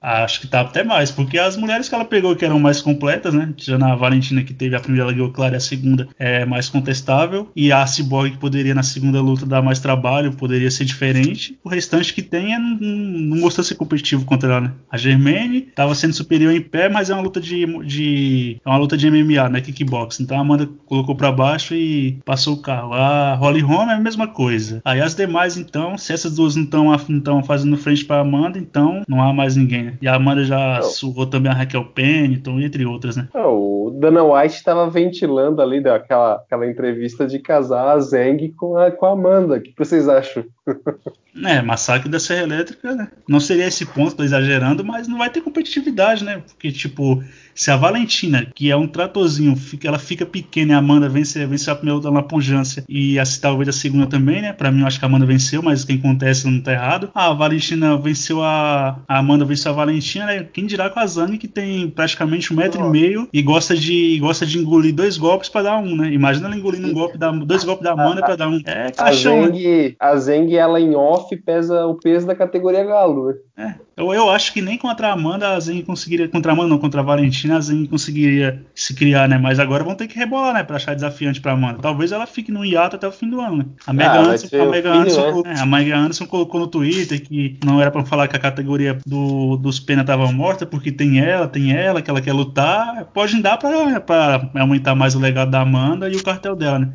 Acho 0.00 0.40
que 0.40 0.46
tá 0.46 0.60
até 0.60 0.84
mais, 0.84 1.10
porque 1.10 1.38
as 1.38 1.56
mulheres 1.56 1.88
que 1.88 1.94
ela 1.94 2.04
pegou 2.04 2.36
que 2.36 2.44
eram 2.44 2.60
mais 2.60 2.80
completas, 2.80 3.32
né? 3.32 3.52
Já 3.56 3.78
na 3.78 3.94
Valentina 3.94 4.42
que 4.44 4.52
teve 4.52 4.76
a 4.76 4.80
primeira, 4.80 5.06
ela 5.06 5.12
ganhou 5.12 5.32
claro, 5.32 5.54
e 5.54 5.56
a 5.56 5.60
segunda 5.60 6.06
é 6.18 6.44
mais 6.44 6.68
contestável. 6.68 7.50
E 7.56 7.72
a 7.72 7.84
Cyborg 7.86 8.32
que 8.32 8.38
poderia 8.38 8.74
na 8.74 8.82
segunda 8.82 9.20
luta 9.20 9.46
dar 9.46 9.62
mais 9.62 9.80
trabalho, 9.80 10.36
poderia 10.36 10.70
ser 10.70 10.84
diferente. 10.84 11.58
O 11.64 11.68
restante 11.68 12.12
que 12.12 12.22
tem 12.22 12.54
é, 12.54 12.58
não, 12.58 13.38
mostrou 13.38 13.64
ser 13.64 13.74
competitivo 13.74 14.24
contra 14.24 14.50
ela, 14.50 14.60
né? 14.60 14.72
A 14.90 14.96
Germaine 14.96 15.62
tava 15.62 15.94
sendo 15.94 16.12
superior 16.12 16.52
em 16.54 16.60
pé, 16.60 16.88
mas 16.88 17.08
é 17.08 17.14
uma 17.14 17.22
luta 17.22 17.40
de, 17.40 17.66
de 17.84 18.60
é 18.64 18.68
uma 18.68 18.78
luta 18.78 18.96
de 18.96 19.10
MMA, 19.10 19.48
né? 19.48 19.60
Kickbox. 19.60 20.20
Então 20.20 20.36
a 20.36 20.40
Amanda 20.40 20.68
colocou 20.86 21.16
para 21.16 21.32
baixo 21.32 21.74
e 21.74 22.18
passou 22.24 22.54
o 22.54 22.62
carro. 22.62 22.92
A 22.92 23.34
Holly 23.34 23.60
Holm 23.60 23.90
é 23.90 23.94
a 23.94 24.00
mesma 24.00 24.28
coisa. 24.28 24.80
Aí 24.84 25.00
as 25.00 25.14
demais, 25.14 25.56
então, 25.56 25.96
se 25.96 26.12
essas 26.12 26.36
duas 26.36 26.54
não 26.54 26.64
estão 26.64 27.42
fazendo 27.42 27.76
frente 27.76 28.04
para 28.04 28.20
Amanda, 28.20 28.58
então 28.58 29.02
não 29.08 29.22
há 29.22 29.32
mais 29.32 29.56
ninguém. 29.56 29.85
Né? 29.86 29.98
E 30.00 30.08
a 30.08 30.14
Amanda 30.14 30.44
já 30.44 30.80
oh. 30.80 30.82
surrou 30.82 31.26
também 31.26 31.50
a 31.50 31.54
Raquel 31.54 31.84
Pennington, 31.84 32.60
entre 32.60 32.84
outras, 32.84 33.16
né? 33.16 33.28
Oh, 33.34 33.86
o 33.86 33.90
Dana 33.90 34.22
White 34.22 34.56
estava 34.56 34.88
ventilando 34.90 35.62
ali 35.62 35.80
daquela 35.80 36.34
aquela 36.34 36.66
entrevista 36.66 37.26
de 37.26 37.38
casar 37.38 37.96
a 37.96 38.00
Zeng 38.00 38.52
com 38.56 38.76
a, 38.76 38.90
com 38.90 39.06
a 39.06 39.12
Amanda. 39.12 39.56
O 39.56 39.60
que 39.60 39.74
vocês 39.76 40.08
acham? 40.08 40.44
É, 41.44 41.60
massacre 41.62 42.08
da 42.08 42.18
Serra 42.18 42.42
Elétrica, 42.42 42.94
né? 42.94 43.08
Não 43.28 43.40
seria 43.40 43.66
esse 43.66 43.84
ponto, 43.84 44.16
tô 44.16 44.22
exagerando, 44.22 44.84
mas 44.84 45.08
não 45.08 45.18
vai 45.18 45.30
ter 45.30 45.40
competitividade, 45.40 46.24
né? 46.24 46.42
Porque, 46.46 46.72
tipo, 46.72 47.22
se 47.56 47.70
a 47.70 47.76
Valentina, 47.76 48.46
que 48.54 48.70
é 48.70 48.76
um 48.76 48.86
tratorzinho, 48.86 49.54
ela 49.82 49.98
fica 49.98 50.26
pequena 50.26 50.72
e 50.72 50.74
a 50.74 50.78
Amanda 50.78 51.08
vence, 51.08 51.44
vence 51.46 51.70
a 51.70 51.74
primeira 51.74 51.96
luta 51.96 52.10
na 52.10 52.22
pujança 52.22 52.84
e 52.86 53.18
a, 53.18 53.24
talvez 53.40 53.68
a 53.70 53.72
segunda 53.72 54.06
também, 54.06 54.42
né? 54.42 54.52
Pra 54.52 54.70
mim, 54.70 54.82
eu 54.82 54.86
acho 54.86 54.98
que 54.98 55.04
a 55.04 55.08
Amanda 55.08 55.24
venceu, 55.24 55.62
mas 55.62 55.82
quem 55.82 55.96
acontece 55.96 56.46
não 56.46 56.60
tá 56.60 56.72
errado. 56.72 57.10
Ah, 57.14 57.30
a 57.30 57.32
Valentina 57.32 57.96
venceu 57.96 58.42
a. 58.42 58.98
A 59.08 59.18
Amanda 59.18 59.44
venceu 59.44 59.72
a 59.72 59.74
Valentina, 59.74 60.26
né? 60.26 60.46
Quem 60.52 60.66
dirá 60.66 60.90
com 60.90 61.00
a 61.00 61.06
Zane, 61.06 61.38
que 61.38 61.48
tem 61.48 61.88
praticamente 61.88 62.52
um 62.52 62.56
metro 62.56 62.84
oh. 62.84 62.88
e 62.88 62.90
meio 62.90 63.28
e 63.32 63.40
gosta 63.40 63.74
de, 63.74 64.18
gosta 64.18 64.44
de 64.44 64.58
engolir 64.58 64.94
dois 64.94 65.16
golpes 65.16 65.48
pra 65.48 65.62
dar 65.62 65.78
um, 65.78 65.96
né? 65.96 66.12
Imagina 66.12 66.48
ela 66.48 66.56
engolindo 66.56 66.86
um 66.86 66.92
golpe 66.92 67.16
da, 67.16 67.30
dois 67.30 67.64
golpes 67.64 67.84
da 67.84 67.92
Amanda 67.92 68.22
pra 68.22 68.36
dar 68.36 68.48
um. 68.48 68.60
É 68.66 68.90
caixão. 68.90 69.44
A 69.44 69.46
Zeng, 69.46 69.96
a 69.98 70.16
Zeng 70.16 70.54
ela 70.54 70.78
em 70.78 70.94
off 70.94 71.25
pesa 71.34 71.86
o 71.86 71.94
peso 71.94 72.26
da 72.26 72.34
categoria 72.34 72.84
galo. 72.84 73.34
É, 73.56 73.74
eu, 73.96 74.12
eu 74.12 74.28
acho 74.28 74.52
que 74.52 74.60
nem 74.60 74.76
contra 74.76 75.08
a 75.08 75.12
Amanda 75.12 75.54
a 75.54 75.60
Zen 75.60 75.82
conseguiria. 75.82 76.28
Contra 76.28 76.52
a 76.52 76.54
Amanda, 76.54 76.68
não, 76.68 76.78
contra 76.78 77.00
a 77.00 77.04
Valentina 77.04 77.56
a 77.56 77.60
Zen 77.60 77.86
conseguiria 77.86 78.62
se 78.74 78.94
criar, 78.94 79.26
né? 79.26 79.38
Mas 79.38 79.58
agora 79.58 79.82
vão 79.82 79.94
ter 79.94 80.06
que 80.06 80.18
rebolar, 80.18 80.52
né? 80.52 80.62
Pra 80.62 80.76
achar 80.76 80.94
desafiante 80.94 81.40
pra 81.40 81.52
Amanda. 81.52 81.78
Talvez 81.80 82.12
ela 82.12 82.26
fique 82.26 82.52
no 82.52 82.62
hiato 82.62 82.96
até 82.96 83.08
o 83.08 83.12
fim 83.12 83.30
do 83.30 83.40
ano, 83.40 83.56
né? 83.56 83.64
A 83.86 83.94
Mega 83.94 84.10
ah, 84.10 84.18
Anderson, 84.20 84.62
a 84.62 84.66
Mega 84.66 84.92
Anderson, 84.92 85.22
colocou, 85.22 85.46
é, 85.50 85.58
a 85.58 85.66
Mega 85.66 85.96
Anderson 85.96 86.26
colocou 86.26 86.60
no 86.60 86.66
Twitter 86.66 87.22
que 87.22 87.58
não 87.64 87.80
era 87.80 87.90
pra 87.90 88.04
falar 88.04 88.28
que 88.28 88.36
a 88.36 88.40
categoria 88.40 88.98
do, 89.06 89.56
dos 89.56 89.80
pena 89.80 90.04
tava 90.04 90.30
morta, 90.30 90.66
porque 90.66 90.92
tem 90.92 91.18
ela, 91.18 91.48
tem 91.48 91.72
ela, 91.72 92.02
que 92.02 92.10
ela 92.10 92.20
quer 92.20 92.34
lutar. 92.34 93.06
Pode 93.14 93.40
dar 93.40 93.56
pra, 93.56 94.00
pra 94.00 94.50
aumentar 94.60 94.94
mais 94.94 95.14
o 95.14 95.18
legado 95.18 95.50
da 95.50 95.62
Amanda 95.62 96.10
e 96.10 96.16
o 96.16 96.22
cartel 96.22 96.54
dela, 96.54 96.78
né? 96.78 96.92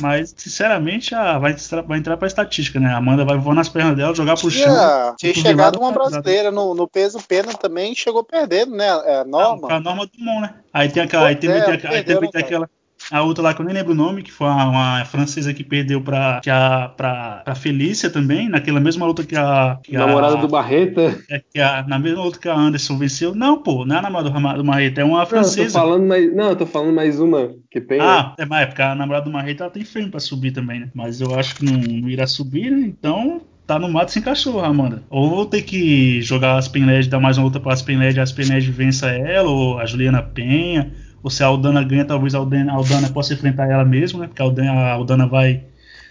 Mas, 0.00 0.34
sinceramente, 0.36 1.14
a, 1.14 1.38
vai, 1.38 1.54
vai 1.86 1.98
entrar 1.98 2.16
pra 2.16 2.26
estatística, 2.26 2.78
né? 2.78 2.88
A 2.88 2.98
Amanda 2.98 3.24
vai 3.24 3.38
voar 3.38 3.54
nas 3.54 3.68
pernas 3.68 3.96
dela, 3.96 4.14
jogar 4.14 4.36
pro 4.36 4.50
tinha, 4.50 4.66
chão. 4.66 5.14
Tinha 5.16 5.34
chegado 5.34 5.78
uma 5.78 5.92
brasileira 5.92 6.50
no, 6.50 6.74
no, 6.74 6.86
peso 6.86 7.18
pena 7.26 7.54
também 7.54 7.94
chegou 7.94 8.22
perdendo, 8.22 8.74
né? 8.76 8.86
É 9.04 9.20
a 9.20 9.24
Norma. 9.24 9.72
a 9.72 9.80
Norma 9.80 10.06
Dumont, 10.06 10.40
né? 10.40 10.54
Aí 10.72 10.88
tem 10.88 11.02
aquela. 11.02 11.28
Aí 11.28 11.36
tem, 11.36 11.50
é, 11.50 11.60
tem, 11.62 11.90
aí 11.90 12.04
tem, 12.04 12.30
tem 12.30 12.40
aquela. 12.40 12.68
A 13.10 13.22
outra 13.22 13.42
lá 13.42 13.54
que 13.54 13.60
eu 13.60 13.64
nem 13.64 13.74
lembro 13.74 13.92
o 13.92 13.96
nome, 13.96 14.22
que 14.22 14.32
foi 14.32 14.46
uma, 14.48 15.04
francesa 15.04 15.54
que 15.54 15.62
perdeu 15.62 16.00
pra, 16.00 16.40
que 16.42 16.50
a, 16.50 16.92
pra, 16.96 17.42
pra 17.44 17.54
Felícia 17.54 18.10
também, 18.10 18.48
naquela 18.48 18.80
mesma 18.80 19.06
luta 19.06 19.24
que 19.24 19.36
a. 19.36 19.78
Que 19.82 19.92
namorada 19.92 20.38
a, 20.38 20.40
do 20.40 20.48
Barreta. 20.48 21.18
É, 21.30 21.40
que 21.52 21.60
a, 21.60 21.84
na 21.86 21.98
mesma 21.98 22.22
luta 22.22 22.38
que 22.38 22.48
a 22.48 22.54
Anderson 22.54 22.98
venceu. 22.98 23.34
Não, 23.34 23.62
pô, 23.62 23.84
não 23.84 23.96
é 23.96 23.98
a 23.98 24.02
namorada 24.02 24.30
do 24.30 24.64
Barreta, 24.64 25.00
é 25.00 25.04
uma 25.04 25.24
francesa. 25.26 25.78
Não, 25.78 25.86
eu 25.86 25.88
tô 25.88 25.90
falando 25.90 26.08
mais, 26.08 26.34
não, 26.34 26.48
eu 26.48 26.56
tô 26.56 26.66
falando 26.66 26.94
mais 26.94 27.20
uma 27.20 27.54
que 27.70 27.80
tem. 27.80 28.00
Ah, 28.00 28.34
é 28.38 28.44
mais, 28.44 28.66
porque 28.66 28.82
a 28.82 28.94
namorada 28.94 29.26
do 29.26 29.32
Barreta 29.32 29.64
ela 29.64 29.72
tem 29.72 29.84
frame 29.84 30.10
pra 30.10 30.20
subir 30.20 30.52
também, 30.52 30.80
né? 30.80 30.90
Mas 30.94 31.20
eu 31.20 31.34
acho 31.38 31.56
que 31.56 31.64
não, 31.64 31.78
não 31.78 32.08
irá 32.08 32.26
subir, 32.26 32.70
né? 32.70 32.86
Então 32.86 33.40
tá 33.66 33.78
no 33.78 33.88
mato 33.88 34.12
sem 34.12 34.22
cachorro, 34.22 34.60
Amanda. 34.60 35.02
Ou 35.10 35.28
vou 35.28 35.46
ter 35.46 35.62
que 35.62 36.22
jogar 36.22 36.56
as 36.56 36.68
Penled, 36.68 37.08
dar 37.08 37.18
mais 37.18 37.36
uma 37.36 37.44
luta 37.44 37.58
para 37.58 37.72
as 37.72 37.82
Penled, 37.82 38.18
as 38.20 38.32
Penled 38.32 38.70
vença 38.70 39.08
ela, 39.08 39.50
ou 39.50 39.78
a 39.78 39.84
Juliana 39.84 40.22
Penha, 40.22 40.92
ou 41.26 41.30
se 41.30 41.42
a 41.42 41.46
Aldana 41.48 41.82
ganha, 41.82 42.04
talvez 42.04 42.36
a 42.36 42.38
Aldana, 42.38 42.70
a 42.70 42.76
Aldana 42.76 43.10
possa 43.10 43.34
enfrentar 43.34 43.68
ela 43.68 43.84
mesmo, 43.84 44.20
né? 44.20 44.28
Porque 44.28 44.40
a 44.40 44.44
Aldana, 44.44 44.70
a 44.70 44.92
Aldana 44.92 45.26
vai 45.26 45.64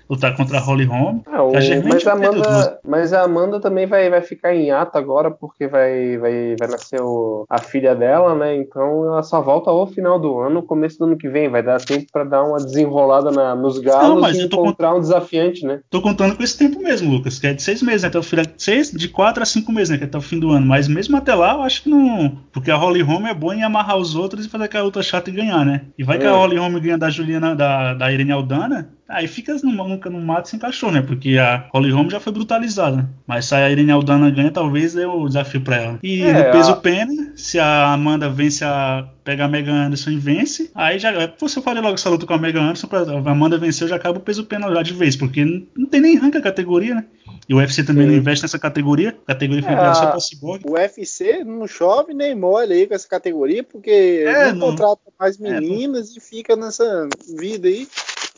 lutar 0.09 0.35
contra 0.35 0.57
a 0.57 0.61
Holly 0.61 0.85
Holm. 0.85 1.21
Ah, 1.25 1.43
o, 1.43 1.53
mas, 1.53 2.07
a 2.07 2.13
Amanda, 2.13 2.79
mas 2.87 3.13
a 3.13 3.21
Amanda 3.23 3.59
também 3.59 3.85
vai, 3.85 4.09
vai 4.09 4.21
ficar 4.21 4.55
em 4.55 4.71
ato 4.71 4.97
agora, 4.97 5.31
porque 5.31 5.67
vai, 5.67 6.17
vai, 6.17 6.55
vai 6.57 6.67
nascer 6.67 7.01
o, 7.01 7.45
a 7.49 7.59
filha 7.59 7.95
dela, 7.95 8.35
né? 8.35 8.55
Então 8.55 9.05
ela 9.05 9.23
só 9.23 9.41
volta 9.41 9.69
ao 9.69 9.87
final 9.87 10.19
do 10.19 10.39
ano, 10.39 10.63
começo 10.63 10.97
do 10.99 11.05
ano 11.05 11.17
que 11.17 11.29
vem. 11.29 11.49
Vai 11.49 11.63
dar 11.63 11.81
tempo 11.81 12.05
para 12.11 12.23
dar 12.23 12.43
uma 12.43 12.57
desenrolada 12.57 13.31
na, 13.31 13.55
nos 13.55 13.79
galos 13.79 14.21
Não, 14.21 14.29
e 14.29 14.45
encontrar 14.45 14.89
cont... 14.89 14.97
um 14.97 15.01
desafiante, 15.01 15.65
né? 15.65 15.79
Tô 15.89 16.01
contando 16.01 16.35
com 16.35 16.43
esse 16.43 16.57
tempo 16.57 16.79
mesmo, 16.79 17.11
Lucas, 17.11 17.39
que 17.39 17.47
é 17.47 17.53
de 17.53 17.61
seis 17.61 17.81
meses, 17.81 18.03
né? 18.03 18.09
Até 18.09 18.19
o 18.19 18.23
fim, 18.23 18.37
seis, 18.57 18.91
de 18.91 19.07
quatro 19.09 19.41
a 19.41 19.45
cinco 19.45 19.71
meses, 19.71 19.89
né? 19.89 19.97
Que 19.97 20.03
é 20.03 20.07
até 20.07 20.17
o 20.17 20.21
fim 20.21 20.39
do 20.39 20.51
ano. 20.51 20.65
Mas 20.65 20.87
mesmo 20.87 21.17
até 21.17 21.33
lá, 21.33 21.53
eu 21.53 21.63
acho 21.63 21.83
que 21.83 21.89
não. 21.89 22.37
Porque 22.51 22.71
a 22.71 22.75
Holly 22.75 23.01
Holm 23.01 23.25
é 23.27 23.33
boa 23.33 23.55
em 23.55 23.63
amarrar 23.63 23.97
os 23.97 24.15
outros 24.15 24.45
e 24.45 24.49
fazer 24.49 24.65
aquela 24.65 24.85
luta 24.85 25.01
chata 25.01 25.29
e 25.29 25.33
ganhar, 25.33 25.65
né? 25.65 25.81
E 25.97 26.03
vai 26.03 26.17
é. 26.17 26.19
que 26.19 26.25
a 26.25 26.31
Holly 26.31 26.57
Holm 26.57 26.79
ganha 26.79 26.97
da 26.97 27.09
Juliana, 27.09 27.55
da, 27.55 27.93
da 27.93 28.11
Irene 28.11 28.31
Aldana, 28.31 28.89
Aí 29.07 29.27
fica 29.27 29.55
no, 29.63 29.71
no, 29.71 29.97
no 29.97 30.21
mato 30.21 30.49
sem 30.49 30.59
cachorro, 30.59 30.93
né? 30.93 31.01
Porque 31.01 31.37
a 31.37 31.67
Holly 31.71 31.91
Holm 31.91 32.09
já 32.09 32.19
foi 32.19 32.33
brutalizada. 32.33 33.07
Mas 33.27 33.45
se 33.45 33.55
a 33.55 33.69
Irene 33.69 33.91
Aldana 33.91 34.31
ganha, 34.31 34.49
talvez 34.49 34.95
é 34.95 35.05
o 35.05 35.27
desafio 35.27 35.61
pra 35.61 35.75
ela. 35.75 35.99
E 36.01 36.23
é, 36.23 36.33
no 36.33 36.51
peso 36.51 36.71
a... 36.71 36.75
pena, 36.75 37.33
se 37.35 37.59
a 37.59 37.93
Amanda 37.93 38.29
vence 38.29 38.63
a. 38.63 39.07
Pega 39.23 39.45
a 39.45 39.47
Megan 39.47 39.85
Anderson 39.85 40.11
e 40.11 40.17
vence, 40.17 40.69
aí 40.75 40.99
já. 40.99 41.11
Você 41.39 41.61
faria 41.61 41.81
logo 41.81 41.95
essa 41.95 42.09
luta 42.09 42.27
com 42.27 42.33
a 42.33 42.37
Megan 42.37 42.61
Anderson, 42.61 42.87
pra 42.87 42.99
a 42.99 43.31
Amanda 43.31 43.57
vencer, 43.57 43.87
já 43.87 43.95
acaba 43.95 44.19
o 44.19 44.21
peso 44.21 44.45
pena 44.45 44.71
já 44.71 44.83
de 44.83 44.93
vez, 44.93 45.15
porque 45.15 45.43
não, 45.43 45.63
não 45.75 45.87
tem 45.87 45.99
nem 45.99 46.15
rank 46.15 46.35
a 46.35 46.41
categoria, 46.41 46.95
né? 46.95 47.05
E 47.47 47.53
o 47.53 47.57
UFC 47.57 47.83
também 47.83 48.05
Sim. 48.05 48.11
não 48.11 48.17
investe 48.17 48.43
nessa 48.43 48.57
categoria. 48.57 49.15
Categoria 49.25 49.63
foi 49.63 49.73
criada 49.73 49.93
só 49.93 50.07
pra 50.07 50.19
Cyborg. 50.19 50.63
O 50.65 50.73
UFC 50.73 51.43
não 51.43 51.67
chove 51.67 52.13
nem 52.13 52.33
molha 52.33 52.73
aí 52.73 52.87
com 52.87 52.95
essa 52.95 53.07
categoria, 53.07 53.63
porque 53.63 54.23
é, 54.25 54.51
não, 54.51 54.53
não 54.53 54.67
contrata 54.69 55.01
mais 55.19 55.37
meninas 55.37 56.09
é, 56.09 56.11
não... 56.11 56.17
e 56.17 56.19
fica 56.19 56.55
nessa 56.55 57.07
vida 57.37 57.67
aí. 57.67 57.87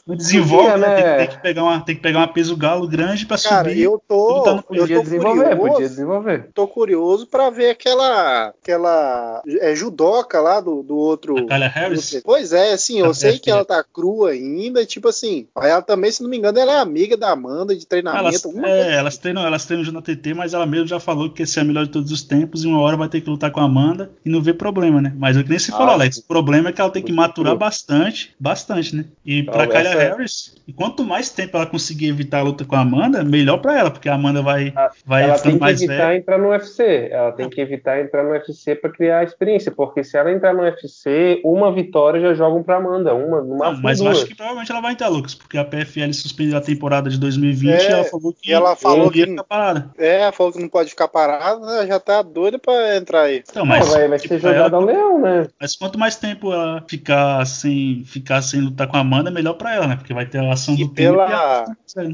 Não 0.07 0.15
desenvolve, 0.15 0.69
né? 0.69 0.77
né? 0.77 0.95
Tem, 0.95 1.17
tem, 1.17 1.35
que 1.35 1.41
pegar 1.41 1.63
uma, 1.63 1.81
tem 1.81 1.95
que 1.95 2.01
pegar 2.01 2.19
uma 2.19 2.27
peso 2.27 2.55
galo 2.55 2.87
grande 2.87 3.25
para 3.25 3.37
subir. 3.37 3.81
Eu 3.81 4.01
tô, 4.07 4.41
tá 4.41 4.63
eu 4.71 4.87
tô 4.87 5.01
desenvolver, 5.01 5.55
curioso, 5.55 5.57
podia 5.57 5.89
desenvolver. 5.89 6.49
Tô 6.53 6.67
curioso 6.67 7.27
para 7.27 7.49
ver 7.49 7.71
aquela, 7.71 8.53
aquela 8.61 9.41
é, 9.59 9.75
judoca 9.75 10.39
lá 10.39 10.61
do, 10.61 10.81
do 10.81 10.95
outro. 10.95 11.35
A 11.49 11.57
Harris. 11.67 12.21
Pois 12.23 12.53
é, 12.53 12.71
assim, 12.71 12.99
eu 12.99 13.13
sei 13.13 13.37
que 13.37 13.51
ela 13.51 13.65
tá 13.65 13.83
crua 13.83 14.31
ainda, 14.31 14.85
tipo 14.85 15.09
assim. 15.09 15.47
Ela 15.57 15.81
também, 15.81 16.09
se 16.09 16.23
não 16.23 16.29
me 16.29 16.37
engano, 16.37 16.57
ela 16.57 16.73
é 16.73 16.79
amiga 16.79 17.17
da 17.17 17.31
Amanda 17.31 17.75
de 17.75 17.85
treinamento. 17.85 18.49
Elas, 18.55 18.63
é, 18.63 18.95
elas 18.95 19.17
treinam, 19.17 19.45
elas 19.45 19.65
treinam 19.65 19.83
junto 19.83 19.95
na 19.95 20.01
TT, 20.01 20.33
mas 20.33 20.53
ela 20.53 20.65
mesmo 20.65 20.87
já 20.87 20.99
falou 20.99 21.29
que 21.29 21.43
esse 21.43 21.59
é 21.59 21.61
a 21.61 21.65
melhor 21.65 21.85
de 21.85 21.91
todos 21.91 22.11
os 22.11 22.23
tempos 22.23 22.63
e 22.63 22.67
uma 22.67 22.79
hora 22.79 22.95
vai 22.95 23.09
ter 23.09 23.19
que 23.19 23.29
lutar 23.29 23.51
com 23.51 23.59
a 23.59 23.63
Amanda 23.63 24.11
e 24.25 24.29
não 24.29 24.41
vê 24.41 24.53
problema, 24.53 25.01
né? 25.01 25.13
Mas 25.17 25.35
o 25.35 25.43
que 25.43 25.49
nem 25.49 25.59
se 25.59 25.71
falou, 25.71 25.89
ah, 25.89 25.93
Alex, 25.93 26.17
o 26.17 26.23
problema 26.23 26.69
é 26.69 26.71
que 26.71 26.79
ela 26.79 26.89
tem 26.89 27.03
que 27.03 27.11
maturar 27.11 27.55
bastante, 27.55 28.33
bastante, 28.39 28.95
né? 28.95 29.05
E 29.25 29.43
para 29.43 29.67
Kyla 29.67 29.96
Harris, 29.97 30.55
e 30.67 30.73
quanto 30.73 31.03
mais 31.03 31.29
tempo 31.29 31.55
ela 31.57 31.65
conseguir 31.65 32.07
evitar 32.07 32.39
a 32.39 32.43
luta 32.43 32.65
com 32.65 32.75
a 32.75 32.81
Amanda, 32.81 33.23
melhor 33.23 33.57
para 33.57 33.79
ela, 33.79 33.91
porque 33.91 34.09
a 34.09 34.15
Amanda 34.15 34.41
vai, 34.41 34.73
a, 34.75 34.91
vai 35.05 35.23
ela 35.23 35.39
tem 35.39 35.57
que 35.57 35.65
evitar 35.65 36.07
velho. 36.07 36.17
entrar 36.17 36.37
no 36.37 36.49
UFC. 36.49 37.09
Ela 37.11 37.31
tem 37.31 37.49
que 37.49 37.61
evitar 37.61 38.01
entrar 38.01 38.23
no 38.23 38.31
UFC 38.31 38.75
para 38.75 38.91
criar 38.91 39.23
experiência, 39.23 39.71
porque 39.71 40.03
se 40.03 40.17
ela 40.17 40.31
entrar 40.31 40.53
no 40.53 40.63
UFC, 40.63 41.41
uma 41.43 41.71
vitória 41.71 42.19
já 42.19 42.33
jogam 42.33 42.63
para 42.63 42.77
Amanda, 42.77 43.13
uma, 43.13 43.41
uma 43.41 43.71
Não, 43.71 43.81
mas 43.81 43.99
eu 43.99 44.07
acho 44.07 44.25
que 44.25 44.35
provavelmente 44.35 44.71
ela 44.71 44.81
vai 44.81 44.91
entrar, 44.93 45.07
Lucas, 45.07 45.33
porque 45.33 45.57
a 45.57 45.65
PFL 45.65 46.11
suspendeu 46.13 46.57
a 46.57 46.61
temporada 46.61 47.09
de 47.09 47.19
2020 47.19 47.71
é, 47.71 47.89
e 47.89 47.91
ela 47.91 48.03
falou 48.03 48.33
que 48.33 48.53
ela 48.53 48.75
falou 48.75 49.11
que 49.11 49.25
ficar 49.25 49.43
parada. 49.43 49.89
É, 49.97 50.21
ela 50.21 50.31
falou 50.31 50.53
que 50.53 50.59
não 50.59 50.69
pode 50.69 50.89
ficar 50.89 51.07
parada, 51.07 51.87
já 51.87 51.99
tá 51.99 52.21
doida 52.21 52.59
para 52.59 52.97
entrar 52.97 53.21
aí. 53.23 53.43
Então, 53.49 53.65
mas 53.65 53.87
vai, 53.89 54.07
vai 54.07 54.19
tipo, 54.19 54.33
ser 54.33 54.41
jogada 54.41 54.75
ao 54.75 54.83
leão, 54.83 55.21
né? 55.21 55.47
Mas 55.59 55.75
quanto 55.75 55.97
mais 55.97 56.15
tempo 56.15 56.51
ela 56.51 56.83
ficar 56.87 57.45
sem 57.45 58.03
ficar 58.05 58.41
sem 58.41 58.61
lutar 58.61 58.87
com 58.87 58.97
a 58.97 58.99
Amanda, 58.99 59.31
melhor 59.31 59.53
para 59.53 59.73
ela, 59.73 59.86
né? 59.87 59.95
Porque 59.95 60.13
vai 60.13 60.25
ter 60.25 60.39
a 60.39 60.53
ação 60.53 60.75
e 60.75 60.79
do 60.79 60.89
pela. 60.89 61.65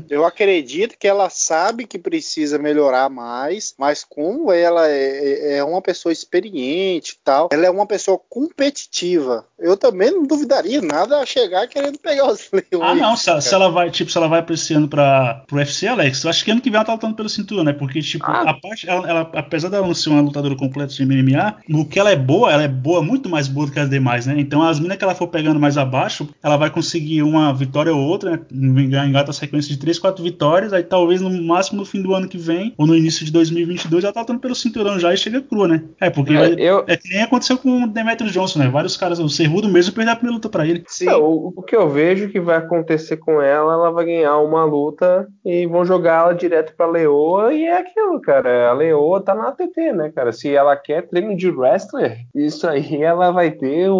Eu 0.10 0.26
acredito 0.26 0.98
que 0.98 1.08
ela 1.08 1.30
sabe 1.30 1.86
que 1.86 1.98
precisa 1.98 2.58
melhorar 2.58 3.10
mais, 3.10 3.74
mas 3.78 4.04
como 4.04 4.52
ela 4.52 4.88
é, 4.88 5.54
é, 5.54 5.58
é 5.58 5.64
uma 5.64 5.82
pessoa 5.82 6.12
experiente 6.12 7.14
e 7.14 7.24
tal, 7.24 7.50
ela 7.52 7.66
é 7.66 7.70
uma 7.70 7.86
pessoa 7.86 8.20
competitiva. 8.30 9.46
Eu 9.60 9.78
também 9.78 10.12
não 10.12 10.26
duvidaria 10.26 10.82
nada 10.82 11.20
a 11.20 11.26
chegar 11.26 11.68
querendo 11.68 11.98
pegar 11.98 12.28
os 12.32 12.50
leões. 12.52 12.68
Ah, 12.82 12.96
não, 12.96 13.16
se, 13.16 13.42
se, 13.42 13.54
ela 13.54 13.70
vai, 13.70 13.90
tipo, 13.90 14.12
se 14.12 14.18
ela 14.18 14.28
vai 14.28 14.42
pra 14.42 14.56
esse 14.56 14.74
ano 14.74 14.88
pra, 14.88 15.44
pro 15.48 15.58
UFC, 15.58 15.88
Alex, 15.88 16.24
eu 16.24 16.30
acho 16.30 16.44
que 16.44 16.52
ano 16.52 16.62
que 16.62 16.70
vem 16.70 16.78
ela 16.78 16.86
tá 16.86 16.94
lutando 16.94 17.16
pelo 17.16 17.30
cinturão, 17.30 17.64
né? 17.64 17.74
Porque, 17.74 18.02
tipo, 18.02 18.26
ah. 18.26 18.50
a 18.50 18.54
parte, 18.54 18.90
ela, 18.90 19.10
ela, 19.10 19.32
apesar 19.34 19.70
dela 19.70 19.88
não 19.88 19.94
ser 19.94 20.10
uma 20.10 20.22
lutadora 20.22 20.56
completa 20.56 20.94
de 20.94 21.06
MMA, 21.06 21.58
no 21.68 21.86
que 21.86 22.00
ela 22.00 22.12
é 22.12 22.16
boa, 22.16 22.52
ela 22.52 22.64
é 22.64 22.68
boa, 22.68 23.02
muito 23.02 23.30
mais 23.30 23.48
boa 23.48 23.66
do 23.66 23.72
que 23.72 23.80
as 23.80 23.90
demais, 23.90 24.26
né? 24.26 24.36
Então 24.38 24.62
as 24.62 24.80
minas 24.80 24.98
que 24.98 25.04
ela 25.04 25.16
for 25.16 25.28
pegando 25.28 25.60
mais 25.60 25.78
abaixo, 25.78 26.28
ela 26.42 26.58
vai 26.58 26.70
conseguir 26.70 27.24
uma 27.24 27.54
vitória 27.66 27.94
ou 27.94 28.02
outra, 28.02 28.42
né? 28.52 29.06
Engata 29.06 29.32
a 29.32 29.34
sequência 29.34 29.72
de 29.72 29.80
3, 29.80 30.00
4 30.00 30.24
vitórias, 30.24 30.74
aí 30.74 30.84
talvez 30.84 31.22
no 31.22 31.30
máximo 31.44 31.80
no 31.80 31.86
fim 31.86 32.02
do 32.02 32.14
ano 32.14 32.28
que 32.28 32.38
vem, 32.38 32.74
ou 32.78 32.86
no 32.86 32.96
início 32.96 33.26
de 33.26 33.32
2022, 33.32 34.04
ela 34.04 34.14
tá 34.14 34.22
lutando 34.22 34.40
pelo 34.40 34.56
cinturão 34.56 35.00
já 35.00 35.14
e 35.14 35.18
chega 35.18 35.42
crua, 35.42 35.68
né? 35.68 35.84
É, 36.00 36.10
porque 36.10 36.34
é, 36.34 36.38
vai, 36.38 36.54
eu... 36.58 36.84
é 36.88 36.98
que 36.98 37.10
nem 37.10 37.24
aconteceu 37.24 37.58
com 37.58 37.84
o 37.84 37.88
Demetrio 37.88 38.32
Johnson, 38.32 38.60
né? 38.60 38.68
Vários 38.68 38.98
caras, 38.98 39.20
o 39.20 39.30
Cerrudo 39.30 39.68
mesmo 39.68 39.94
perdeu 39.94 40.14
a 40.14 40.16
primeira 40.16 40.36
luta 40.36 40.50
pra 40.50 40.66
ele. 40.66 40.84
Sim. 40.88 41.10
É, 41.10 41.16
o, 41.16 41.54
o, 41.56 41.62
que 41.62 41.76
eu 41.76 41.90
vejo 41.90 42.30
que 42.30 42.40
vai 42.40 42.58
acontecer 42.58 43.18
com 43.18 43.42
ela, 43.42 43.74
ela 43.74 43.92
vai 43.92 44.06
ganhar 44.06 44.38
uma 44.40 44.64
luta 44.64 45.28
e 45.46 45.66
vão 45.66 45.86
jogar 45.86 46.24
ela 46.24 46.34
direto 46.34 46.74
pra 46.76 46.90
Leoa, 46.90 47.54
e 47.54 47.64
é 47.64 47.78
aquilo, 47.78 48.20
cara. 48.22 48.70
A 48.70 48.74
Leoa 48.74 49.22
tá 49.22 49.34
na 49.34 49.50
ATT, 49.50 49.92
né, 49.94 50.12
cara? 50.14 50.32
Se 50.32 50.54
ela 50.54 50.76
quer 50.76 51.08
treino 51.08 51.36
de 51.36 51.50
wrestler, 51.50 52.20
isso 52.36 52.68
aí 52.68 53.02
ela 53.02 53.32
vai 53.32 53.52
ter 53.52 53.90
o, 53.90 53.96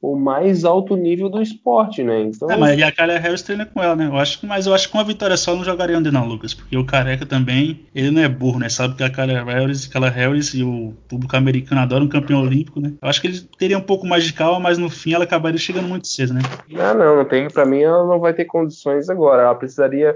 o, 0.00 0.12
o 0.12 0.16
mais 0.16 0.64
alto 0.64 0.96
nível 0.96 1.28
do 1.28 1.42
esporte, 1.42 2.02
né? 2.02 2.22
Então... 2.22 2.50
É, 2.50 2.56
mas 2.64 2.78
e 2.78 2.82
a 2.82 2.92
Kylie 2.92 3.18
Harris 3.18 3.42
treina 3.42 3.66
com 3.66 3.82
ela, 3.82 3.94
né? 3.96 4.06
Eu 4.06 4.16
acho 4.16 4.46
mas 4.46 4.66
eu 4.66 4.74
acho 4.74 4.86
que 4.86 4.92
com 4.92 4.98
uma 4.98 5.04
vitória 5.04 5.36
só 5.36 5.54
não 5.54 5.64
jogaria 5.64 5.98
onde 5.98 6.10
não, 6.10 6.26
Lucas, 6.26 6.54
porque 6.54 6.76
o 6.76 6.84
Careca 6.84 7.26
também, 7.26 7.86
ele 7.94 8.10
não 8.10 8.22
é 8.22 8.28
burro, 8.28 8.58
né? 8.58 8.68
Sabe 8.68 8.94
que 8.94 9.02
a 9.02 9.10
Kylie 9.10 9.42
Harris, 9.44 9.86
Kylie 9.86 10.10
Harris 10.10 10.54
e 10.54 10.62
o 10.62 10.94
público 11.08 11.36
americano 11.36 11.80
adoram 11.80 12.06
um 12.06 12.08
campeão 12.08 12.42
olímpico, 12.42 12.80
né? 12.80 12.92
Eu 13.00 13.08
acho 13.08 13.20
que 13.20 13.28
ele 13.28 13.40
teria 13.58 13.78
um 13.78 13.82
pouco 13.82 14.06
mais 14.06 14.24
de 14.24 14.32
calma, 14.32 14.60
mas 14.60 14.78
no 14.78 14.90
fim 14.90 15.12
ela 15.12 15.24
acabaria 15.24 15.58
chegando 15.58 15.88
muito 15.88 16.06
cedo, 16.06 16.34
né? 16.34 16.40
Ah, 16.78 16.94
não, 16.94 17.16
não 17.16 17.24
tem. 17.24 17.48
Pra 17.48 17.64
mim 17.64 17.80
ela 17.82 18.06
não 18.06 18.18
vai 18.18 18.32
ter 18.32 18.44
condições 18.44 19.08
agora. 19.08 19.42
Ela 19.42 19.54
precisaria 19.54 20.14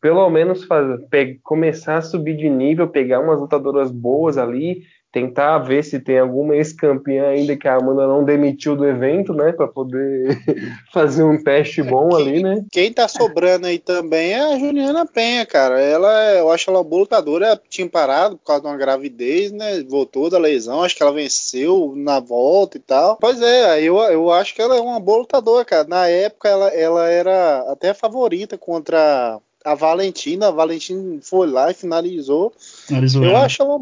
pelo 0.00 0.28
menos 0.30 0.64
fazer, 0.64 1.40
começar 1.42 1.96
a 1.96 2.02
subir 2.02 2.36
de 2.36 2.48
nível, 2.48 2.88
pegar 2.88 3.20
umas 3.20 3.40
lutadoras 3.40 3.90
boas 3.90 4.38
ali 4.38 4.82
tentar 5.10 5.58
ver 5.58 5.82
se 5.82 5.98
tem 5.98 6.18
alguma 6.18 6.54
ex-campeã 6.54 7.28
ainda 7.28 7.56
que 7.56 7.66
a 7.66 7.76
Amanda 7.76 8.06
não 8.06 8.24
demitiu 8.24 8.76
do 8.76 8.86
evento, 8.86 9.32
né, 9.32 9.52
para 9.52 9.66
poder 9.66 10.38
fazer 10.92 11.22
um 11.22 11.42
teste 11.42 11.82
bom 11.82 12.10
quem, 12.10 12.18
ali, 12.18 12.42
né? 12.42 12.64
Quem 12.70 12.92
tá 12.92 13.08
sobrando 13.08 13.66
aí 13.66 13.78
também 13.78 14.32
é 14.32 14.40
a 14.40 14.58
Juliana 14.58 15.06
Penha, 15.06 15.46
cara. 15.46 15.80
Ela, 15.80 16.34
eu 16.34 16.50
acho 16.50 16.70
ela 16.70 16.84
boa 16.84 17.00
lutadora, 17.00 17.60
tinha 17.68 17.88
parado 17.88 18.36
por 18.36 18.44
causa 18.44 18.62
de 18.62 18.68
uma 18.68 18.76
gravidez, 18.76 19.50
né? 19.50 19.82
Voltou 19.88 20.28
da 20.28 20.38
lesão, 20.38 20.82
acho 20.82 20.94
que 20.94 21.02
ela 21.02 21.12
venceu 21.12 21.94
na 21.96 22.20
volta 22.20 22.76
e 22.76 22.80
tal. 22.80 23.16
Pois 23.16 23.40
é, 23.40 23.82
eu, 23.82 23.96
eu 23.98 24.30
acho 24.30 24.54
que 24.54 24.60
ela 24.60 24.76
é 24.76 24.80
uma 24.80 25.00
boa 25.00 25.18
lutadora, 25.18 25.64
cara. 25.64 25.88
Na 25.88 26.06
época 26.06 26.48
ela, 26.48 26.68
ela 26.68 27.08
era 27.08 27.60
até 27.72 27.94
favorita 27.94 28.58
contra 28.58 29.40
a 29.64 29.74
Valentina, 29.74 30.48
a 30.48 30.52
Valentina 30.52 31.18
foi 31.22 31.46
lá 31.46 31.70
e 31.70 31.74
finalizou. 31.74 32.52
finalizou 32.86 33.24
eu 33.24 33.36
acho 33.36 33.62
ela 33.62 33.80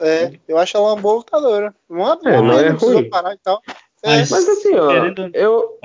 é, 0.00 0.40
eu 0.48 0.58
acho 0.58 0.76
ela 0.76 0.94
uma 0.94 1.00
boa 1.00 1.16
lutadora. 1.16 1.74
Uma 1.88 2.18
é, 2.24 2.42
não 2.42 2.58
é 2.58 2.68
ruim. 2.70 3.08
parar 3.08 3.34
e 3.34 3.38
tal. 3.38 3.62
Mas, 4.04 4.30
mas 4.30 4.48
assim, 4.48 4.74
ó, 4.74 4.88
querendo... 4.88 5.30
eu, 5.34 5.78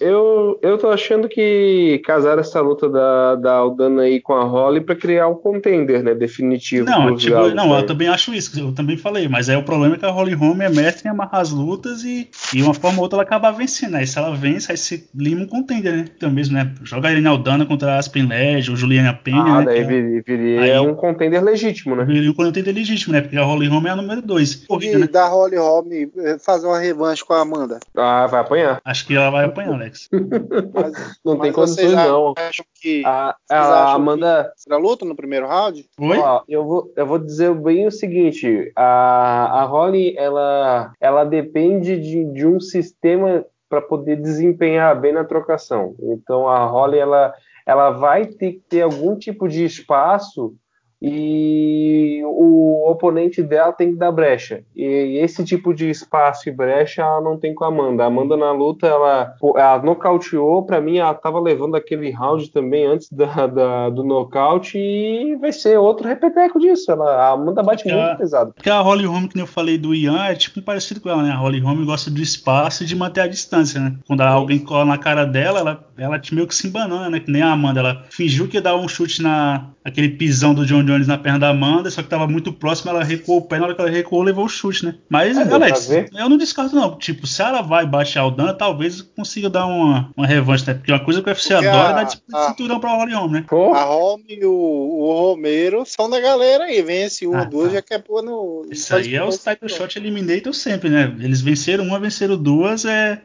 eu, 0.00 0.58
eu 0.60 0.78
tô 0.78 0.88
achando 0.88 1.28
que 1.28 2.00
casar 2.04 2.38
essa 2.38 2.60
luta 2.60 2.88
da, 2.88 3.36
da 3.36 3.52
Aldana 3.52 4.02
aí 4.02 4.20
com 4.20 4.34
a 4.34 4.42
Holly 4.42 4.80
pra 4.80 4.96
criar 4.96 5.28
um 5.28 5.36
contender, 5.36 6.02
né? 6.02 6.12
Definitivo. 6.12 6.84
Não, 6.84 7.14
tipo, 7.16 7.32
galos, 7.32 7.54
não, 7.54 7.70
né? 7.70 7.78
eu 7.78 7.86
também 7.86 8.08
acho 8.08 8.34
isso, 8.34 8.58
eu 8.58 8.74
também 8.74 8.96
falei, 8.96 9.28
mas 9.28 9.48
aí 9.48 9.56
o 9.56 9.62
problema 9.62 9.94
é 9.94 9.98
que 9.98 10.04
a 10.04 10.10
Holly 10.10 10.34
Holm 10.34 10.60
é 10.60 10.68
mestre 10.68 11.06
em 11.06 11.10
amarrar 11.10 11.40
as 11.40 11.50
lutas 11.50 12.02
e, 12.02 12.28
e 12.52 12.60
uma 12.60 12.74
forma 12.74 12.98
ou 12.98 13.04
outra 13.04 13.16
ela 13.16 13.22
acaba 13.22 13.52
vencendo. 13.52 13.96
Aí 13.96 14.06
se 14.06 14.18
ela 14.18 14.34
vence, 14.34 14.70
aí 14.70 14.76
se 14.76 15.08
lima 15.14 15.42
um 15.42 15.46
contender, 15.46 15.92
né? 15.92 16.04
Então 16.16 16.30
mesmo, 16.30 16.54
né? 16.54 16.74
Joga 16.82 17.08
a 17.08 17.12
Irene 17.12 17.28
Aldana 17.28 17.64
contra 17.66 17.94
a 17.94 17.98
Aspen 17.98 18.26
Ledge 18.26 18.70
ou 18.70 18.76
Juliana 18.76 19.14
Penha, 19.14 19.42
ah, 19.42 19.58
né? 19.60 19.64
daí 19.66 19.78
é, 19.78 20.20
viria 20.22 20.60
aí, 20.60 20.78
um 20.80 20.94
contender 20.94 21.42
legítimo, 21.42 21.94
né? 21.94 22.04
Viria 22.04 22.30
um 22.30 22.34
contender 22.34 22.74
legítimo, 22.74 23.12
né? 23.12 23.20
Porque 23.20 23.36
a 23.36 23.44
Holly 23.44 23.68
Holm 23.68 23.86
é 23.86 23.90
a 23.90 23.96
número 23.96 24.22
2. 24.22 24.66
E 24.80 24.96
né? 24.96 25.06
da 25.06 25.28
Holly 25.28 25.56
Holm 25.56 25.86
eh, 25.92 26.38
fazer 26.38 26.66
uma 26.66 26.78
revanche 26.78 27.24
com 27.24 27.32
a 27.32 27.40
Amanda. 27.40 27.59
Ah, 27.96 28.26
vai 28.26 28.40
apanhar. 28.40 28.80
Acho 28.84 29.06
que 29.06 29.16
ela 29.16 29.30
vai 29.30 29.44
apanhar, 29.44 29.74
Alex. 29.74 30.08
Mas, 30.74 31.18
não 31.24 31.38
tem 31.38 31.52
condições, 31.52 31.92
não. 31.92 32.34
Acham 32.36 32.64
que, 32.80 33.02
a, 33.04 33.36
a 33.50 33.92
Amanda. 33.94 34.52
será 34.56 34.76
luta 34.76 35.04
no 35.04 35.16
primeiro 35.16 35.46
round? 35.46 35.84
Oi? 35.98 36.18
Ó, 36.18 36.42
eu, 36.48 36.64
vou, 36.64 36.92
eu 36.96 37.06
vou 37.06 37.18
dizer 37.18 37.54
bem 37.54 37.86
o 37.86 37.90
seguinte: 37.90 38.72
a, 38.76 39.60
a 39.60 39.64
Holly, 39.64 40.14
ela, 40.16 40.92
ela 41.00 41.24
depende 41.24 41.98
de, 41.98 42.24
de 42.32 42.46
um 42.46 42.60
sistema 42.60 43.44
para 43.68 43.80
poder 43.80 44.16
desempenhar 44.16 45.00
bem 45.00 45.12
na 45.12 45.24
trocação. 45.24 45.94
Então 46.02 46.48
a 46.48 46.66
Holly, 46.66 46.98
ela, 46.98 47.32
ela 47.64 47.90
vai 47.90 48.26
ter 48.26 48.54
que 48.54 48.62
ter 48.68 48.82
algum 48.82 49.16
tipo 49.16 49.48
de 49.48 49.64
espaço 49.64 50.54
e 51.00 52.20
o 52.24 52.90
oponente 52.90 53.42
dela 53.42 53.72
tem 53.72 53.92
que 53.92 53.98
dar 53.98 54.12
brecha. 54.12 54.62
E 54.76 55.18
esse 55.22 55.44
tipo 55.44 55.72
de 55.72 55.88
espaço 55.88 56.48
e 56.48 56.52
brecha 56.52 57.02
ela 57.02 57.20
não 57.20 57.38
tem 57.38 57.54
com 57.54 57.64
a 57.64 57.68
Amanda. 57.68 58.04
A 58.04 58.06
Amanda 58.06 58.36
na 58.36 58.52
luta, 58.52 58.86
ela, 58.86 59.34
ela 59.56 59.82
nocauteou, 59.82 60.64
para 60.64 60.80
mim 60.80 60.98
ela 60.98 61.14
tava 61.14 61.40
levando 61.40 61.74
aquele 61.74 62.10
round 62.10 62.50
também 62.50 62.86
antes 62.86 63.10
da, 63.10 63.46
da, 63.46 63.90
do 63.90 64.04
nocaute 64.04 64.78
e 64.78 65.36
vai 65.36 65.52
ser 65.52 65.78
outro 65.78 66.06
repeteco 66.06 66.58
disso. 66.58 66.90
Ela, 66.90 67.10
a 67.10 67.30
Amanda 67.30 67.62
bate 67.62 67.84
porque 67.84 67.96
muito 67.96 68.12
a, 68.12 68.16
pesado. 68.16 68.52
Porque 68.52 68.70
a 68.70 68.80
Holly 68.80 69.06
Holm, 69.06 69.26
que 69.26 69.40
eu 69.40 69.46
falei 69.46 69.78
do 69.78 69.94
Ian, 69.94 70.26
é 70.26 70.34
tipo 70.34 70.60
parecido 70.60 71.00
com 71.00 71.08
ela, 71.08 71.22
né? 71.22 71.30
A 71.30 71.36
Holly 71.36 71.60
Holm 71.60 71.84
gosta 71.84 72.10
do 72.10 72.20
espaço 72.20 72.82
e 72.82 72.86
de 72.86 72.94
manter 72.94 73.22
a 73.22 73.26
distância, 73.26 73.80
né? 73.80 73.96
Quando 74.06 74.20
alguém 74.20 74.58
cola 74.58 74.84
na 74.84 74.98
cara 74.98 75.24
dela, 75.24 75.60
ela, 75.60 75.84
ela 75.96 76.20
meio 76.32 76.46
que 76.46 76.54
se 76.54 76.68
embanana, 76.68 77.08
né? 77.08 77.20
Que 77.20 77.30
nem 77.30 77.42
a 77.42 77.52
Amanda, 77.52 77.80
ela 77.80 78.04
fingiu 78.10 78.48
que 78.48 78.56
ia 78.56 78.62
dar 78.62 78.76
um 78.76 78.88
chute 78.88 79.22
na 79.22 79.70
aquele 79.84 80.10
pisão 80.10 80.54
do 80.54 80.66
John 80.66 80.84
Jones 80.90 81.06
na 81.06 81.18
perna 81.18 81.38
da 81.38 81.48
Amanda, 81.50 81.90
só 81.90 82.02
que 82.02 82.08
tava 82.08 82.26
muito 82.26 82.52
próximo, 82.52 82.90
ela 82.90 83.04
recuou 83.04 83.38
o 83.38 83.42
pé, 83.42 83.58
na 83.58 83.66
hora 83.66 83.74
que 83.74 83.80
ela 83.80 83.90
recuou, 83.90 84.22
levou 84.22 84.44
o 84.44 84.48
chute, 84.48 84.84
né? 84.84 84.96
Mas, 85.08 85.36
é, 85.36 85.42
Alex, 85.42 85.90
eu 85.90 86.28
não 86.28 86.36
descarto 86.36 86.74
não. 86.74 86.98
Tipo, 86.98 87.26
se 87.26 87.42
ela 87.42 87.62
vai 87.62 87.86
baixar 87.86 88.26
o 88.26 88.30
dano, 88.30 88.54
talvez 88.54 89.02
consiga 89.02 89.48
dar 89.48 89.66
uma, 89.66 90.10
uma 90.16 90.26
revanche, 90.26 90.66
né? 90.66 90.74
Porque 90.74 90.92
uma 90.92 91.04
coisa 91.04 91.22
que 91.22 91.28
o 91.28 91.32
UFC 91.32 91.54
Porque 91.54 91.66
adora 91.66 91.88
a, 91.88 91.90
é 91.90 91.94
dar 91.94 92.04
de 92.04 92.22
a, 92.32 92.48
cinturão 92.48 92.80
pra 92.80 92.90
Holly 92.90 93.12
Holm, 93.12 93.30
né? 93.30 93.44
A 93.50 93.84
Holm 93.84 94.22
e 94.28 94.44
o, 94.44 94.52
o, 94.52 95.30
Romero 95.30 95.84
são 95.86 96.10
da 96.10 96.20
galera 96.20 96.64
aí, 96.64 96.82
vence 96.82 97.26
uma, 97.26 97.42
ah, 97.42 97.44
duas, 97.44 97.68
tá. 97.68 97.74
já 97.74 97.82
quer 97.82 98.02
pôr 98.02 98.22
no... 98.22 98.66
Isso 98.70 98.94
aí 98.94 99.14
é 99.14 99.24
os 99.24 99.38
title 99.38 99.68
shot 99.68 99.98
eliminator 99.98 100.52
sempre, 100.52 100.90
né? 100.90 101.14
Eles 101.20 101.40
venceram 101.40 101.84
uma, 101.84 102.00
venceram 102.00 102.36
duas, 102.36 102.84
é... 102.84 103.20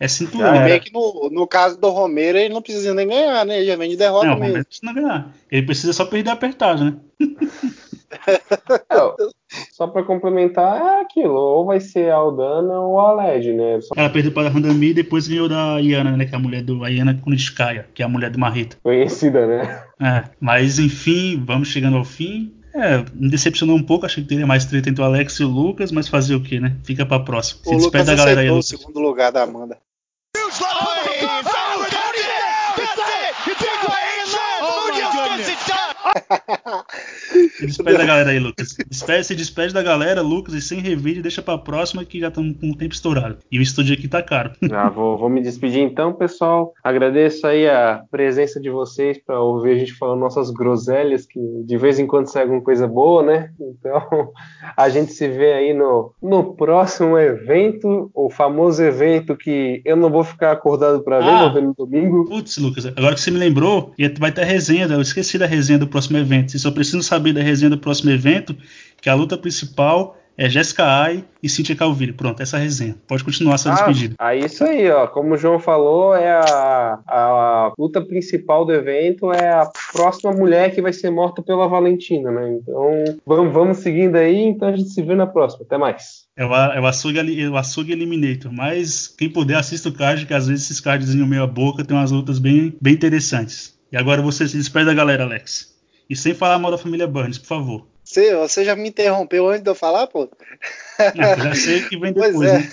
É 0.00 0.06
cinturão. 0.06 0.54
É. 0.54 0.64
Bem 0.64 0.80
que 0.80 0.92
no, 0.92 1.28
no 1.30 1.46
caso 1.46 1.78
do 1.78 1.88
Romero, 1.90 2.38
ele 2.38 2.54
não 2.54 2.62
precisa 2.62 2.94
nem 2.94 3.08
ganhar, 3.08 3.44
né? 3.44 3.58
Ele 3.58 3.66
já 3.66 3.76
vem 3.76 3.90
de 3.90 3.96
derrota 3.96 4.26
não, 4.26 4.38
mesmo. 4.38 4.58
Não 4.58 4.64
precisa 4.64 4.92
ganhar. 4.92 5.34
Ele 5.50 5.66
precisa 5.66 5.92
só 5.92 6.04
perder 6.04 6.30
apertado, 6.30 6.84
né? 6.84 6.96
só 9.72 9.86
para 9.86 10.02
complementar, 10.02 10.80
é 10.80 11.00
aquilo, 11.00 11.34
ou 11.34 11.64
vai 11.64 11.80
ser 11.80 12.10
a 12.10 12.16
Aldana 12.16 12.80
ou 12.80 13.00
a 13.00 13.12
LED, 13.12 13.52
né? 13.52 13.80
Só... 13.80 13.94
Ela 13.96 14.10
perdeu 14.10 14.32
para 14.32 14.48
a 14.48 14.50
Randami 14.50 14.88
e 14.88 14.94
depois 14.94 15.26
ganhou 15.26 15.48
da 15.48 15.80
Iana, 15.80 16.16
né? 16.16 16.26
Que 16.26 16.34
é 16.34 16.38
a 16.38 16.40
mulher 16.40 16.62
do 16.62 16.84
a 16.84 16.90
Iana 16.90 17.14
Kunitskaya, 17.14 17.88
que 17.92 18.02
é 18.02 18.04
a 18.04 18.08
mulher 18.08 18.30
do 18.30 18.38
Marreta. 18.38 18.76
Conhecida, 18.82 19.46
né? 19.46 19.82
É, 20.00 20.24
mas 20.40 20.78
enfim, 20.78 21.42
vamos 21.44 21.68
chegando 21.68 21.96
ao 21.96 22.04
fim. 22.04 22.54
É, 22.78 23.04
me 23.12 23.28
decepcionou 23.28 23.76
um 23.76 23.82
pouco, 23.82 24.06
achei 24.06 24.22
que 24.22 24.28
teria 24.28 24.46
mais 24.46 24.64
treta 24.64 24.88
entre 24.88 25.02
o 25.02 25.04
Alex 25.04 25.40
e 25.40 25.44
o 25.44 25.48
Lucas, 25.48 25.90
mas 25.90 26.06
fazer 26.06 26.36
o 26.36 26.42
que, 26.42 26.60
né? 26.60 26.76
Fica 26.84 27.04
pra 27.04 27.18
próxima. 27.18 27.60
Se 27.64 27.74
o 27.74 27.78
despede 27.78 28.04
da 28.04 28.14
galera 28.14 28.40
aí, 28.40 28.48
Lucas. 28.48 28.66
o 28.66 28.78
segundo 28.78 29.00
lugar 29.00 29.32
da 29.32 29.42
Amanda. 29.42 29.76
Se 37.58 37.66
despede 37.66 37.98
da 37.98 38.04
galera 38.04 38.30
aí, 38.30 38.38
Lucas. 38.38 38.76
Despede, 38.88 39.24
se 39.24 39.34
despede 39.34 39.74
da 39.74 39.82
galera, 39.82 40.22
Lucas, 40.22 40.54
e 40.54 40.60
sem 40.60 40.80
revide, 40.80 41.22
deixa 41.22 41.42
pra 41.42 41.58
próxima 41.58 42.04
que 42.04 42.20
já 42.20 42.28
estamos 42.28 42.56
com 42.58 42.70
o 42.70 42.76
tempo 42.76 42.94
estourado. 42.94 43.38
E 43.50 43.58
o 43.58 43.62
estúdio 43.62 43.94
aqui 43.94 44.08
tá 44.08 44.22
caro. 44.22 44.52
Ah, 44.70 44.88
vou, 44.88 45.18
vou 45.18 45.28
me 45.28 45.42
despedir 45.42 45.82
então, 45.82 46.12
pessoal. 46.12 46.72
Agradeço 46.82 47.46
aí 47.46 47.68
a 47.68 48.02
presença 48.10 48.60
de 48.60 48.70
vocês 48.70 49.18
para 49.18 49.40
ouvir 49.40 49.72
a 49.72 49.78
gente 49.78 49.94
falando 49.94 50.20
nossas 50.20 50.50
groselhas, 50.50 51.26
que 51.26 51.40
de 51.64 51.76
vez 51.76 51.98
em 51.98 52.06
quando 52.06 52.26
sai 52.26 52.42
alguma 52.42 52.62
coisa 52.62 52.86
boa, 52.86 53.22
né? 53.22 53.50
Então, 53.60 54.32
a 54.76 54.88
gente 54.88 55.12
se 55.12 55.28
vê 55.28 55.52
aí 55.52 55.74
no, 55.74 56.12
no 56.22 56.54
próximo 56.54 57.18
evento, 57.18 58.10
o 58.14 58.30
famoso 58.30 58.82
evento 58.82 59.36
que 59.36 59.82
eu 59.84 59.96
não 59.96 60.10
vou 60.10 60.24
ficar 60.24 60.52
acordado 60.52 61.02
para 61.02 61.20
ver, 61.20 61.30
ah, 61.30 61.42
vou 61.44 61.54
ver 61.54 61.62
no 61.62 61.74
domingo. 61.74 62.24
Putz, 62.26 62.58
Lucas, 62.58 62.86
agora 62.86 63.14
que 63.14 63.20
você 63.20 63.30
me 63.30 63.38
lembrou, 63.38 63.92
vai 64.18 64.32
ter 64.32 64.42
a 64.42 64.44
resenha, 64.44 64.86
eu 64.86 65.00
esqueci 65.00 65.38
da 65.38 65.46
resenha 65.46 65.78
do 65.78 65.86
próximo 65.86 66.17
evento. 66.18 66.50
Vocês 66.50 66.62
só 66.62 66.70
precisam 66.70 67.02
saber 67.02 67.32
da 67.32 67.42
resenha 67.42 67.70
do 67.70 67.78
próximo 67.78 68.10
evento, 68.10 68.56
que 69.00 69.08
a 69.08 69.14
luta 69.14 69.36
principal 69.36 70.18
é 70.38 70.48
Jessica 70.48 70.84
Ai 70.84 71.24
e 71.42 71.48
Cintia 71.48 71.74
Calvillo. 71.74 72.14
Pronto, 72.14 72.40
essa 72.40 72.58
é 72.58 72.62
resenha. 72.62 72.94
Pode 73.08 73.24
continuar 73.24 73.58
sua 73.58 73.72
ah, 73.72 73.74
despedida. 73.74 74.14
Aí 74.20 74.44
isso 74.44 74.62
aí, 74.62 74.88
ó. 74.88 75.08
Como 75.08 75.34
o 75.34 75.36
João 75.36 75.58
falou, 75.58 76.14
é 76.14 76.30
a, 76.30 77.00
a 77.08 77.72
luta 77.76 78.00
principal 78.00 78.64
do 78.64 78.72
evento 78.72 79.32
é 79.32 79.48
a 79.48 79.68
próxima 79.92 80.30
mulher 80.30 80.72
que 80.72 80.80
vai 80.80 80.92
ser 80.92 81.10
morta 81.10 81.42
pela 81.42 81.66
Valentina, 81.66 82.30
né? 82.30 82.52
Então 82.52 83.04
vamos, 83.26 83.52
vamos 83.52 83.78
seguindo 83.78 84.14
aí, 84.14 84.44
então 84.44 84.68
a 84.68 84.76
gente 84.76 84.90
se 84.90 85.02
vê 85.02 85.16
na 85.16 85.26
próxima. 85.26 85.64
Até 85.66 85.76
mais. 85.76 86.28
É 86.36 86.46
o, 86.46 86.54
é 86.54 86.80
o, 86.80 86.86
açougue, 86.86 87.42
é 87.42 87.48
o 87.48 87.56
açougue 87.56 87.90
Eliminator. 87.90 88.52
Mas 88.52 89.08
quem 89.08 89.28
puder, 89.28 89.56
assista 89.56 89.88
o 89.88 89.92
card, 89.92 90.24
que 90.24 90.34
às 90.34 90.46
vezes 90.46 90.66
esses 90.66 90.78
cards 90.78 91.12
meio 91.12 91.42
a 91.42 91.48
boca 91.48 91.84
tem 91.84 91.96
umas 91.96 92.12
lutas 92.12 92.38
bem, 92.38 92.76
bem 92.80 92.94
interessantes. 92.94 93.76
E 93.90 93.96
agora 93.96 94.22
você 94.22 94.46
se 94.46 94.56
despede 94.56 94.86
da 94.86 94.94
galera, 94.94 95.24
Alex. 95.24 95.77
E 96.08 96.16
sem 96.16 96.34
falar 96.34 96.58
mal 96.58 96.70
da 96.70 96.78
família 96.78 97.06
Burns, 97.06 97.38
por 97.38 97.46
favor. 97.46 97.86
Você, 98.02 98.34
você 98.34 98.64
já 98.64 98.74
me 98.74 98.88
interrompeu 98.88 99.48
antes 99.48 99.62
de 99.62 99.68
eu 99.68 99.74
falar, 99.74 100.06
pô? 100.06 100.30
Não, 101.14 101.44
já 101.44 101.54
sei 101.54 101.82
que 101.86 101.98
vem 101.98 102.12
depois, 102.12 102.40
é. 102.40 102.58
né? 102.58 102.72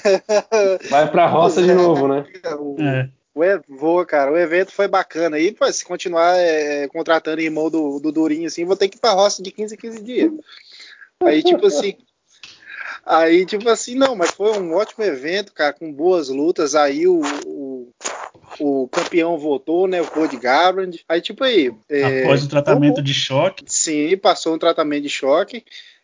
Vai 0.90 1.12
pra 1.12 1.28
roça 1.28 1.62
de 1.62 1.72
é, 1.72 1.74
novo, 1.74 2.07
né? 2.07 2.26
É. 2.80 3.10
Ué, 3.38 3.60
vou, 3.68 4.06
cara. 4.06 4.32
O 4.32 4.38
evento 4.38 4.72
foi 4.72 4.88
bacana. 4.88 5.38
E 5.38 5.53
se 5.74 5.84
continuar 5.84 6.38
é, 6.38 6.88
contratando 6.88 7.41
irmão 7.41 7.70
do, 7.70 7.99
do 7.99 8.14
Durinho 8.14 8.48
assim, 8.48 8.64
vou 8.64 8.78
ter 8.78 8.88
que 8.88 8.95
ir 8.95 9.02
pra 9.02 9.12
roça 9.12 9.44
de 9.44 9.52
15 9.52 9.76
em 9.76 9.78
15 9.78 10.03
dias. 10.03 10.32
Aí, 11.22 11.44
tipo 11.44 11.66
assim. 11.68 11.98
Aí, 13.06 13.45
tipo 13.45 13.70
assim, 13.70 13.95
não, 13.95 14.16
mas 14.16 14.32
foi 14.32 14.57
um 14.57 14.74
ótimo 14.74 15.03
evento, 15.03 15.53
cara, 15.53 15.74
com 15.74 15.91
boas 15.91 16.30
lutas. 16.30 16.76
Aí 16.76 17.06
o, 17.07 17.22
o, 17.45 17.91
o 18.60 18.88
campeão 18.88 19.38
voltou, 19.38 19.88
né? 19.88 20.02
O 20.02 20.07
Cody 20.07 20.38
Garbrandt. 20.38 21.03
Aí, 21.07 21.22
tipo 21.22 21.44
aí. 21.44 21.72
É, 21.90 22.23
Após 22.23 22.44
o 22.44 22.49
tratamento 22.49 23.02
de 23.02 23.14
choque. 23.14 23.64
Sim, 23.68 24.18
passou 24.18 24.56
um 24.56 24.60
tratamento 24.60 25.03
de 25.03 25.10
choque. 25.10 25.64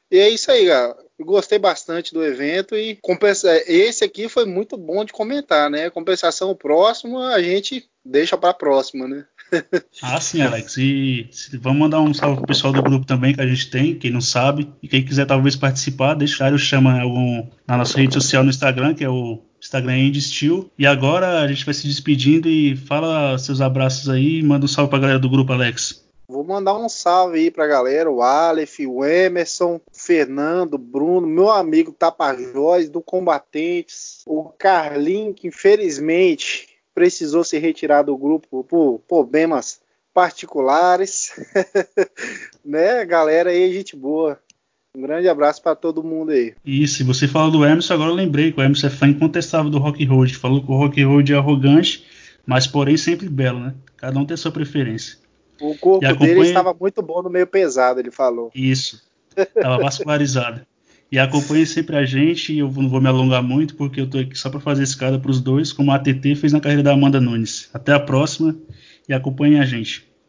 E 0.10 0.18
é 0.18 0.30
isso 0.30 0.52
aí, 0.52 0.66
galera. 0.66 0.98
Gostei 1.20 1.60
bastante 1.60 2.14
do 2.14 2.26
evento 2.26 2.76
e 2.76 2.96
compensa... 2.96 3.56
esse 3.68 4.04
aqui 4.04 4.28
foi 4.28 4.44
muito 4.44 4.76
bom 4.76 5.06
de 5.06 5.14
comentar, 5.14 5.70
né? 5.70 5.90
Compensação 5.90 6.56
próximo 6.56 7.20
a 7.20 7.40
gente 7.42 7.88
deixa 8.04 8.36
para 8.36 8.56
próxima, 8.56 9.08
né? 9.08 9.26
ah, 10.02 10.20
sim, 10.20 10.42
Alex. 10.42 10.78
E 10.78 11.30
vamos 11.60 11.80
mandar 11.80 12.02
um 12.02 12.14
salve 12.14 12.38
pro 12.38 12.48
pessoal 12.48 12.74
do 12.74 12.82
grupo 12.82 13.06
também 13.06 13.34
que 13.34 13.42
a 13.42 13.48
gente 13.48 13.70
tem, 13.70 13.98
quem 13.98 14.10
não 14.10 14.22
sabe. 14.22 14.72
E 14.82 14.88
quem 14.88 15.06
quiser 15.06 15.26
talvez 15.26 15.56
participar, 15.56 16.16
deixa 16.16 16.50
o 16.50 16.58
chama 16.58 17.00
algum 17.00 17.48
na 17.68 17.78
nossa 17.78 18.00
rede 18.00 18.14
social 18.14 18.44
no 18.44 18.50
Instagram, 18.50 18.96
que 18.96 19.04
é 19.04 19.10
o 19.10 19.42
Instagram 19.62 19.98
Indie 19.98 20.22
Steel. 20.22 20.70
E 20.78 20.86
agora 20.86 21.42
a 21.42 21.48
gente 21.48 21.64
vai 21.64 21.74
se 21.74 21.88
despedindo 21.88 22.50
e 22.50 22.76
fala 22.76 23.38
seus 23.38 23.62
abraços 23.62 24.10
aí 24.10 24.42
manda 24.42 24.66
um 24.66 24.68
salve 24.68 24.90
pra 24.90 25.00
galera 25.00 25.20
do 25.20 25.30
grupo, 25.30 25.54
Alex. 25.54 26.04
Vou 26.28 26.46
mandar 26.46 26.78
um 26.78 26.88
salve 26.88 27.40
aí 27.40 27.52
pra 27.52 27.68
galera, 27.68 28.10
o 28.10 28.22
Aleph, 28.22 28.80
o 28.88 29.04
Emerson, 29.04 29.76
o 29.76 29.82
Fernando, 29.92 30.76
o 30.76 30.78
Bruno, 30.78 31.28
meu 31.28 31.50
amigo 31.50 31.92
Tapajós 31.92 32.90
do 32.90 33.02
Combatentes, 33.02 34.22
o 34.26 34.46
Carlinho, 34.58 35.34
que 35.34 35.50
infelizmente 35.50 36.70
precisou 36.96 37.44
se 37.44 37.60
retirar 37.60 38.04
do 38.04 38.18
grupo 38.18 38.64
por 38.64 39.00
problemas 39.08 39.82
particulares, 40.14 41.34
né, 42.64 43.04
galera 43.06 43.50
aí, 43.50 43.74
gente 43.74 43.96
boa. 43.96 44.40
Um 44.96 45.02
grande 45.02 45.30
abraço 45.30 45.62
para 45.62 45.76
todo 45.76 46.04
mundo 46.04 46.32
aí. 46.32 46.54
Isso, 46.66 47.02
e 47.02 47.06
você 47.06 47.28
falou 47.28 47.50
do 47.50 47.66
Emerson, 47.66 47.94
agora 47.94 48.10
eu 48.10 48.16
lembrei 48.16 48.52
que 48.52 48.60
o 48.60 48.64
Emerson 48.64 48.88
é 48.88 48.90
fã 48.90 49.08
incontestável 49.08 49.72
do 49.72 49.78
Rock 49.78 50.04
Road. 50.04 50.36
Falou 50.36 50.62
que 50.62 50.70
o 50.70 50.76
Rock 50.76 51.02
Road 51.02 51.32
é 51.32 51.38
arrogante, 51.38 52.06
mas 52.46 52.68
porém 52.68 52.98
sempre 52.98 53.30
belo, 53.30 53.60
né? 53.60 53.74
Cada 53.96 54.20
um 54.20 54.26
tem 54.26 54.36
sua 54.36 54.52
preferência. 54.52 55.18
O 55.62 55.78
corpo 55.78 56.06
acompanha... 56.06 56.36
dele 56.36 56.48
estava 56.48 56.76
muito 56.78 57.02
bom 57.02 57.22
no 57.22 57.30
meio 57.30 57.48
pesado, 57.48 58.00
ele 58.00 58.12
falou. 58.12 58.52
Isso. 58.54 59.02
Estava 59.38 59.78
vascularizado. 59.78 60.62
e 61.12 61.20
acompanhe 61.20 61.66
sempre 61.66 61.96
a 61.96 62.06
gente. 62.06 62.58
Eu 62.58 62.70
não 62.70 62.90
vou 62.90 63.00
me 63.00 63.08
alongar 63.08 63.44
muito, 63.44 63.76
porque 63.76 64.02
eu 64.02 64.06
estou 64.06 64.20
aqui 64.20 64.38
só 64.38 64.50
para 64.50 64.60
fazer 64.60 64.84
escada 64.84 65.20
para 65.20 65.32
os 65.32 65.40
dois, 65.40 65.72
como 65.72 65.92
a 65.92 65.96
ATT 65.96 66.36
fez 66.36 66.52
na 66.52 66.60
carreira 66.60 66.84
da 66.84 66.94
Amanda 66.94 67.22
Nunes. 67.22 67.70
Até 67.74 67.94
a 67.94 68.00
próxima 68.00 68.56
e 69.08 69.14
acompanhem 69.14 69.60
a 69.60 69.66
gente. 69.66 70.11